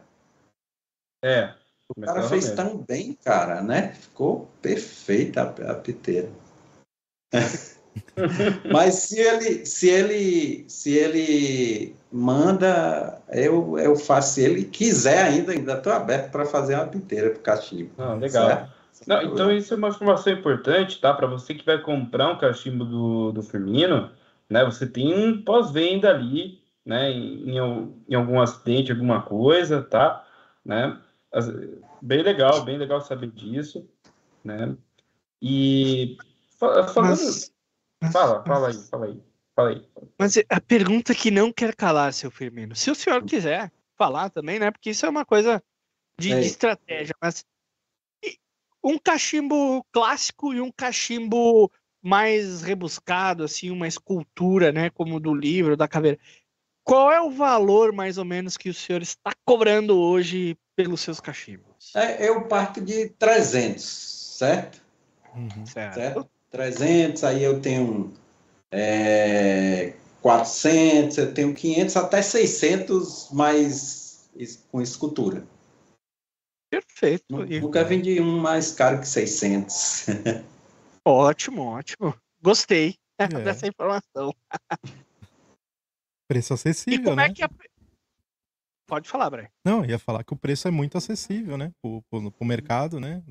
É. 1.24 1.54
O 1.96 2.02
cara 2.02 2.28
fez 2.28 2.50
tão 2.50 2.76
bem, 2.76 3.14
cara, 3.14 3.62
né? 3.62 3.92
Ficou 3.92 4.46
perfeita 4.60 5.42
a, 5.42 5.72
a 5.72 5.74
piteira. 5.74 6.28
Mas 8.72 8.94
se 8.94 9.20
ele, 9.20 9.66
se 9.66 9.88
ele, 9.88 10.64
se 10.68 10.94
ele 10.94 11.96
manda, 12.10 13.20
eu, 13.30 13.78
eu 13.78 13.96
faço. 13.96 14.34
Se 14.34 14.42
ele 14.42 14.64
quiser 14.64 15.24
ainda, 15.24 15.52
ainda 15.52 15.74
estou 15.74 15.92
aberto 15.92 16.30
para 16.30 16.44
fazer 16.44 16.74
uma 16.74 16.86
piteira 16.86 17.30
para 17.30 17.38
o 17.38 17.42
cachimbo. 17.42 17.90
Ah, 17.98 18.14
legal. 18.14 18.68
Não, 19.06 19.22
então 19.22 19.52
isso 19.52 19.72
é 19.72 19.76
uma 19.76 19.88
informação 19.88 20.32
importante, 20.32 21.00
tá? 21.00 21.14
Para 21.14 21.26
você 21.26 21.54
que 21.54 21.64
vai 21.64 21.80
comprar 21.80 22.32
um 22.32 22.38
cachimbo 22.38 22.84
do, 22.84 23.32
do 23.32 23.42
Firmino, 23.42 24.10
né? 24.48 24.64
Você 24.64 24.86
tem 24.86 25.14
um 25.14 25.42
pós-venda 25.42 26.10
ali, 26.10 26.60
né? 26.84 27.10
Em, 27.10 27.50
em, 27.50 27.94
em 28.08 28.14
algum 28.14 28.40
acidente, 28.40 28.92
alguma 28.92 29.22
coisa, 29.22 29.82
tá? 29.82 30.24
Né? 30.64 30.98
Bem 32.02 32.22
legal, 32.22 32.64
bem 32.64 32.76
legal 32.76 33.00
saber 33.00 33.30
disso, 33.30 33.88
né? 34.44 34.74
E 35.40 36.16
falando. 36.58 37.10
Mas, 37.10 37.52
fala, 38.12 38.44
fala 38.44 38.68
aí, 38.68 38.74
fala 38.90 39.06
aí, 39.06 39.22
fala 39.54 39.70
aí. 39.70 39.88
Mas 40.18 40.36
a 40.48 40.60
pergunta 40.60 41.14
que 41.14 41.30
não 41.30 41.52
quer 41.52 41.74
calar, 41.74 42.12
seu 42.12 42.30
Firmino, 42.30 42.74
se 42.74 42.90
o 42.90 42.94
senhor 42.94 43.24
quiser 43.24 43.72
falar 43.96 44.30
também, 44.30 44.58
né? 44.58 44.70
Porque 44.70 44.90
isso 44.90 45.04
é 45.04 45.08
uma 45.08 45.24
coisa 45.24 45.62
de, 46.18 46.28
de 46.28 46.46
estratégia, 46.46 47.14
mas 47.20 47.44
um 48.82 48.98
cachimbo 48.98 49.84
clássico 49.92 50.54
e 50.54 50.60
um 50.60 50.70
cachimbo 50.70 51.70
mais 52.02 52.62
rebuscado, 52.62 53.42
assim, 53.44 53.70
uma 53.70 53.88
escultura, 53.88 54.70
né, 54.70 54.88
como 54.90 55.18
do 55.18 55.34
livro, 55.34 55.76
da 55.76 55.88
caveira. 55.88 56.18
Qual 56.84 57.12
é 57.12 57.20
o 57.20 57.30
valor, 57.30 57.92
mais 57.92 58.16
ou 58.16 58.24
menos, 58.24 58.56
que 58.56 58.70
o 58.70 58.74
senhor 58.74 59.02
está 59.02 59.32
cobrando 59.44 59.98
hoje 59.98 60.56
pelos 60.74 61.00
seus 61.00 61.20
cachimbos? 61.20 61.94
É, 61.94 62.28
eu 62.28 62.46
parto 62.46 62.80
de 62.80 63.10
300, 63.10 63.82
certo? 64.38 64.82
Uhum. 65.34 65.66
Certo. 65.66 65.94
certo? 65.94 66.30
300, 66.50 67.24
aí 67.24 67.42
eu 67.42 67.60
tenho 67.60 68.12
é, 68.70 69.94
400, 70.22 71.18
eu 71.18 71.34
tenho 71.34 71.54
500 71.54 71.96
até 71.96 72.22
600, 72.22 73.28
mas 73.32 74.28
com 74.70 74.80
escultura. 74.80 75.46
Perfeito. 76.70 77.24
Nunca 77.60 77.82
vendi 77.82 78.20
um 78.20 78.38
mais 78.38 78.72
caro 78.72 79.00
que 79.00 79.08
600. 79.08 80.06
ótimo, 81.04 81.62
ótimo. 81.62 82.14
Gostei 82.42 82.96
é. 83.18 83.26
dessa 83.26 83.66
informação. 83.66 84.34
Preço 86.28 86.52
acessível, 86.52 87.00
e 87.00 87.04
como 87.04 87.20
é 87.20 87.24
né? 87.24 87.30
é 87.30 87.34
que 87.34 87.42
a... 87.42 87.50
Pode 88.86 89.08
falar, 89.08 89.30
Brian. 89.30 89.48
Não, 89.64 89.84
ia 89.84 89.98
falar 89.98 90.24
que 90.24 90.32
o 90.32 90.36
preço 90.36 90.68
é 90.68 90.70
muito 90.70 90.96
acessível, 90.96 91.56
né? 91.56 91.72
Pro, 91.80 92.02
pro, 92.10 92.30
pro 92.30 92.46
mercado, 92.46 93.00
né? 93.00 93.22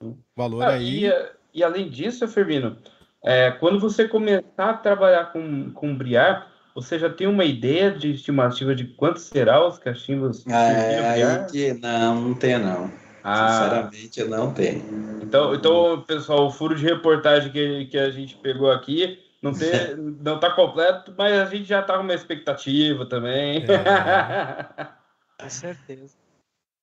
O 0.00 0.16
valor 0.36 0.62
ah, 0.64 0.74
aí. 0.74 1.06
E, 1.06 1.37
e, 1.54 1.62
além 1.64 1.88
disso, 1.88 2.28
Firmino, 2.28 2.76
é, 3.24 3.50
quando 3.50 3.80
você 3.80 4.06
começar 4.06 4.44
a 4.58 4.74
trabalhar 4.74 5.32
com, 5.32 5.70
com 5.72 5.96
briar, 5.96 6.50
você 6.74 6.98
já 6.98 7.10
tem 7.10 7.26
uma 7.26 7.44
ideia 7.44 7.90
de 7.90 8.12
estimativa 8.12 8.74
de 8.74 8.84
quanto 8.84 9.18
será 9.18 9.66
os 9.66 9.78
cachimbos? 9.78 10.46
É, 10.46 11.08
aí 11.08 11.46
que 11.50 11.72
não, 11.74 12.20
não 12.20 12.34
tem 12.34 12.58
não. 12.58 12.90
Ah. 13.24 13.48
Sinceramente, 13.48 14.20
eu 14.20 14.28
não 14.28 14.54
tenho. 14.54 15.20
Então, 15.22 15.54
então, 15.54 16.04
pessoal, 16.06 16.46
o 16.46 16.50
furo 16.50 16.74
de 16.74 16.84
reportagem 16.84 17.50
que, 17.50 17.86
que 17.86 17.98
a 17.98 18.10
gente 18.10 18.36
pegou 18.36 18.70
aqui 18.70 19.18
não, 19.42 19.52
tem, 19.52 19.70
não 20.22 20.38
tá 20.38 20.50
completo, 20.50 21.12
mas 21.18 21.32
a 21.32 21.44
gente 21.46 21.64
já 21.64 21.82
tá 21.82 21.96
com 21.96 22.04
uma 22.04 22.14
expectativa 22.14 23.04
também. 23.06 23.64
É. 23.64 24.84
com 25.42 25.50
certeza. 25.50 26.16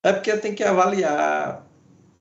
É 0.04 0.12
porque 0.12 0.30
eu 0.30 0.40
tenho 0.40 0.54
que 0.54 0.62
avaliar 0.62 1.66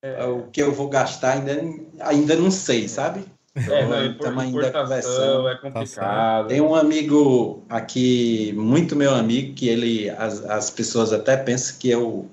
é. 0.05 0.25
o 0.25 0.43
que 0.51 0.61
eu 0.61 0.71
vou 0.71 0.87
gastar, 0.89 1.33
ainda, 1.33 1.61
ainda 1.99 2.35
não 2.35 2.51
sei, 2.51 2.87
sabe? 2.87 3.23
É, 3.55 3.85
não, 3.85 4.11
Estamos 4.11 4.43
ainda 4.43 4.71
conversando. 4.71 5.47
É 5.47 5.55
complicado. 5.55 6.47
Tem 6.49 6.59
um 6.59 6.75
amigo 6.75 7.63
aqui, 7.69 8.53
muito 8.53 8.95
meu 8.95 9.15
amigo, 9.15 9.53
que 9.53 9.69
ele, 9.69 10.09
as, 10.09 10.43
as 10.43 10.69
pessoas 10.69 11.13
até 11.13 11.37
pensam 11.37 11.77
que 11.79 11.89
eu, 11.89 12.27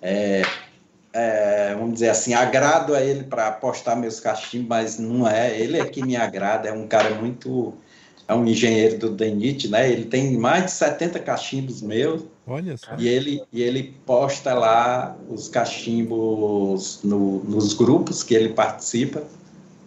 é, 0.00 0.42
é, 1.12 1.74
vamos 1.74 1.94
dizer 1.94 2.08
assim, 2.08 2.32
agrado 2.32 2.94
a 2.94 3.02
ele 3.02 3.24
para 3.24 3.48
apostar 3.48 3.96
meus 3.96 4.18
cachimbos, 4.18 4.68
mas 4.68 4.98
não 4.98 5.28
é. 5.28 5.58
Ele 5.58 5.78
é 5.78 5.84
que 5.84 6.02
me 6.02 6.16
agrada, 6.16 6.68
é 6.68 6.72
um 6.72 6.86
cara 6.86 7.14
muito. 7.14 7.74
É 8.26 8.34
um 8.34 8.46
engenheiro 8.46 8.98
do 8.98 9.10
DENIT, 9.10 9.68
né? 9.68 9.90
Ele 9.90 10.06
tem 10.06 10.38
mais 10.38 10.64
de 10.64 10.70
70 10.70 11.18
cachimbos 11.20 11.82
meus. 11.82 12.22
Olha 12.46 12.76
só. 12.76 12.94
E 12.98 13.08
ele, 13.08 13.42
e 13.52 13.62
ele 13.62 13.94
posta 14.04 14.52
lá 14.54 15.16
os 15.28 15.48
cachimbos 15.48 17.00
no, 17.02 17.42
nos 17.44 17.72
grupos 17.72 18.22
que 18.22 18.34
ele 18.34 18.50
participa 18.50 19.22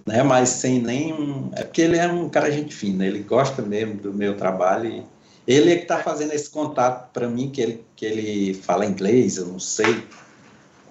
né? 0.08 0.24
Mas 0.24 0.50
sem 0.50 0.82
nenhum. 0.82 1.52
É 1.54 1.64
porque 1.64 1.82
ele 1.82 1.98
é 1.98 2.08
um 2.08 2.30
cara 2.30 2.50
gente 2.50 2.74
fina, 2.74 3.06
ele 3.06 3.20
gosta 3.20 3.62
mesmo 3.62 3.96
do 3.96 4.14
meu 4.14 4.38
trabalho. 4.38 4.90
E 4.90 5.54
ele 5.54 5.74
é 5.74 5.76
que 5.76 5.84
está 5.84 6.00
fazendo 6.00 6.34
esse 6.34 6.50
contato 6.50 7.12
para 7.12 7.28
mim, 7.28 7.50
que 7.52 7.62
ele, 7.62 7.86
que 7.96 8.06
ele 8.06 8.54
fala 8.54 8.86
inglês, 8.86 9.38
eu 9.38 9.46
não 9.46 9.60
sei. 9.60 10.04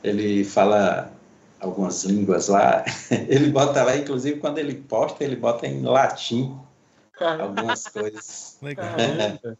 Ele 0.04 0.44
fala 0.44 1.10
algumas 1.58 2.04
línguas 2.04 2.48
lá. 2.48 2.84
Ele 3.28 3.50
bota 3.50 3.82
lá, 3.82 3.96
inclusive 3.96 4.38
quando 4.38 4.58
ele 4.58 4.74
posta, 4.74 5.24
ele 5.24 5.34
bota 5.34 5.66
em 5.66 5.82
latim 5.82 6.54
algumas 7.18 7.88
coisas. 7.88 8.58
Legal. 8.62 8.86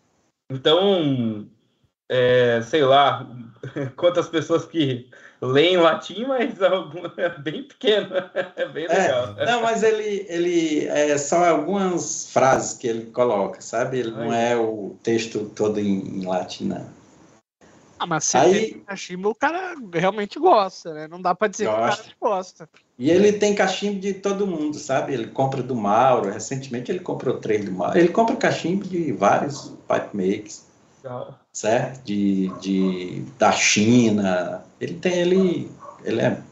Então, 0.49 1.49
é, 2.09 2.61
sei 2.63 2.85
lá, 2.85 3.27
quantas 3.97 4.29
pessoas 4.29 4.65
que 4.65 5.09
leem 5.41 5.77
latim, 5.77 6.25
mas 6.27 6.55
é 7.17 7.39
bem 7.39 7.63
pequeno, 7.63 8.09
é 8.57 8.69
bem 8.69 8.87
é, 8.87 8.89
legal. 8.89 9.35
É, 9.39 9.47
não, 9.47 9.63
mas 9.63 9.83
ele, 9.83 10.27
ele 10.29 10.87
é 10.87 11.17
só 11.19 11.45
algumas 11.45 12.31
frases 12.33 12.77
que 12.77 12.87
ele 12.87 13.07
coloca, 13.07 13.61
sabe? 13.61 13.99
Ele 13.99 14.13
Ai. 14.17 14.25
não 14.25 14.33
é 14.33 14.57
o 14.57 14.97
texto 15.03 15.51
todo 15.55 15.79
em, 15.79 16.21
em 16.21 16.27
latim, 16.27 16.67
não. 16.67 16.97
Ah, 17.99 18.07
mas 18.07 18.25
se 18.25 18.37
Aí, 18.37 18.73
tem 18.73 18.81
cachimbo, 18.81 19.31
o 19.31 19.35
cara 19.35 19.75
realmente 19.93 20.39
gosta, 20.39 20.93
né? 20.93 21.09
Não 21.09 21.21
dá 21.21 21.35
para 21.35 21.49
dizer 21.49 21.65
gosta. 21.65 22.03
que 22.03 22.11
o 22.11 22.21
cara 22.21 22.35
gosta. 22.35 22.69
E 22.99 23.11
ele 23.11 23.33
tem 23.33 23.55
cachimbo 23.55 23.99
de 24.01 24.15
todo 24.15 24.47
mundo, 24.47 24.79
sabe? 24.79 25.15
Ele 25.15 25.29
compra 25.29 25.63
do 25.63 25.75
Mauro, 25.75 26.31
recentemente 26.31 26.91
ele 26.91 27.01
comprou 27.01 27.39
três 27.39 27.65
do 27.65 27.73
Mauro. 27.73 27.99
Ele 27.99 28.09
compra 28.09 28.37
cachimbo 28.37 28.85
de 28.85 29.13
vários 29.13 29.73
pipe 29.89 30.15
makers. 30.15 30.66
Legal 31.07 31.47
certo? 31.57 32.05
De, 32.05 32.49
de, 32.61 33.21
da 33.39 33.51
China. 33.53 34.65
Ele 34.79 34.95
tem, 34.99 35.15
ele, 35.15 35.71
ele 36.05 36.21
é. 36.21 36.43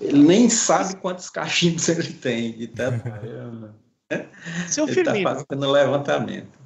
Ele 0.00 0.22
nem 0.22 0.48
sabe 0.48 0.96
quantos 0.96 1.28
cachimbos 1.28 1.88
ele 1.88 2.12
tem 2.14 2.52
de 2.56 2.68
tanto. 2.68 3.04
Seu 4.68 4.86
ele 4.86 4.94
Firmino. 4.94 5.24
Tá 5.24 5.44
fazendo 5.46 5.70
levantamento. 5.70 6.58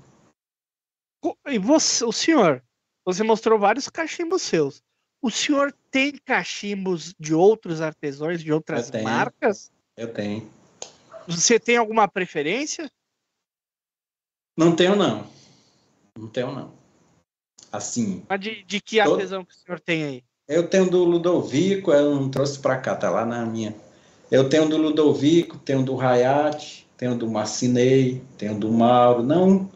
E 1.49 1.59
você, 1.59 2.05
o 2.05 2.13
senhor, 2.13 2.63
você 3.05 3.23
mostrou 3.25 3.59
vários 3.59 3.89
cachimbos 3.89 4.43
seus. 4.43 4.83
O 5.21 5.31
senhor 5.31 5.75
tem 5.91 6.13
cachimbos 6.25 7.15
de 7.19 7.35
outros 7.35 7.81
artesãos, 7.81 8.43
de 8.43 8.53
outras 8.53 8.93
eu 8.93 9.03
marcas? 9.03 9.73
Eu 9.97 10.13
tenho. 10.13 10.49
Você 11.27 11.59
tem 11.59 11.77
alguma 11.77 12.07
preferência? 12.07 12.91
Não 14.57 14.75
tenho, 14.77 14.95
não. 14.95 15.29
Não 16.17 16.29
tenho, 16.29 16.53
não. 16.53 16.73
Assim. 17.73 18.23
Mas 18.29 18.41
de, 18.41 18.63
de 18.65 18.81
que 18.81 19.01
artesão 19.01 19.45
que 19.45 19.53
o 19.53 19.57
senhor 19.57 19.81
tem 19.81 20.05
aí? 20.05 20.25
Eu 20.49 20.69
tenho 20.69 20.89
do 20.89 21.05
Ludovico, 21.05 21.93
eu 21.93 22.15
não 22.15 22.29
trouxe 22.29 22.59
para 22.59 22.77
cá, 22.77 22.95
tá 22.95 23.11
lá 23.11 23.27
na 23.27 23.45
minha. 23.45 23.75
Eu 24.31 24.49
tenho 24.49 24.69
do 24.69 24.77
Ludovico, 24.77 25.59
tenho 25.59 25.83
do 25.83 26.01
Hayat, 26.01 26.87
tenho 26.97 27.17
do 27.17 27.29
Marcinei, 27.29 28.23
tenho 28.39 28.59
do 28.59 28.71
Mauro, 28.71 29.23
não 29.23 29.69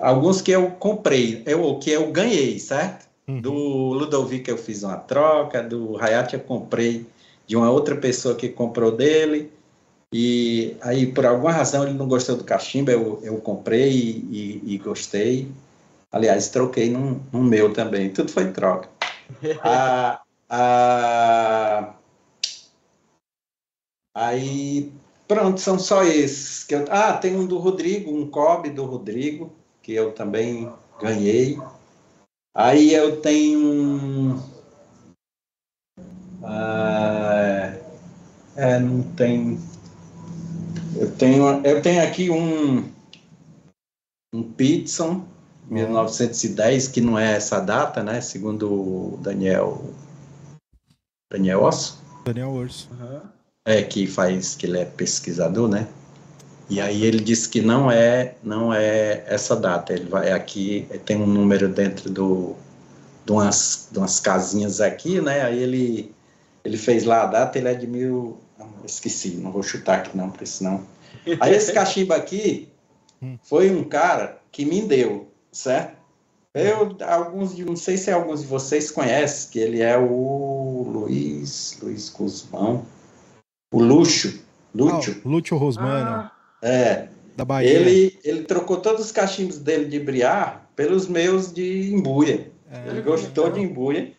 alguns 0.00 0.40
que 0.40 0.50
eu 0.50 0.70
comprei, 0.72 1.42
eu 1.46 1.78
que 1.78 1.90
eu 1.90 2.10
ganhei, 2.10 2.58
certo? 2.58 3.08
Uhum. 3.28 3.40
Do 3.40 3.52
Ludovico 3.52 4.50
eu 4.50 4.58
fiz 4.58 4.82
uma 4.82 4.96
troca, 4.96 5.62
do 5.62 5.96
Hayat 5.98 6.34
eu 6.34 6.40
comprei 6.40 7.06
de 7.46 7.56
uma 7.56 7.70
outra 7.70 7.94
pessoa 7.94 8.34
que 8.34 8.48
comprou 8.48 8.90
dele. 8.90 9.52
E 10.12 10.76
aí, 10.80 11.06
por 11.06 11.24
alguma 11.24 11.52
razão, 11.52 11.84
ele 11.84 11.96
não 11.96 12.08
gostou 12.08 12.36
do 12.36 12.42
cachimbo, 12.42 12.90
eu, 12.90 13.20
eu 13.22 13.36
comprei 13.36 13.90
e, 13.90 14.62
e, 14.64 14.74
e 14.74 14.78
gostei. 14.78 15.48
Aliás, 16.12 16.48
troquei 16.48 16.90
num 16.90 17.20
meu 17.32 17.72
também. 17.72 18.10
Tudo 18.10 18.32
foi 18.32 18.52
troca. 18.52 18.88
aí, 24.14 24.92
pronto, 25.28 25.60
são 25.60 25.78
só 25.78 26.02
esses. 26.02 26.64
Que 26.64 26.74
eu, 26.74 26.84
ah, 26.90 27.12
tem 27.12 27.36
um 27.36 27.46
do 27.46 27.58
Rodrigo, 27.58 28.12
um 28.12 28.28
Kobe 28.28 28.70
do 28.70 28.84
Rodrigo, 28.84 29.52
que 29.82 29.92
eu 29.92 30.12
também 30.12 30.72
ganhei. 31.00 31.58
Aí 32.54 32.92
eu 32.92 33.20
tenho 33.20 33.60
um. 33.60 34.42
Ah, 36.42 37.72
é, 38.56 38.78
não 38.80 39.02
tem. 39.12 39.58
Eu 40.96 41.14
tenho, 41.16 41.64
eu 41.64 41.80
tenho 41.80 42.02
aqui 42.02 42.30
um. 42.30 42.90
Um 44.32 44.42
Pitson 44.44 45.29
1910, 45.70 46.88
que 46.88 47.00
não 47.00 47.16
é 47.16 47.36
essa 47.36 47.60
data, 47.60 48.02
né? 48.02 48.20
Segundo 48.20 48.72
o 48.72 49.18
Daniel. 49.22 49.94
Daniel 51.32 51.62
Osso? 51.62 52.02
Daniel 52.24 52.52
Osso. 52.52 52.88
Uhum. 52.90 53.20
É, 53.64 53.82
que 53.82 54.06
faz, 54.06 54.56
que 54.56 54.66
ele 54.66 54.78
é 54.78 54.84
pesquisador, 54.84 55.68
né? 55.68 55.86
E 56.68 56.80
aí 56.80 57.04
ele 57.04 57.20
disse 57.20 57.48
que 57.48 57.60
não 57.60 57.90
é, 57.90 58.34
não 58.42 58.74
é 58.74 59.24
essa 59.26 59.54
data. 59.54 59.92
Ele 59.92 60.08
vai 60.08 60.32
aqui, 60.32 60.88
tem 61.04 61.16
um 61.16 61.26
número 61.26 61.68
dentro 61.68 62.10
do, 62.10 62.56
de 63.24 63.32
umas, 63.32 63.88
de 63.92 63.98
umas 63.98 64.18
casinhas 64.18 64.80
aqui, 64.80 65.20
né? 65.20 65.42
Aí 65.42 65.62
ele, 65.62 66.12
ele 66.64 66.76
fez 66.76 67.04
lá 67.04 67.22
a 67.22 67.26
data, 67.26 67.58
ele 67.58 67.68
é 67.68 67.74
de 67.74 67.86
mil. 67.86 68.38
Esqueci, 68.84 69.36
não 69.36 69.52
vou 69.52 69.62
chutar 69.62 69.98
aqui 69.98 70.16
não, 70.16 70.30
porque 70.30 70.46
senão. 70.46 70.84
Aí 71.38 71.54
esse 71.54 71.72
cachimbo 71.72 72.12
aqui 72.12 72.68
hum. 73.22 73.38
foi 73.42 73.70
um 73.70 73.84
cara 73.84 74.40
que 74.50 74.64
me 74.64 74.82
deu 74.82 75.29
certo? 75.52 75.98
Eu, 76.52 76.96
alguns 77.06 77.54
de, 77.54 77.64
não 77.64 77.76
sei 77.76 77.96
se 77.96 78.10
alguns 78.10 78.40
de 78.42 78.46
vocês 78.48 78.90
conhecem, 78.90 79.50
que 79.52 79.58
ele 79.60 79.80
é 79.82 79.96
o 79.96 80.84
Luiz, 80.90 81.78
Luiz 81.80 82.08
Guzmão, 82.08 82.84
o 83.72 83.80
Luxo, 83.80 84.40
Lúcio. 84.74 85.16
Ah, 85.24 85.28
Lúcio 85.28 85.56
Rosmano, 85.56 86.10
Ah, 86.10 86.32
É, 86.60 87.08
da 87.36 87.44
Bahia. 87.44 87.70
ele, 87.70 88.18
ele 88.24 88.42
trocou 88.42 88.78
todos 88.78 89.06
os 89.06 89.12
cachimbos 89.12 89.58
dele 89.58 89.84
de 89.86 90.00
briar 90.00 90.68
pelos 90.74 91.06
meus 91.06 91.52
de 91.52 91.92
embuia. 91.92 92.50
É, 92.70 92.88
Ele 92.88 93.02
gostou 93.02 93.50
de 93.50 93.60
embuia. 93.60 94.12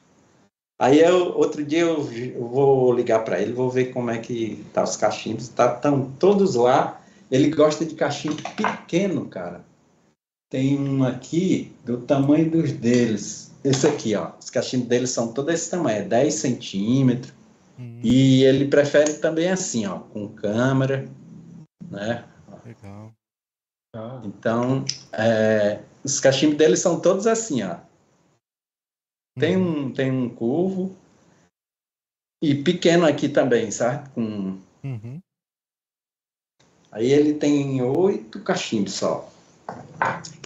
Aí 0.79 0.99
eu, 0.99 1.37
outro 1.37 1.63
dia 1.63 1.81
eu, 1.81 2.09
eu 2.11 2.47
vou 2.47 2.93
ligar 2.93 3.23
para 3.23 3.39
ele, 3.39 3.53
vou 3.53 3.69
ver 3.69 3.93
como 3.93 4.09
é 4.09 4.17
que 4.17 4.63
tá 4.73 4.83
os 4.83 4.97
cachimbos. 4.97 5.47
Tá, 5.49 5.75
estão 5.75 6.11
todos 6.19 6.55
lá. 6.55 6.99
Ele 7.29 7.49
gosta 7.49 7.85
de 7.85 7.93
cachimbo 7.95 8.41
pequeno, 8.55 9.25
cara. 9.27 9.63
Tem 10.51 10.77
um 10.77 11.05
aqui 11.05 11.73
do 11.85 12.01
tamanho 12.01 12.51
dos 12.51 12.73
deles. 12.73 13.55
Esse 13.63 13.87
aqui, 13.87 14.13
ó. 14.15 14.33
Os 14.37 14.49
cachimbos 14.49 14.89
deles 14.89 15.09
são 15.09 15.31
todos 15.33 15.53
desse 15.53 15.71
tamanho, 15.71 15.99
é 15.99 16.01
10 16.03 16.33
centímetros. 16.33 17.33
hum, 17.79 18.01
E 18.03 18.43
ele 18.43 18.67
prefere 18.67 19.13
também 19.19 19.49
assim, 19.49 19.85
ó, 19.85 19.99
com 19.99 20.27
câmera, 20.27 21.09
né? 21.89 22.25
legal. 22.65 23.13
ah, 23.95 24.21
Então, 24.25 24.83
é, 25.13 25.81
os 26.03 26.19
cachimbos 26.19 26.57
deles 26.57 26.79
são 26.81 26.99
todos 26.99 27.27
assim, 27.27 27.63
ó. 27.63 27.77
Tem 29.39 29.55
Uhum, 29.55 29.85
um, 29.85 29.93
tem 29.93 30.11
um 30.11 30.27
curvo 30.27 30.93
e 32.43 32.61
pequeno 32.61 33.05
aqui 33.05 33.29
também, 33.29 33.71
sabe? 33.71 34.09
Com, 34.09 34.59
uhum. 34.83 35.19
aí 36.91 37.09
ele 37.09 37.35
tem 37.35 37.81
oito 37.81 38.43
cachimbos 38.43 38.95
só. 38.95 39.30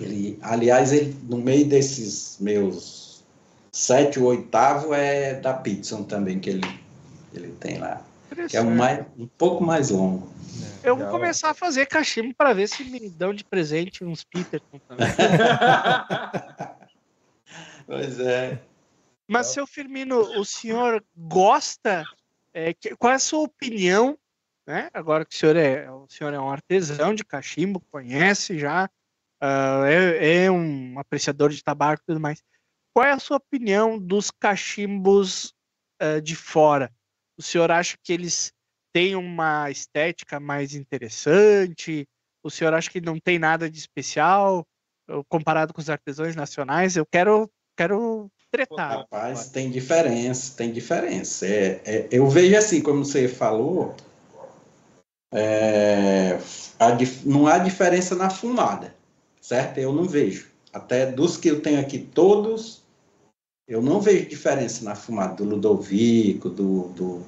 Ele, 0.01 0.37
aliás, 0.41 0.91
ele, 0.91 1.15
no 1.23 1.37
meio 1.37 1.67
desses 1.67 2.37
meus 2.39 3.23
sete 3.71 4.19
ou 4.19 4.27
oitavo 4.27 4.93
é 4.93 5.35
da 5.35 5.53
Pitson 5.53 6.03
também 6.03 6.39
que 6.39 6.49
ele, 6.49 6.79
ele 7.33 7.51
tem 7.59 7.77
lá. 7.77 8.01
Que 8.49 8.57
é 8.57 8.61
um, 8.61 8.75
mais, 8.75 9.05
um 9.17 9.27
pouco 9.37 9.63
mais 9.63 9.89
longo. 9.89 10.29
É. 10.83 10.89
Eu 10.89 10.95
vou 10.97 11.07
começar 11.07 11.51
a 11.51 11.53
fazer 11.53 11.85
cachimbo 11.85 12.33
para 12.35 12.53
ver 12.53 12.67
se 12.67 12.83
me 12.83 13.09
dão 13.09 13.33
de 13.33 13.43
presente 13.43 14.03
uns 14.03 14.23
Peterson 14.23 14.79
também. 14.87 15.07
Pois 17.87 18.19
é. 18.19 18.59
Mas, 19.27 19.47
seu 19.47 19.65
Firmino, 19.67 20.19
o 20.39 20.43
senhor 20.43 21.03
gosta? 21.15 22.03
é, 22.53 22.73
que- 22.73 22.95
qual 22.95 23.11
é 23.11 23.15
a 23.15 23.19
sua 23.19 23.41
opinião? 23.41 24.17
Né? 24.65 24.89
Agora 24.93 25.25
que 25.25 25.35
o 25.35 25.37
senhor 25.37 25.55
é, 25.55 25.91
o 25.91 26.07
senhor 26.09 26.33
é 26.33 26.39
um 26.39 26.49
artesão 26.49 27.13
de 27.13 27.23
cachimbo, 27.23 27.81
conhece 27.91 28.57
já, 28.57 28.89
ah, 29.41 29.83
é, 29.87 30.45
é 30.45 30.51
um 30.51 30.97
apreciador 30.99 31.49
de 31.49 31.63
tabaco 31.63 32.01
e 32.01 32.05
tudo 32.07 32.19
mais. 32.19 32.41
Qual 32.93 33.05
é 33.05 33.11
a 33.11 33.19
sua 33.19 33.37
opinião 33.37 33.99
dos 33.99 34.31
cachimbos 34.31 35.53
ah, 35.99 36.19
de 36.19 36.35
fora? 36.35 36.91
O 37.37 37.43
senhor 37.43 37.71
acha 37.71 37.97
que 38.01 38.13
eles 38.13 38.53
têm 38.93 39.15
uma 39.15 39.69
estética 39.69 40.39
mais 40.39 40.73
interessante? 40.73 42.07
O 42.43 42.49
senhor 42.49 42.73
acha 42.73 42.89
que 42.89 43.01
não 43.01 43.19
tem 43.19 43.37
nada 43.37 43.69
de 43.69 43.77
especial 43.77 44.65
comparado 45.27 45.73
com 45.73 45.81
os 45.81 45.89
artesãos 45.89 46.35
nacionais? 46.35 46.95
Eu 46.95 47.05
quero, 47.05 47.49
quero 47.77 48.31
tretar. 48.51 48.99
Rapaz, 48.99 49.49
tem 49.49 49.69
diferença, 49.69 50.55
tem 50.55 50.71
diferença. 50.71 51.45
É, 51.45 51.81
é, 51.85 52.07
eu 52.11 52.27
vejo 52.29 52.55
assim, 52.57 52.81
como 52.81 53.03
você 53.03 53.27
falou, 53.27 53.95
é, 55.33 56.39
a 56.79 56.89
não 57.25 57.47
há 57.47 57.57
diferença 57.57 58.15
na 58.15 58.29
fumada, 58.29 58.95
certo? 59.45 59.77
Eu 59.77 59.93
não 59.93 60.05
vejo. 60.05 60.47
Até 60.73 61.05
dos 61.11 61.37
que 61.37 61.49
eu 61.49 61.61
tenho 61.61 61.79
aqui, 61.79 61.99
todos, 61.99 62.83
eu 63.67 63.81
não 63.81 64.01
vejo 64.01 64.27
diferença 64.27 64.83
na 64.83 64.95
fumada 64.95 65.35
do 65.35 65.45
Ludovico, 65.45 66.49
do. 66.49 66.89
do... 66.89 67.21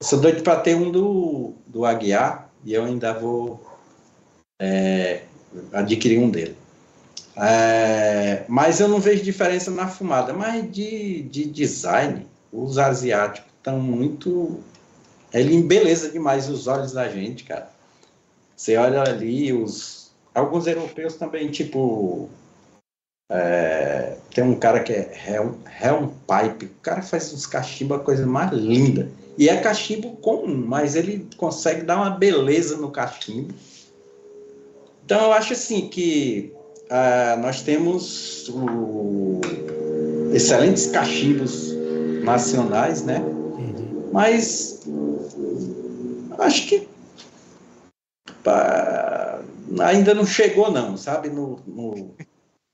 Eu 0.00 0.06
sou 0.06 0.20
doido 0.20 0.42
para 0.42 0.60
ter 0.60 0.76
um 0.76 0.90
do, 0.90 1.54
do 1.66 1.84
Aguiar 1.84 2.50
e 2.64 2.72
eu 2.72 2.84
ainda 2.84 3.12
vou 3.12 3.60
é, 4.60 5.24
adquirir 5.72 6.18
um 6.18 6.30
dele. 6.30 6.56
É, 7.36 8.44
mas 8.48 8.80
eu 8.80 8.88
não 8.88 9.00
vejo 9.00 9.22
diferença 9.22 9.70
na 9.70 9.88
fumada. 9.88 10.32
Mas 10.32 10.70
de, 10.70 11.22
de 11.24 11.44
design, 11.44 12.26
os 12.52 12.78
asiáticos 12.78 13.50
estão 13.58 13.78
muito. 13.78 14.60
Ele 15.32 15.54
embeleza 15.54 16.10
demais 16.10 16.48
os 16.48 16.66
olhos 16.66 16.92
da 16.92 17.08
gente, 17.08 17.44
cara. 17.44 17.70
Você 18.56 18.76
olha 18.76 19.02
ali, 19.02 19.52
os. 19.52 19.99
Alguns 20.34 20.66
europeus 20.66 21.14
também, 21.16 21.48
tipo. 21.50 22.28
é, 23.30 24.16
tem 24.34 24.44
um 24.44 24.54
cara 24.54 24.80
que 24.80 24.92
é 24.92 25.12
Helm, 25.26 25.54
Helm 25.82 26.08
Pipe. 26.26 26.66
O 26.66 26.80
cara 26.82 27.02
faz 27.02 27.32
uns 27.32 27.46
cachimbos, 27.46 27.98
a 27.98 28.00
coisa 28.00 28.26
mais 28.26 28.52
linda. 28.52 29.08
E 29.38 29.48
é 29.48 29.56
cachimbo 29.56 30.16
comum, 30.16 30.64
mas 30.66 30.94
ele 30.96 31.26
consegue 31.36 31.82
dar 31.82 31.96
uma 31.96 32.10
beleza 32.10 32.76
no 32.76 32.90
cachimbo. 32.90 33.54
Então 35.04 35.20
eu 35.22 35.32
acho 35.32 35.52
assim 35.54 35.88
que 35.88 36.52
ah, 36.90 37.36
nós 37.40 37.62
temos 37.62 38.48
o- 38.48 39.40
excelentes 40.32 40.86
cachimbos 40.86 41.72
nacionais, 42.22 43.02
né? 43.02 43.18
Uhum. 43.18 44.10
Mas 44.12 44.80
acho 46.38 46.66
que 46.68 46.88
pá, 48.44 48.99
ainda 49.80 50.14
não 50.14 50.26
chegou 50.26 50.70
não, 50.70 50.96
sabe? 50.96 51.28
No, 51.28 51.56
no- 51.66 52.14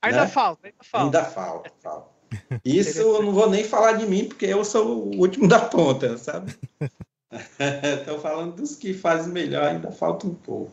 Ainda 0.01 0.21
né? 0.21 0.27
falta, 0.27 0.67
ainda 0.67 0.83
falta. 0.83 1.05
ainda 1.17 1.29
falta, 1.29 1.71
falta. 1.81 2.17
Isso 2.63 2.99
eu 2.99 3.23
não 3.23 3.31
vou 3.33 3.49
nem 3.49 3.63
falar 3.63 3.93
de 3.93 4.05
mim, 4.05 4.27
porque 4.27 4.45
eu 4.45 4.63
sou 4.65 5.07
o 5.07 5.17
último 5.19 5.47
da 5.47 5.59
ponta, 5.67 6.17
sabe? 6.17 6.55
Estou 7.99 8.19
falando 8.19 8.55
dos 8.55 8.75
que 8.75 8.93
fazem 8.93 9.31
melhor, 9.33 9.63
ainda 9.63 9.91
falta 9.91 10.27
um 10.27 10.35
pouco. 10.35 10.71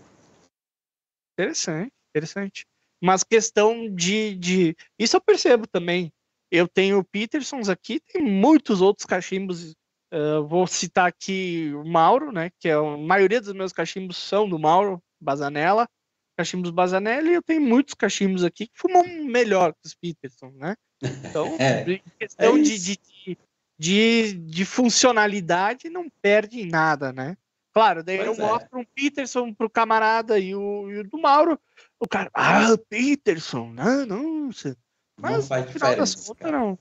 Interessante, 1.38 1.92
interessante. 2.10 2.66
Mas 3.02 3.24
questão 3.24 3.92
de, 3.92 4.34
de. 4.36 4.76
Isso 4.98 5.16
eu 5.16 5.20
percebo 5.20 5.66
também. 5.66 6.12
Eu 6.50 6.68
tenho 6.68 7.02
Petersons 7.04 7.68
aqui, 7.68 8.00
tem 8.00 8.22
muitos 8.22 8.80
outros 8.80 9.04
cachimbos. 9.04 9.72
eh, 10.12 10.38
vou 10.46 10.66
citar 10.66 11.08
aqui 11.08 11.72
o 11.74 11.84
Mauro, 11.84 12.30
né? 12.30 12.50
Que 12.60 12.68
é 12.68 12.74
a 12.74 12.82
maioria 12.96 13.40
dos 13.40 13.52
meus 13.52 13.72
cachimbos 13.72 14.16
são 14.16 14.48
do 14.48 14.58
Mauro 14.58 15.02
Bazanella. 15.20 15.88
Cachimbos 16.36 16.70
Bazanella, 16.70 17.28
e 17.28 17.34
eu 17.34 17.42
tenho 17.42 17.60
muitos 17.60 17.94
cachimbos 17.94 18.44
aqui 18.44 18.66
que 18.66 18.78
fumam 18.78 19.04
melhor 19.24 19.72
que 19.72 19.86
os 19.86 19.94
Peterson, 19.94 20.52
né? 20.56 20.76
Então, 21.02 21.56
É, 21.58 21.82
em 21.88 22.02
questão 22.18 22.56
é 22.56 22.60
de, 22.60 22.78
de, 22.78 22.98
de, 22.98 23.38
de, 23.78 24.32
de 24.34 24.64
funcionalidade, 24.64 25.88
não 25.88 26.08
perde 26.22 26.60
em 26.60 26.68
nada, 26.68 27.12
né? 27.12 27.36
Claro, 27.72 28.04
daí 28.04 28.18
eu 28.18 28.26
Pois 28.26 28.38
é. 28.38 28.42
mostro 28.42 28.78
um 28.78 28.84
Peterson 28.84 29.52
pro 29.52 29.68
camarada 29.68 30.38
e 30.38 30.54
o, 30.54 30.90
e 30.90 30.98
o 31.00 31.04
do 31.04 31.18
Mauro, 31.18 31.58
o 31.98 32.06
cara, 32.06 32.30
ah, 32.32 32.76
Peterson, 32.88 33.72
né? 33.72 34.04
Nossa. 34.04 34.76
Não 35.18 35.30
Mas 35.30 35.48
faz 35.48 35.66
no 35.66 35.72
final 35.72 35.96
das 35.96 36.14
contas 36.14 36.52
não, 36.52 36.78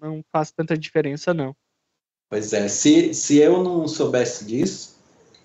não 0.00 0.24
faz 0.32 0.50
tanta 0.52 0.76
diferença, 0.76 1.34
não. 1.34 1.56
Pois 2.30 2.52
é, 2.52 2.68
se, 2.68 3.14
se 3.14 3.38
eu 3.38 3.62
não 3.62 3.88
soubesse 3.88 4.44
disso, 4.44 4.97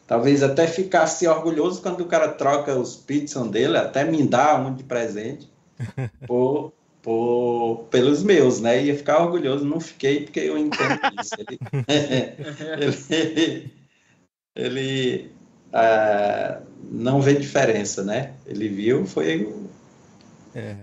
talvez 0.07 0.43
até 0.43 0.67
ficasse 0.67 1.27
orgulhoso 1.27 1.81
quando 1.81 2.01
o 2.01 2.07
cara 2.07 2.29
troca 2.29 2.75
os 2.75 2.95
Pitson 2.95 3.47
dele, 3.47 3.77
até 3.77 4.03
me 4.03 4.25
dá 4.27 4.55
um 4.55 4.73
de 4.73 4.83
presente 4.83 5.49
por, 6.27 6.73
por, 7.01 7.85
pelos 7.89 8.23
meus, 8.23 8.59
né? 8.59 8.83
Ia 8.83 8.95
ficar 8.97 9.21
orgulhoso, 9.21 9.65
não 9.65 9.79
fiquei 9.79 10.23
porque 10.23 10.39
eu 10.39 10.57
entendo 10.57 10.99
isso. 11.13 11.35
Ele, 11.45 11.59
ele, 12.77 13.73
ele, 14.55 15.31
ah, 15.73 16.61
não 16.89 17.21
vê 17.21 17.33
diferença, 17.33 18.03
né? 18.03 18.33
Ele 18.45 18.69
viu, 18.69 19.05
foi 19.05 19.53
É. 20.55 20.75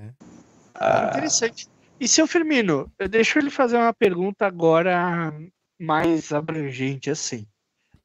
a- 0.75 1.07
Interessante. 1.09 1.69
E 1.99 2.09
seu 2.09 2.27
Firmino, 2.27 2.91
eu 2.99 3.09
deixo 3.09 3.39
ele 3.39 3.51
fazer 3.51 3.77
uma 3.77 3.93
pergunta 3.93 4.47
agora 4.47 5.33
mais 5.79 6.33
abrangente 6.33 7.11
assim. 7.11 7.47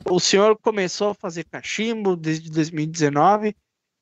O 0.04 0.20
senhor 0.20 0.58
começou 0.60 1.10
a 1.10 1.14
fazer 1.16 1.46
cachimbo 1.46 2.16
desde 2.16 2.50
2019. 2.52 3.56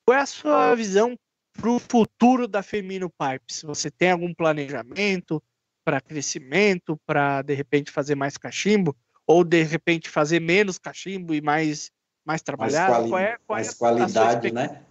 Qual 0.06 0.18
é 0.18 0.22
a 0.22 0.26
sua 0.26 0.76
visão 0.76 1.18
para 1.54 1.70
o 1.70 1.80
futuro 1.80 2.48
da 2.48 2.64
Firmino 2.64 3.10
Pipes? 3.10 3.62
Você 3.64 3.92
tem 3.92 4.12
algum 4.12 4.34
planejamento 4.34 5.42
para 5.86 6.02
crescimento, 6.02 7.00
para 7.06 7.42
de 7.42 7.54
repente 7.54 7.92
fazer 7.92 8.16
mais 8.16 8.38
cachimbo? 8.38 8.96
Ou 9.26 9.44
de 9.44 9.64
repente 9.64 10.10
fazer 10.10 10.40
menos 10.42 10.78
cachimbo 10.78 11.34
e 11.34 11.42
mais, 11.42 11.90
mais 12.26 12.40
mais, 12.40 12.42
trabalhado? 12.42 12.94
quali- 12.94 13.10
qual 13.10 13.20
é, 13.22 13.38
qual 13.48 13.60
é 13.60 13.62
mais 13.62 13.68
a 13.68 13.72
sua 13.72 13.88
qualidade, 13.90 14.52
né? 14.52 14.82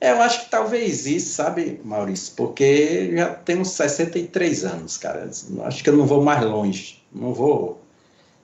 É, 0.00 0.12
eu 0.12 0.22
acho 0.22 0.44
que 0.44 0.50
talvez 0.50 1.06
isso, 1.06 1.34
sabe, 1.34 1.80
Maurício? 1.82 2.34
Porque 2.36 3.16
já 3.16 3.34
tenho 3.34 3.60
uns 3.60 3.70
63 3.70 4.64
anos, 4.64 4.96
cara. 4.96 5.28
Acho 5.64 5.82
que 5.82 5.90
eu 5.90 5.96
não 5.96 6.06
vou 6.06 6.22
mais 6.22 6.44
longe. 6.44 7.02
Não 7.12 7.34
vou. 7.34 7.82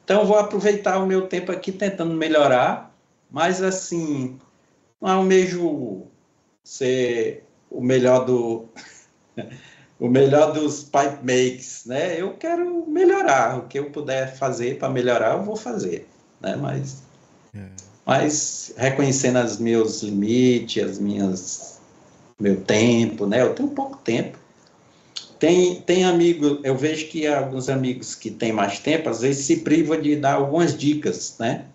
Então, 0.05 0.27
vou 0.27 0.39
aproveitar 0.39 0.99
o 0.99 1.07
meu 1.07 1.27
tempo 1.27 1.51
aqui 1.51 1.73
tentando 1.73 2.15
melhorar, 2.15 2.95
mas, 3.31 3.63
assim, 3.63 4.39
não 5.01 5.11
almejo 5.11 6.03
ser 6.63 7.45
o 7.71 7.81
melhor 7.81 8.25
do. 8.25 8.69
o 9.99 10.09
melhor 10.09 10.53
dos 10.53 10.85
pipe 10.85 11.19
makes, 11.23 11.87
né? 11.87 12.21
Eu 12.21 12.35
quero 12.35 12.87
melhorar. 12.87 13.59
O 13.59 13.63
que 13.67 13.79
eu 13.79 13.91
puder 13.91 14.37
fazer 14.37 14.79
para 14.79 14.91
melhorar, 14.91 15.39
eu 15.39 15.43
vou 15.43 15.57
fazer, 15.57 16.07
né? 16.41 16.55
Mas, 16.57 17.03
é. 17.55 17.67
mas 18.05 18.75
reconhecendo 18.77 19.43
os 19.43 19.59
meus 19.59 20.03
limites, 20.03 20.85
as 20.85 20.99
minhas, 20.99 21.81
meu 22.39 22.61
tempo, 22.61 23.27
né? 23.27 23.41
Eu 23.41 23.55
tenho 23.55 23.71
pouco 23.71 23.97
tempo. 23.99 24.39
Tem, 25.45 25.79
tem 25.83 26.05
amigo, 26.07 26.59
eu 26.65 26.75
vejo 26.75 27.07
que 27.09 27.27
alguns 27.27 27.69
amigos 27.69 28.15
que 28.15 28.31
têm 28.31 28.51
mais 28.51 28.79
tempo, 28.79 29.11
às 29.11 29.21
vezes 29.21 29.45
se 29.45 29.61
privam 29.61 30.01
de 30.01 30.17
dar 30.17 30.37
algumas 30.37 30.75
dicas, 30.75 31.37
né? 31.39 31.67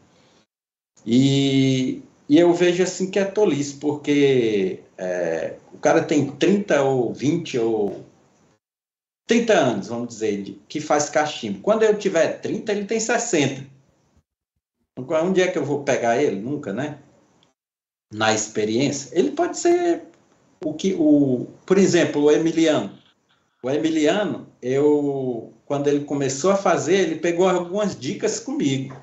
E, 1.06 2.02
e 2.28 2.40
eu 2.40 2.52
vejo 2.52 2.82
assim 2.82 3.12
que 3.12 3.20
é 3.20 3.26
tolice, 3.26 3.76
porque 3.76 4.80
é, 4.98 5.56
o 5.72 5.78
cara 5.78 6.04
tem 6.04 6.32
30 6.32 6.82
ou 6.82 7.14
20 7.14 7.60
ou 7.60 8.04
30 9.28 9.54
anos, 9.54 9.88
vamos 9.90 10.08
dizer, 10.08 10.42
de, 10.42 10.54
que 10.68 10.82
faz 10.82 11.08
cachimbo. 11.08 11.60
Quando 11.62 11.84
eu 11.84 11.96
tiver 11.96 12.42
30, 12.42 12.72
ele 12.72 12.86
tem 12.86 13.00
60. 13.00 13.68
Então, 14.98 15.28
onde 15.28 15.44
é 15.44 15.48
que 15.48 15.60
eu 15.60 15.64
vou 15.64 15.84
pegar 15.84 16.20
ele? 16.20 16.42
Nunca, 16.42 16.74
né? 16.74 16.98
Na 18.12 18.34
experiência. 18.34 19.16
Ele 19.16 19.30
pode 19.30 19.60
ser 19.60 20.06
o 20.66 20.74
que 20.74 20.96
o, 20.96 21.46
por 21.68 21.78
exemplo, 21.78 22.24
o 22.24 22.32
Emiliano. 22.32 22.99
O 23.62 23.70
Emiliano, 23.70 24.48
eu 24.62 25.54
quando 25.66 25.88
ele 25.88 26.04
começou 26.04 26.52
a 26.52 26.58
fazer, 26.58 26.96
ele 26.96 27.16
pegou 27.18 27.48
algumas 27.48 27.98
dicas 27.98 28.40
comigo. 28.40 29.00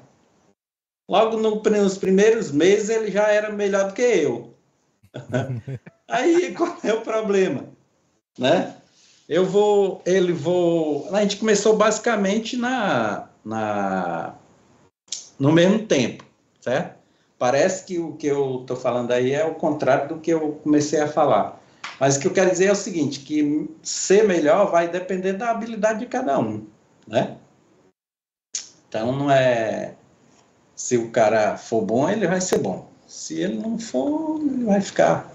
Logo 1.08 1.36
no, 1.36 1.62
nos 1.62 1.96
primeiros 1.96 2.50
meses 2.50 2.88
ele 2.88 3.10
já 3.10 3.28
era 3.28 3.52
melhor 3.52 3.88
do 3.88 3.94
que 3.94 4.02
eu. 4.02 4.54
Aí 6.08 6.52
qual 6.54 6.76
é 6.82 6.92
o 6.92 7.02
problema? 7.02 7.64
Né? 8.36 8.74
Eu 9.28 9.44
vou, 9.44 10.02
ele 10.04 10.32
vou. 10.32 11.08
A 11.14 11.20
gente 11.22 11.36
começou 11.36 11.76
basicamente 11.76 12.56
na, 12.56 13.28
na 13.44 14.34
no 15.38 15.52
mesmo 15.52 15.86
tempo, 15.86 16.24
certo? 16.60 16.96
Parece 17.38 17.84
que 17.84 17.98
o 17.98 18.14
que 18.14 18.26
eu 18.26 18.60
estou 18.62 18.76
falando 18.76 19.12
aí 19.12 19.32
é 19.32 19.44
o 19.44 19.54
contrário 19.54 20.08
do 20.08 20.20
que 20.20 20.32
eu 20.32 20.52
comecei 20.62 21.00
a 21.00 21.08
falar. 21.08 21.60
Mas 21.98 22.16
o 22.16 22.20
que 22.20 22.26
eu 22.26 22.32
quero 22.32 22.50
dizer 22.50 22.66
é 22.66 22.72
o 22.72 22.76
seguinte, 22.76 23.20
que 23.20 23.68
ser 23.82 24.24
melhor 24.24 24.70
vai 24.70 24.88
depender 24.88 25.32
da 25.32 25.50
habilidade 25.50 26.00
de 26.00 26.06
cada 26.06 26.38
um, 26.38 26.66
né? 27.06 27.36
Então 28.88 29.12
não 29.12 29.30
é 29.30 29.94
se 30.74 30.98
o 30.98 31.10
cara 31.10 31.56
for 31.56 31.80
bom, 31.80 32.08
ele 32.08 32.26
vai 32.26 32.40
ser 32.40 32.58
bom. 32.58 32.90
Se 33.06 33.40
ele 33.40 33.56
não 33.56 33.78
for, 33.78 34.38
ele 34.40 34.64
vai 34.64 34.80
ficar 34.80 35.32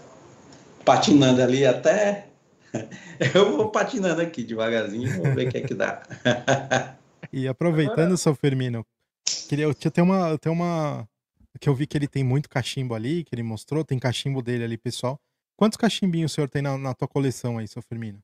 patinando 0.85 1.41
ali 1.41 1.65
até. 1.65 2.27
Eu 3.33 3.57
vou 3.57 3.69
patinando 3.69 4.21
aqui 4.21 4.43
devagarzinho, 4.43 5.09
vamos 5.17 5.35
ver 5.35 5.47
o 5.47 5.51
que 5.51 5.57
é 5.57 5.61
que 5.61 5.73
dá. 5.73 6.03
E 7.33 7.47
aproveitando, 7.47 7.99
Agora... 7.99 8.17
seu 8.17 8.35
Firmino, 8.35 8.85
queria, 9.47 9.63
eu 9.63 9.73
tinha 9.73 10.03
uma, 10.03 10.37
tem 10.37 10.51
uma. 10.51 11.07
Que 11.61 11.69
eu 11.69 11.75
vi 11.75 11.87
que 11.87 11.97
ele 11.97 12.07
tem 12.07 12.25
muito 12.25 12.49
cachimbo 12.49 12.93
ali, 12.93 13.23
que 13.23 13.33
ele 13.33 13.43
mostrou, 13.43 13.85
tem 13.85 13.97
cachimbo 13.97 14.41
dele 14.41 14.65
ali, 14.65 14.77
pessoal. 14.77 15.17
Quantos 15.61 15.77
cachimbinhos 15.77 16.31
o 16.31 16.33
senhor 16.33 16.47
tem 16.47 16.59
na, 16.59 16.75
na 16.75 16.91
tua 16.91 17.07
coleção 17.07 17.59
aí, 17.59 17.67
seu 17.67 17.83
Firmino? 17.83 18.17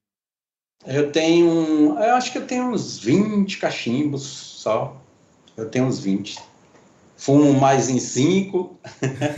Eu 0.87 1.11
tenho. 1.11 1.95
Eu 1.99 2.15
acho 2.15 2.31
que 2.31 2.39
eu 2.39 2.47
tenho 2.47 2.71
uns 2.71 2.97
20 2.97 3.59
cachimbos 3.59 4.23
só. 4.23 4.99
Eu 5.55 5.69
tenho 5.69 5.85
uns 5.85 5.99
20 5.99 6.39
fumo 7.15 7.53
mais 7.53 7.91
em 7.91 7.99
cinco. 7.99 8.75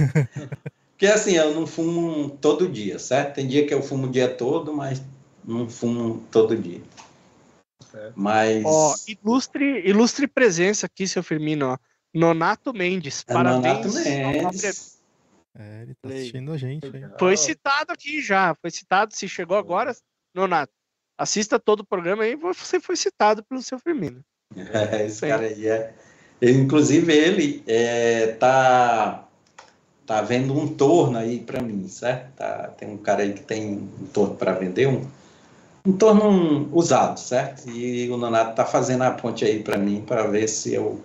Porque 0.91 1.07
assim, 1.07 1.33
eu 1.33 1.53
não 1.53 1.67
fumo 1.67 2.29
todo 2.29 2.69
dia, 2.69 2.97
certo? 2.99 3.35
Tem 3.35 3.45
dia 3.45 3.67
que 3.67 3.73
eu 3.73 3.83
fumo 3.83 4.07
o 4.07 4.09
dia 4.09 4.33
todo, 4.33 4.73
mas 4.73 5.03
não 5.43 5.67
fumo 5.67 6.23
todo 6.31 6.55
dia. 6.55 6.79
Mas. 8.15 8.63
Ó, 8.63 8.95
ilustre, 9.09 9.85
ilustre 9.85 10.25
presença 10.25 10.85
aqui, 10.85 11.05
seu 11.05 11.21
Firmino. 11.21 11.73
Ó. 11.73 11.77
Nonato 12.13 12.73
Mendes. 12.73 13.25
É 13.27 13.33
Parabéns. 13.33 13.93
Nonato 13.93 14.09
Mendes. 14.09 14.98
É, 15.59 15.81
ele 15.81 15.93
tá 16.01 16.09
assistindo 16.09 16.51
a 16.53 16.57
gente. 16.57 16.85
Aí. 16.85 17.03
Foi 17.19 17.35
citado 17.35 17.91
aqui 17.91 18.21
já. 18.21 18.55
Foi 18.55 18.71
citado. 18.71 19.13
Se 19.13 19.27
chegou 19.27 19.57
agora, 19.57 19.93
Nonato, 20.33 20.73
assista 21.17 21.59
todo 21.59 21.81
o 21.81 21.85
programa 21.85 22.23
aí. 22.23 22.35
Você 22.35 22.79
foi 22.79 22.95
citado 22.95 23.43
pelo 23.43 23.61
seu 23.61 23.77
Firmino. 23.77 24.23
É, 24.57 25.05
esse 25.05 25.19
Sim. 25.19 25.27
cara 25.27 25.45
aí 25.45 25.67
é 25.67 25.93
Inclusive, 26.41 27.11
ele 27.11 27.63
é, 27.67 28.27
tá, 28.39 29.27
tá 30.05 30.21
vendo 30.21 30.57
um 30.57 30.67
torno 30.67 31.17
aí 31.17 31.39
para 31.39 31.61
mim, 31.61 31.85
certo? 31.89 32.31
Tá, 32.37 32.69
tem 32.77 32.89
um 32.89 32.97
cara 32.97 33.23
aí 33.23 33.33
que 33.33 33.41
tem 33.41 33.89
um 34.01 34.05
torno 34.13 34.35
para 34.35 34.53
vender, 34.53 34.87
um, 34.87 35.05
um 35.85 35.91
torno 35.91 36.69
usado, 36.71 37.19
certo? 37.19 37.69
E 37.69 38.09
o 38.09 38.15
Nonato 38.15 38.55
tá 38.55 38.63
fazendo 38.63 39.03
a 39.03 39.11
ponte 39.11 39.43
aí 39.43 39.61
para 39.61 39.77
mim 39.77 40.01
para 40.01 40.27
ver 40.27 40.47
se 40.47 40.73
eu, 40.73 41.01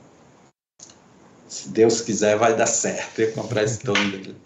se 1.55 1.69
Deus 1.69 2.01
quiser, 2.01 2.37
vai 2.37 2.57
dar 2.57 2.67
certo 2.67 3.21
eu 3.21 3.33
comprar 3.33 3.63
esse 3.63 3.79
torno 3.85 4.11
dele. 4.11 4.37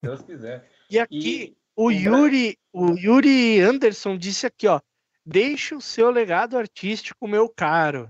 Deus 0.00 0.22
quiser. 0.22 0.68
E 0.88 0.98
aqui, 0.98 1.42
e... 1.42 1.56
o 1.76 1.90
Yuri, 1.90 2.56
o 2.72 2.96
Yuri 2.96 3.60
Anderson 3.60 4.16
disse 4.16 4.46
aqui, 4.46 4.68
ó, 4.68 4.80
deixe 5.26 5.74
o 5.74 5.80
seu 5.80 6.10
legado 6.10 6.56
artístico, 6.56 7.26
meu 7.26 7.48
caro. 7.48 8.08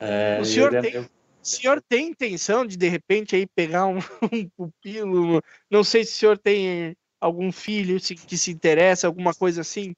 É, 0.00 0.38
o 0.40 0.44
senhor 0.44 0.70
tem, 0.80 0.96
é 0.96 1.00
o 1.00 1.08
senhor 1.42 1.82
tem 1.88 2.08
intenção 2.08 2.66
de, 2.66 2.76
de 2.76 2.88
repente, 2.88 3.36
aí 3.36 3.46
pegar 3.46 3.86
um, 3.86 3.98
um 4.32 4.48
pupilo? 4.56 5.40
Não 5.70 5.84
sei 5.84 6.04
se 6.04 6.12
o 6.12 6.18
senhor 6.18 6.38
tem 6.38 6.96
algum 7.20 7.52
filho 7.52 7.98
que 8.00 8.36
se 8.36 8.50
interessa, 8.50 9.06
alguma 9.06 9.32
coisa 9.32 9.60
assim. 9.60 9.94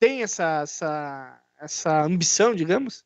Tem 0.00 0.22
essa, 0.22 0.62
essa, 0.62 1.42
essa 1.60 2.02
ambição, 2.02 2.54
digamos? 2.54 3.04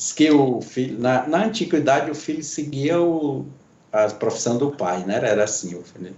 Diz 0.00 0.14
que 0.14 0.30
o 0.30 0.62
filho, 0.62 0.98
na, 0.98 1.28
na 1.28 1.44
antiguidade, 1.44 2.10
o 2.10 2.14
filho 2.14 2.42
seguia 2.42 2.98
o, 2.98 3.44
a 3.92 4.08
profissão 4.08 4.56
do 4.56 4.70
pai, 4.70 5.04
né? 5.04 5.16
Era 5.16 5.44
assim, 5.44 5.74
o 5.74 5.82
filho. 5.82 6.16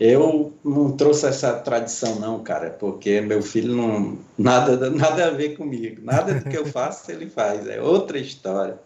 Eu 0.00 0.52
não 0.64 0.96
trouxe 0.96 1.26
essa 1.26 1.52
tradição, 1.60 2.16
não, 2.16 2.42
cara, 2.42 2.70
porque 2.70 3.20
meu 3.20 3.40
filho 3.40 3.76
não. 3.76 4.18
Nada, 4.36 4.90
nada 4.90 5.28
a 5.28 5.30
ver 5.30 5.56
comigo. 5.56 6.00
Nada 6.02 6.34
do 6.34 6.50
que 6.50 6.58
eu 6.58 6.66
faço, 6.66 7.12
ele 7.12 7.30
faz. 7.30 7.68
É 7.68 7.80
outra 7.80 8.18
história. 8.18 8.80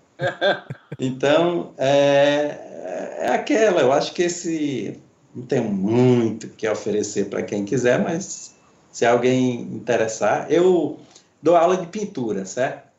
Então, 1.00 1.72
é, 1.78 3.16
é 3.18 3.28
aquela, 3.28 3.80
eu 3.80 3.90
acho 3.92 4.12
que 4.12 4.24
esse 4.24 5.00
não 5.34 5.46
tem 5.46 5.62
muito 5.62 6.48
que 6.48 6.68
oferecer 6.68 7.30
para 7.30 7.42
quem 7.42 7.64
quiser, 7.64 7.98
mas 7.98 8.54
se 8.90 9.06
alguém 9.06 9.62
interessar, 9.62 10.52
eu 10.52 11.00
dou 11.42 11.56
aula 11.56 11.78
de 11.78 11.86
pintura, 11.86 12.44
certo? 12.44 12.91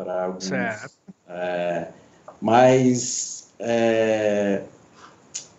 Para 0.00 0.24
alguns. 0.24 0.44
Certo. 0.44 0.94
É, 1.28 1.88
mas 2.40 3.52
é, 3.58 4.62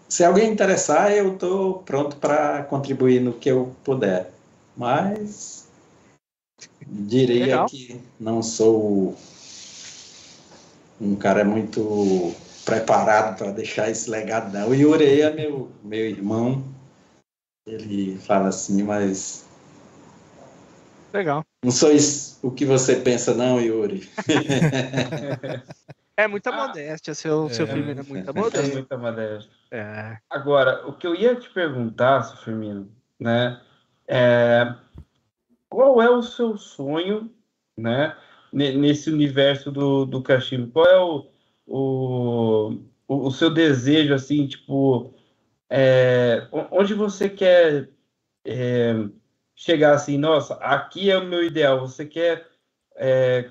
se 0.10 0.24
alguém 0.26 0.52
interessar, 0.52 1.12
eu 1.12 1.34
estou 1.34 1.84
pronto 1.84 2.16
para 2.18 2.64
contribuir 2.64 3.22
no 3.22 3.34
que 3.34 3.50
eu 3.50 3.76
puder. 3.84 4.32
Mas 4.76 5.70
diria 6.88 7.46
Legal. 7.46 7.66
que 7.68 8.02
não 8.20 8.42
sou 8.42 9.16
um 11.00 11.16
cara 11.16 11.44
muito 11.46 12.34
preparado 12.66 13.38
para 13.38 13.52
deixar 13.52 13.92
esse 13.92 14.10
legado, 14.10 14.52
não. 14.52 14.70
O 14.70 14.74
Yuri 14.74 15.22
é 15.22 15.32
meu, 15.32 15.70
meu 15.84 16.10
irmão, 16.10 16.64
ele 17.68 18.18
fala 18.18 18.50
assim, 18.50 18.82
mas. 18.82 19.46
Legal. 21.14 21.46
Não 21.64 21.72
sou 21.72 21.92
isso 21.92 22.32
o 22.42 22.52
que 22.52 22.66
você 22.66 22.96
pensa, 22.96 23.36
não, 23.36 23.62
Yuri. 23.62 24.10
é 26.18 26.28
muita 26.28 26.50
ah, 26.50 26.68
modéstia, 26.68 27.14
seu, 27.14 27.46
é, 27.46 27.54
seu 27.54 27.68
Firmino 27.68 28.02
é 28.02 28.04
muita 28.04 28.34
modéstia. 28.34 28.72
É 28.72 28.74
muita 28.74 28.98
modéstia. 28.98 29.52
É. 29.70 30.18
Agora, 30.30 30.88
o 30.88 30.94
que 30.94 31.06
eu 31.06 31.14
ia 31.14 31.36
te 31.36 31.50
perguntar, 31.50 32.24
seu 32.24 32.38
Firmino, 32.38 32.92
né, 33.20 33.62
é 34.08 34.74
qual 35.70 36.02
é 36.02 36.10
o 36.10 36.22
seu 36.22 36.58
sonho, 36.58 37.32
né, 37.78 38.16
nesse 38.52 39.10
universo 39.10 39.72
do, 39.72 40.06
do 40.06 40.22
cachimbo? 40.22 40.72
Qual 40.72 40.86
é 40.86 41.00
o, 41.00 41.28
o, 41.66 42.78
o, 43.08 43.32
seu 43.32 43.50
desejo, 43.50 44.14
assim, 44.14 44.48
tipo, 44.48 45.14
é, 45.70 46.48
onde 46.72 46.94
você 46.94 47.30
quer 47.30 47.90
é, 48.44 48.94
chegar 49.56 49.94
assim, 49.94 50.18
nossa, 50.18 50.56
aqui 50.56 51.10
é 51.10 51.18
o 51.18 51.26
meu 51.26 51.44
ideal, 51.44 51.80
você 51.80 52.06
quer 52.06 52.48
é, 52.96 53.50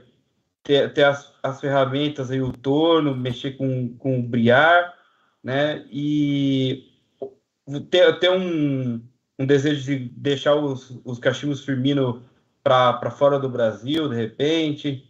ter, 0.63 0.93
ter 0.93 1.05
as, 1.05 1.33
as, 1.43 1.61
ferramentas 1.61 2.31
aí, 2.31 2.41
o 2.41 2.53
torno, 2.53 3.17
mexer 3.17 3.53
com, 3.53 3.95
com 3.97 4.19
o 4.19 4.23
briar, 4.23 4.95
né, 5.43 5.85
e 5.91 6.85
ter, 7.91 8.19
ter 8.19 8.31
um, 8.31 9.03
um 9.39 9.47
desejo 9.47 9.85
de 9.85 9.99
deixar 10.17 10.55
os, 10.55 10.99
os 11.05 11.19
cachimbos 11.19 11.65
firmino 11.65 12.23
para 12.63 13.11
fora 13.11 13.39
do 13.39 13.49
Brasil, 13.49 14.09
de 14.09 14.17
repente? 14.17 15.09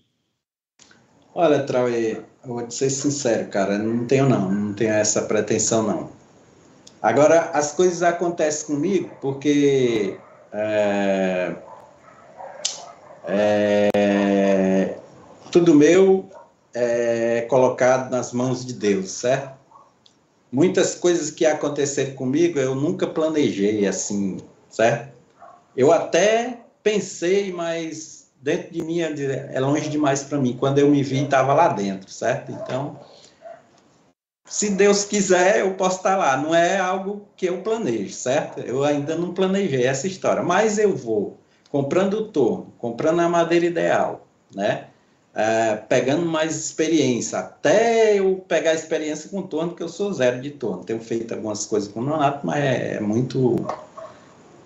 Olha, 1.35 1.63
Trauê, 1.63 2.23
eu 2.45 2.49
vou 2.55 2.67
te 2.67 2.75
ser 2.75 2.91
sincero, 2.91 3.49
cara, 3.51 3.79
não 3.79 4.07
tenho 4.07 4.29
não, 4.29 4.51
não 4.51 4.75
tenho 4.75 4.93
essa 4.93 5.23
pretensão 5.23 5.83
não. 5.83 6.21
Agora, 7.03 7.51
as 7.53 7.73
coisas 7.73 8.03
acontecem 8.03 8.67
comigo 8.67 9.11
porque 9.21 10.19
é, 10.53 11.55
é, 13.25 14.95
tudo 15.51 15.75
meu 15.75 16.29
é 16.75 17.43
colocado 17.49 18.11
nas 18.11 18.33
mãos 18.33 18.65
de 18.65 18.73
Deus, 18.73 19.11
certo? 19.11 19.59
Muitas 20.53 20.95
coisas 20.95 21.31
que 21.31 21.47
aconteceram 21.47 22.15
comigo 22.15 22.59
eu 22.59 22.75
nunca 22.75 23.07
planejei 23.07 23.87
assim, 23.87 24.39
certo? 24.69 25.13
Eu 25.77 25.93
até 25.93 26.59
pensei, 26.83 27.53
mas 27.53 28.29
dentro 28.41 28.73
de 28.73 28.83
mim 28.83 29.01
é, 29.01 29.61
longe 29.61 29.89
demais 29.89 30.25
para 30.25 30.39
mim. 30.39 30.57
Quando 30.59 30.79
eu 30.79 30.89
me 30.89 31.03
vi, 31.03 31.23
estava 31.23 31.55
lá 31.55 31.69
dentro, 31.69 32.11
certo? 32.11 32.51
Então, 32.53 32.99
se 34.51 34.69
Deus 34.71 35.05
quiser, 35.05 35.61
eu 35.61 35.75
posso 35.75 35.99
estar 35.99 36.17
lá. 36.17 36.37
Não 36.37 36.53
é 36.53 36.77
algo 36.77 37.23
que 37.37 37.47
eu 37.47 37.63
planejo, 37.63 38.13
certo? 38.13 38.59
Eu 38.59 38.83
ainda 38.83 39.15
não 39.15 39.33
planejei 39.33 39.85
essa 39.85 40.09
história, 40.09 40.43
mas 40.43 40.77
eu 40.77 40.95
vou 40.97 41.39
comprando 41.71 42.15
o 42.15 42.29
torno, 42.29 42.73
comprando 42.77 43.21
a 43.21 43.29
madeira 43.29 43.67
ideal, 43.67 44.27
né? 44.53 44.89
É, 45.33 45.77
pegando 45.77 46.27
mais 46.27 46.57
experiência, 46.57 47.39
até 47.39 48.19
eu 48.19 48.45
pegar 48.49 48.75
experiência 48.75 49.31
com 49.31 49.43
torno, 49.43 49.69
porque 49.69 49.85
eu 49.85 49.89
sou 49.89 50.13
zero 50.13 50.41
de 50.41 50.51
torno. 50.51 50.83
Tenho 50.83 50.99
feito 50.99 51.33
algumas 51.33 51.65
coisas 51.65 51.89
com 51.89 52.01
o 52.01 52.05
Nonato, 52.05 52.45
mas 52.45 52.59
é, 52.59 52.95
é 52.97 53.01
muito. 53.01 53.55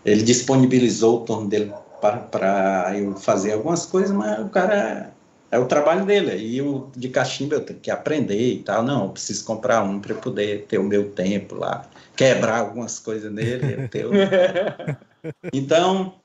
Ele 0.02 0.23
disponibilizou 0.23 1.19
o 1.19 1.24
torno 1.27 1.47
dele 1.47 1.70
para 2.01 2.90
eu 2.97 3.15
fazer 3.16 3.52
algumas 3.52 3.85
coisas, 3.85 4.16
mas 4.16 4.40
o 4.40 4.48
cara 4.48 5.14
é 5.55 5.59
o 5.59 5.66
trabalho 5.66 6.05
dele. 6.05 6.36
E 6.36 6.60
o 6.60 6.89
de 6.97 7.09
cachimbo 7.09 7.55
eu 7.55 7.60
tenho 7.60 7.78
que 7.78 7.90
aprender 7.90 8.55
e 8.55 8.59
tal. 8.59 8.82
Não, 8.82 9.05
eu 9.05 9.10
preciso 9.10 9.44
comprar 9.44 9.85
um 9.85 10.01
para 10.01 10.14
poder 10.14 10.66
ter 10.66 10.78
o 10.78 10.82
meu 10.82 11.10
tempo 11.10 11.55
lá, 11.55 11.86
quebrar 12.16 12.59
algumas 12.59 12.98
coisas 12.98 13.32
nele. 13.32 13.86
Ter 13.89 14.06
o... 14.06 14.10
Então, 15.55 16.16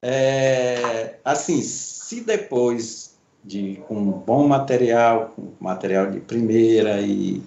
é, 0.00 1.16
assim, 1.22 1.60
se 1.60 2.22
depois 2.22 3.14
de 3.44 3.82
com 3.86 3.96
um 3.96 4.12
bom 4.12 4.48
material, 4.48 5.32
com 5.36 5.52
material 5.60 6.10
de 6.10 6.20
primeira 6.20 7.00
e 7.02 7.42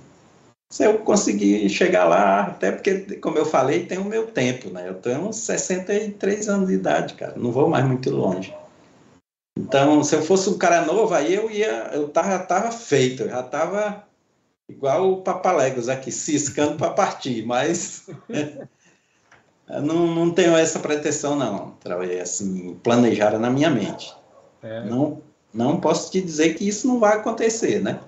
se 0.71 0.83
eu 0.83 0.99
conseguir 0.99 1.67
chegar 1.67 2.05
lá, 2.05 2.41
até 2.41 2.71
porque, 2.71 3.15
como 3.15 3.39
eu 3.39 3.45
falei, 3.45 3.87
tem 3.87 3.97
o 3.97 4.05
meu 4.05 4.27
tempo, 4.27 4.69
né? 4.69 4.87
Eu 4.87 4.93
tenho 4.95 5.33
63 5.33 6.47
anos 6.47 6.67
de 6.67 6.75
idade, 6.75 7.15
cara, 7.15 7.33
não 7.35 7.51
vou 7.51 7.67
mais 7.67 7.83
muito 7.85 8.11
longe. 8.11 8.53
Então, 9.59 10.01
se 10.03 10.15
eu 10.15 10.21
fosse 10.21 10.49
um 10.49 10.57
cara 10.57 10.85
novo, 10.85 11.13
aí 11.13 11.33
eu 11.33 11.51
ia, 11.51 11.89
eu 11.93 12.07
tava, 12.07 12.39
tava 12.39 12.71
feito, 12.71 13.23
eu 13.23 13.29
já 13.29 13.43
tava 13.43 14.03
igual 14.69 15.11
o 15.11 15.21
Papalegos 15.21 15.89
aqui, 15.89 16.11
ciscando 16.13 16.77
para 16.77 16.91
partir, 16.91 17.45
mas 17.45 18.09
não, 19.67 20.07
não 20.07 20.31
tenho 20.31 20.55
essa 20.55 20.79
pretensão, 20.79 21.35
não, 21.35 21.77
assim, 22.21 22.75
planejada 22.75 23.37
na 23.37 23.49
minha 23.49 23.69
mente. 23.69 24.15
É. 24.63 24.85
Não, 24.85 25.21
não 25.53 25.77
posso 25.77 26.09
te 26.09 26.21
dizer 26.21 26.53
que 26.53 26.65
isso 26.65 26.87
não 26.87 26.97
vai 26.97 27.17
acontecer, 27.17 27.81
né? 27.81 27.99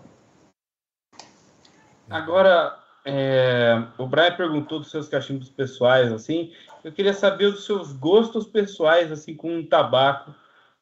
Agora, 2.10 2.78
é, 3.04 3.84
o 3.98 4.08
Brian 4.08 4.38
perguntou 4.38 4.80
dos 4.80 4.90
seus 4.90 5.10
cachimbos 5.10 5.50
pessoais, 5.50 6.14
assim, 6.14 6.54
eu 6.82 6.94
queria 6.94 7.14
saber 7.14 7.52
dos 7.52 7.66
seus 7.66 7.92
gostos 7.92 8.48
pessoais, 8.48 9.12
assim, 9.12 9.36
com 9.36 9.54
um 9.54 9.66
tabaco, 9.66 10.34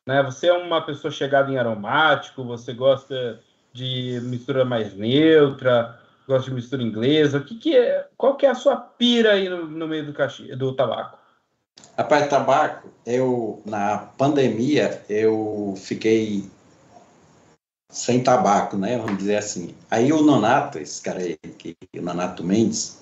né? 0.09 0.23
Você 0.23 0.47
é 0.47 0.53
uma 0.53 0.81
pessoa 0.81 1.11
chegada 1.11 1.51
em 1.51 1.59
aromático, 1.59 2.43
você 2.43 2.73
gosta 2.73 3.39
de 3.71 4.19
mistura 4.23 4.65
mais 4.65 4.95
neutra, 4.95 5.99
gosta 6.27 6.49
de 6.49 6.55
mistura 6.55 6.81
inglesa, 6.81 7.37
o 7.37 7.43
que, 7.43 7.55
que 7.55 7.77
é, 7.77 8.07
qual 8.17 8.35
que 8.35 8.47
é 8.47 8.49
a 8.49 8.55
sua 8.55 8.75
pira 8.75 9.33
aí 9.33 9.47
no, 9.47 9.67
no 9.67 9.87
meio 9.87 10.07
do, 10.07 10.11
cachimbo, 10.11 10.55
do 10.55 10.73
tabaco? 10.73 11.19
Rapaz, 11.95 12.27
tabaco, 12.27 12.89
eu, 13.05 13.61
na 13.63 13.99
pandemia, 14.17 14.99
eu 15.07 15.75
fiquei 15.77 16.49
sem 17.91 18.23
tabaco, 18.23 18.77
né? 18.77 18.97
Vamos 18.97 19.19
dizer 19.19 19.35
assim. 19.35 19.75
Aí 19.91 20.11
o 20.11 20.23
Nonato, 20.23 20.79
esse 20.79 20.99
cara 21.03 21.19
aí, 21.19 21.37
o 21.95 22.01
Nonato 22.01 22.43
Mendes, 22.43 22.99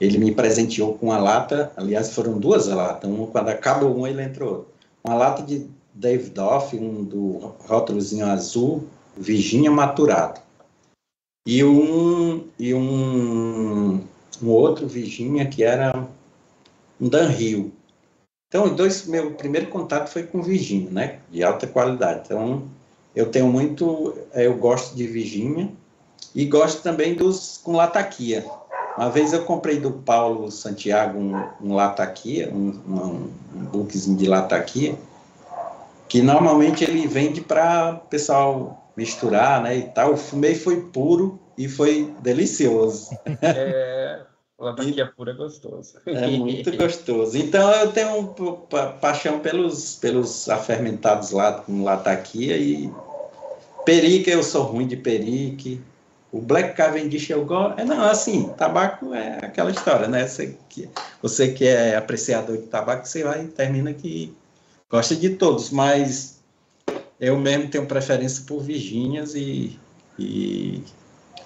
ele 0.00 0.18
me 0.18 0.34
presenteou 0.34 0.98
com 0.98 1.06
uma 1.06 1.18
lata, 1.18 1.70
aliás, 1.76 2.12
foram 2.12 2.36
duas 2.36 2.66
latas, 2.66 3.08
uma, 3.08 3.28
quando 3.28 3.48
acabou 3.48 3.96
uma, 3.96 4.10
ele 4.10 4.22
entrou. 4.22 4.68
Uma 5.04 5.14
lata 5.14 5.44
de 5.44 5.77
Davidoff, 5.98 6.76
um 6.76 7.02
do 7.02 7.54
rótulozinho 7.66 8.26
azul, 8.26 8.84
Virginia 9.16 9.70
Maturado. 9.70 10.40
E 11.44 11.64
um, 11.64 12.46
e 12.58 12.72
um, 12.72 14.00
um 14.40 14.48
outro 14.48 14.86
Virginia 14.86 15.46
que 15.46 15.64
era 15.64 16.06
um 17.00 17.08
Dan 17.08 17.32
Hill. 17.32 17.72
Então, 18.46 18.74
dois, 18.74 19.06
meu 19.06 19.32
primeiro 19.32 19.66
contato 19.68 20.08
foi 20.08 20.22
com 20.22 20.40
Virginia, 20.40 20.90
né? 20.90 21.18
De 21.30 21.42
alta 21.42 21.66
qualidade. 21.66 22.22
Então, 22.26 22.62
eu 23.14 23.30
tenho 23.30 23.48
muito, 23.48 24.16
eh, 24.32 24.46
eu 24.46 24.56
gosto 24.56 24.94
de 24.94 25.06
Virgínia 25.06 25.70
e 26.34 26.44
gosto 26.44 26.82
também 26.82 27.14
dos 27.14 27.58
com 27.62 27.72
lataquia. 27.72 28.44
Uma 28.96 29.10
vez 29.10 29.32
eu 29.32 29.44
comprei 29.44 29.80
do 29.80 29.92
Paulo 29.92 30.50
Santiago 30.50 31.18
um, 31.18 31.34
um 31.60 31.74
lataquia, 31.74 32.50
um, 32.52 32.68
um, 32.68 33.30
um 33.54 33.64
bookzinho 33.64 34.16
de 34.16 34.26
lataquia, 34.26 34.96
que 36.08 36.22
normalmente 36.22 36.84
ele 36.84 37.06
vende 37.06 37.40
para 37.40 37.94
o 37.94 38.08
pessoal 38.08 38.92
misturar, 38.96 39.62
né, 39.62 39.76
e 39.76 39.82
tal. 39.82 40.10
Eu 40.10 40.16
fumei 40.16 40.54
foi 40.54 40.80
puro 40.80 41.38
e 41.56 41.68
foi 41.68 42.12
delicioso. 42.20 43.10
É, 43.42 44.22
lataquia 44.58 45.06
pura 45.06 45.32
é 45.32 45.34
gostoso. 45.34 46.00
É 46.06 46.26
muito 46.26 46.76
gostoso. 46.76 47.36
Então 47.36 47.70
eu 47.72 47.92
tenho 47.92 48.20
um, 48.20 48.26
paixão 49.00 49.38
pelos, 49.40 49.96
pelos 49.96 50.48
afermentados 50.48 51.30
lá 51.30 51.52
com 51.52 51.84
lataquia 51.84 52.56
e 52.56 52.90
Perique, 53.88 54.30
eu 54.30 54.42
sou 54.42 54.64
ruim 54.64 54.86
de 54.86 54.98
perique. 54.98 55.80
O 56.30 56.42
Black 56.42 56.76
Cavendish 56.76 57.30
eu 57.30 57.42
gosto. 57.46 57.80
É, 57.80 57.84
não, 57.86 58.02
assim, 58.02 58.50
tabaco 58.50 59.14
é 59.14 59.38
aquela 59.40 59.70
história, 59.70 60.06
né? 60.06 60.26
Você 60.26 60.58
que, 60.68 60.90
você 61.22 61.52
que 61.52 61.66
é 61.66 61.96
apreciador 61.96 62.58
de 62.58 62.66
tabaco, 62.66 63.08
você 63.08 63.24
vai 63.24 63.46
termina 63.46 63.94
que 63.94 64.36
gosta 64.90 65.14
de 65.16 65.30
todos, 65.36 65.70
mas 65.70 66.42
eu 67.20 67.38
mesmo 67.38 67.70
tenho 67.70 67.86
preferência 67.86 68.44
por 68.46 68.60
Virgínias 68.60 69.34
e, 69.34 69.78
e 70.18 70.82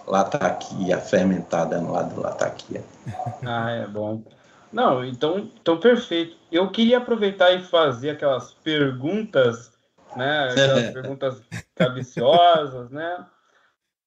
lataquia, 0.06 0.98
fermentada 0.98 1.80
no 1.80 1.92
lado 1.92 2.14
do 2.14 2.20
lataquia. 2.20 2.82
Ah, 3.44 3.70
é 3.70 3.86
bom. 3.86 4.22
Não, 4.72 5.04
então, 5.04 5.50
então 5.60 5.78
perfeito. 5.78 6.36
Eu 6.50 6.70
queria 6.70 6.98
aproveitar 6.98 7.52
e 7.52 7.62
fazer 7.62 8.10
aquelas 8.10 8.52
perguntas 8.54 9.72
né? 10.16 10.48
Aquelas 10.50 10.90
perguntas 10.92 11.42
cabiciosas, 11.74 12.90
né? 12.90 13.26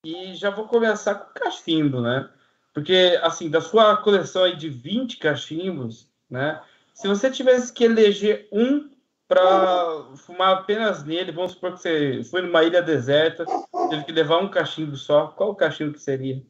E 0.04 0.36
já 0.36 0.50
vou 0.50 0.68
começar 0.68 1.16
com 1.16 1.32
o 1.32 1.34
cachimbo, 1.34 2.02
né? 2.02 2.30
Porque, 2.74 3.18
assim, 3.24 3.50
da 3.50 3.62
sua 3.62 3.98
coleção 3.98 4.44
aí 4.44 4.56
de 4.56 4.70
20 4.70 5.18
cachimbos, 5.18 6.10
né? 6.30 6.62
Se 6.94 7.08
você 7.08 7.30
tivesse 7.30 7.74
que 7.74 7.84
eleger 7.84 8.48
um 8.52 8.90
para 9.28 10.06
fumar 10.18 10.54
apenas 10.54 11.04
nele, 11.04 11.32
vamos 11.32 11.54
supor 11.54 11.74
que 11.74 11.82
você 11.82 12.22
foi 12.30 12.42
numa 12.42 12.64
ilha 12.64 12.82
deserta, 12.82 13.46
teve 13.90 14.04
que 14.04 14.12
levar 14.12 14.38
um 14.38 14.50
cachimbo 14.50 14.96
só, 14.96 15.28
qual 15.28 15.52
o 15.52 15.56
cachimbo 15.56 15.94
que 15.94 16.02
seria? 16.02 16.44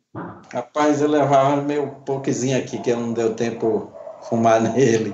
Rapaz, 0.53 1.01
eu 1.01 1.09
levava 1.09 1.61
meu 1.61 1.87
pouquinho 2.05 2.57
aqui, 2.57 2.77
que 2.79 2.93
não 2.93 3.13
deu 3.13 3.33
tempo 3.33 3.91
fumar 4.29 4.59
nele. 4.73 5.13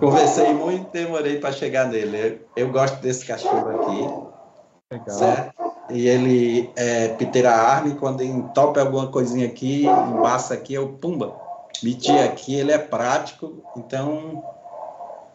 Conversei 0.00 0.52
muito, 0.52 0.90
demorei 0.92 1.38
para 1.38 1.52
chegar 1.52 1.86
nele. 1.86 2.46
Eu, 2.56 2.66
eu, 2.66 2.72
gosto 2.72 3.00
desse 3.00 3.24
cachorro 3.26 3.80
aqui. 3.80 4.92
Legal. 4.92 5.18
Certo? 5.18 5.54
E 5.90 6.06
ele 6.06 6.70
é 6.76 7.08
piteira 7.08 7.50
arme, 7.50 7.94
quando 7.94 8.22
entope 8.22 8.78
alguma 8.78 9.06
coisinha 9.06 9.46
aqui, 9.46 9.86
embaça 9.86 10.52
aqui, 10.52 10.74
eu 10.74 10.88
pumba, 11.00 11.34
meti 11.82 12.12
aqui, 12.12 12.54
ele 12.54 12.72
é 12.72 12.78
prático, 12.78 13.62
então 13.74 14.44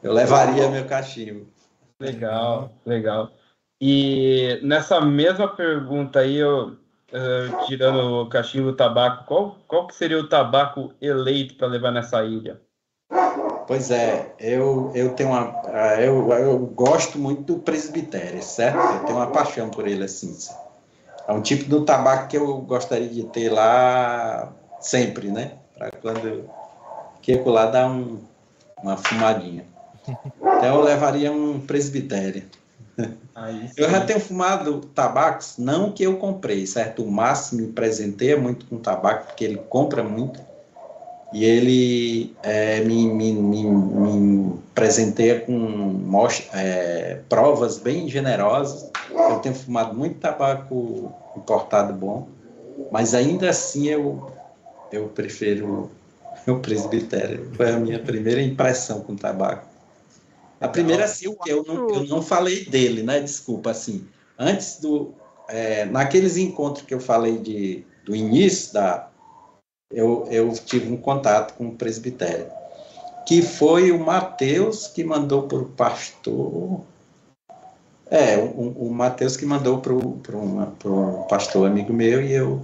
eu 0.03 0.13
levaria 0.13 0.69
meu 0.69 0.85
cachimbo. 0.85 1.52
Legal, 2.03 2.71
legal. 2.85 3.31
E 3.81 4.59
nessa 4.63 5.01
mesma 5.01 5.47
pergunta 5.47 6.19
aí, 6.19 6.37
eu, 6.37 6.69
uh, 6.69 7.65
tirando 7.65 8.21
o 8.21 8.29
cachimbo 8.29 8.69
o 8.69 8.75
tabaco, 8.75 9.25
qual, 9.25 9.57
qual 9.67 9.87
que 9.87 9.95
seria 9.95 10.19
o 10.19 10.27
tabaco 10.27 10.93
eleito 11.01 11.55
para 11.55 11.67
levar 11.67 11.91
nessa 11.91 12.23
ilha? 12.23 12.61
Pois 13.67 13.91
é, 13.91 14.33
eu, 14.39 14.91
eu 14.93 15.13
tenho 15.15 15.29
uma. 15.29 15.61
Eu, 15.99 16.29
eu 16.31 16.59
gosto 16.59 17.17
muito 17.17 17.53
do 17.53 17.59
presbitério, 17.59 18.41
certo? 18.41 18.77
Eu 18.77 19.05
tenho 19.05 19.17
uma 19.17 19.31
paixão 19.31 19.69
por 19.69 19.87
ele 19.87 20.03
assim. 20.03 20.35
É 21.27 21.31
um 21.31 21.41
tipo 21.41 21.69
do 21.69 21.85
tabaco 21.85 22.27
que 22.27 22.37
eu 22.37 22.57
gostaria 22.57 23.07
de 23.07 23.23
ter 23.27 23.49
lá 23.49 24.51
sempre, 24.79 25.29
né? 25.29 25.53
Para 25.77 25.91
quando. 25.91 26.49
Que 27.21 27.35
lá 27.35 27.67
dá 27.67 27.87
um, 27.87 28.19
uma 28.81 28.97
fumadinha. 28.97 29.72
Então 30.07 30.75
eu 30.75 30.81
levaria 30.81 31.31
um 31.31 31.59
presbitério. 31.59 32.43
eu 33.77 33.89
já 33.89 34.01
tenho 34.01 34.19
fumado 34.19 34.81
tabacos, 34.93 35.55
não 35.57 35.91
que 35.91 36.03
eu 36.03 36.17
comprei, 36.17 36.65
certo? 36.65 37.03
O 37.03 37.11
Márcio 37.11 37.57
me 37.57 37.67
presenteia 37.67 38.37
muito 38.37 38.65
com 38.65 38.77
tabaco, 38.77 39.27
porque 39.27 39.43
ele 39.43 39.57
compra 39.69 40.03
muito 40.03 40.39
e 41.33 41.43
ele 41.43 42.35
é, 42.43 42.81
me, 42.81 43.07
me, 43.07 43.33
me, 43.33 43.63
me, 43.63 44.59
presenteia 44.75 45.39
com 45.41 46.27
é, 46.53 47.19
provas 47.27 47.79
bem 47.79 48.07
generosas. 48.07 48.91
Eu 49.09 49.39
tenho 49.39 49.55
fumado 49.55 49.95
muito 49.95 50.19
tabaco 50.19 51.11
importado 51.35 51.91
bom, 51.93 52.27
mas 52.91 53.15
ainda 53.15 53.49
assim 53.49 53.87
eu, 53.87 54.29
eu 54.91 55.07
prefiro 55.07 55.89
o 56.47 56.59
presbitério. 56.59 57.49
Foi 57.55 57.71
a 57.71 57.79
minha 57.79 57.97
primeira 57.97 58.41
impressão 58.41 59.01
com 59.01 59.15
tabaco. 59.15 59.72
A 60.63 60.67
primeira, 60.69 61.05
assim, 61.05 61.35
que 61.43 61.49
eu 61.49 61.63
não, 61.63 61.89
eu 61.89 62.03
não 62.05 62.21
falei 62.21 62.65
dele, 62.65 63.03
né? 63.03 63.19
Desculpa, 63.19 63.71
assim. 63.71 64.07
Antes 64.37 64.79
do. 64.79 65.13
É, 65.49 65.85
naqueles 65.85 66.37
encontros 66.37 66.85
que 66.85 66.93
eu 66.93 66.99
falei 66.99 67.37
de, 67.37 67.85
do 68.05 68.15
início 68.15 68.73
da. 68.73 69.09
Eu, 69.91 70.27
eu 70.31 70.51
tive 70.53 70.91
um 70.91 70.97
contato 70.97 71.53
com 71.55 71.67
o 71.67 71.75
presbitério 71.75 72.47
que 73.25 73.41
foi 73.41 73.91
o 73.91 73.99
Mateus 73.99 74.87
que 74.87 75.03
mandou 75.03 75.47
para 75.47 75.57
o 75.57 75.65
pastor. 75.65 76.81
É, 78.09 78.37
o, 78.37 78.87
o 78.87 78.93
Mateus 78.93 79.35
que 79.35 79.45
mandou 79.45 79.79
para 79.79 79.93
o 79.93 81.25
pastor 81.29 81.67
amigo 81.67 81.93
meu 81.93 82.21
e 82.21 82.33
eu 82.33 82.61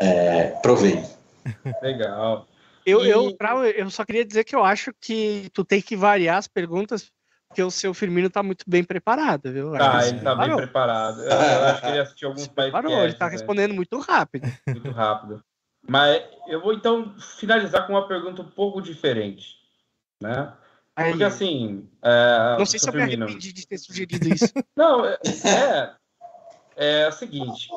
é, 0.00 0.46
provei. 0.62 1.04
Legal. 1.82 2.46
Eu, 2.84 3.04
e... 3.04 3.10
eu, 3.10 3.36
pra, 3.36 3.54
eu 3.68 3.90
só 3.90 4.04
queria 4.04 4.24
dizer 4.24 4.44
que 4.44 4.54
eu 4.54 4.64
acho 4.64 4.92
que 5.00 5.50
tu 5.52 5.64
tem 5.64 5.82
que 5.82 5.96
variar 5.96 6.38
as 6.38 6.48
perguntas, 6.48 7.10
porque 7.48 7.62
o 7.62 7.70
seu 7.70 7.92
Firmino 7.92 8.30
tá 8.30 8.42
muito 8.42 8.64
bem 8.66 8.84
preparado, 8.84 9.52
viu? 9.52 9.72
Tá, 9.72 10.06
ele 10.06 10.20
tá 10.20 10.34
bem 10.34 10.56
preparado. 10.56 11.20
Eu, 11.20 11.30
eu, 11.30 11.64
acho 11.64 11.80
que 11.80 11.88
ele 11.88 11.98
assistiu 11.98 12.28
alguns 12.28 12.48
países. 12.48 12.74
Ele 12.74 13.14
tá 13.14 13.26
né? 13.26 13.32
respondendo 13.32 13.74
muito 13.74 13.98
rápido. 13.98 14.48
Muito 14.68 14.90
rápido. 14.90 15.42
Mas 15.88 16.22
eu 16.46 16.60
vou 16.60 16.72
então 16.72 17.14
finalizar 17.18 17.86
com 17.86 17.94
uma 17.94 18.06
pergunta 18.06 18.42
um 18.42 18.50
pouco 18.50 18.80
diferente, 18.80 19.56
né? 20.22 20.52
Aí. 20.94 21.10
Porque 21.10 21.24
assim. 21.24 21.88
É, 22.02 22.56
não 22.58 22.66
sei 22.66 22.78
se 22.78 22.88
eu 22.88 22.92
me 22.92 23.02
arrependi 23.02 23.52
de 23.52 23.66
ter 23.66 23.78
sugerido 23.78 24.28
isso. 24.28 24.52
Não, 24.76 25.06
é, 25.06 25.18
é, 26.76 27.02
é 27.02 27.08
o 27.08 27.12
seguinte. 27.12 27.68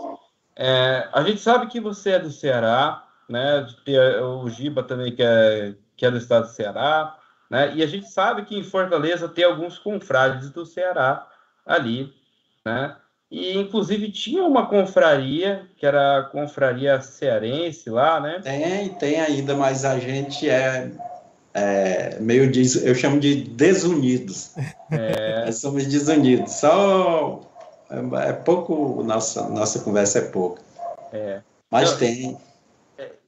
É, 0.56 1.10
a 1.12 1.24
gente 1.24 1.40
sabe 1.40 1.68
que 1.68 1.80
você 1.80 2.12
é 2.12 2.20
do 2.20 2.32
Ceará, 2.32 3.08
né? 3.30 3.68
Tem 3.86 3.98
o 4.22 4.48
Giba 4.50 4.84
também, 4.84 5.16
que 5.16 5.24
é, 5.24 5.74
que 5.95 6.06
é 6.06 6.12
do 6.12 6.18
estado 6.18 6.48
do 6.48 6.54
Ceará, 6.54 7.18
né? 7.50 7.74
E 7.76 7.84
a 7.84 7.88
gente 7.88 8.10
sabe 8.10 8.45
que 8.45 8.58
em 8.58 8.64
Fortaleza 8.64 9.28
tem 9.28 9.44
alguns 9.44 9.78
confrades 9.78 10.50
do 10.50 10.66
Ceará 10.66 11.28
ali, 11.66 12.14
né? 12.66 12.95
E, 13.34 13.58
inclusive, 13.58 14.12
tinha 14.12 14.44
uma 14.44 14.68
confraria, 14.68 15.68
que 15.76 15.88
era 15.88 16.20
a 16.20 16.24
confraria 16.24 17.02
cearense 17.02 17.90
lá, 17.90 18.20
né? 18.20 18.40
Tem, 18.44 18.90
tem 18.90 19.20
ainda, 19.20 19.56
mas 19.56 19.84
a 19.84 19.98
gente 19.98 20.48
é, 20.48 20.91
é 21.52 22.20
meio, 22.20 22.52
des, 22.52 22.76
eu 22.86 22.94
chamo 22.94 23.20
de 23.20 23.44
desunidos. 23.44 24.54
É. 24.91 25.50
Somos 25.54 25.88
desunidos. 25.88 26.52
Só, 26.52 27.41
é, 27.90 28.30
é, 28.30 28.34
pouco, 28.34 29.02
nossa, 29.04 29.50
nossa 29.50 29.80
conversa 29.80 30.20
é 30.20 30.30
pouca. 30.30 30.62
É. 31.12 31.41
Mas 31.72 31.90
então, 31.90 32.00
tem. 32.00 32.38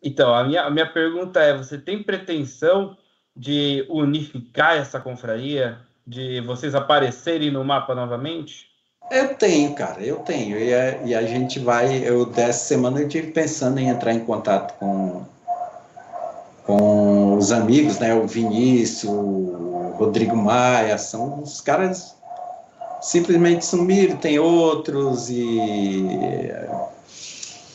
Então, 0.06 0.36
a 0.36 0.44
minha, 0.44 0.61
a 0.61 0.69
minha 0.69 0.86
pergunta 0.86 1.40
é, 1.40 1.57
você 1.57 1.80
tem 1.80 2.03
pretensão 2.03 2.95
de 3.36 3.84
unificar 3.90 4.77
essa 4.77 4.99
confraria? 4.99 5.80
De 6.07 6.40
vocês 6.41 6.76
aparecerem 6.76 7.49
no 7.49 7.64
mapa 7.65 7.95
novamente? 7.95 8.68
Eu 9.10 9.34
tenho, 9.34 9.73
cara, 9.73 9.99
eu 10.03 10.18
tenho. 10.18 10.60
E 10.60 10.72
a, 10.72 11.02
e 11.02 11.15
a 11.15 11.23
gente 11.23 11.57
vai. 11.57 12.07
Eu, 12.07 12.27
dessa 12.27 12.65
semana 12.65 12.99
eu 12.99 13.07
estive 13.07 13.32
pensando 13.32 13.80
em 13.80 13.90
entrar 13.90 14.14
em 14.14 14.23
contato 14.23 14.77
com, 14.77 15.26
com 16.64 17.36
os 17.36 17.52
amigos, 17.52 17.98
né? 17.98 18.14
O 18.14 18.27
Vinícius, 18.27 19.11
o 19.11 19.95
Rodrigo 19.98 20.36
Maia, 20.36 20.99
são 20.99 21.41
os 21.41 21.60
caras 21.60 22.15
simplesmente 23.02 23.65
sumiram, 23.65 24.18
tem 24.18 24.38
outros 24.38 25.27
e. 25.32 26.07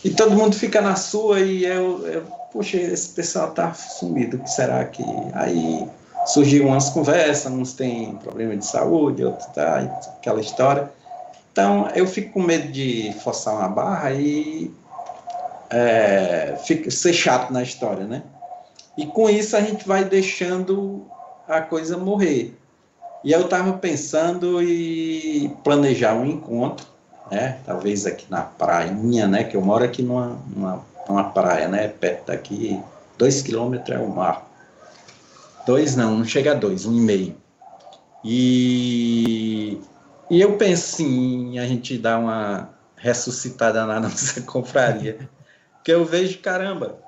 E 0.05 0.11
todo 0.11 0.35
mundo 0.35 0.57
fica 0.57 0.81
na 0.81 0.97
sua 0.97 1.41
e 1.41 1.65
eu, 1.65 2.07
eu 2.07 2.23
poxa, 2.53 2.77
esse 2.77 3.11
pessoal 3.11 3.51
tá 3.51 3.73
sumido, 3.75 4.37
o 4.37 4.41
que 4.41 4.51
será 4.51 4.85
que. 4.85 5.05
Aí 5.35 5.87
surgiu 6.27 6.67
umas 6.67 6.91
conversas, 6.91 7.53
uns 7.53 7.73
têm 7.73 8.17
problema 8.17 8.57
de 8.57 8.65
saúde, 8.65 9.25
outros 9.25 9.47
tá, 9.49 9.79
aquela 10.19 10.41
história. 10.41 10.91
Então, 11.53 11.89
eu 11.95 12.07
fico 12.07 12.33
com 12.33 12.43
medo 12.43 12.69
de 12.69 13.13
forçar 13.23 13.55
uma 13.55 13.69
barra 13.69 14.13
e 14.13 14.73
é, 15.69 16.57
fica, 16.65 16.91
ser 16.91 17.13
chato 17.13 17.53
na 17.53 17.63
história, 17.63 18.05
né? 18.05 18.23
E 18.97 19.07
com 19.07 19.29
isso 19.29 19.57
a 19.57 19.61
gente 19.61 19.87
vai 19.87 20.05
deixando 20.05 21.07
a 21.49 21.61
coisa 21.61 21.97
morrer. 21.97 22.57
E 23.25 23.33
eu 23.33 23.43
estava 23.43 23.73
pensando 23.75 24.63
em 24.63 25.49
planejar 25.63 26.15
um 26.15 26.25
encontro, 26.25 26.87
né? 27.31 27.59
Talvez 27.65 28.07
aqui 28.07 28.27
na 28.29 28.43
prainha, 28.43 29.27
né? 29.27 29.45
Que 29.45 29.57
eu 29.57 29.63
moro 29.63 29.85
aqui 29.85 30.03
numa, 30.03 30.39
numa, 30.55 30.85
numa 31.09 31.25
praia, 31.31 31.69
né? 31.69 31.89
Perto 31.89 32.27
daqui, 32.27 32.81
dois 33.17 33.43
quilômetros 33.43 33.97
é 33.97 34.01
o 34.01 34.09
mar. 34.09 34.49
Dois 35.67 35.95
não, 35.97 36.19
não 36.19 36.25
chega 36.25 36.53
a 36.53 36.55
dois, 36.55 36.87
um 36.87 36.97
e 36.97 37.01
meio. 37.01 37.37
E 38.25 39.81
e 40.31 40.41
eu 40.41 40.57
penso 40.57 41.03
em 41.03 41.59
a 41.59 41.67
gente 41.67 41.99
dar 41.99 42.21
uma 42.21 42.71
ressuscitada 42.95 43.85
na 43.85 43.99
nossa 44.01 44.41
confraria. 44.43 45.29
Porque 45.75 45.91
eu 45.91 46.05
vejo, 46.05 46.39
caramba, 46.39 47.01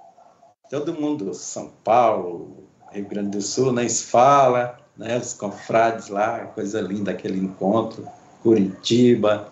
todo 0.68 0.92
mundo, 0.92 1.32
São 1.32 1.70
Paulo, 1.84 2.64
Rio 2.90 3.06
Grande 3.06 3.30
do 3.30 3.40
Sul, 3.40 3.72
né, 3.72 3.88
fala, 3.88 4.76
né, 4.96 5.16
os 5.18 5.34
confrades 5.34 6.08
lá, 6.08 6.40
coisa 6.46 6.80
linda 6.80 7.12
aquele 7.12 7.38
encontro, 7.38 8.08
Curitiba, 8.42 9.51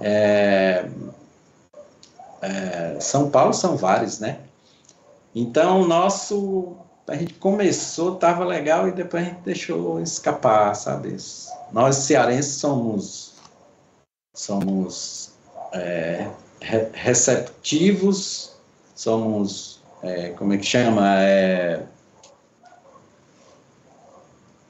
é, 0.00 0.88
é, 2.42 2.98
São 3.00 3.30
Paulo 3.30 3.52
são 3.52 3.76
vários, 3.76 4.18
né? 4.18 4.40
Então, 5.34 5.86
nosso, 5.86 6.76
a 7.06 7.14
gente 7.14 7.34
começou, 7.34 8.16
tava 8.16 8.44
legal 8.44 8.88
e 8.88 8.92
depois 8.92 9.22
a 9.22 9.26
gente 9.26 9.40
deixou 9.42 10.00
escapar, 10.00 10.74
sabe? 10.74 11.16
Nós 11.72 11.96
cearenses 11.96 12.56
somos, 12.56 13.34
somos 14.34 15.32
é, 15.72 16.28
receptivos, 16.92 18.52
somos, 18.94 19.80
é, 20.02 20.30
como 20.30 20.52
é 20.52 20.58
que 20.58 20.66
chama? 20.66 21.22
É, 21.22 21.84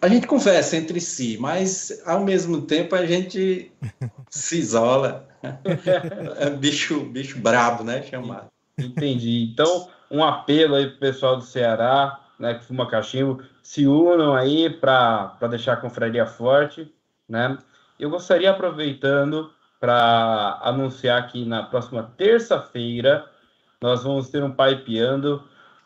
a 0.01 0.09
gente 0.09 0.27
conversa 0.27 0.77
entre 0.77 1.01
si, 1.01 1.37
mas 1.39 2.03
ao 2.07 2.21
mesmo 2.21 2.63
tempo 2.63 2.95
a 2.95 3.05
gente 3.05 3.71
se 4.31 4.59
isola. 4.59 5.29
É 6.39 6.51
bicho, 6.51 7.01
bicho 7.05 7.39
brabo, 7.39 7.85
né? 7.85 8.03
Chamado. 8.03 8.49
Entendi. 8.79 9.51
Então, 9.53 9.89
um 10.11 10.25
apelo 10.25 10.75
aí 10.75 10.89
pro 10.89 10.99
pessoal 10.99 11.37
do 11.37 11.43
Ceará, 11.43 12.21
né, 12.39 12.55
que 12.55 12.65
fuma 12.65 12.89
cachimbo, 12.89 13.43
se 13.63 13.87
unam 13.87 14.35
aí 14.35 14.71
para 14.71 15.37
deixar 15.51 15.75
a 15.75 15.77
confraria 15.77 16.27
forte, 16.27 16.93
né? 17.29 17.59
Eu 17.99 18.09
gostaria, 18.09 18.51
aproveitando, 18.51 19.51
para 19.79 20.59
anunciar 20.63 21.27
que 21.29 21.45
na 21.45 21.63
próxima 21.63 22.03
terça-feira 22.17 23.27
nós 23.81 24.03
vamos 24.03 24.31
ter 24.31 24.43
um 24.43 24.51
pipeando, 24.51 25.43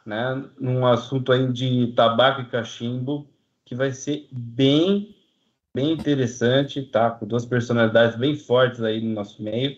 né, 0.07 0.45
num 0.59 0.87
assunto 0.87 1.33
aí 1.33 1.53
de 1.53 1.93
tabaco 1.97 2.41
e 2.41 2.45
cachimbo, 2.47 3.29
que 3.75 3.77
vai 3.77 3.91
ser 3.91 4.29
bem, 4.31 5.15
bem 5.75 5.93
interessante, 5.93 6.83
tá? 6.83 7.11
Com 7.11 7.27
duas 7.27 7.45
personalidades 7.45 8.17
bem 8.17 8.37
fortes 8.37 8.81
aí 8.81 9.01
no 9.01 9.13
nosso 9.13 9.43
meio. 9.43 9.77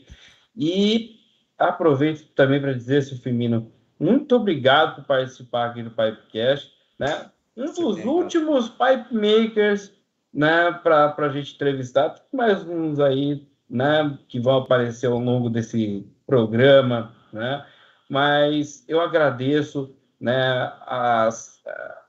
E 0.54 1.16
aproveito 1.58 2.28
também 2.34 2.60
para 2.60 2.74
dizer, 2.74 3.02
seu 3.02 3.16
Firmino, 3.16 3.72
muito 3.98 4.36
obrigado 4.36 4.96
por 4.96 5.04
participar 5.04 5.70
aqui 5.70 5.82
do 5.82 5.90
Pipecast, 5.90 6.70
né? 6.98 7.30
Um 7.56 7.64
dos 7.64 8.04
últimos 8.04 8.68
pipe 8.68 9.14
makers, 9.14 9.90
né, 10.32 10.70
para 10.82 11.14
a 11.16 11.28
gente 11.30 11.54
entrevistar, 11.54 12.14
mais 12.30 12.62
uns 12.68 13.00
aí, 13.00 13.48
né, 13.68 14.18
que 14.28 14.38
vão 14.38 14.58
aparecer 14.58 15.06
ao 15.06 15.18
longo 15.18 15.48
desse 15.48 16.06
programa, 16.26 17.14
né? 17.32 17.64
Mas 18.10 18.84
eu 18.86 19.00
agradeço, 19.00 19.96
né, 20.20 20.70
as, 20.86 21.62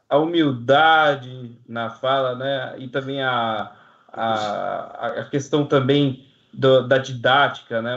a 0.09 0.17
humildade 0.17 1.57
na 1.67 1.89
fala, 1.89 2.35
né, 2.35 2.75
e 2.79 2.87
também 2.87 3.21
a, 3.21 3.71
a, 4.11 5.07
a 5.07 5.25
questão 5.25 5.65
também 5.65 6.25
do, 6.53 6.87
da 6.87 6.97
didática, 6.97 7.81
né? 7.81 7.95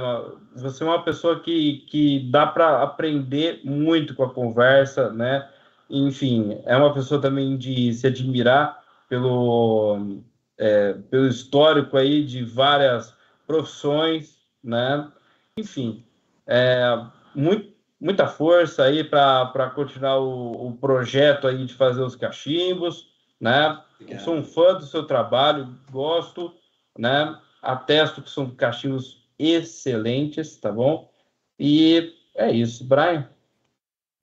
Você 0.56 0.82
é 0.82 0.86
uma 0.86 1.02
pessoa 1.02 1.40
que, 1.40 1.84
que 1.88 2.28
dá 2.30 2.46
para 2.46 2.82
aprender 2.82 3.60
muito 3.64 4.14
com 4.14 4.24
a 4.24 4.34
conversa, 4.34 5.10
né? 5.10 5.48
Enfim, 5.88 6.60
é 6.66 6.76
uma 6.76 6.92
pessoa 6.92 7.20
também 7.20 7.56
de 7.56 7.92
se 7.94 8.06
admirar 8.06 8.82
pelo, 9.08 10.18
é, 10.58 10.92
pelo 11.10 11.26
histórico 11.26 11.96
aí 11.96 12.24
de 12.24 12.44
várias 12.44 13.14
profissões, 13.46 14.38
né? 14.62 15.08
Enfim, 15.56 16.04
é, 16.46 17.02
muito, 17.34 17.72
muita 18.00 18.26
força 18.26 18.84
aí 18.84 19.04
para 19.04 19.70
continuar 19.74 20.18
o, 20.18 20.68
o 20.68 20.76
projeto 20.76 21.46
aí 21.46 21.66
de 21.66 21.74
fazer 21.74 22.02
os 22.02 22.16
cachimbos, 22.16 23.10
né? 23.38 23.82
Eu 24.08 24.18
sou 24.20 24.34
um 24.34 24.44
fã 24.44 24.74
do 24.74 24.86
seu 24.86 25.06
trabalho, 25.06 25.78
gosto, 25.90 26.54
né? 26.98 27.38
Atesto 27.60 28.22
que 28.22 28.30
são 28.30 28.50
cachimbos 28.50 29.28
excelentes, 29.38 30.56
tá 30.56 30.72
bom? 30.72 31.12
E 31.58 32.14
é 32.34 32.50
isso, 32.50 32.84
Brian. 32.84 33.28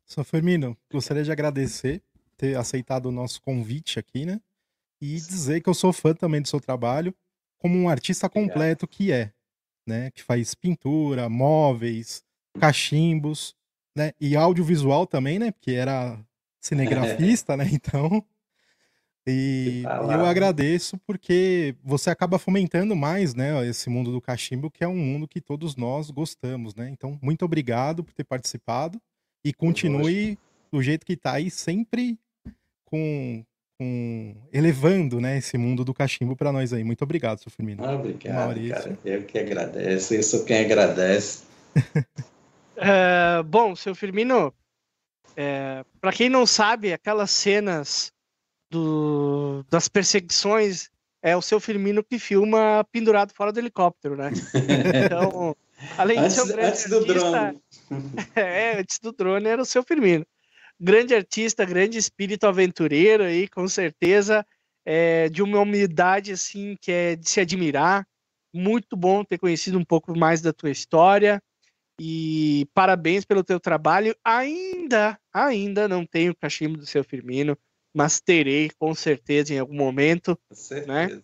Sou 0.06 0.24
Firmino, 0.24 0.76
gostaria 0.92 1.24
de 1.24 1.32
agradecer 1.32 2.02
ter 2.36 2.56
aceitado 2.56 3.08
o 3.08 3.12
nosso 3.12 3.42
convite 3.42 4.00
aqui, 4.00 4.26
né? 4.26 4.40
E 5.00 5.14
dizer 5.16 5.62
que 5.62 5.70
eu 5.70 5.74
sou 5.74 5.94
fã 5.94 6.14
também 6.14 6.42
do 6.42 6.48
seu 6.48 6.60
trabalho, 6.60 7.14
como 7.60 7.78
um 7.78 7.90
artista 7.90 8.30
completo 8.30 8.88
que 8.88 9.12
é, 9.12 9.32
né? 9.86 10.10
Que 10.12 10.24
faz 10.24 10.56
pintura, 10.56 11.30
móveis, 11.30 12.24
cachimbos, 12.60 13.56
né? 13.98 14.12
E 14.22 14.36
audiovisual 14.36 15.08
também, 15.08 15.40
né? 15.40 15.52
Porque 15.52 15.72
era 15.72 16.18
cinegrafista, 16.62 17.58
né? 17.58 17.68
Então. 17.74 18.24
E 19.30 19.84
eu 19.84 20.26
agradeço 20.26 20.98
porque 21.06 21.76
você 21.84 22.10
acaba 22.10 22.40
fomentando 22.40 22.96
mais, 22.96 23.36
né, 23.36 23.68
esse 23.68 23.90
mundo 23.90 24.10
do 24.10 24.22
cachimbo, 24.22 24.72
que 24.72 24.86
é 24.86 24.88
um 24.88 24.96
mundo 24.96 25.28
que 25.28 25.42
todos 25.42 25.76
nós 25.76 26.10
gostamos, 26.10 26.74
né? 26.74 26.90
Então, 26.90 27.20
muito 27.22 27.44
obrigado 27.44 28.06
por 28.06 28.14
ter 28.14 28.24
participado 28.24 29.02
e 29.44 29.52
continue 29.52 30.40
do 30.72 30.82
jeito 30.82 31.06
que 31.06 31.12
está 31.12 31.34
aí, 31.34 31.52
sempre 31.52 32.18
com, 32.86 33.44
com, 33.78 34.34
elevando, 34.54 35.20
né, 35.20 35.40
esse 35.40 35.58
mundo 35.58 35.84
do 35.84 35.94
cachimbo 35.94 36.34
para 36.34 36.54
nós 36.54 36.72
aí. 36.72 36.86
Muito 36.86 37.02
obrigado, 37.02 37.40
seu 37.40 37.52
Firmino. 37.52 37.84
Ah, 37.84 37.96
obrigado, 37.96 38.34
Maurício. 38.34 38.76
cara. 38.76 39.00
Eu 39.04 39.24
que 39.24 39.38
agradeço. 39.38 40.14
Eu 40.14 40.24
sou 40.24 40.46
quem 40.46 40.60
agradece. 40.60 41.44
é, 42.78 43.42
bom, 43.44 43.76
seu 43.76 43.96
Firmino, 43.96 44.54
é, 45.36 45.84
para 46.00 46.12
quem 46.12 46.30
não 46.30 46.46
sabe, 46.46 46.94
aquelas 46.94 47.32
cenas 47.32 48.12
do, 48.70 49.66
das 49.70 49.88
perseguições 49.88 50.90
é 51.22 51.36
o 51.36 51.42
seu 51.42 51.60
Firmino 51.60 52.04
que 52.04 52.20
filma 52.20 52.86
pendurado 52.92 53.34
fora 53.34 53.52
do 53.52 53.60
helicóptero, 53.60 54.16
né? 54.16 54.30
Então, 55.06 55.56
além 55.98 56.20
antes, 56.20 56.36
de 56.36 56.42
ser 56.42 56.44
um 56.44 56.56
grande 56.56 56.68
antes 56.68 56.90
do 56.90 57.06
drone. 57.06 57.62
é, 58.36 58.80
antes 58.80 59.00
do 59.00 59.12
drone 59.12 59.48
era 59.48 59.62
o 59.62 59.66
seu 59.66 59.84
Firmino. 59.84 60.26
Grande 60.80 61.16
artista, 61.16 61.66
grande 61.66 61.98
espírito 61.98 62.46
aventureiro 62.46 63.24
aí, 63.24 63.48
com 63.48 63.68
certeza, 63.68 64.46
é, 64.86 65.28
de 65.30 65.42
uma 65.42 65.60
humildade 65.60 66.32
assim 66.32 66.76
que 66.80 66.92
é 66.92 67.16
de 67.16 67.28
se 67.28 67.40
admirar. 67.40 68.08
Muito 68.54 68.96
bom 68.96 69.24
ter 69.24 69.40
conhecido 69.40 69.78
um 69.78 69.84
pouco 69.84 70.18
mais 70.18 70.42
da 70.42 70.54
tua 70.54 70.70
história 70.70 71.42
e 72.00 72.68
parabéns 72.74 73.26
pelo 73.26 73.44
teu 73.44 73.60
trabalho. 73.60 74.16
Ainda, 74.24 75.20
ainda 75.34 75.88
não 75.88 76.06
tenho 76.06 76.32
o 76.32 76.36
cachimbo 76.36 76.78
do 76.78 76.86
seu 76.86 77.04
Firmino 77.04 77.58
mas 77.98 78.20
terei 78.20 78.70
com 78.78 78.94
certeza 78.94 79.56
em 79.56 79.60
algum 79.60 79.76
momento. 79.76 80.38
Né? 80.86 81.20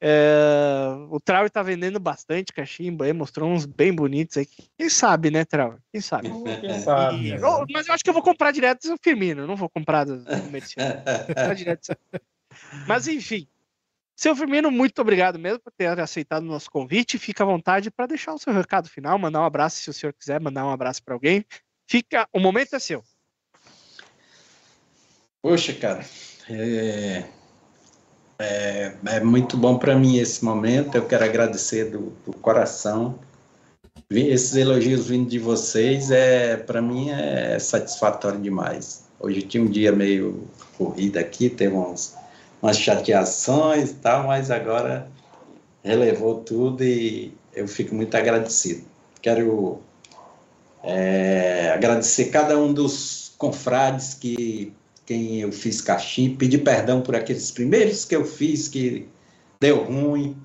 É, 0.00 0.88
o 1.10 1.20
Trau 1.20 1.46
está 1.46 1.62
vendendo 1.62 2.00
bastante 2.00 2.52
cachimbo 2.52 3.04
aí, 3.04 3.12
mostrou 3.12 3.48
uns 3.48 3.64
bem 3.64 3.94
bonitos 3.94 4.36
aí. 4.36 4.46
Quem 4.76 4.88
sabe, 4.88 5.30
né, 5.30 5.44
Trau? 5.44 5.78
Quem 5.92 6.00
sabe? 6.00 6.28
Quem 6.60 6.74
sabe. 6.82 7.28
E, 7.28 7.38
oh, 7.38 7.64
mas 7.72 7.86
eu 7.86 7.94
acho 7.94 8.02
que 8.02 8.10
eu 8.10 8.14
vou 8.14 8.22
comprar 8.22 8.50
direto 8.50 8.88
do 8.88 8.98
Firmino, 9.00 9.46
não 9.46 9.54
vou 9.54 9.68
comprar 9.68 10.04
do 10.04 10.24
direto. 11.56 11.96
Mas 12.88 13.06
enfim. 13.06 13.46
Seu 14.18 14.34
Firmino, 14.34 14.68
muito 14.68 15.00
obrigado 15.00 15.38
mesmo 15.38 15.60
por 15.60 15.72
ter 15.72 15.96
aceitado 16.00 16.42
o 16.42 16.46
nosso 16.46 16.68
convite. 16.68 17.16
Fica 17.20 17.44
à 17.44 17.46
vontade 17.46 17.88
para 17.88 18.06
deixar 18.06 18.34
o 18.34 18.38
seu 18.38 18.52
recado 18.52 18.88
final, 18.88 19.16
mandar 19.16 19.40
um 19.40 19.44
abraço 19.44 19.76
se 19.76 19.88
o 19.90 19.92
senhor 19.92 20.12
quiser 20.12 20.40
mandar 20.40 20.66
um 20.66 20.72
abraço 20.72 21.00
para 21.04 21.14
alguém. 21.14 21.44
Fica, 21.86 22.28
o 22.32 22.40
momento 22.40 22.74
é 22.74 22.80
seu. 22.80 23.04
Poxa, 25.40 25.72
cara, 25.72 26.04
é, 26.50 27.26
é, 28.40 28.96
é 29.06 29.20
muito 29.20 29.56
bom 29.56 29.78
para 29.78 29.94
mim 29.94 30.18
esse 30.18 30.44
momento. 30.44 30.96
Eu 30.96 31.06
quero 31.06 31.24
agradecer 31.24 31.84
do, 31.84 32.10
do, 32.26 32.32
coração. 32.32 33.20
Esses 34.10 34.56
elogios 34.56 35.06
vindo 35.06 35.30
de 35.30 35.38
vocês 35.38 36.10
é 36.10 36.56
para 36.56 36.82
mim 36.82 37.10
é 37.10 37.56
satisfatório 37.60 38.40
demais. 38.40 39.04
Hoje 39.20 39.42
tinha 39.42 39.62
um 39.62 39.70
dia 39.70 39.92
meio 39.92 40.48
corrido 40.76 41.18
aqui, 41.18 41.48
teve 41.48 41.76
uns, 41.76 42.16
umas 42.62 42.78
chateações 42.78 43.90
e 43.90 43.94
tal, 43.94 44.26
mas 44.26 44.50
agora 44.50 45.08
relevou 45.82 46.40
tudo 46.40 46.82
e 46.84 47.32
eu 47.54 47.66
fico 47.66 47.94
muito 47.94 48.14
agradecido. 48.16 48.84
Quero 49.22 49.80
é, 50.82 51.72
agradecer 51.74 52.26
cada 52.26 52.58
um 52.58 52.72
dos 52.72 53.32
confrades 53.38 54.14
que 54.14 54.72
quem 55.06 55.40
eu 55.40 55.50
fiz 55.50 55.80
cachimbo, 55.80 56.36
pedir 56.36 56.58
perdão 56.58 57.00
por 57.00 57.16
aqueles 57.16 57.50
primeiros 57.50 58.04
que 58.04 58.14
eu 58.14 58.26
fiz 58.26 58.68
que 58.68 59.08
deu 59.58 59.84
ruim, 59.84 60.36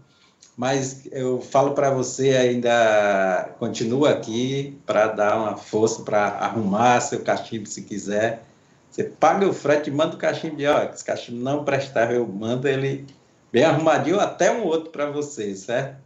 mas 0.56 1.06
eu 1.12 1.42
falo 1.42 1.74
para 1.74 1.92
você 1.92 2.30
ainda 2.30 3.50
continua 3.60 4.12
aqui 4.12 4.78
para 4.86 5.08
dar 5.08 5.38
uma 5.38 5.58
força 5.58 6.04
para 6.04 6.28
arrumar 6.28 7.02
seu 7.02 7.20
cachimbo 7.22 7.68
se 7.68 7.82
quiser. 7.82 8.44
Você 8.94 9.06
paga 9.06 9.50
o 9.50 9.54
frete, 9.54 9.90
manda 9.90 10.16
o 10.16 10.20
cachimbo 10.20 10.56
de, 10.56 10.68
ó, 10.68 10.84
esse 10.84 11.04
cachimbo 11.04 11.40
não 11.40 11.66
prestável, 11.66 12.18
eu 12.18 12.28
mando 12.28 12.68
ele 12.68 13.08
bem 13.52 13.64
arrumadinho, 13.66 14.20
até 14.20 14.52
um 14.52 14.64
outro 14.64 14.92
para 14.92 15.10
você, 15.10 15.56
certo? 15.56 15.98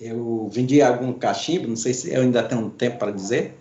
Eu 0.00 0.48
vendi 0.50 0.80
algum 0.80 1.12
cachimbo, 1.12 1.68
não 1.68 1.76
sei 1.76 1.92
se 1.92 2.10
eu 2.10 2.22
ainda 2.22 2.42
tenho 2.42 2.62
um 2.62 2.70
tempo 2.70 2.98
para 2.98 3.12
dizer, 3.12 3.54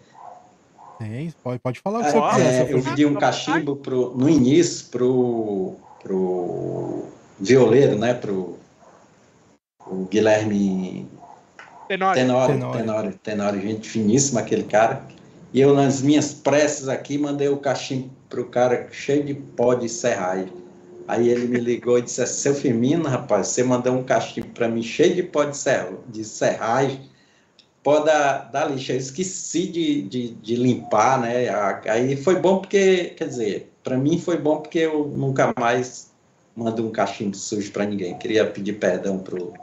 tem, 0.97 1.33
pode, 1.43 1.59
pode 1.59 1.79
falar 1.81 1.99
o 1.99 2.03
que 2.03 2.11
você 2.11 2.21
quiser. 2.21 2.69
É, 2.69 2.73
eu 2.73 2.81
pedi 2.81 3.05
um 3.05 3.15
cachimbo 3.15 3.75
pro, 3.75 4.15
no 4.15 4.29
início 4.29 4.87
pro, 4.87 5.75
pro 6.01 7.07
violeiro, 7.37 7.97
né? 7.97 8.13
Pro 8.13 8.57
o 9.85 10.05
Guilherme 10.05 11.05
Tenório. 11.87 12.23
Tenório, 12.23 12.55
Tenório. 12.55 12.79
Tenório, 12.79 13.19
Tenório, 13.21 13.61
gente 13.61 13.89
finíssima 13.89 14.39
aquele 14.39 14.63
cara. 14.63 15.05
E 15.53 15.61
eu, 15.61 15.73
nas 15.73 16.01
minhas 16.01 16.33
pressas 16.33 16.89
aqui, 16.89 17.17
mandei 17.17 17.47
o 17.47 17.57
cachimbo 17.57 18.09
pro 18.29 18.45
cara 18.45 18.89
cheio 18.91 19.23
de 19.23 19.33
pó 19.33 19.75
de 19.75 19.87
serragem. 19.87 20.51
Aí 21.07 21.29
ele 21.29 21.47
me 21.47 21.59
ligou 21.59 21.99
e 21.99 22.01
disse: 22.01 22.21
assim, 22.21 22.41
Seu 22.41 22.55
Firmino, 22.55 23.07
rapaz, 23.07 23.47
você 23.47 23.63
mandou 23.63 23.93
um 23.93 24.03
cachimbo 24.03 24.47
para 24.49 24.67
mim 24.67 24.81
cheio 24.81 25.15
de 25.15 25.23
pó 25.23 25.43
de, 25.43 25.57
de 26.09 26.25
serragem 26.25 27.13
pó 27.83 27.99
da, 27.99 28.39
da 28.39 28.65
lixa. 28.65 28.93
Eu 28.93 28.97
esqueci 28.97 29.67
de, 29.67 30.01
de, 30.03 30.29
de, 30.35 30.55
limpar, 30.55 31.19
né? 31.19 31.49
Aí 31.89 32.15
foi 32.15 32.39
bom 32.39 32.59
porque, 32.59 33.07
quer 33.17 33.27
dizer, 33.27 33.71
para 33.83 33.97
mim 33.97 34.17
foi 34.17 34.37
bom 34.37 34.61
porque 34.61 34.79
eu 34.79 35.07
nunca 35.09 35.53
mais 35.59 36.11
mando 36.55 36.87
um 36.87 36.91
cachimbo 36.91 37.35
sujo 37.35 37.71
para 37.71 37.85
ninguém. 37.85 38.17
Queria 38.17 38.49
pedir 38.49 38.73
perdão 38.73 39.19
pro 39.19 39.53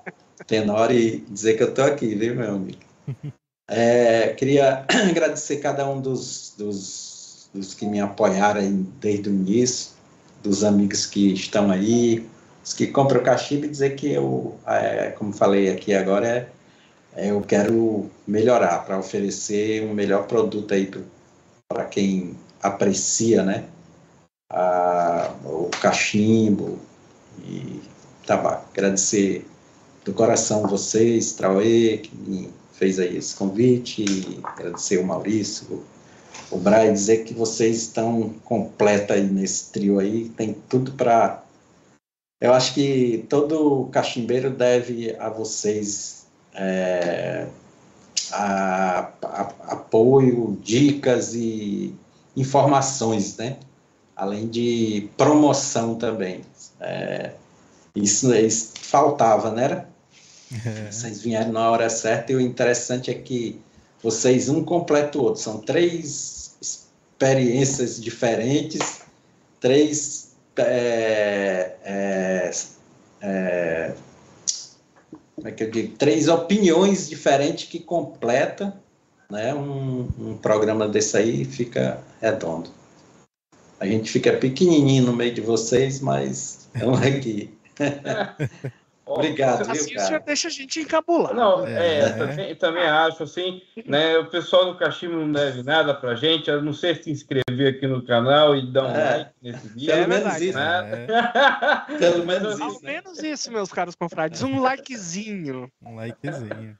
Tenor 0.46 0.92
e 0.92 1.24
dizer 1.28 1.56
que 1.56 1.62
eu 1.62 1.72
tô 1.72 1.82
aqui, 1.82 2.14
viu, 2.14 2.34
meu 2.36 2.54
amigo? 2.54 2.78
É, 3.70 4.34
queria 4.36 4.84
agradecer 5.08 5.58
cada 5.58 5.88
um 5.88 6.00
dos, 6.00 6.54
dos, 6.58 7.48
dos 7.54 7.72
que 7.72 7.86
me 7.86 8.00
apoiaram 8.00 8.86
desde 9.00 9.30
o 9.30 9.32
início, 9.32 9.92
dos 10.42 10.64
amigos 10.64 11.06
que 11.06 11.32
estão 11.32 11.70
aí, 11.70 12.28
os 12.62 12.74
que 12.74 12.88
compram 12.88 13.22
cachimbo 13.22 13.64
e 13.64 13.68
dizer 13.68 13.94
que 13.94 14.12
eu, 14.12 14.58
é, 14.66 15.10
como 15.10 15.32
falei 15.32 15.70
aqui 15.70 15.94
agora, 15.94 16.26
é 16.26 16.48
é, 17.14 17.30
eu 17.30 17.40
quero 17.40 18.08
melhorar 18.26 18.84
para 18.84 18.98
oferecer 18.98 19.82
um 19.84 19.92
melhor 19.92 20.26
produto 20.26 20.72
aí 20.72 20.90
para 21.68 21.84
quem 21.84 22.36
aprecia, 22.62 23.42
né? 23.42 23.64
A, 24.50 25.32
o 25.44 25.70
cachimbo 25.80 26.78
e 27.44 27.80
tabaco. 28.26 28.68
Agradecer 28.72 29.46
do 30.04 30.12
coração 30.12 30.66
vocês, 30.66 31.32
Trauê, 31.32 31.98
que 31.98 32.14
me 32.16 32.50
fez 32.80 32.98
aí 32.98 33.18
esse 33.18 33.36
convite, 33.36 34.40
agradecer 34.42 34.96
o 34.96 35.04
Maurício, 35.04 35.84
o 36.50 36.56
Brian, 36.56 36.94
dizer 36.94 37.24
que 37.24 37.34
vocês 37.34 37.76
estão 37.76 38.30
completos 38.42 39.14
aí 39.14 39.22
nesse 39.22 39.70
trio 39.70 39.98
aí, 39.98 40.30
tem 40.30 40.56
tudo 40.66 40.92
para. 40.92 41.44
Eu 42.40 42.54
acho 42.54 42.72
que 42.72 43.26
todo 43.28 43.90
cachimbeiro 43.92 44.48
deve 44.48 45.14
a 45.18 45.28
vocês 45.28 46.26
é, 46.54 47.46
a, 48.32 49.10
a, 49.22 49.40
apoio, 49.74 50.58
dicas 50.62 51.34
e 51.34 51.94
informações, 52.34 53.36
né? 53.36 53.58
Além 54.16 54.48
de 54.48 55.10
promoção 55.18 55.96
também. 55.96 56.40
É, 56.80 57.32
isso, 57.94 58.34
isso, 58.34 58.72
faltava, 58.80 59.50
né? 59.50 59.84
É. 60.52 60.90
Vocês 60.90 61.22
vieram 61.22 61.52
na 61.52 61.70
hora 61.70 61.88
certa 61.88 62.32
e 62.32 62.36
o 62.36 62.40
interessante 62.40 63.10
é 63.10 63.14
que 63.14 63.60
vocês 64.02 64.48
um 64.48 64.64
completa 64.64 65.18
o 65.18 65.22
outro. 65.22 65.42
São 65.42 65.60
três 65.60 66.56
experiências 66.60 68.00
diferentes, 68.00 69.02
três 69.60 70.32
é, 70.56 71.76
é, 71.84 72.50
é 73.20 73.94
como 75.36 75.48
é 75.48 75.52
que 75.52 75.64
eu 75.64 75.70
digo, 75.70 75.96
três 75.96 76.28
opiniões 76.28 77.08
diferentes 77.08 77.68
que 77.68 77.78
completa 77.78 78.74
né, 79.30 79.54
um, 79.54 80.08
um 80.18 80.36
programa 80.36 80.86
desse 80.86 81.16
aí 81.16 81.44
fica 81.44 82.02
redondo. 82.20 82.70
A 83.78 83.86
gente 83.86 84.10
fica 84.10 84.34
pequenininho 84.34 85.04
no 85.04 85.14
meio 85.14 85.32
de 85.32 85.40
vocês, 85.40 86.00
mas 86.00 86.68
estamos 86.74 87.00
aqui. 87.00 87.50
Obrigado, 89.12 89.68
assim 89.68 89.90
viu, 89.90 90.00
o 90.00 90.06
senhor 90.06 90.20
deixa 90.20 90.46
a 90.46 90.50
gente 90.50 90.80
encabular. 90.80 91.34
Não, 91.34 91.66
é, 91.66 91.98
é 91.98 92.08
também, 92.10 92.54
também, 92.54 92.84
acho 92.84 93.24
assim, 93.24 93.60
né? 93.84 94.16
O 94.18 94.26
pessoal 94.26 94.66
do 94.66 94.78
Cachimbo 94.78 95.16
não 95.16 95.32
deve 95.32 95.64
nada 95.64 95.92
pra 95.92 96.14
gente. 96.14 96.48
Eu 96.48 96.62
não 96.62 96.72
sei 96.72 96.94
se 96.94 97.10
inscrever 97.10 97.74
aqui 97.74 97.88
no 97.88 98.02
canal 98.02 98.54
e 98.54 98.70
dar 98.70 98.84
um 98.84 98.94
é, 98.94 99.16
like 99.16 99.30
nesse 99.42 99.68
vídeo. 99.68 99.86
Pelo 99.86 100.02
é 100.02 100.06
menos 100.06 100.40
isso. 100.40 100.58
Né? 100.58 101.06
É. 101.08 101.98
Pelo 101.98 102.24
menos 102.24 102.54
isso. 102.54 102.62
Ao 102.62 102.72
né? 102.74 102.78
menos 102.82 103.22
isso, 103.22 103.50
meus 103.50 103.72
caros 103.72 103.96
confrades. 103.96 104.42
Um 104.42 104.60
likezinho. 104.60 105.70
Um 105.84 105.96
likezinho. 105.96 106.78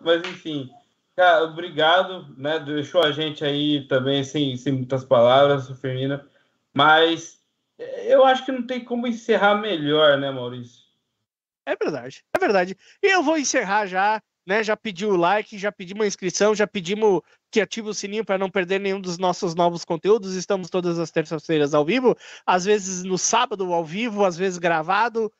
Mas 0.00 0.22
enfim, 0.22 0.70
cara, 1.14 1.44
obrigado, 1.44 2.34
né? 2.38 2.58
Deixou 2.60 3.02
a 3.02 3.12
gente 3.12 3.44
aí 3.44 3.86
também 3.88 4.24
sem, 4.24 4.56
sem 4.56 4.72
muitas 4.72 5.04
palavras, 5.04 5.68
Firmina. 5.80 6.24
Mas 6.72 7.38
eu 8.06 8.24
acho 8.24 8.44
que 8.44 8.52
não 8.52 8.66
tem 8.66 8.82
como 8.82 9.06
encerrar 9.06 9.56
melhor, 9.56 10.16
né, 10.16 10.30
Maurício? 10.30 10.87
É 11.68 11.76
verdade, 11.76 12.24
é 12.34 12.38
verdade. 12.38 12.76
E 13.02 13.06
eu 13.06 13.22
vou 13.22 13.36
encerrar 13.36 13.84
já, 13.84 14.22
né? 14.46 14.64
Já 14.64 14.74
pedi 14.74 15.04
o 15.04 15.16
like, 15.16 15.58
já 15.58 15.70
pedimos 15.70 16.00
uma 16.00 16.06
inscrição, 16.06 16.54
já 16.54 16.66
pedimos 16.66 17.20
que 17.52 17.60
ative 17.60 17.90
o 17.90 17.94
sininho 17.94 18.24
para 18.24 18.38
não 18.38 18.48
perder 18.48 18.80
nenhum 18.80 18.98
dos 18.98 19.18
nossos 19.18 19.54
novos 19.54 19.84
conteúdos. 19.84 20.34
Estamos 20.34 20.70
todas 20.70 20.98
as 20.98 21.10
terças-feiras 21.10 21.74
ao 21.74 21.84
vivo, 21.84 22.16
às 22.46 22.64
vezes 22.64 23.04
no 23.04 23.18
sábado 23.18 23.70
ao 23.74 23.84
vivo, 23.84 24.24
às 24.24 24.34
vezes 24.34 24.58
gravado. 24.58 25.30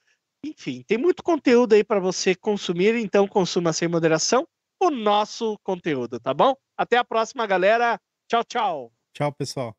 Enfim, 0.44 0.84
tem 0.86 0.98
muito 0.98 1.22
conteúdo 1.22 1.72
aí 1.72 1.82
para 1.82 1.98
você 1.98 2.34
consumir, 2.34 2.94
então 2.96 3.26
consuma 3.26 3.72
sem 3.72 3.88
moderação 3.88 4.46
o 4.78 4.90
nosso 4.90 5.59
conteúdo, 5.62 6.20
tá 6.20 6.34
bom? 6.34 6.55
Até 6.76 6.98
a 6.98 7.05
próxima, 7.05 7.46
galera. 7.46 7.98
Tchau, 8.28 8.44
tchau. 8.44 8.92
Tchau, 9.14 9.32
pessoal. 9.32 9.74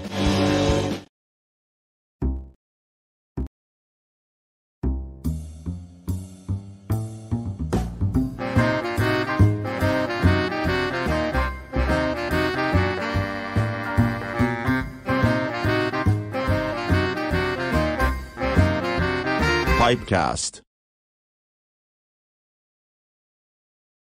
Pipecast 19.91 20.61